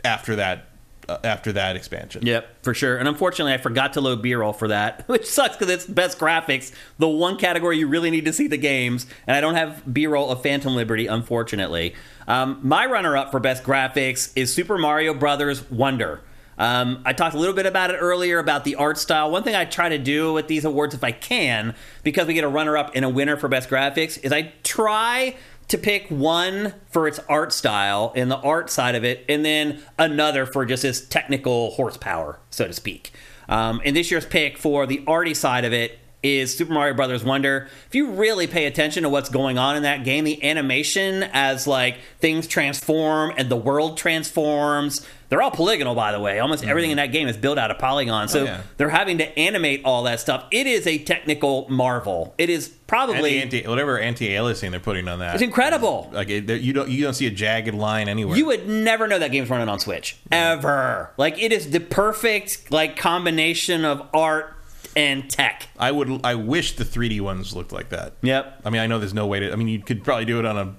[0.03, 0.65] after that.
[1.09, 2.25] Uh, after that expansion.
[2.25, 2.97] Yep, for sure.
[2.97, 6.73] And unfortunately, I forgot to load B-roll for that, which sucks because it's best graphics,
[6.99, 10.29] the one category you really need to see the games, and I don't have B-roll
[10.29, 11.95] of Phantom Liberty, unfortunately.
[12.27, 16.21] Um, my runner-up for best graphics is Super Mario Brothers Wonder.
[16.57, 19.31] Um, I talked a little bit about it earlier about the art style.
[19.31, 22.43] One thing I try to do with these awards, if I can, because we get
[22.43, 25.35] a runner-up and a winner for best graphics, is I try
[25.67, 29.81] to pick one for its art style and the art side of it, and then
[29.99, 33.11] another for just its technical horsepower, so to speak.
[33.47, 37.23] Um, and this year's pick for the arty side of it is Super Mario Brothers
[37.23, 37.67] Wonder.
[37.87, 41.67] If you really pay attention to what's going on in that game, the animation as
[41.67, 45.05] like things transform and the world transforms.
[45.29, 46.39] They're all polygonal, by the way.
[46.39, 46.69] Almost mm-hmm.
[46.69, 48.61] everything in that game is built out of polygons, So Oh, yeah.
[48.77, 50.45] they're having to animate all that stuff.
[50.51, 52.33] It is a technical marvel.
[52.37, 56.09] It is probably anti, whatever anti-aliasing they're putting on that, it's incredible.
[56.13, 58.37] like it, you don't you don't see a jagged line anywhere.
[58.37, 61.11] You would never know that game's running on Switch ever.
[61.17, 64.56] Like it is the perfect like combination of art
[64.95, 65.67] and tech.
[65.77, 66.21] I would.
[66.23, 68.13] I wish the 3D ones looked like that.
[68.21, 68.61] Yep.
[68.65, 69.51] I mean, I know there's no way to.
[69.51, 70.75] I mean, you could probably do it on a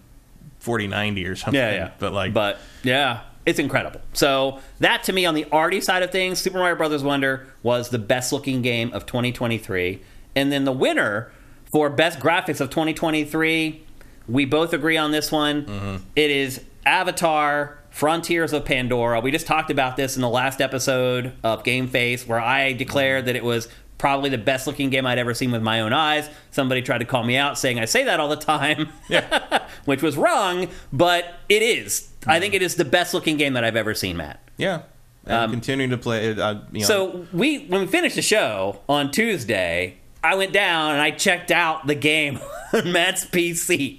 [0.61, 1.55] 4090 or something.
[1.55, 1.91] Yeah, yeah.
[1.99, 4.01] But like, but yeah, it's incredible.
[4.13, 7.91] So that to me, on the arty side of things, Super Mario Brothers Wonder was
[7.91, 10.01] the best looking game of 2023,
[10.35, 11.33] and then the winner
[11.65, 13.85] for best graphics of 2023,
[14.29, 15.67] we both agree on this one.
[15.67, 15.97] Mm-hmm.
[16.17, 17.75] It is Avatar.
[17.91, 19.21] Frontiers of Pandora.
[19.21, 23.27] We just talked about this in the last episode of Game Face, where I declared
[23.27, 23.67] that it was
[23.99, 26.31] probably the best looking game I'd ever seen with my own eyes.
[26.51, 28.89] Somebody tried to call me out saying I say that all the time,
[29.85, 32.09] which was wrong, but it is.
[32.27, 34.41] I think it is the best looking game that I've ever seen, Matt.
[34.57, 34.83] yeah.
[35.27, 36.39] And continuing to play it.
[36.39, 40.55] Uh, you know, Um, So we when we finished the show on Tuesday, I went
[40.55, 42.39] down and I checked out the game
[42.73, 43.99] on Matt's PC.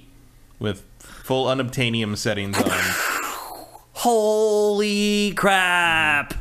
[0.58, 2.64] with full unobtainium settings on.
[3.92, 6.34] Holy crap!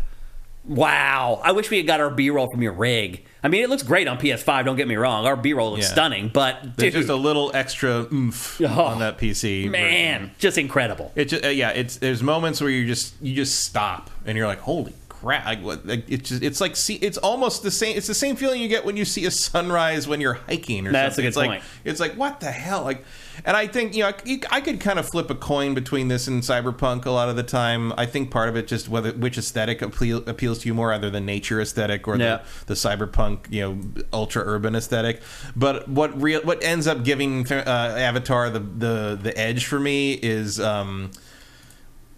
[0.65, 1.39] Wow.
[1.43, 3.25] I wish we had got our B roll from your rig.
[3.43, 5.26] I mean, it looks great on PS5, don't get me wrong.
[5.26, 5.92] Our B roll looks Yeah.
[5.92, 9.69] stunning, but There's dude, just a little extra oomph Oh, on that PC.
[9.69, 11.11] man, just incredible.
[11.16, 14.48] It just, uh, yeah, it's there's moments where you just you just stop and you're
[14.48, 15.45] like, holy crap!
[15.45, 17.95] Like, what, like, it's just it's like see, it's almost the same.
[17.98, 20.92] It's the same feeling you get when you see a sunrise when you're hiking or
[20.92, 21.24] That's a something.
[21.24, 21.64] good it's like point.
[21.85, 22.84] it's like what the hell?
[22.84, 23.06] Like,
[23.45, 26.27] and I think you know I, I could kind of flip a coin between this
[26.27, 27.93] and cyberpunk a lot of the time.
[27.98, 31.09] I think part of it just whether which aesthetic appeal, appeals to you more, either
[31.09, 32.42] the nature aesthetic or Yeah.
[32.66, 35.22] the the cyberpunk, you know, ultra urban aesthetic.
[35.56, 37.64] But what real what ends up giving uh,
[37.98, 40.59] Avatar the the the edge for me is.
[40.59, 41.11] Um,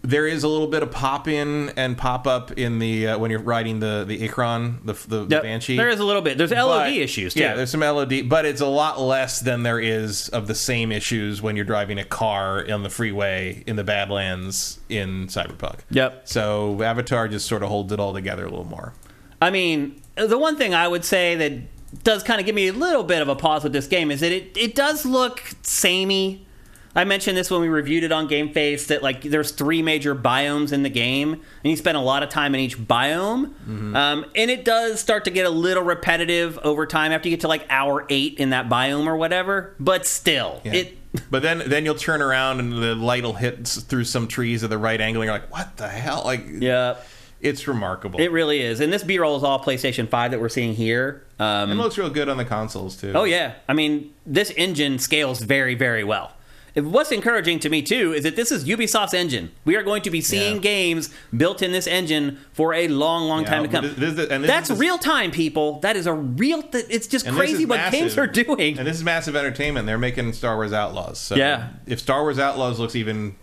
[0.03, 3.29] there is a little bit of pop in and pop up in the uh, when
[3.29, 5.77] you're riding the the Ikran, the the, the Banshee.
[5.77, 6.37] There is a little bit.
[6.37, 7.41] There's LOD But- issues too.
[7.41, 10.91] Yeah, there's some LOD, but it's a lot less than there is of the same
[10.91, 15.79] issues when you're driving a car on the freeway in the Badlands in Cyberpunk.
[15.91, 16.27] Yep.
[16.27, 18.93] So Avatar just sort of holds it all together a little more.
[19.41, 22.73] I mean, the one thing I would say that does kind of give me a
[22.73, 26.45] little bit of a pause with this game is that it, it does look samey.
[26.95, 30.13] I mentioned this when we reviewed it on Game Face that like there's three major
[30.13, 33.95] biomes in the game, and you spend a lot of time in each biome, Mm-hmm.
[33.95, 37.41] um, and it does start to get a little repetitive over time after you get
[37.41, 39.73] to like hour eight in that biome or whatever.
[39.79, 40.73] But still, Yeah.
[40.73, 40.97] it
[41.29, 44.69] But then then you'll turn around and the light will hit through some trees at
[44.69, 45.21] the right angle.
[45.21, 46.23] And you're like, what the hell?
[46.25, 46.95] Like, yeah,
[47.41, 48.19] it's remarkable.
[48.19, 48.79] it really is.
[48.81, 51.23] And this B-roll is all PlayStation Five that we're seeing here.
[51.39, 53.13] Um, it looks real good on the consoles too.
[53.15, 56.33] Oh yeah, I mean this engine scales very very well.
[56.73, 59.51] What's encouraging to me too is that this is Ubisoft's engine.
[59.65, 60.61] We are going to be seeing Yeah.
[60.61, 63.83] games built in this engine for a long, long Yeah, time to come.
[63.85, 65.79] this- this- this That's real time, people.
[65.81, 66.61] That is a real.
[66.63, 67.99] Th- it's just crazy what massive.
[67.99, 68.77] games are doing.
[68.77, 69.85] And this is massive entertainment.
[69.85, 71.19] They're making Star Wars Outlaws.
[71.19, 71.67] So Yeah.
[71.85, 73.35] if Star Wars Outlaws looks even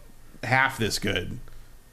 [0.43, 1.39] half this good,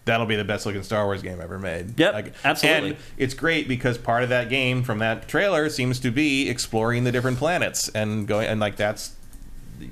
[0.06, 2.00] that'll be the best looking Star Wars game ever made.
[2.00, 2.90] Yep, absolutely.
[2.92, 7.04] And it's great because part of that game from that trailer seems to be exploring
[7.04, 9.12] the different planets and going and like that's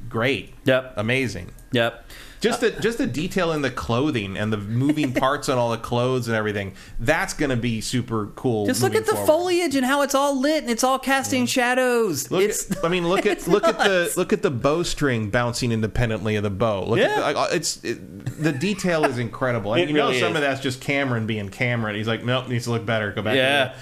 [0.09, 0.53] great.
[0.65, 0.93] Yep.
[0.97, 1.51] Amazing.
[1.71, 2.05] Yep.
[2.41, 5.77] Just the just the detail in the clothing and the moving parts on all the
[5.77, 6.73] clothes and everything.
[6.99, 8.65] That's going to be super cool.
[8.65, 9.27] Just look at the forward.
[9.27, 12.29] foliage and how it's all lit and it's all casting shadows.
[12.29, 15.71] Look it's at, I mean, look at look at the look at the bowstring bouncing
[15.71, 16.83] independently of the bow.
[16.85, 17.29] Look Yeah.
[17.29, 19.73] at the, it's it, the detail is incredible.
[19.73, 20.35] And It you know some is.
[20.35, 21.95] of that's just Cameron being Cameron.
[21.95, 23.13] He's like, nope, needs to look better.
[23.13, 23.37] Go back.
[23.37, 23.73] yeah.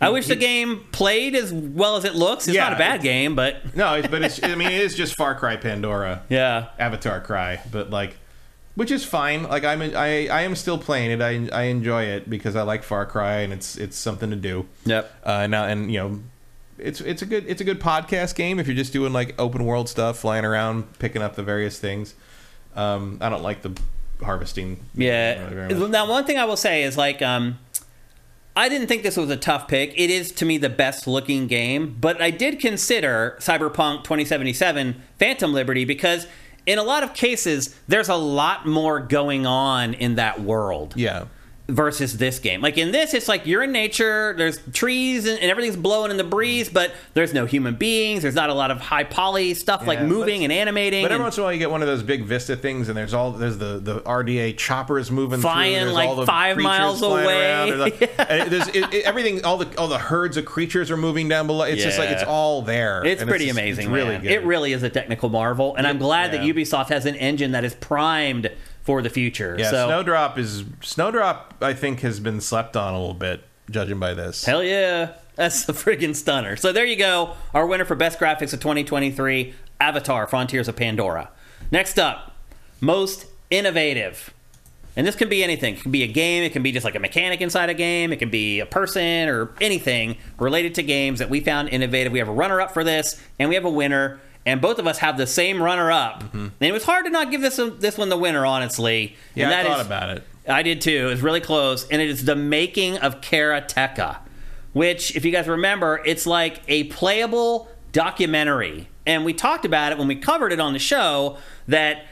[0.00, 2.48] I wish the game played as well as it looks.
[2.48, 3.56] It's Yeah, not a bad game, but.
[3.74, 6.68] No, it's, but it's I mean it is just Far Cry Pandora, yeah.
[6.78, 8.16] Avatar Cry, but like.
[8.74, 9.44] Which is fine.
[9.44, 11.22] Like I'm, I, I am still playing it.
[11.22, 14.66] I, I enjoy it because I like Far Cry and it's, it's something to do.
[14.84, 15.10] Yep.
[15.24, 16.20] Uh, now and you know,
[16.78, 19.64] it's it's a good it's a good podcast game if you're just doing like open
[19.64, 22.14] world stuff, flying around, picking up the various things.
[22.74, 23.72] Um, I don't like the
[24.22, 24.84] harvesting.
[24.94, 25.40] Yeah.
[25.40, 25.90] really very much.
[25.90, 27.58] Now, one thing I will say is like, um,
[28.56, 29.92] I didn't think this was a tough pick.
[29.96, 35.52] It is to me the best looking game, but I did consider Cyberpunk 2077 Phantom
[35.52, 36.26] Liberty because
[36.64, 41.26] in a lot of cases there's a lot more going on in that world yeah.
[41.68, 42.60] Versus this game.
[42.60, 46.16] Like in this, it's like you're in nature, there's trees and, and everything's blowing in
[46.16, 48.22] the breeze, but there's no human beings.
[48.22, 51.02] There's not a lot of high poly stuff like moving and animating.
[51.02, 52.88] But every and- once in a while, you get one of those big Vista things,
[52.88, 57.72] and there's all there's the the RDA choppers moving, Flying, like, five miles away.
[57.72, 61.46] like- there's it, it- everything, all the all the herds of creatures are moving down
[61.48, 61.64] below.
[61.64, 63.04] It's just like it's all there.
[63.04, 64.30] It's pretty just- amazing, It's really good.
[64.30, 67.64] It really is a technical marvel, and I'm glad that Ubisoft has an engine that
[67.64, 68.50] is primed
[68.86, 69.56] for the future.
[69.58, 71.54] Yeah, so Snowdrop is Snowdrop.
[71.60, 74.44] I think has been slept on a little bit, judging by this.
[74.44, 76.56] hell yeah, that's a friggin' stunner.
[76.56, 81.28] So there you go, our winner for best graphics of 2023, Avatar: Frontiers of Pandora.
[81.70, 82.36] Next up,
[82.80, 84.32] most innovative.
[84.98, 85.74] And this can be anything.
[85.74, 86.42] It can be a game.
[86.42, 88.14] It can be just like a mechanic inside a game.
[88.14, 92.12] It can be a person or anything related to games that we found innovative.
[92.14, 94.20] We have a runner up for this, and we have a winner.
[94.46, 96.32] And both of us have the same runner up.
[96.32, 99.16] And it was hard to not give this this one the winner, honestly.
[99.34, 100.22] Yeah, and I thought is- about it.
[100.48, 101.06] I did too.
[101.08, 104.18] It was really close, and it is the making of Karateka,
[104.74, 108.88] which, if you guys remember, it's like a playable documentary.
[109.04, 112.04] And we talked about it when we covered it on the show that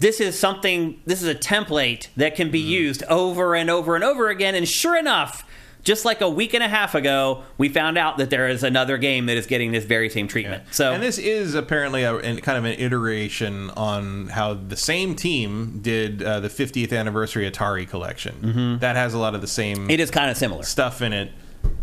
[0.00, 2.68] this is something, this is a template that can be Mm-hmm.
[2.70, 4.56] used over and over and over again.
[4.56, 5.44] And sure enough,
[5.84, 8.98] just like a week and a half ago, we found out that there is another
[8.98, 10.62] game that is getting this very same treatment.
[10.70, 15.14] So and this is apparently a, an- kind of an iteration on how the same
[15.16, 18.78] team did uh, the 50th anniversary Atari collection.
[18.80, 19.90] That has a lot of the same Mm-hmm.
[19.90, 20.62] it is kind of similar.
[20.62, 21.32] stuff in it.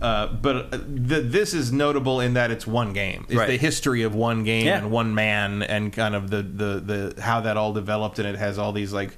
[0.02, 3.26] Uh, but uh, th- this is notable in that it's one game.
[3.30, 3.48] It's Right.
[3.48, 4.78] the history of one game Yeah.
[4.78, 8.36] and one man, and kind of the, the, the how that all developed, and it
[8.38, 9.18] has all these like,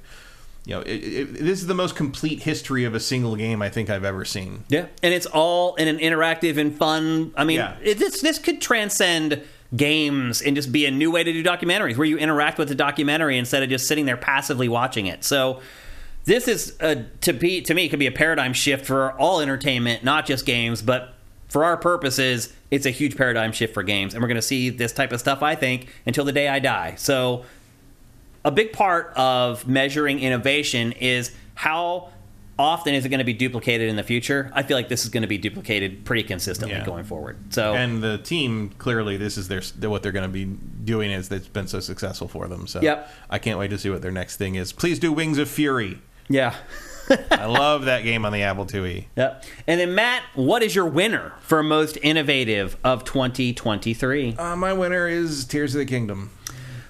[0.64, 3.68] you know, it, it, this is the most complete history of a single game I
[3.68, 4.64] think I've ever seen.
[4.68, 7.32] Yeah, and it's all in an interactive and fun.
[7.36, 7.76] I mean, Yeah.
[7.82, 9.42] it, this this could transcend
[9.74, 12.74] games and just be a new way to do documentaries, where you interact with the
[12.74, 15.24] documentary instead of just sitting there passively watching it.
[15.24, 15.60] So.
[16.24, 19.40] This is a, to be to me it could be a paradigm shift for all
[19.40, 21.14] entertainment, not just games, but
[21.48, 24.70] for our purposes, it's a huge paradigm shift for games, and we're going to see
[24.70, 25.42] this type of stuff.
[25.42, 26.94] I think until the day I die.
[26.96, 27.44] So
[28.44, 32.10] a big part of measuring innovation is how
[32.58, 34.50] often is it going to be duplicated in the future.
[34.54, 36.84] I feel like this is going to be duplicated pretty consistently Yeah.
[36.84, 37.36] going forward.
[37.52, 41.28] So And the team clearly, this is their what they're going to be doing is
[41.28, 42.66] that's been so successful for them.
[42.66, 43.10] So Yep.
[43.30, 44.70] I can't wait to see what their next thing is.
[44.72, 45.98] Please do Wings of Fury.
[46.28, 46.54] yeah.
[47.32, 49.06] I love that game on the Apple IIe.
[49.16, 49.44] Yep.
[49.66, 54.36] And then Matt, what is your winner for most innovative of 2023?
[54.36, 56.30] Uh, my winner is Tears of the Kingdom.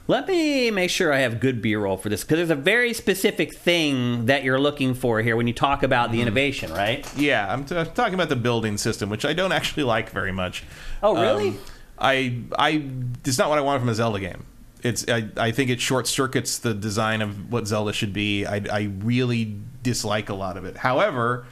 [0.09, 3.55] Let me make sure I have good B-roll for this because there's a very specific
[3.55, 6.13] thing that you're looking for here when you talk about Mm-hmm.
[6.17, 7.07] the innovation, right?
[7.17, 10.65] Yeah, I'm t- talking about the building system, which I don't actually like very much.
[11.03, 11.51] Oh, really?
[11.51, 11.59] Um,
[11.99, 12.85] I I
[13.25, 14.45] it's not what I wanted from a Zelda game.
[14.83, 18.45] It's I, I think it short circuits the design of what Zelda should be.
[18.45, 20.79] I, I really dislike a lot of it.
[20.79, 21.47] However,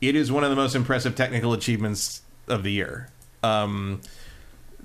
[0.00, 3.08] it is one of the most impressive technical achievements of the year.
[3.42, 4.00] Um,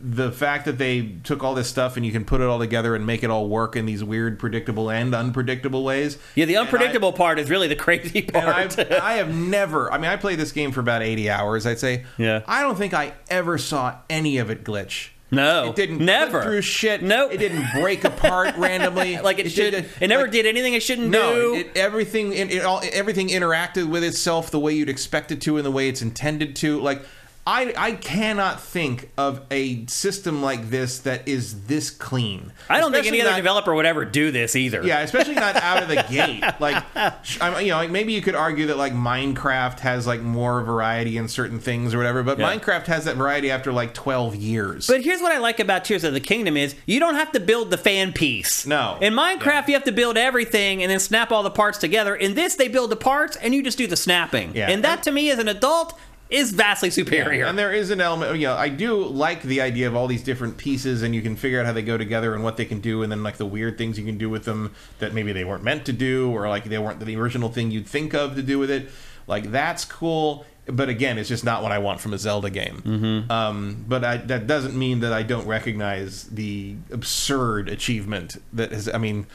[0.07, 2.93] the fact that they took all this stuff and you can put it all together
[2.95, 6.17] and make it all work in these weird, predictable and unpredictable ways.
[6.35, 8.77] Yeah, the And I- unpredictable part is really the crazy part.
[8.79, 9.91] I have never.
[9.91, 11.65] I mean, I played this game for about eighty hours.
[11.65, 12.05] I'd say.
[12.17, 12.41] Yeah.
[12.47, 15.09] I don't think I ever saw any of it glitch.
[15.31, 16.05] No, it didn't.
[16.05, 16.43] never.
[16.43, 17.01] through shit.
[17.01, 17.33] Nope.
[17.33, 19.17] it didn't break apart randomly.
[19.19, 19.71] like it, should.
[19.71, 21.53] did- it never like- did anything it shouldn't No, do.
[21.55, 22.31] it, it- everything.
[22.31, 25.71] It, it all everything interacted with itself the way you'd expect it to, and the
[25.71, 26.79] way it's intended to.
[26.79, 27.01] Like.
[27.47, 32.51] I, I cannot think of a system like this that is this clean.
[32.69, 34.83] I don't think Especially any other developer would ever do this either.
[34.83, 36.43] yeah, especially not out of the gate.
[36.59, 40.21] Like, I mean, you know, like maybe you could argue that like Minecraft has like
[40.21, 42.55] more variety in certain things or whatever, but Yeah.
[42.57, 44.87] Minecraft has that variety after like twelve years.
[44.87, 47.39] But here's what I like about Tears of the Kingdom is you don't have to
[47.39, 48.65] build the fan piece.
[48.65, 48.97] No.
[49.01, 52.15] In Minecraft, you have to build everything and then snap all the parts together.
[52.15, 54.55] In this, they build the parts and you just do the snapping.
[54.55, 54.71] Yeah.
[54.71, 55.93] And that, to me, as an adult,
[56.29, 57.45] is vastly superior.
[57.45, 60.23] And there is an element, you know, I do like the idea of all these
[60.23, 62.79] different pieces, and you can figure out how they go together and what they can
[62.79, 65.43] do, and then like the weird things you can do with them that maybe they
[65.43, 68.41] weren't meant to do, or like they weren't the original thing you'd think of to
[68.41, 68.89] do with it.
[69.27, 72.81] Like that's cool, but again, it's just not what I want from a Zelda game.
[72.85, 73.31] Mm-hmm.
[73.31, 78.89] Um, but I, that doesn't mean that I don't recognize the absurd achievement that has.
[78.89, 79.27] I mean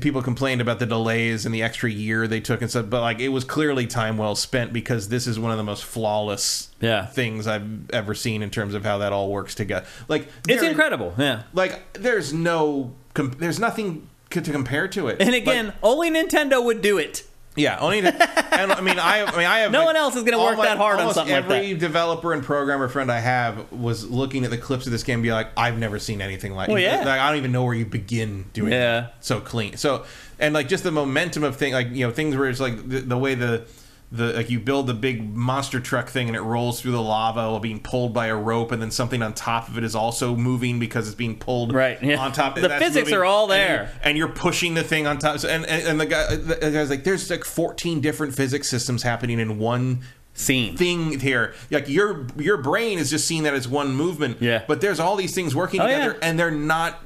[0.00, 3.20] people complained about the delays and the extra year they took and stuff, but like
[3.20, 7.06] it was clearly time well spent because this is one of the most flawless Yeah.
[7.06, 9.86] things I've ever seen in terms of how that all works together.
[10.08, 11.14] Like it's incredible.
[11.18, 11.42] Yeah.
[11.52, 15.20] Like there's no, com- there's nothing co- to compare to it.
[15.20, 17.24] And Like, again, only Nintendo would do it.
[17.56, 18.02] Yeah, only.
[18.02, 18.08] To,
[18.54, 20.46] and I mean, I, I mean, I have No like, one else is gonna all
[20.46, 24.08] work that hard on almost something like Every developer and programmer friend I have was
[24.08, 26.68] looking at the clips of this game, and be like, I've never seen anything like.
[26.68, 26.98] Well, yeah.
[26.98, 28.72] Like, I don't even know where you begin doing.
[28.72, 29.06] Yeah.
[29.06, 29.76] it so clean.
[29.76, 30.04] So
[30.38, 33.00] and like just the momentum of thing, like you know, things where it's like the,
[33.00, 33.66] the way the.
[34.12, 37.50] The, like you build the big monster truck thing and it rolls through the lava
[37.50, 40.36] while being pulled by a rope and then something on top of it is also
[40.36, 42.16] moving because it's being pulled Right, yeah.
[42.20, 43.92] on top The physics moving, are all and there.
[44.04, 45.40] and you're pushing the thing on top.
[45.40, 49.02] So, and, and and the guy, the guy's like, "There's like 14 different physics systems
[49.02, 50.02] happening in one
[50.34, 50.76] Scene.
[50.76, 51.54] thing here.
[51.72, 54.36] Like your your brain is just seeing that as one movement.
[54.40, 54.62] Yeah.
[54.68, 56.28] But there's all these things working Oh, together, yeah.
[56.28, 57.02] and they're not.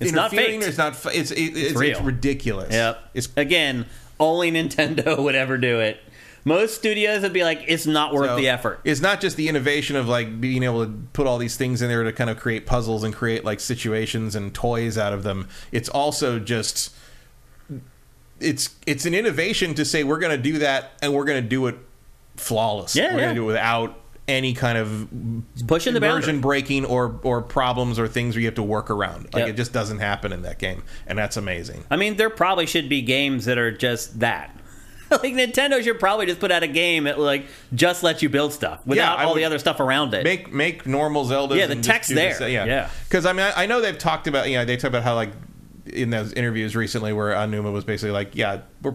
[0.00, 0.64] It's not faked.
[0.64, 0.94] It's not.
[1.14, 2.02] It's it, it's, it's, real.
[2.02, 2.74] ridiculous.
[2.74, 3.10] Yep.
[3.14, 3.86] It's Again,
[4.20, 5.98] only Nintendo would ever do it.
[6.46, 8.78] Most studios would be like, it's not worth So, the effort.
[8.84, 11.88] It's not just the innovation of like being able to put all these things in
[11.88, 15.48] there to kind of create puzzles and create like situations and toys out of them.
[15.72, 16.94] It's also just
[18.38, 21.48] it's it's an innovation to say we're going to do that and we're going to
[21.48, 21.76] do it
[22.36, 22.94] flawless.
[22.94, 25.08] Yeah, we're going to do it without any kind of
[25.66, 29.24] pushing the immersion breaking or or problems or things where you have to work around.
[29.34, 29.48] Like Yep.
[29.48, 31.84] it just doesn't happen in that game, and that's amazing.
[31.90, 34.52] I mean, there probably should be games that are just that.
[35.10, 38.52] like Nintendo should probably just put out a game that like just lets you build
[38.52, 40.24] stuff without I all the other stuff around it.
[40.24, 41.56] make make normal Zelda.
[41.56, 42.48] Yeah, the text there.
[42.48, 42.90] yeah, Yeah.
[43.08, 44.48] Because I mean, I, I know they've talked about.
[44.48, 45.30] You know, they talked about how like
[45.86, 48.94] in those interviews recently where Aonuma was basically like, yeah, we're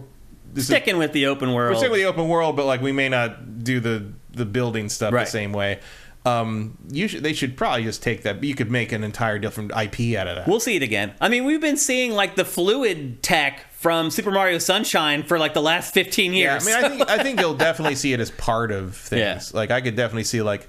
[0.52, 1.70] this is, Sticking with the open world.
[1.72, 4.88] we're sticking with the open world, but like we may not do the the building
[4.88, 5.24] stuff Right.
[5.24, 5.80] the same way.
[6.24, 8.44] Um, you should they should probably just take that.
[8.44, 10.46] You could make an entire different IP out of that.
[10.46, 11.14] We'll see it again.
[11.20, 15.54] I mean, we've been seeing like the fluid tech from Super Mario Sunshine for like
[15.54, 16.66] the last 15 Yeah, years.
[16.66, 19.50] I mean, I think I think you'll definitely see it as part of things.
[19.52, 19.58] Yeah.
[19.58, 20.68] Like I could definitely see like.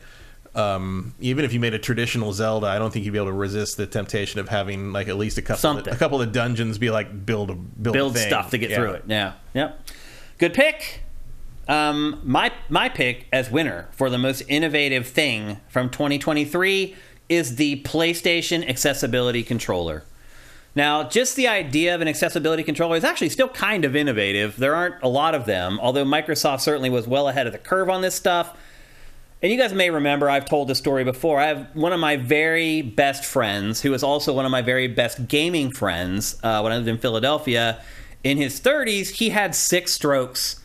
[0.56, 3.34] Um, even if you made a traditional Zelda, I don't think you'd be able to
[3.34, 6.78] resist the temptation of having like at least a couple, of, a couple of dungeons
[6.78, 8.76] be like build a build, build stuff to get Yeah.
[8.76, 9.04] through it.
[9.08, 9.34] Yeah.
[9.56, 9.88] Yep.
[10.38, 11.02] Good pick.
[11.68, 16.96] Um, my my pick as winner for the most innovative thing from 2023
[17.30, 20.04] is the PlayStation Accessibility Controller.
[20.76, 24.58] Now, just the idea of an accessibility controller is actually still kind of innovative.
[24.58, 27.90] There aren't a lot of them, although Microsoft certainly was well ahead of the curve
[27.90, 28.58] on this stuff.
[29.44, 31.40] And you guys may remember I've told this story before.
[31.40, 34.88] I have one of my very best friends, who is also one of my very
[34.88, 37.82] best gaming friends uh, when I lived in Philadelphia.
[38.24, 40.62] In his 30s, he had six strokes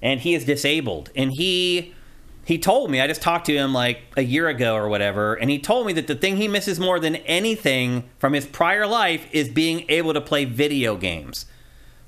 [0.00, 1.10] and he is disabled.
[1.14, 1.94] And he
[2.44, 5.50] he told me, I just talked to him like a year ago or whatever, and
[5.50, 9.26] he told me that the thing he misses more than anything from his prior life
[9.32, 11.46] is being able to play video games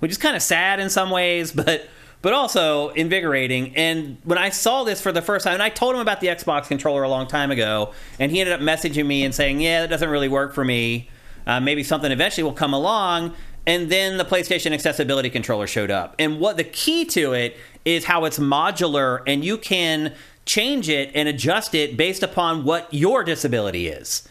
[0.04, 1.88] which is kind of sad in some ways, but
[2.20, 3.74] but also invigorating.
[3.74, 6.26] And when I saw this for the first time, and I told him about the
[6.26, 9.80] Xbox controller a long time ago, and he ended up messaging me and saying, "Yeah,
[9.80, 11.08] that doesn't really work for me.
[11.46, 13.34] Uh, maybe something eventually will come along."
[13.66, 16.14] And then the PlayStation accessibility controller showed up.
[16.18, 20.14] And what the key to it is how it's modular and you can
[20.46, 24.28] change it and adjust it based upon what your disability is.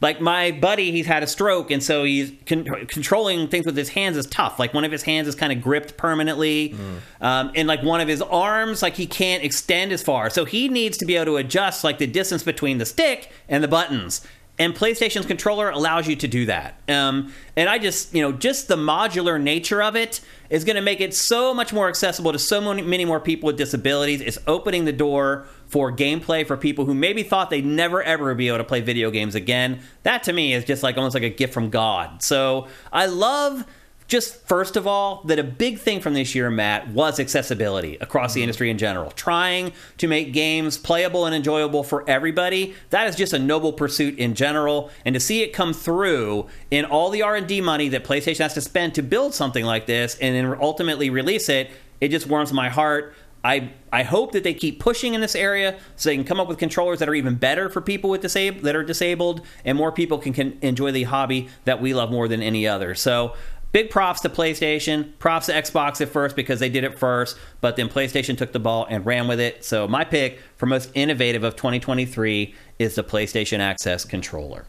[0.00, 3.88] like my buddy, he's had a stroke, and so he's con- controlling things with his
[3.88, 4.58] hands is tough.
[4.58, 6.74] Like one of his hands is kind of gripped permanently,
[7.22, 10.28] um, and like one of his arms, like he can't extend as far.
[10.28, 13.64] So he needs to be able to adjust like the distance between the stick and
[13.64, 14.20] the buttons.
[14.56, 16.78] And PlayStation's controller allows you to do that.
[16.88, 20.82] Um, and I just, you know, just the modular nature of it is going to
[20.82, 24.20] make it so much more accessible to so many, many more people with disabilities.
[24.20, 28.46] It's opening the door for gameplay for people who maybe thought they'd never ever be
[28.46, 29.80] able to play video games again.
[30.04, 32.22] That to me is just like almost like a gift from God.
[32.22, 33.64] So I love
[34.06, 38.34] just first of all that a big thing from this year matt was accessibility across
[38.34, 38.44] the mm-hmm.
[38.44, 39.10] industry in general.
[39.12, 44.18] Trying to make games playable and enjoyable for everybody that is just a noble pursuit
[44.18, 44.90] in general.
[45.04, 48.60] And to see it come through in all the r&d money that playstation has to
[48.60, 52.68] spend to build something like this and then ultimately release it it just warms my
[52.68, 53.14] heart.
[53.44, 56.48] I, I hope that they keep pushing in this area so they can come up
[56.48, 59.92] with controllers that are even better for people with disab- that are disabled and more
[59.92, 62.94] people can, can enjoy the hobby that we love more than any other.
[62.94, 63.34] So
[63.74, 67.74] big props to PlayStation, props to Xbox at first because they did it first, but
[67.74, 69.64] then PlayStation took the ball and ran with it.
[69.64, 74.64] So my pick for most innovative of 2023 is the PlayStation Access controller.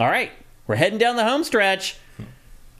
[0.00, 0.32] All right,
[0.66, 1.96] we're heading down the home stretch.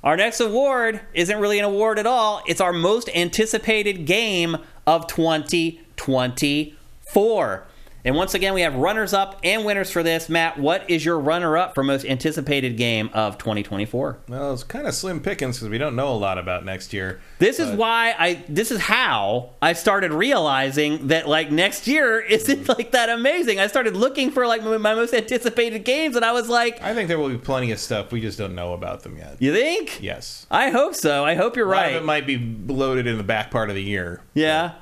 [0.02, 2.42] Our next award isn't really an award at all.
[2.48, 4.56] It's our most anticipated game
[4.88, 7.66] of 2024.
[8.04, 10.28] And once again, we have runners up and winners for this.
[10.28, 14.18] Matt, what is your runner up for most anticipated game of 2024?
[14.28, 17.20] Well, it's kind of slim pickings because we don't know a lot about next year.
[17.38, 22.64] This is why I this is how I started realizing that like next year isn't
[22.64, 22.76] mm.
[22.76, 23.60] like that amazing.
[23.60, 26.94] I started looking for like my my most anticipated games and I was like, I
[26.94, 29.36] think there will be plenty of stuff we just don't know about them yet.
[29.40, 30.02] you think?
[30.02, 31.24] Yes, I hope so.
[31.24, 32.02] I hope you're a lot of right.
[32.02, 34.22] it might be loaded in the back part of the year.
[34.34, 34.72] Yeah.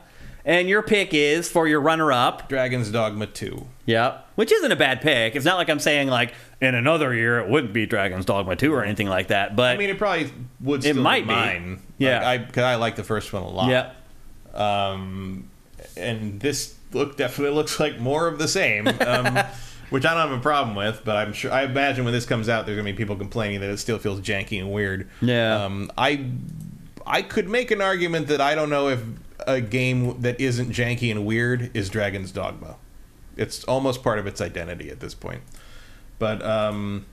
[0.44, 2.48] And your pick is for your runner up.
[2.48, 3.66] Dragon's Dogma Two.
[3.86, 4.28] Yep.
[4.36, 5.36] Which isn't a bad pick.
[5.36, 8.72] It's not like I'm saying like in another year it wouldn't be Dragon's Dogma 2
[8.72, 9.56] or anything like that.
[9.56, 10.82] But I mean, it probably would.
[10.82, 11.34] Still might be.
[11.34, 11.82] mine.
[11.98, 12.18] Yeah.
[12.18, 13.68] Like, I because I like the first one a lot.
[13.68, 13.92] yeah.
[14.54, 15.50] Um,
[15.96, 18.88] and this look definitely looks like more of the same.
[18.88, 19.38] Um,
[19.90, 22.48] which I don't have a problem with, but I'm sure I imagine when this comes
[22.48, 25.08] out, there's gonna be people complaining that it still feels janky and weird.
[25.20, 25.64] Yeah.
[25.64, 26.26] Um, I
[27.06, 29.00] I could make an argument that I don't know if
[29.46, 32.76] a game that isn't janky and weird is Dragon's Dogma.
[33.36, 35.42] It's almost part of its identity at this point.
[36.18, 37.06] But um,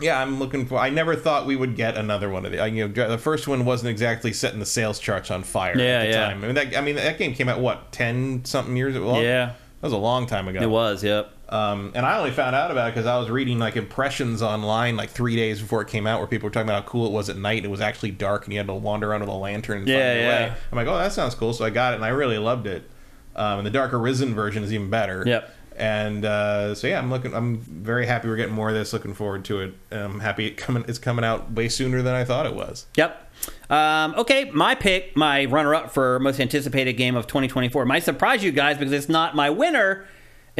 [0.00, 0.78] yeah, I'm looking for.
[0.78, 2.60] I never thought we would get another one of the.
[2.60, 5.84] I- You know, the first one wasn't exactly setting the sales charts on fire Yeah,
[5.84, 6.24] at the yeah.
[6.28, 6.42] time.
[6.44, 9.20] I mean, that, I mean, that game came out what ten something years ago.
[9.20, 9.46] Yeah.
[9.46, 10.60] that was a long time ago.
[10.60, 11.32] It was, yep.
[11.50, 14.96] Um, and I only found out about it because I was reading like impressions online
[14.96, 17.12] like three days before it came out, where people were talking about how cool it
[17.12, 17.64] was at night.
[17.64, 19.96] It was actually dark, and you had to wander around with a lantern and Yeah,
[19.96, 20.48] find your yeah.
[20.50, 20.56] way.
[20.70, 21.52] I'm like, oh, that sounds cool.
[21.52, 22.88] So I got it, and I really loved it.
[23.34, 25.24] Um, and the Dark Arisen version is even better.
[25.26, 25.56] Yep.
[25.76, 27.34] And uh, so yeah, I'm looking.
[27.34, 28.92] I'm very happy we're getting more of this.
[28.92, 29.74] Looking forward to it.
[29.90, 30.84] And I'm happy it coming.
[30.86, 32.86] It's coming out way sooner than I thought it was.
[32.96, 33.32] Yep.
[33.70, 38.44] Um, okay, my pick, my runner up for most anticipated game of 2024 might surprise
[38.44, 40.06] you guys because it's not my winner,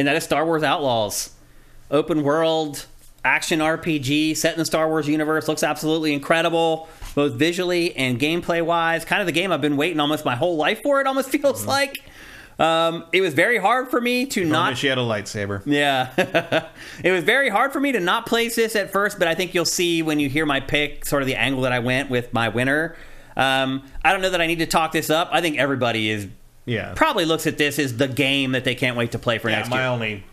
[0.01, 1.29] and that is Star Wars Outlaws.
[1.91, 2.87] Open world
[3.23, 8.65] action RPG set in the Star Wars universe looks absolutely incredible, both visually and gameplay
[8.65, 9.05] wise.
[9.05, 11.67] Kind of the game I've been waiting almost my whole life for, it almost feels
[11.67, 12.01] like.
[12.57, 15.61] Um, it was very hard for me to Not not she had a lightsaber.
[15.67, 16.69] yeah.
[17.03, 19.53] it was very hard for me to not place this at first, but I think
[19.53, 22.33] you'll see when you hear my pick, sort of the angle that I went with
[22.33, 22.95] my winner.
[23.37, 25.29] Um, I don't know that I need to talk this up.
[25.31, 26.27] I think everybody is
[26.65, 26.93] Yeah.
[26.95, 29.57] probably looks at this as the game that they can't wait to play for Yeah,
[29.57, 29.85] next my year.
[29.85, 30.23] My only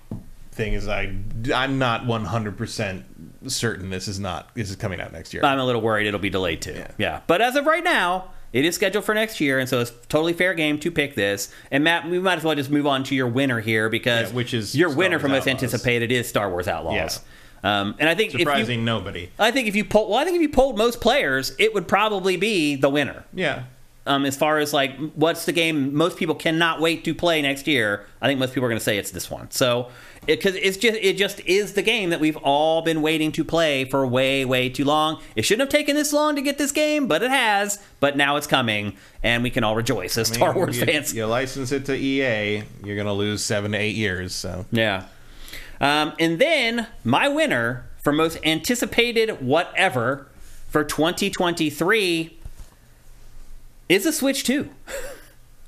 [0.52, 1.14] thing is I
[1.54, 3.04] I'm not 100 percent
[3.46, 5.44] certain this is not this is coming out next year.
[5.44, 6.72] I'm a little worried it'll be delayed too.
[6.74, 6.90] Yeah.
[6.98, 7.20] Yeah.
[7.26, 10.32] But as of right now, it is scheduled for next year, and so it's totally
[10.32, 11.52] fair game to pick this.
[11.70, 14.36] And Matt, we might as well just move on to your winner here because Yeah,
[14.36, 15.62] which is your Star winner Wars for most Outlaws.
[15.62, 17.20] anticipated is Star Wars Outlaws.
[17.62, 19.30] Um, and I think if you, Surprising nobody.
[19.38, 21.88] I think if you poll, well, I think if you polled most players, it would
[21.88, 23.24] probably be the winner.
[23.34, 23.64] Yeah.
[24.08, 27.66] Um, as far as like what's the game most people cannot wait to play next
[27.66, 29.50] year, I think most people are going to say it's this one.
[29.50, 29.90] So
[30.26, 33.84] because it's just it just is the game that we've all been waiting to play
[33.84, 35.20] for way way too long.
[35.36, 37.78] It shouldn't have taken this long to get this game, but it has.
[38.00, 41.14] But now it's coming, and we can all rejoice as Star Wars you, fans.
[41.14, 44.34] You license it to EA, you're gonna lose seven to eight years.
[44.34, 45.04] So Yeah.
[45.80, 50.26] Um, and then my winner for most anticipated whatever
[50.68, 52.37] for 2023
[53.88, 54.68] is a Switch 2.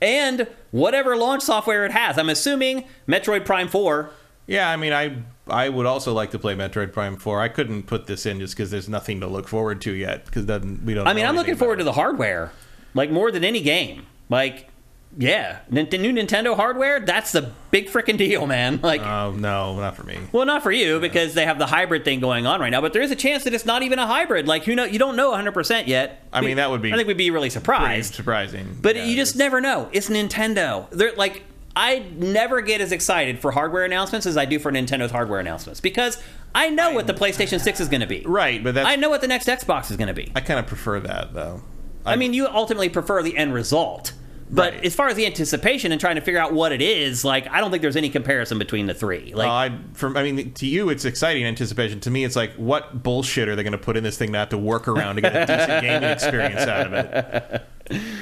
[0.02, 2.18] and whatever launch software it has.
[2.18, 4.10] I'm assuming Metroid Prime 4.
[4.46, 5.16] yeah, I mean, I
[5.50, 7.40] I would also like to play Metroid Prime Four.
[7.40, 10.46] I couldn't put this in just because there's nothing to look forward to yet because
[10.84, 11.06] we don't.
[11.06, 12.52] I mean, I'm looking forward to the hardware,
[12.94, 14.06] like more than any game.
[14.28, 14.69] Like,
[15.18, 18.80] yeah, the new Nintendo hardware, that's the big freaking deal, man.
[18.90, 20.18] Like, Oh no, not for me.
[20.32, 22.92] well, not for you because they have the hybrid thing going on right now, but
[22.92, 24.46] there is a chance that it's not even a hybrid.
[24.46, 24.84] Like, who know?
[24.84, 26.24] You don't know 100% yet.
[26.32, 28.14] I mean, that would be I think we'd be really surprised.
[28.14, 28.78] surprising.
[28.80, 29.88] But Yeah, you just never know.
[29.92, 30.88] It's Nintendo.
[30.90, 31.42] They're like
[31.74, 35.80] I never get as excited for hardware announcements as I do for Nintendo's hardware announcements
[35.80, 36.20] because
[36.54, 38.24] I know what the PlayStation 6 is going to be.
[38.26, 40.32] right, but that's I know what the next Xbox is going to be.
[40.34, 41.62] I kind of prefer that though.
[42.04, 44.12] I mean, you ultimately prefer the end result.
[44.52, 44.84] But Right.
[44.84, 47.60] as far as the anticipation and trying to figure out what it is, like I
[47.60, 49.32] don't think there's any comparison between the three.
[49.34, 52.00] Like Uh, I, from, I mean, to you, it's exciting anticipation.
[52.00, 54.38] To me, it's like, what bullshit are they going to put in this thing to
[54.38, 57.62] have to work around to get a decent gaming experience out of it?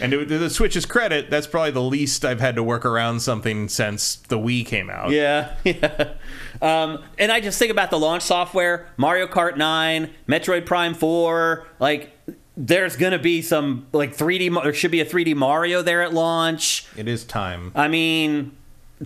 [0.02, 3.20] And to, to the Switch's credit, that's probably the least I've had to work around
[3.20, 5.10] something since the Wii came out.
[5.10, 6.15] Yeah, yeah.
[6.62, 11.66] Um, and I just think about the launch software: Mario Kart 9, Metroid Prime 4.
[11.81, 12.10] Like,
[12.59, 14.62] there's gonna be some like 3D.
[14.62, 16.87] There should be a 3D Mario there at launch.
[16.97, 17.70] It is time.
[17.77, 18.57] I mean,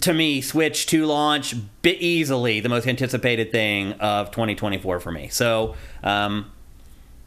[0.00, 5.28] to me, Switch 2 launch bit easily the most anticipated thing of 2024 for me.
[5.28, 6.50] So um,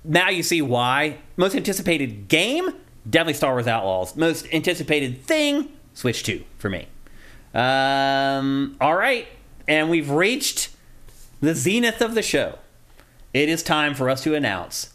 [0.04, 1.20] now you see why.
[1.38, 2.74] Most anticipated game,
[3.08, 4.16] definitely Star Wars Outlaws.
[4.16, 6.88] Most anticipated thing, Switch 2 for me.
[7.54, 9.28] Um, all right,
[9.68, 10.72] and we've reached
[11.40, 12.58] the zenith of the show.
[13.32, 14.94] It is time for us to announce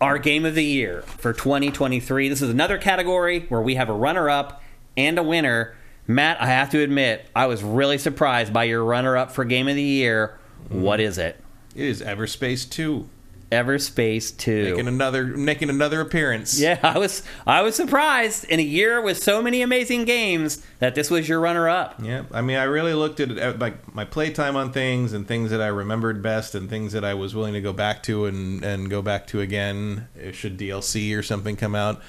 [0.00, 2.28] our game of the year for 2023.
[2.28, 4.62] This is another category where we have a runner up
[4.96, 5.76] and a winner.
[6.06, 9.68] Matt, I have to admit, I was really surprised by your runner up for game
[9.68, 10.38] of the year.
[10.68, 11.38] What is it?
[11.74, 13.08] It is Everspace 2
[13.50, 14.70] Everspace 2.
[14.70, 16.58] making another making another appearance.
[16.60, 20.94] yeah, I was I was surprised in a year with so many amazing games that
[20.94, 21.96] this was your runner up.
[22.02, 25.26] Yeah, I mean, I really looked at it, at like my playtime on things and
[25.26, 28.26] things that I remembered best and things that I was willing to go back to
[28.26, 32.00] and and go back to again should DLC or something come out.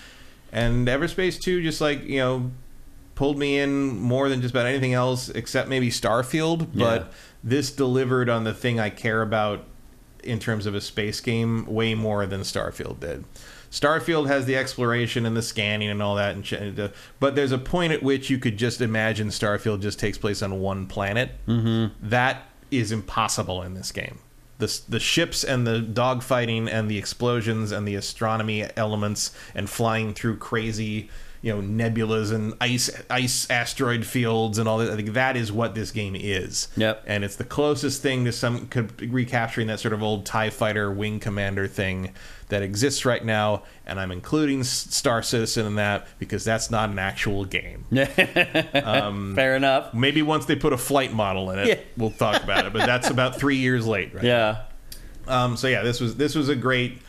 [0.51, 2.51] And Everspace Two just like you know
[3.15, 7.07] pulled me in more than just about anything else except maybe Starfield, but Yeah.
[7.43, 9.65] this delivered on the thing I care about
[10.23, 13.23] in terms of a space game way more than Starfield did.
[13.71, 17.57] Starfield has the exploration and the scanning and all that, and uh, but there's a
[17.57, 21.31] point at which you could just imagine Starfield just takes place on one planet.
[21.47, 21.93] Mm-hmm.
[22.09, 24.19] That is impossible in this game.
[24.57, 30.13] The, the ships and the dogfighting and the explosions and the astronomy elements and flying
[30.13, 31.09] through crazy
[31.43, 34.91] you know nebulas and ice ice asteroid fields and all that.
[34.91, 36.67] I think that is what this game is.
[36.77, 37.03] Yep.
[37.07, 41.19] And it's the closest thing to some recapturing that sort of old Tie Fighter wing
[41.19, 42.13] commander thing
[42.49, 43.63] that exists right now.
[43.85, 47.85] And I'm including Star Citizen in that because that's not an actual game.
[47.91, 49.93] Fair enough.
[49.93, 51.79] Maybe once they put a flight model in it, Yeah.
[51.97, 52.73] we'll talk about it.
[52.73, 54.23] But that's about three years late, right?
[54.23, 54.63] Yeah.
[55.27, 56.99] Um, so yeah, this was this was a great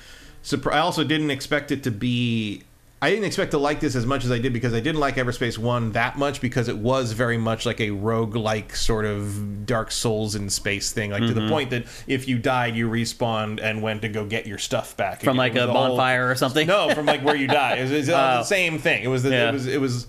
[0.43, 0.77] surprise.
[0.77, 2.63] I also didn't expect it to be.
[3.03, 5.17] I didn't expect to like this as much as I did because I didn't like
[5.17, 9.91] Everspace One that much because it was very much like a rogue-like sort of Dark
[9.91, 11.47] Souls in space thing, like to Mm-hmm.
[11.47, 14.97] the point that if you died, you respawned and went to go get your stuff
[14.97, 15.37] back From again.
[15.39, 16.67] like It was a the whole- bonfire or something?
[16.69, 17.79] No, from like where you die.
[17.79, 18.13] It was, it was Oh.
[18.15, 19.03] the same thing.
[19.03, 19.49] It was the, Yeah.
[19.49, 20.07] it was it was.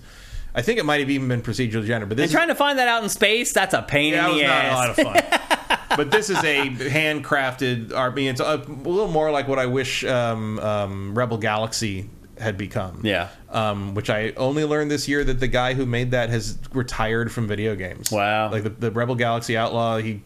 [0.54, 2.78] I think it might have even been procedural generated, but this And trying to find
[2.78, 4.96] that out in space, that's a pain that in was the not a lot of
[4.96, 5.78] fun.
[5.96, 8.30] but this is a handcrafted RP.
[8.30, 8.56] It's a, a
[8.88, 13.00] little more like what I wish um, um, Rebel Galaxy had become.
[13.02, 13.28] Yeah.
[13.50, 17.30] Um, which I only learned this year that the guy who made that has retired
[17.30, 18.10] from video games.
[18.10, 18.50] Wow.
[18.50, 20.22] Like the, the Rebel Galaxy Outlaw, he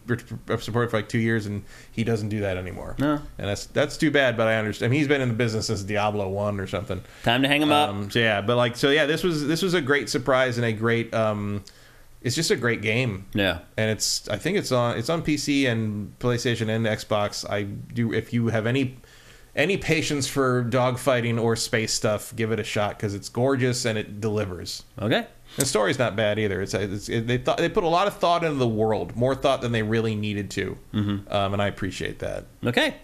[0.59, 2.95] supported for like two years, and he doesn't do that anymore.
[2.99, 3.21] No.
[3.37, 4.37] And that's that's too bad.
[4.37, 4.89] But I understand.
[4.89, 7.01] I mean, he's been in the business since Diablo One or something.
[7.23, 7.89] Time to hang up.
[7.89, 10.65] Um, so yeah, but like so yeah, this was this was a great surprise and
[10.65, 11.13] a great.
[11.13, 11.63] Um,
[12.21, 13.59] it's just a great game yeah.
[13.77, 17.49] and it's I think it's on it's on PC and PlayStation and Xbox.
[17.49, 18.97] I do if you have any
[19.55, 23.97] any patience for dogfighting or space stuff, give it a shot because it's gorgeous and
[23.97, 24.83] it delivers.
[24.99, 25.27] Okay.
[25.57, 26.61] The story's not bad either.
[26.61, 29.35] It's, it's it, they thought they put a lot of thought into the world, more
[29.35, 31.33] thought than they really needed to, mm-hmm.
[31.33, 32.45] um, and I appreciate that.
[32.63, 32.95] Okay.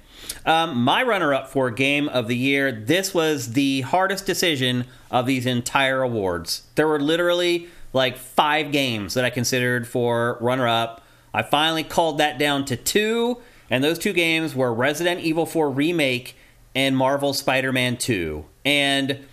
[0.45, 5.25] Um, my runner up for Game of the Year, this was the hardest decision of
[5.25, 6.63] these entire awards.
[6.75, 11.01] There were literally like five games that I considered for runner up.
[11.33, 15.69] I finally called that down to two, and those two games were Resident Evil 4
[15.69, 16.35] Remake
[16.73, 18.45] and Marvel Spider Man 2.
[18.63, 19.25] And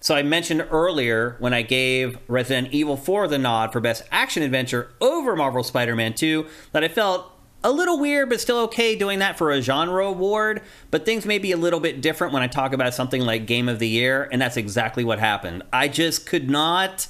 [0.00, 4.42] so I mentioned earlier when I gave Resident Evil 4 the nod for Best Action
[4.42, 7.30] Adventure over Marvel Spider Man 2 that I felt
[7.62, 10.62] a little weird, but still okay doing that for a genre award.
[10.90, 13.68] But things may be a little bit different when I talk about something like Game
[13.68, 15.62] of the Year, and that's exactly what happened.
[15.72, 17.08] I just could not.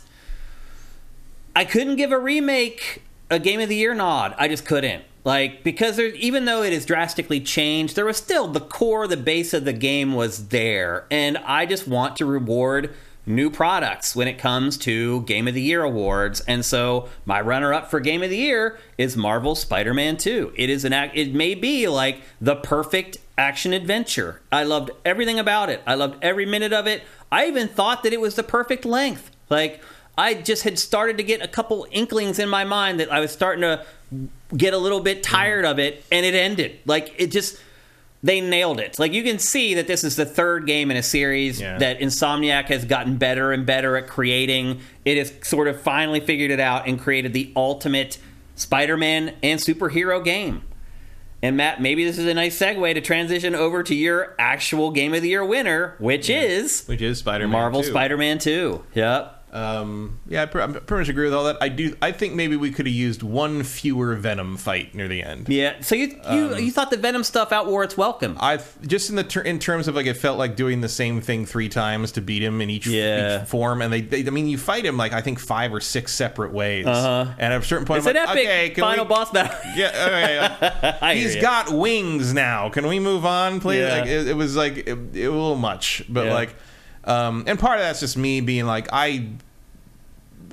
[1.55, 4.35] I couldn't give a remake a Game of the Year nod.
[4.39, 5.05] I just couldn't.
[5.25, 9.17] Like because there, even though it is drastically changed, there was still the core, the
[9.17, 12.95] base of the game was there, and I just want to reward
[13.27, 16.41] new products when it comes to Game of the Year awards.
[16.41, 20.55] And so my runner up for Game of the Year is Marvel Spider-Man 2.
[20.57, 24.41] It is an act it may be like the perfect action adventure.
[24.51, 25.83] I loved everything about it.
[25.87, 27.03] I loved every minute of it.
[27.31, 29.31] I even thought that it was the perfect length.
[29.49, 29.81] Like
[30.19, 33.31] I just had started to get a couple inklings in my mind that I was
[33.31, 33.85] starting to
[34.57, 36.79] get a little bit tired of it and it ended.
[36.87, 37.61] Like it just
[38.23, 38.99] they nailed it.
[38.99, 41.79] Like you can see that this is the third game in a series Yeah.
[41.79, 44.81] that Insomniac has gotten better and better at creating.
[45.05, 48.19] It has sort of finally figured it out and created the ultimate
[48.57, 50.63] Spider-Man and superhero game.
[51.43, 55.15] And Matt, maybe this is a nice segue to transition over to your actual Game
[55.15, 57.51] of the Year winner, which is which is Spider-Man.
[57.51, 57.89] Marvel 2.
[57.89, 58.85] Spider-Man 2.
[58.93, 59.40] Yep.
[59.53, 61.57] Um, yeah, I pr- I pretty much agree with all that.
[61.61, 61.97] I do.
[62.01, 65.49] I think maybe we could have used one fewer Venom fight near the end.
[65.49, 65.81] Yeah.
[65.81, 68.37] So you you, you thought the Venom stuff outwore its welcome.
[68.41, 71.21] I just in the ter- in terms of like it felt like doing the same
[71.21, 73.43] thing three times to beat him in each, Yeah.
[73.43, 75.81] each form, and they, they I mean you fight him like I think five or
[75.81, 77.33] six separate ways, Uh-huh.
[77.39, 79.31] and at a certain point it's I'm an like, epic okay, can final we, boss
[79.33, 79.57] battle.
[79.75, 79.89] Yeah,
[80.69, 82.69] okay, I he's got wings now.
[82.71, 83.81] Can we move on, please?
[83.81, 83.99] Yeah.
[84.01, 86.35] Like it, it was like it, it was a little much, but Yeah.
[86.35, 86.55] like,
[87.05, 89.29] um, and part of that's just me being like I.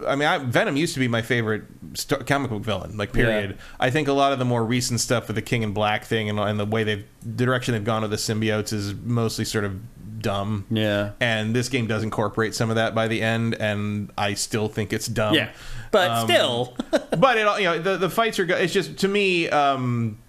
[0.07, 1.63] I mean, I, Venom used to be my favorite
[1.95, 3.51] st- comic book villain, like period.
[3.51, 3.57] Yeah.
[3.79, 6.29] I think a lot of the more recent stuff with the King in Black thing
[6.29, 9.63] and, and the way they've the direction they've gone with the symbiotes is mostly sort
[9.65, 10.67] of dumb.
[10.69, 11.13] Yeah.
[11.19, 14.93] And this game does incorporate some of that by the end, and I still think
[14.93, 15.33] it's dumb.
[15.33, 15.49] Yeah.
[15.89, 16.77] But Um, still.
[17.17, 20.19] but it all you know the the fights are go- it's just to me um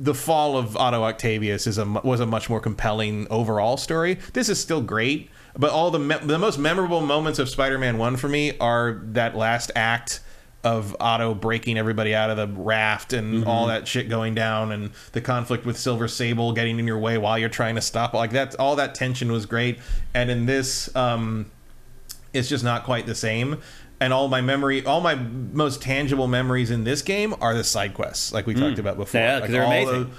[0.00, 4.18] the fall of Otto Octavius is a was a much more compelling overall story.
[4.32, 8.16] This is still great, but all the me- the most memorable moments of Spider-Man 1
[8.16, 10.20] for me are that last act
[10.64, 14.90] of Otto breaking everybody out of the raft and all that shit going down and
[15.12, 18.32] the conflict with Silver Sable getting in your way while you're trying to stop like
[18.32, 19.78] that all that tension was great
[20.14, 21.46] and in this um
[22.32, 23.58] it's just not quite the same.
[24.00, 27.94] And all my memory, all my most tangible memories in this game are the side
[27.94, 29.20] quests, like we talked about before.
[29.20, 30.04] Yeah, like they're amazing.
[30.04, 30.10] the-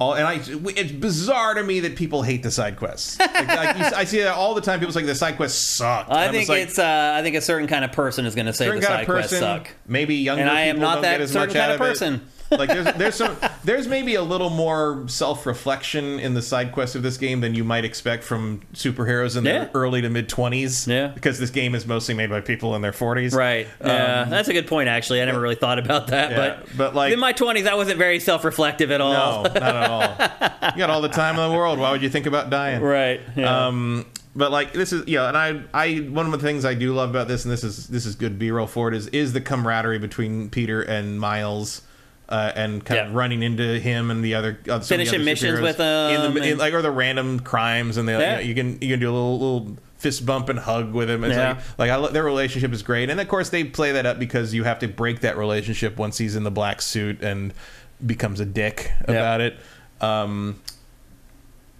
[0.00, 3.18] all, and I, it's bizarre to me that people hate the side quests.
[3.18, 4.78] Like, like you, I see that all the time.
[4.78, 6.06] People say the side quests suck.
[6.08, 8.52] I think like, it's uh, I think a certain kind of person is going to
[8.52, 9.68] say the side quests suck.
[9.86, 10.42] maybe younger.
[10.42, 12.20] And I am people not that certain kind of it.
[12.50, 16.94] Like there's there's some there's maybe a little more self reflection in the side quests
[16.96, 19.58] of this game than you might expect from superheroes in Yeah.
[19.64, 20.86] their early to mid twenties.
[20.86, 21.08] Yeah.
[21.08, 23.34] because this game is mostly made by people in their forties.
[23.34, 23.66] Right.
[23.84, 24.88] Yeah, that's a good point.
[24.88, 26.32] Actually, I never really thought about that.
[26.32, 29.42] Um, Yeah, but but, like- in my twenties, I wasn't very self-reflective at all.
[29.44, 30.70] No, not at all.
[30.74, 31.78] You got all the time in the world.
[31.78, 32.82] Why would you think about dying?
[32.82, 33.20] right.
[33.36, 33.66] Yeah.
[33.66, 36.92] Um, but like this is yeah, and I I one of the things I do
[36.94, 39.32] love about this, and this is this is good B roll for it, is is
[39.32, 41.82] the camaraderie between Peter and Miles.
[42.28, 45.24] Uh, and kind of running into him and the other uh, some the Finishing other
[45.24, 48.34] missions with him in the, in, like or the random crimes and the you, Yeah.
[48.34, 51.24] know, you can you can do a little little fist bump and hug with him.
[51.24, 51.60] It's Yeah.
[51.78, 54.52] like like I, their relationship is great, and of course they play that up because
[54.52, 57.54] you have to break that relationship once he's in the black suit and
[58.04, 59.56] becomes a dick about it.
[60.02, 60.60] Um,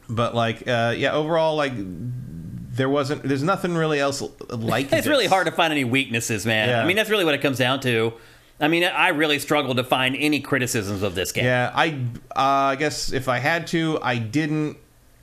[0.09, 5.27] but like uh, yeah, overall like there wasn't there's nothing really else like it's really
[5.27, 6.71] hard to find any weaknesses, man.
[6.71, 6.83] Yeah.
[6.83, 8.15] I mean, that's really what it comes down to.
[8.61, 11.45] I mean, I really struggled to find any criticisms of this game.
[11.45, 12.01] Yeah, I
[12.35, 14.77] uh, I guess if I had to, I didn't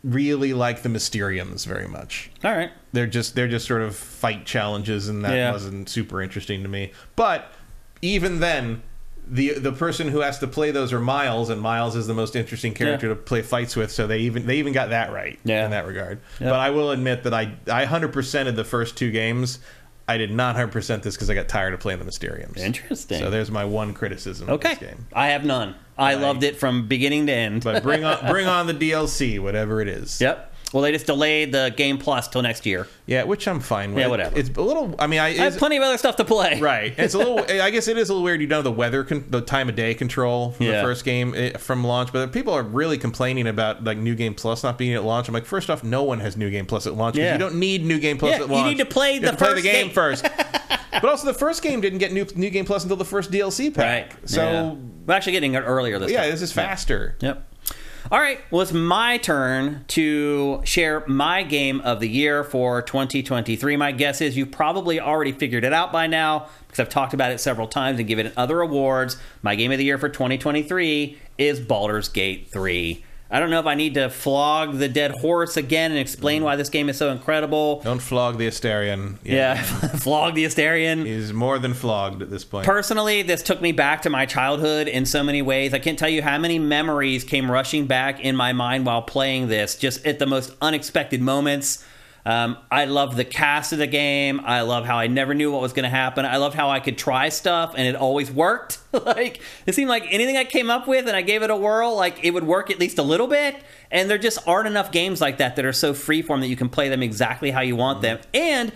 [0.04, 2.30] really like the Mysteriums very much.
[2.44, 2.72] All right.
[2.94, 5.52] They're just they're just sort of fight challenges, and that Yeah.
[5.52, 6.92] wasn't super interesting to me.
[7.16, 7.52] But
[8.02, 8.84] even then,
[9.28, 12.36] the the person who has to play those are Miles, and Miles is the most
[12.38, 13.16] interesting character Yeah.
[13.16, 13.92] to play fights with.
[13.92, 15.66] So they even they even got that right Yeah.
[15.66, 16.20] in that regard.
[16.40, 16.52] Yeah.
[16.52, 19.60] But I will admit that I I hundred percented the first two games.
[20.08, 22.58] I did not hundred percent this because I got tired of playing the Mysteriums.
[22.62, 23.20] Interesting.
[23.20, 24.70] So there's my one criticism of Okay.
[24.76, 25.08] this game.
[25.14, 25.76] I have none.
[25.98, 27.64] I loved it from beginning to end.
[27.64, 30.20] But bring on bring on the DLC, whatever it is.
[30.22, 30.54] yep.
[30.74, 32.88] Well, they just delayed the Game Plus till next year.
[33.06, 34.02] Yeah, which I'm fine with.
[34.02, 34.38] Yeah, whatever.
[34.38, 34.94] It's a little.
[35.00, 36.60] I mean, I, I have plenty of other stuff to play.
[36.60, 36.94] right.
[36.98, 37.40] It's a little.
[37.40, 38.42] I guess it is a little weird.
[38.42, 41.58] You know the weather, con- the time of day control from the first game eh,
[41.58, 45.04] from launch, but people are really complaining about like New Game Plus not being at
[45.06, 45.28] launch.
[45.30, 47.16] I'm like, first off, no one has New Game Plus at launch.
[47.16, 47.34] 'cause Yeah.
[47.34, 48.68] You don't need New Game Plus Yeah, at you launch.
[48.68, 49.94] need to play You the to play the first game game.
[49.94, 50.24] first.
[50.92, 53.74] but also, the first game didn't get new New Game Plus until the first DLC
[53.74, 54.12] pack.
[54.14, 54.30] Right.
[54.30, 54.76] So yeah.
[55.06, 56.20] we're actually getting it earlier this year.
[56.20, 56.32] yeah, time.
[56.32, 57.16] this is faster.
[57.22, 57.52] Yep.
[58.12, 58.40] All right.
[58.52, 63.78] Well, it's my turn to share my game of the year for 2023.
[63.78, 67.32] My guess is you've probably already figured it out by now because I've talked about
[67.32, 69.18] it several times and given it other awards.
[69.42, 73.04] My game of the year for 2023 is Baldur's Gate 3.
[73.30, 76.46] I don't know if I need to flog the dead horse again and explain mm.
[76.46, 77.82] why this game is so incredible.
[77.82, 79.18] Don't flog the Astarion.
[79.24, 79.62] Yeah,
[79.98, 81.06] flog the Astarion.
[81.06, 82.68] He's more than flogged at this point.
[82.68, 85.74] Personally, this took me back to my childhood in so many ways.
[85.74, 89.48] I can't tell you how many memories came rushing back in my mind while playing
[89.48, 91.84] this, just at the most unexpected moments.
[92.26, 94.42] Um, I love the cast of the game.
[94.44, 96.26] I love how I never knew what was going to happen.
[96.26, 98.80] I loved how I could try stuff and it always worked.
[98.92, 101.96] like it seemed like anything I came up with and I gave it a whirl,
[101.96, 103.56] like it would work at least a little bit.
[103.92, 106.70] And there just aren't enough games like that that are so freeform that you can
[106.70, 108.72] play them exactly how you want them, and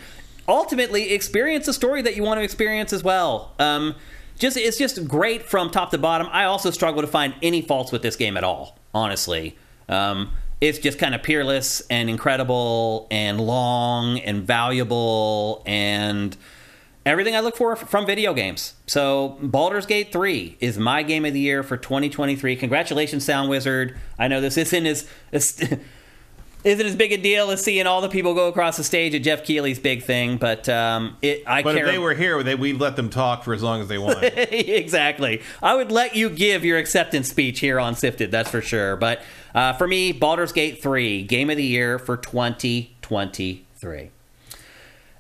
[0.48, 3.54] ultimately experience the story that you want to experience as well.
[3.60, 3.96] Um,
[4.38, 6.28] just it's just great from top to bottom.
[6.32, 9.58] I also struggle to find any faults with this game at all, honestly.
[9.90, 10.32] Um,
[10.62, 16.36] it's just kind of peerless and incredible and long and valuable and
[17.06, 18.74] everything I look for from video games.
[18.86, 22.56] So, Baldur's Gate 3 is my game of the year for 2023.
[22.58, 23.98] Congratulations, Sound Wizard.
[24.18, 25.80] I know this isn't as, as
[26.64, 29.24] isn't as big a deal as seeing all the people go across the stage at
[29.24, 31.44] Geoff Keighley's big thing, but um, it.
[31.48, 33.88] I but if they were here, they, we'd let them talk for as long as
[33.88, 34.24] they want.
[34.24, 35.42] exactly.
[35.64, 38.30] I would let you give your acceptance speech here on SIFTD.
[38.30, 38.98] That's for sure.
[38.98, 39.22] But
[39.56, 44.12] uh, for me, Baldur's Gate 3, Game of the Year for 2023.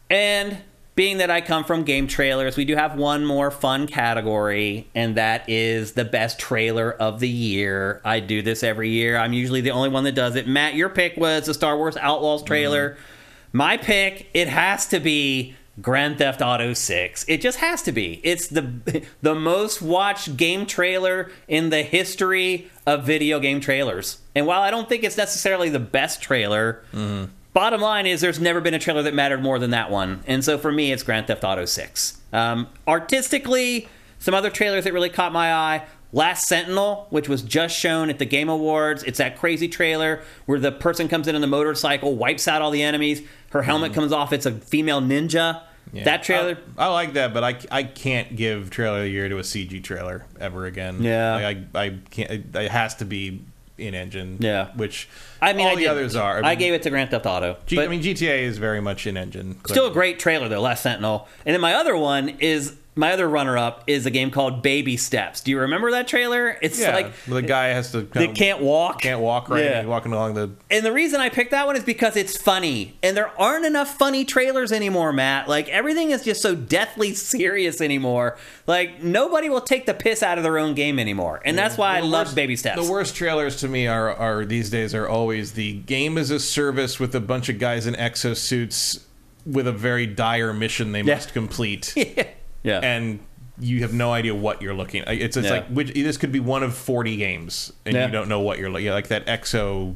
[0.09, 0.58] And
[1.00, 5.16] being that I come from game trailers, we do have one more fun category, and
[5.16, 8.02] that is the best trailer of the year.
[8.03, 9.16] I do this every year.
[9.16, 10.45] I'm usually the only one that does it.
[10.45, 12.90] Matt, your pick was the Star Wars Outlaws trailer.
[12.90, 13.58] Mm-hmm.
[13.58, 17.24] My pick, it has to be Grand Theft Auto 6.
[17.30, 18.19] It just has to be.
[18.22, 24.19] It's the the most watched game trailer in the history of video game trailers.
[24.36, 27.32] And while I don't think it's necessarily the best trailer, mm-hmm.
[27.53, 30.24] Bottom line is there's never been a trailer that mattered more than that one.
[30.28, 32.22] And so for me, it's Grand Theft Auto 6.
[32.32, 33.88] Um, artistically,
[34.19, 35.86] some other trailers that really caught my eye.
[36.11, 39.03] Last Sentinel, which was just shown at the Game Awards.
[39.03, 42.72] It's that crazy trailer where the person comes in on the motorcycle, wipes out all
[42.72, 43.22] the enemies.
[43.52, 43.95] Her helmet mm.
[43.95, 44.34] comes off.
[44.34, 45.61] It's a female ninja.
[45.94, 46.03] Yeah.
[46.06, 49.28] That trailer, I, I, like that, but I, I can't give trailer of the year
[49.28, 51.02] to a CG trailer ever again.
[51.02, 52.56] Yeah, like, I I can't.
[52.56, 53.42] It has to be
[53.80, 54.38] in engine.
[54.40, 55.09] Yeah, which
[55.41, 55.90] I mean, all I the did.
[55.90, 56.38] others are.
[56.38, 57.58] I, mean, I, gave it to Grand Theft Auto.
[57.66, 59.59] G, I mean, GTA is very much in engine.
[59.66, 60.61] Still a great trailer though.
[60.61, 64.61] Last Sentinel, and then my other one is my other runner-up is a game called
[64.61, 65.40] Baby Steps.
[65.40, 66.58] Do you remember that trailer?
[66.61, 68.02] It's yeah, like the guy has to.
[68.02, 69.02] They can't walk.
[69.02, 69.64] Can't walk right.
[69.64, 69.86] Yeah.
[69.86, 70.52] walking along the.
[70.69, 73.98] And the reason I picked that one is because it's funny, and there aren't enough
[73.98, 75.48] funny trailers anymore, Matt.
[75.48, 78.38] Like everything is just so deathly serious anymore.
[78.68, 81.95] Like nobody will take the piss out of their own game anymore, and that's why
[81.95, 82.86] I love worst, Baby Steps.
[82.86, 86.40] The worst trailers to me are are these days are always the game as a
[86.40, 89.03] service with a bunch of guys in exosuits
[89.45, 91.16] with a very dire mission they yeah.
[91.16, 91.94] must complete.
[91.95, 92.28] yeah.
[92.63, 92.79] Yeah.
[92.79, 93.19] And
[93.59, 95.03] you have no idea what you're looking.
[95.03, 95.13] at.
[95.15, 95.53] It's, it's yeah.
[95.53, 98.05] like which, this could be one of 40 games, and yeah.
[98.05, 98.89] you don't know what you're looking.
[98.89, 99.95] Like that EXO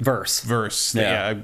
[0.00, 0.94] verse verse.
[0.94, 1.40] Yeah, yeah.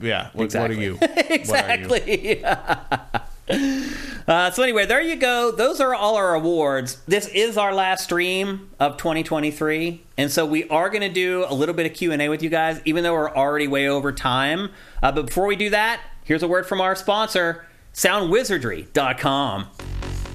[0.00, 0.30] yeah.
[0.32, 0.92] What, exactly.
[0.92, 1.24] what, are you?
[1.34, 2.44] exactly.
[4.28, 5.50] uh, so anyway, there you go.
[5.50, 7.00] Those are all our awards.
[7.06, 11.54] This is our last stream of 2023, and so we are going to do a
[11.54, 14.12] little bit of Q and A with you guys, even though we're already way over
[14.12, 14.70] time.
[15.02, 17.66] Uh, but before we do that, here's a word from our sponsor,
[17.98, 19.66] SoundWizardry.com.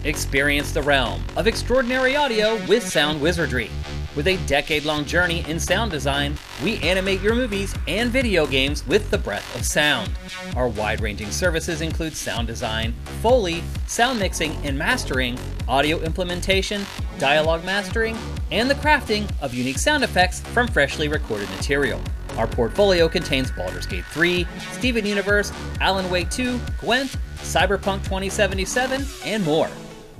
[0.03, 3.69] Experience the realm of extraordinary audio with Sound Wizardry.
[4.17, 8.85] With a decade long journey in sound design, we animate your movies and video games
[8.85, 10.11] with the breath of sound.
[10.57, 16.85] Our wide ranging services include sound design, Foley, sound mixing and mastering, audio implementation,
[17.17, 18.17] dialogue mastering,
[18.51, 22.01] and the crafting of unique sound effects from freshly recorded material.
[22.37, 29.43] Our portfolio contains Baldur's Gate 3, Steven Universe, Alan Wake 2, Gwent, Cyberpunk 2077, and
[29.43, 29.69] more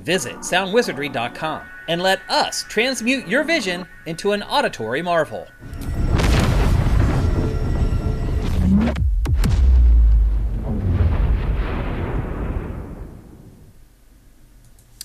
[0.04, 5.48] visit soundwizardry.com and let us transmute your vision into an auditory marvel.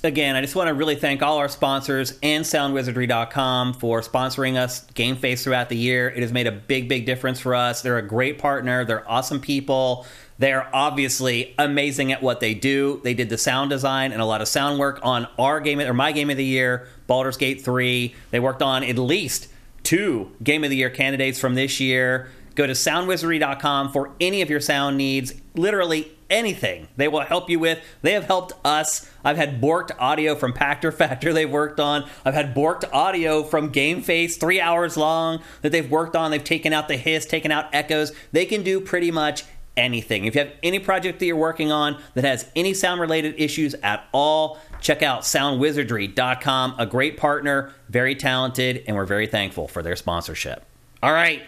[0.05, 4.85] Again, I just want to really thank all our sponsors and soundwizardry.com for sponsoring us
[4.93, 6.09] Game Face throughout the year.
[6.09, 7.83] It has made a big, big difference for us.
[7.83, 10.07] They're a great partner, they're awesome people.
[10.39, 13.01] They're obviously amazing at what they do.
[13.03, 15.93] They did the sound design and a lot of sound work on our game or
[15.93, 18.15] my game of the year, Baldur's Gate 3.
[18.31, 19.49] They worked on at least
[19.83, 22.29] two game of the year candidates from this year.
[22.55, 27.59] Go to soundwizardry.com for any of your sound needs, literally anything they will help you
[27.59, 27.83] with.
[28.03, 29.11] They have helped us.
[29.25, 32.09] I've had borked audio from Pactor Factor they've worked on.
[32.25, 36.31] I've had borked audio from Game Face, three hours long, that they've worked on.
[36.31, 38.13] They've taken out the hiss, taken out echoes.
[38.33, 39.45] They can do pretty much
[39.77, 40.25] anything.
[40.25, 43.75] If you have any project that you're working on that has any sound related issues
[43.75, 46.75] at all, check out soundwizardry.com.
[46.79, 50.65] A great partner, very talented, and we're very thankful for their sponsorship.
[51.03, 51.43] All right.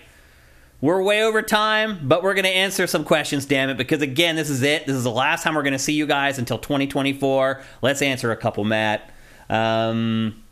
[0.81, 4.37] We're way over time, but we're going to answer some questions, damn it, because again,
[4.37, 4.87] this is it.
[4.87, 7.61] This is the last time we're going to see you guys until 2024.
[7.83, 9.11] Let's answer a couple, Matt.
[9.51, 10.43] Um,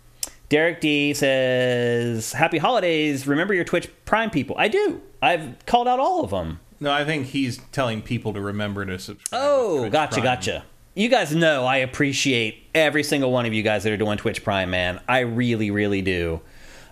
[0.51, 3.27] Derek D says, Happy holidays.
[3.27, 4.55] Remember your Twitch Prime people.
[4.59, 5.01] I do.
[5.23, 6.61] I've called out all of them.
[6.81, 9.41] No, I think he's telling people to remember to subscribe.
[9.43, 10.25] Oh, Twitch gotcha, Prime.
[10.25, 10.65] gotcha.
[10.95, 14.45] You guys know I appreciate every single one of you guys that are doing Twitch
[14.45, 15.01] Prime, man.
[15.09, 16.41] I really, really do.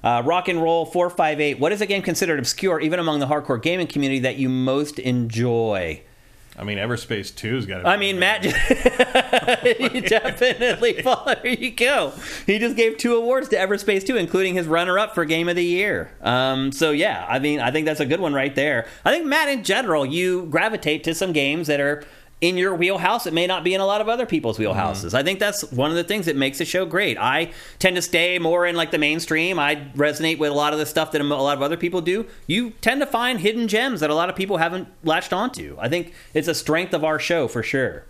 [0.07, 1.59] Uh, Rock and Roll 458.
[1.59, 5.01] What is a game considered obscure, even among the hardcore gaming community, that you most
[5.01, 6.01] enjoy?
[6.57, 7.81] I mean, Everspace 2's got.
[7.81, 8.44] To I mean, Matt,
[9.65, 11.02] he definitely.
[11.43, 12.12] There you go.
[12.47, 15.65] He just gave two awards to Everspace 2, including his runner-up for Game of the
[15.65, 16.12] Year.
[16.20, 18.86] Um, so yeah, I mean, I think that's a good one right there.
[19.05, 22.05] I think Matt, in general, you gravitate to some games that are
[22.40, 25.15] in your wheelhouse It may not be in a lot of other people's wheelhouses.
[25.15, 27.16] I think that's one of the things that makes the show great.
[27.16, 29.58] I tend to stay more in like the mainstream.
[29.58, 32.26] I resonate with a lot of the stuff that a lot of other people do.
[32.47, 35.76] You tend to find hidden gems that a lot of people haven't latched onto.
[35.81, 38.05] I think it's a strength of our show for sure.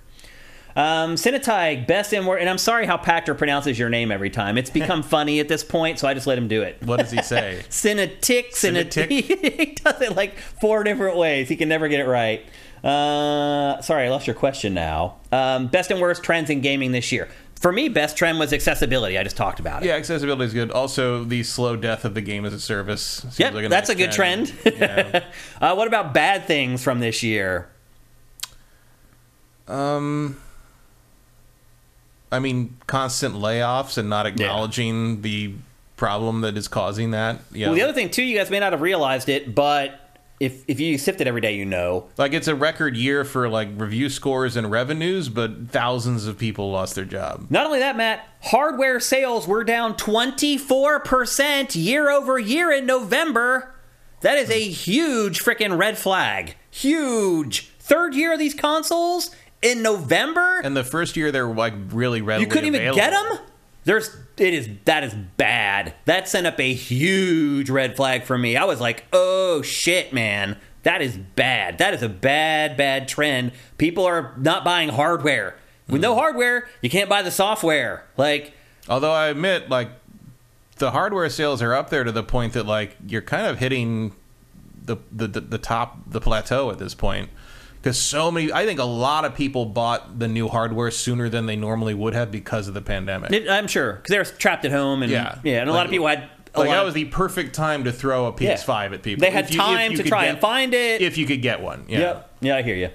[0.77, 4.59] Um, Cinetig, best in word, and I'm sorry how Pactor pronounces your name every time.
[4.59, 6.77] It's become funny at this point, so I just let him do it.
[6.83, 7.63] What does he say?
[7.71, 9.09] Cinetic, Cinetic.
[9.09, 9.57] Cinetic?
[9.59, 11.49] he does it like four different ways.
[11.49, 12.45] He can never get it right.
[12.87, 15.17] Uh, sorry, I lost your question now.
[15.33, 17.29] Um, best and worst trends in gaming this year.
[17.61, 19.19] For me, best trend was accessibility.
[19.19, 19.87] I just talked about it.
[19.87, 20.71] yeah, accessibility is good.
[20.71, 23.03] Also, the slow death of the game as a service.
[23.03, 24.55] seems Yep, like that's nice a good trend.
[24.65, 25.25] Yeah.
[25.61, 27.69] uh, what about bad things from this year?
[29.67, 30.41] Um,
[32.31, 35.55] I mean, constant layoffs and not acknowledging the
[35.97, 37.41] problem that is causing that.
[37.53, 40.06] Yeah, Well, the other thing too, you guys may not have realized it, but
[40.39, 42.09] if if you sift it every day, you know.
[42.19, 46.71] like it's a record year for like review scores and revenues, but thousands of people
[46.71, 47.47] lost their job.
[47.49, 53.75] Not only that, Matt, hardware sales were down 24% year over year in November.
[54.21, 56.57] That is a huge freaking red flag.
[56.71, 57.71] Huge.
[57.79, 59.31] Third year of these consoles
[59.63, 60.61] in November?
[60.63, 62.97] And the first year they're like really readily you couldn't even available.
[62.97, 63.39] get them?
[63.87, 65.95] There's it is that is bad.
[66.07, 68.57] That sent up a huge red flag for me.
[68.57, 70.59] I was like, "Oh shit, man.
[70.83, 71.79] That is bad.
[71.79, 73.53] That is a bad bad trend.
[73.79, 75.57] People are not buying hardware.
[75.89, 76.19] With no hmm.
[76.19, 78.55] hardware, you can't buy the software." Like
[78.89, 79.91] Although I admit, like
[80.79, 84.17] the hardware sales are up there to the point that like you're kind of hitting
[84.83, 87.31] the the the, the top the plateau at this point
[87.87, 88.53] because so many.
[88.53, 92.15] I think a lot of people bought the new hardware sooner than they normally would
[92.15, 93.31] have because of the pandemic.
[93.33, 95.39] It, I'm sure because they were trapped at home, and Yeah.
[95.45, 97.93] yeah, and a lot of people had a like that was the perfect time to
[97.93, 99.21] throw a PS5 at people.
[99.21, 101.01] They had you- time to try get- and find it.
[101.01, 101.85] if you could get one.
[101.87, 101.99] Yeah.
[102.01, 102.31] Yep.
[102.41, 102.89] Yeah, I hear you.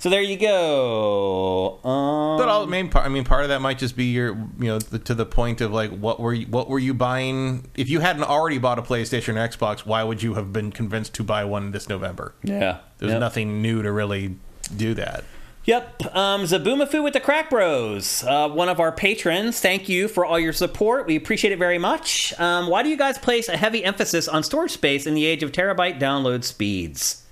[0.00, 1.78] So there you go.
[1.84, 4.28] Um, But all, main part, I mean, part of that might just be your,
[4.58, 7.66] you know, the, to the point of like, what were you, what were you buying?
[7.76, 11.14] If you hadn't already bought a PlayStation or Xbox, why would you have been convinced
[11.14, 12.34] to buy one this November?
[12.42, 12.78] yeah.
[12.98, 13.20] There's Yep.
[13.20, 14.36] nothing new to really
[14.76, 15.22] do that.
[15.66, 16.16] Yep.
[16.16, 19.60] Um, Zabumafu with the Crack Bros, uh, one of our patrons.
[19.60, 21.06] Thank you for all your support.
[21.06, 22.32] We appreciate it very much.
[22.40, 25.42] Um, why do you guys place a heavy emphasis on storage space in the age
[25.44, 27.22] of terabyte download speeds?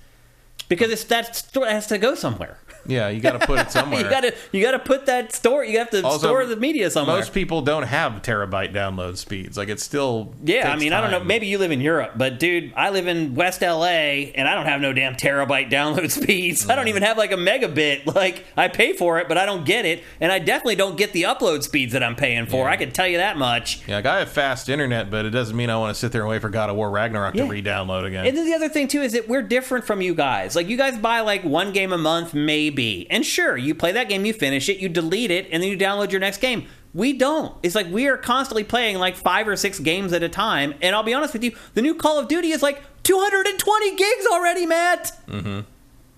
[0.69, 2.57] Because it's, that has to go somewhere.
[2.87, 4.01] Yeah, you got to put it somewhere.
[4.01, 5.63] you gotta you gotta put that store.
[5.63, 7.17] You have to Also, store the media somewhere.
[7.17, 9.57] Most people don't have terabyte download speeds.
[9.57, 11.23] Like it's still Yeah, I mean, I don't know.
[11.23, 14.65] Maybe you live in Europe, but dude, I live in West LA, and I don't
[14.65, 16.69] have no damn terabyte download speeds.
[16.69, 18.05] I don't even have like a megabit.
[18.15, 21.13] Like I pay for it, but I don't get it, and I definitely don't get
[21.13, 22.65] the upload speeds that I'm paying for.
[22.65, 22.71] Yeah.
[22.71, 23.87] I can tell you that much.
[23.87, 26.21] Yeah, like I have fast internet, but it doesn't mean I want to sit there
[26.21, 27.43] and wait for God of War Ragnarok Yeah.
[27.45, 28.25] to re-download again.
[28.25, 30.55] And then the other thing too is that we're different from you guys.
[30.55, 34.09] Like you guys buy like one game a month, maybe, and sure, you play that
[34.09, 36.67] game, you finish it, you delete it, and then you download your next game.
[36.93, 37.55] We don't.
[37.63, 40.73] It's like we are constantly playing like five or six games at a time.
[40.81, 44.25] And I'll be honest with you, the new Call of Duty is like 220 gigs
[44.31, 45.11] already, Matt.
[45.27, 45.59] Mm-hmm.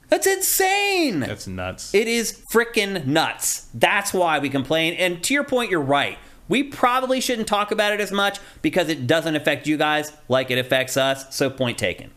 [0.10, 1.20] That's insane.
[1.20, 1.94] That's nuts.
[1.94, 3.68] It is freaking nuts.
[3.74, 4.94] That's why we complain.
[4.96, 6.18] And to your point, you're right.
[6.48, 10.50] We probably shouldn't talk about it as much because it doesn't affect you guys like
[10.50, 11.36] it affects us.
[11.36, 12.10] So, point taken.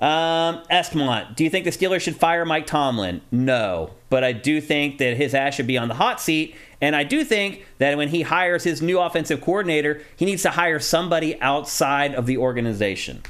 [0.00, 3.20] Um, Eskmont, do you think the Steelers should fire Mike Tomlin?
[3.30, 6.56] No, but I do think that his ass should be on the hot seat.
[6.80, 10.50] And I do think that when he hires his new offensive coordinator, he needs to
[10.50, 13.22] hire somebody outside of the organization.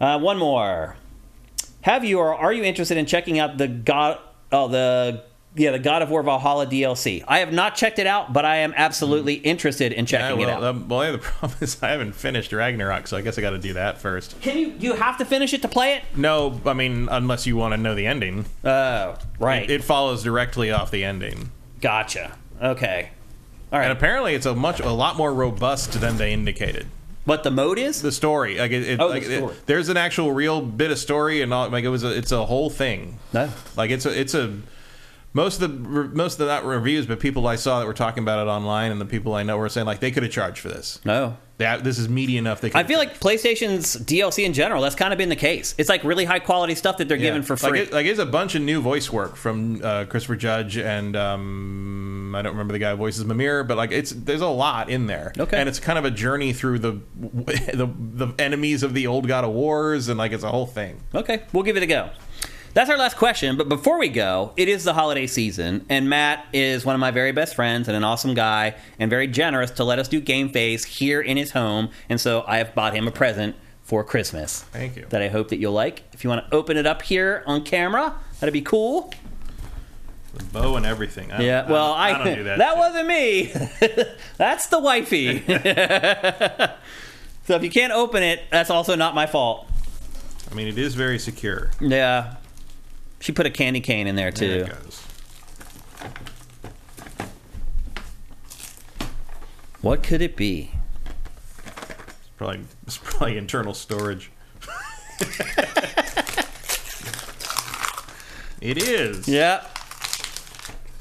[0.00, 0.96] Uh, one more.
[1.82, 4.18] Have you or are you interested in checking out the God?
[4.50, 5.22] Oh, the
[5.56, 7.24] yeah, the God of War Valhalla DLC.
[7.26, 10.48] I have not checked it out, but I am absolutely interested in yeah, checking well,
[10.48, 10.62] it out.
[10.64, 13.50] um, well, yeah, the problem is I haven't finished Ragnarok, so I guess I got
[13.50, 14.40] to do that first.
[14.42, 14.74] Can you?
[14.78, 16.02] You have to finish it to play it.
[16.14, 18.44] No, I mean, unless you want to know the ending.
[18.64, 19.62] Oh, right.
[19.64, 21.50] It, it follows directly off the ending.
[21.80, 22.36] gotcha.
[22.62, 23.10] Okay.
[23.72, 23.84] All right.
[23.90, 26.86] And apparently, it's a much a lot more robust than they indicated.
[27.24, 28.00] what the mode is?
[28.02, 29.54] The story, like, it, it, Oh, the like it- story.
[29.66, 32.44] there's an actual real bit of story, and all, like it was, a, it's a
[32.46, 33.18] whole thing.
[33.32, 33.50] no.
[33.76, 34.56] Like it's a, it's a
[35.36, 38.44] most of the most of that reviews, but people I saw that were talking about
[38.44, 40.68] it online, and the people I know were saying like they could have charged for
[40.68, 40.98] this.
[41.04, 41.36] No.
[41.58, 42.62] That this is meaty enough.
[42.62, 42.70] They.
[42.74, 45.74] I feel like PlayStation's DLC in general, that's kind of been the case.
[45.78, 47.70] It's like really high quality stuff that they're giving for free.
[47.70, 51.16] Like, it, like it's a bunch of new voice work from uh, Christopher Judge and
[51.16, 54.90] um, I don't remember the guy who voices Mimir, but like it's there's a lot
[54.90, 55.32] in there.
[55.38, 55.58] Okay.
[55.58, 59.44] and it's kind of a journey through the the the enemies of the old God
[59.44, 61.00] of Wars, and like it's a whole thing.
[61.14, 62.10] Okay, we'll give it a go.
[62.76, 66.44] That's our last question, but before we go, it is the holiday season, and Matt
[66.52, 69.84] is one of my very best friends and an awesome guy, and very generous to
[69.84, 73.08] let us do Game Face here in his home, and so I have bought him
[73.08, 74.60] a present for Christmas.
[74.64, 75.06] Thank you.
[75.08, 76.02] That I hope that you'll like.
[76.12, 79.10] If you want to open it up here on camera, that'd be cool.
[80.34, 81.32] The bow and everything.
[81.32, 82.58] I Yeah, well, I, I don't do that.
[82.58, 82.78] that shit.
[82.78, 84.06] wasn't me.
[84.36, 85.38] that's the wifey.
[87.46, 89.66] so if you can't open it, that's also not my fault.
[90.50, 91.70] I mean, it is very secure.
[91.80, 92.34] Yeah.
[93.20, 94.70] She put a candy cane in there There too.
[94.72, 95.02] it goes.
[99.80, 100.70] What could it be?
[101.66, 104.30] It's probably it's probably internal storage.
[108.60, 109.28] it is.
[109.28, 109.62] Yep.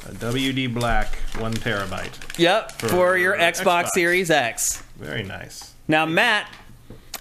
[0.08, 2.38] A WD Black one terabyte.
[2.38, 2.74] Yep.
[2.74, 3.88] For, For your Xbox, Xbox.
[3.90, 4.84] Series X.
[4.98, 5.74] Very nice.
[5.88, 6.48] Now, Matt,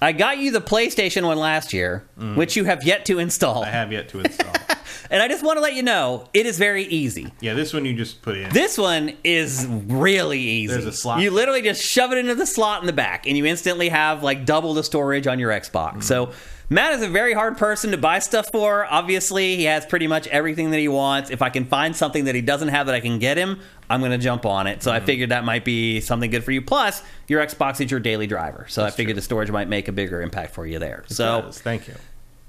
[0.02, 3.62] I got you the PlayStation one last year, which you have yet to install.
[3.62, 3.66] Mm.
[3.66, 4.52] I have yet to install.
[5.10, 7.32] And I just want to let you know it is very easy.
[7.40, 8.50] yeah, this one you just put in.
[8.52, 10.72] This one is really easy.
[10.72, 11.20] There's a slot.
[11.20, 14.22] You literally just shove it into the slot in the back, and you instantly have
[14.22, 16.04] like double the storage on your Xbox.
[16.04, 16.32] So
[16.70, 18.86] Matt is a very hard person to buy stuff for.
[18.90, 21.30] Obviously, he has pretty much everything that he wants.
[21.30, 24.00] If I can find something that he doesn't have that I can get him, I'm
[24.00, 24.82] going to jump on it.
[24.82, 26.62] So I figured that might be something good for you.
[26.62, 29.92] Plus, your Xbox is your daily driver, so I figured the storage might make a
[29.92, 31.04] bigger impact for you there.
[31.08, 31.60] so Does.
[31.60, 31.94] thank you.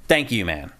[0.08, 0.72] thank you, man.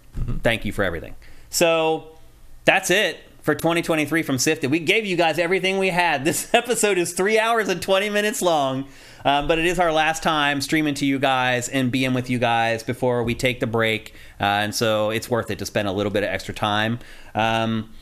[0.42, 1.14] Thank you for everything.
[1.50, 2.16] So
[2.64, 4.68] that's it for 2023 from SIFTD.
[4.70, 6.24] We gave you guys everything we had.
[6.26, 8.86] This episode is three hours and 20 minutes long,
[9.24, 12.38] um, but it is our last time streaming to you guys and being with you
[12.40, 14.14] guys before we take the break.
[14.40, 16.98] Uh, and so it's worth it to spend a little bit of extra time.
[17.36, 17.92] Um,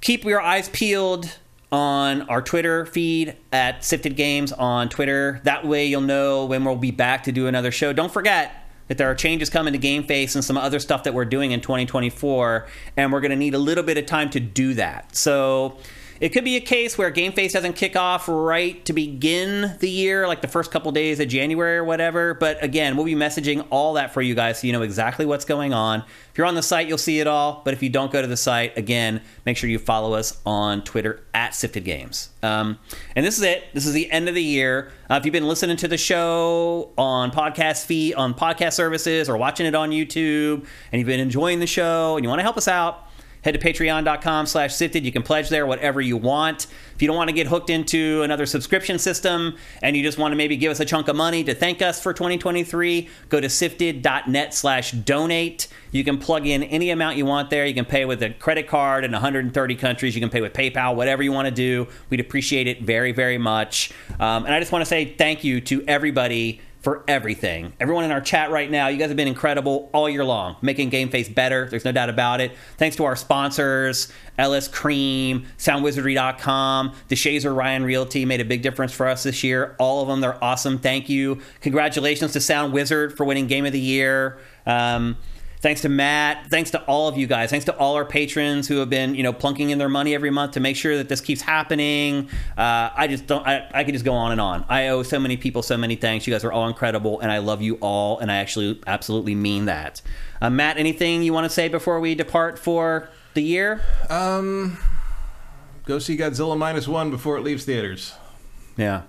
[0.00, 1.36] keep your eyes peeled
[1.74, 5.40] on our Twitter feed at SIFTD Games on Twitter.
[5.42, 7.92] That way you'll know when we'll be back to do another show.
[7.92, 11.14] Don't forget that there are changes coming to Game Face and some other stuff that
[11.14, 14.38] we're doing in 2024, and we're going to need a little bit of time to
[14.38, 15.16] do that.
[15.16, 15.76] So
[16.24, 19.90] it could be a case where Game Face doesn't kick off right to begin the
[19.90, 22.32] year, like the first couple days of January or whatever.
[22.32, 25.44] But again, we'll be messaging all that for you guys so you know exactly what's
[25.44, 26.00] going on.
[26.00, 27.60] If you're on the site, you'll see it all.
[27.62, 30.82] But if you don't go to the site, again, make sure you follow us on
[30.82, 32.30] Twitter at SIFTD Games.
[32.42, 32.78] Um,
[33.14, 33.64] and this is it.
[33.74, 34.92] This is the end of the year.
[35.10, 39.36] Uh, if you've been listening to the show on podcast feed, on podcast services, or
[39.36, 42.56] watching it on YouTube, and you've been enjoying the show, and you want to help
[42.56, 43.10] us out,
[43.44, 45.04] head to patreon.com slash siftd.
[45.04, 46.66] You can pledge there whatever you want.
[46.94, 50.32] If you don't want to get hooked into another subscription system and you just want
[50.32, 53.48] to maybe give us a chunk of money to thank us for 2023 go to
[53.48, 55.68] siftd.net slash donate.
[55.90, 57.66] You can plug in any amount you want there.
[57.66, 60.14] You can pay with a credit card in 130 countries.
[60.14, 61.86] You can pay with paypal whatever you want to do.
[62.08, 63.92] We'd appreciate it very very much.
[64.18, 67.72] Um, and i just want to say thank you to everybody for everything.
[67.80, 70.90] Everyone in our chat right now, you guys have been incredible all year long, making
[70.90, 71.66] Game Face better.
[71.68, 72.52] There's no doubt about it.
[72.76, 78.92] Thanks to our sponsors, LS Cream, SoundWizardry.com, the Shazer Ryan Realty made a big difference
[78.92, 79.74] for us this year.
[79.78, 80.78] All of them, they're awesome.
[80.78, 81.40] Thank you.
[81.62, 84.38] Congratulations to Sound Wizard for winning Game of the Year.
[84.66, 85.16] Um,
[85.64, 86.48] Thanks to Matt.
[86.50, 87.48] Thanks to all of you guys.
[87.48, 90.28] Thanks to all our patrons who have been, you know, plunking in their money every
[90.28, 92.28] month to make sure that this keeps happening.
[92.54, 93.46] Uh, I just don't.
[93.46, 94.66] I, I could just go on and on.
[94.68, 96.26] I owe so many people so many thanks.
[96.26, 99.64] You guys are all incredible, and I love you all, and I actually absolutely mean
[99.64, 100.02] that.
[100.42, 103.80] Uh, Matt, anything you want to say before we depart for the year?
[104.10, 104.76] Um,
[105.86, 108.12] go see Godzilla minus one before it leaves theaters.
[108.76, 109.04] Yeah.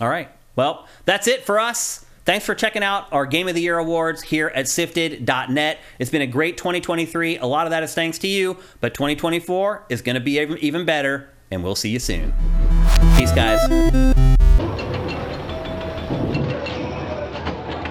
[0.00, 0.30] All right.
[0.56, 2.05] Well, that's it for us.
[2.26, 5.78] Thanks for checking out our Game of the Year awards here at siftd.net.
[6.00, 7.38] It's been a great 2023.
[7.38, 10.84] A lot of that is thanks to you, but 2024 is going to be even
[10.84, 12.34] better, and we'll see you soon.
[13.16, 14.35] Peace, guys.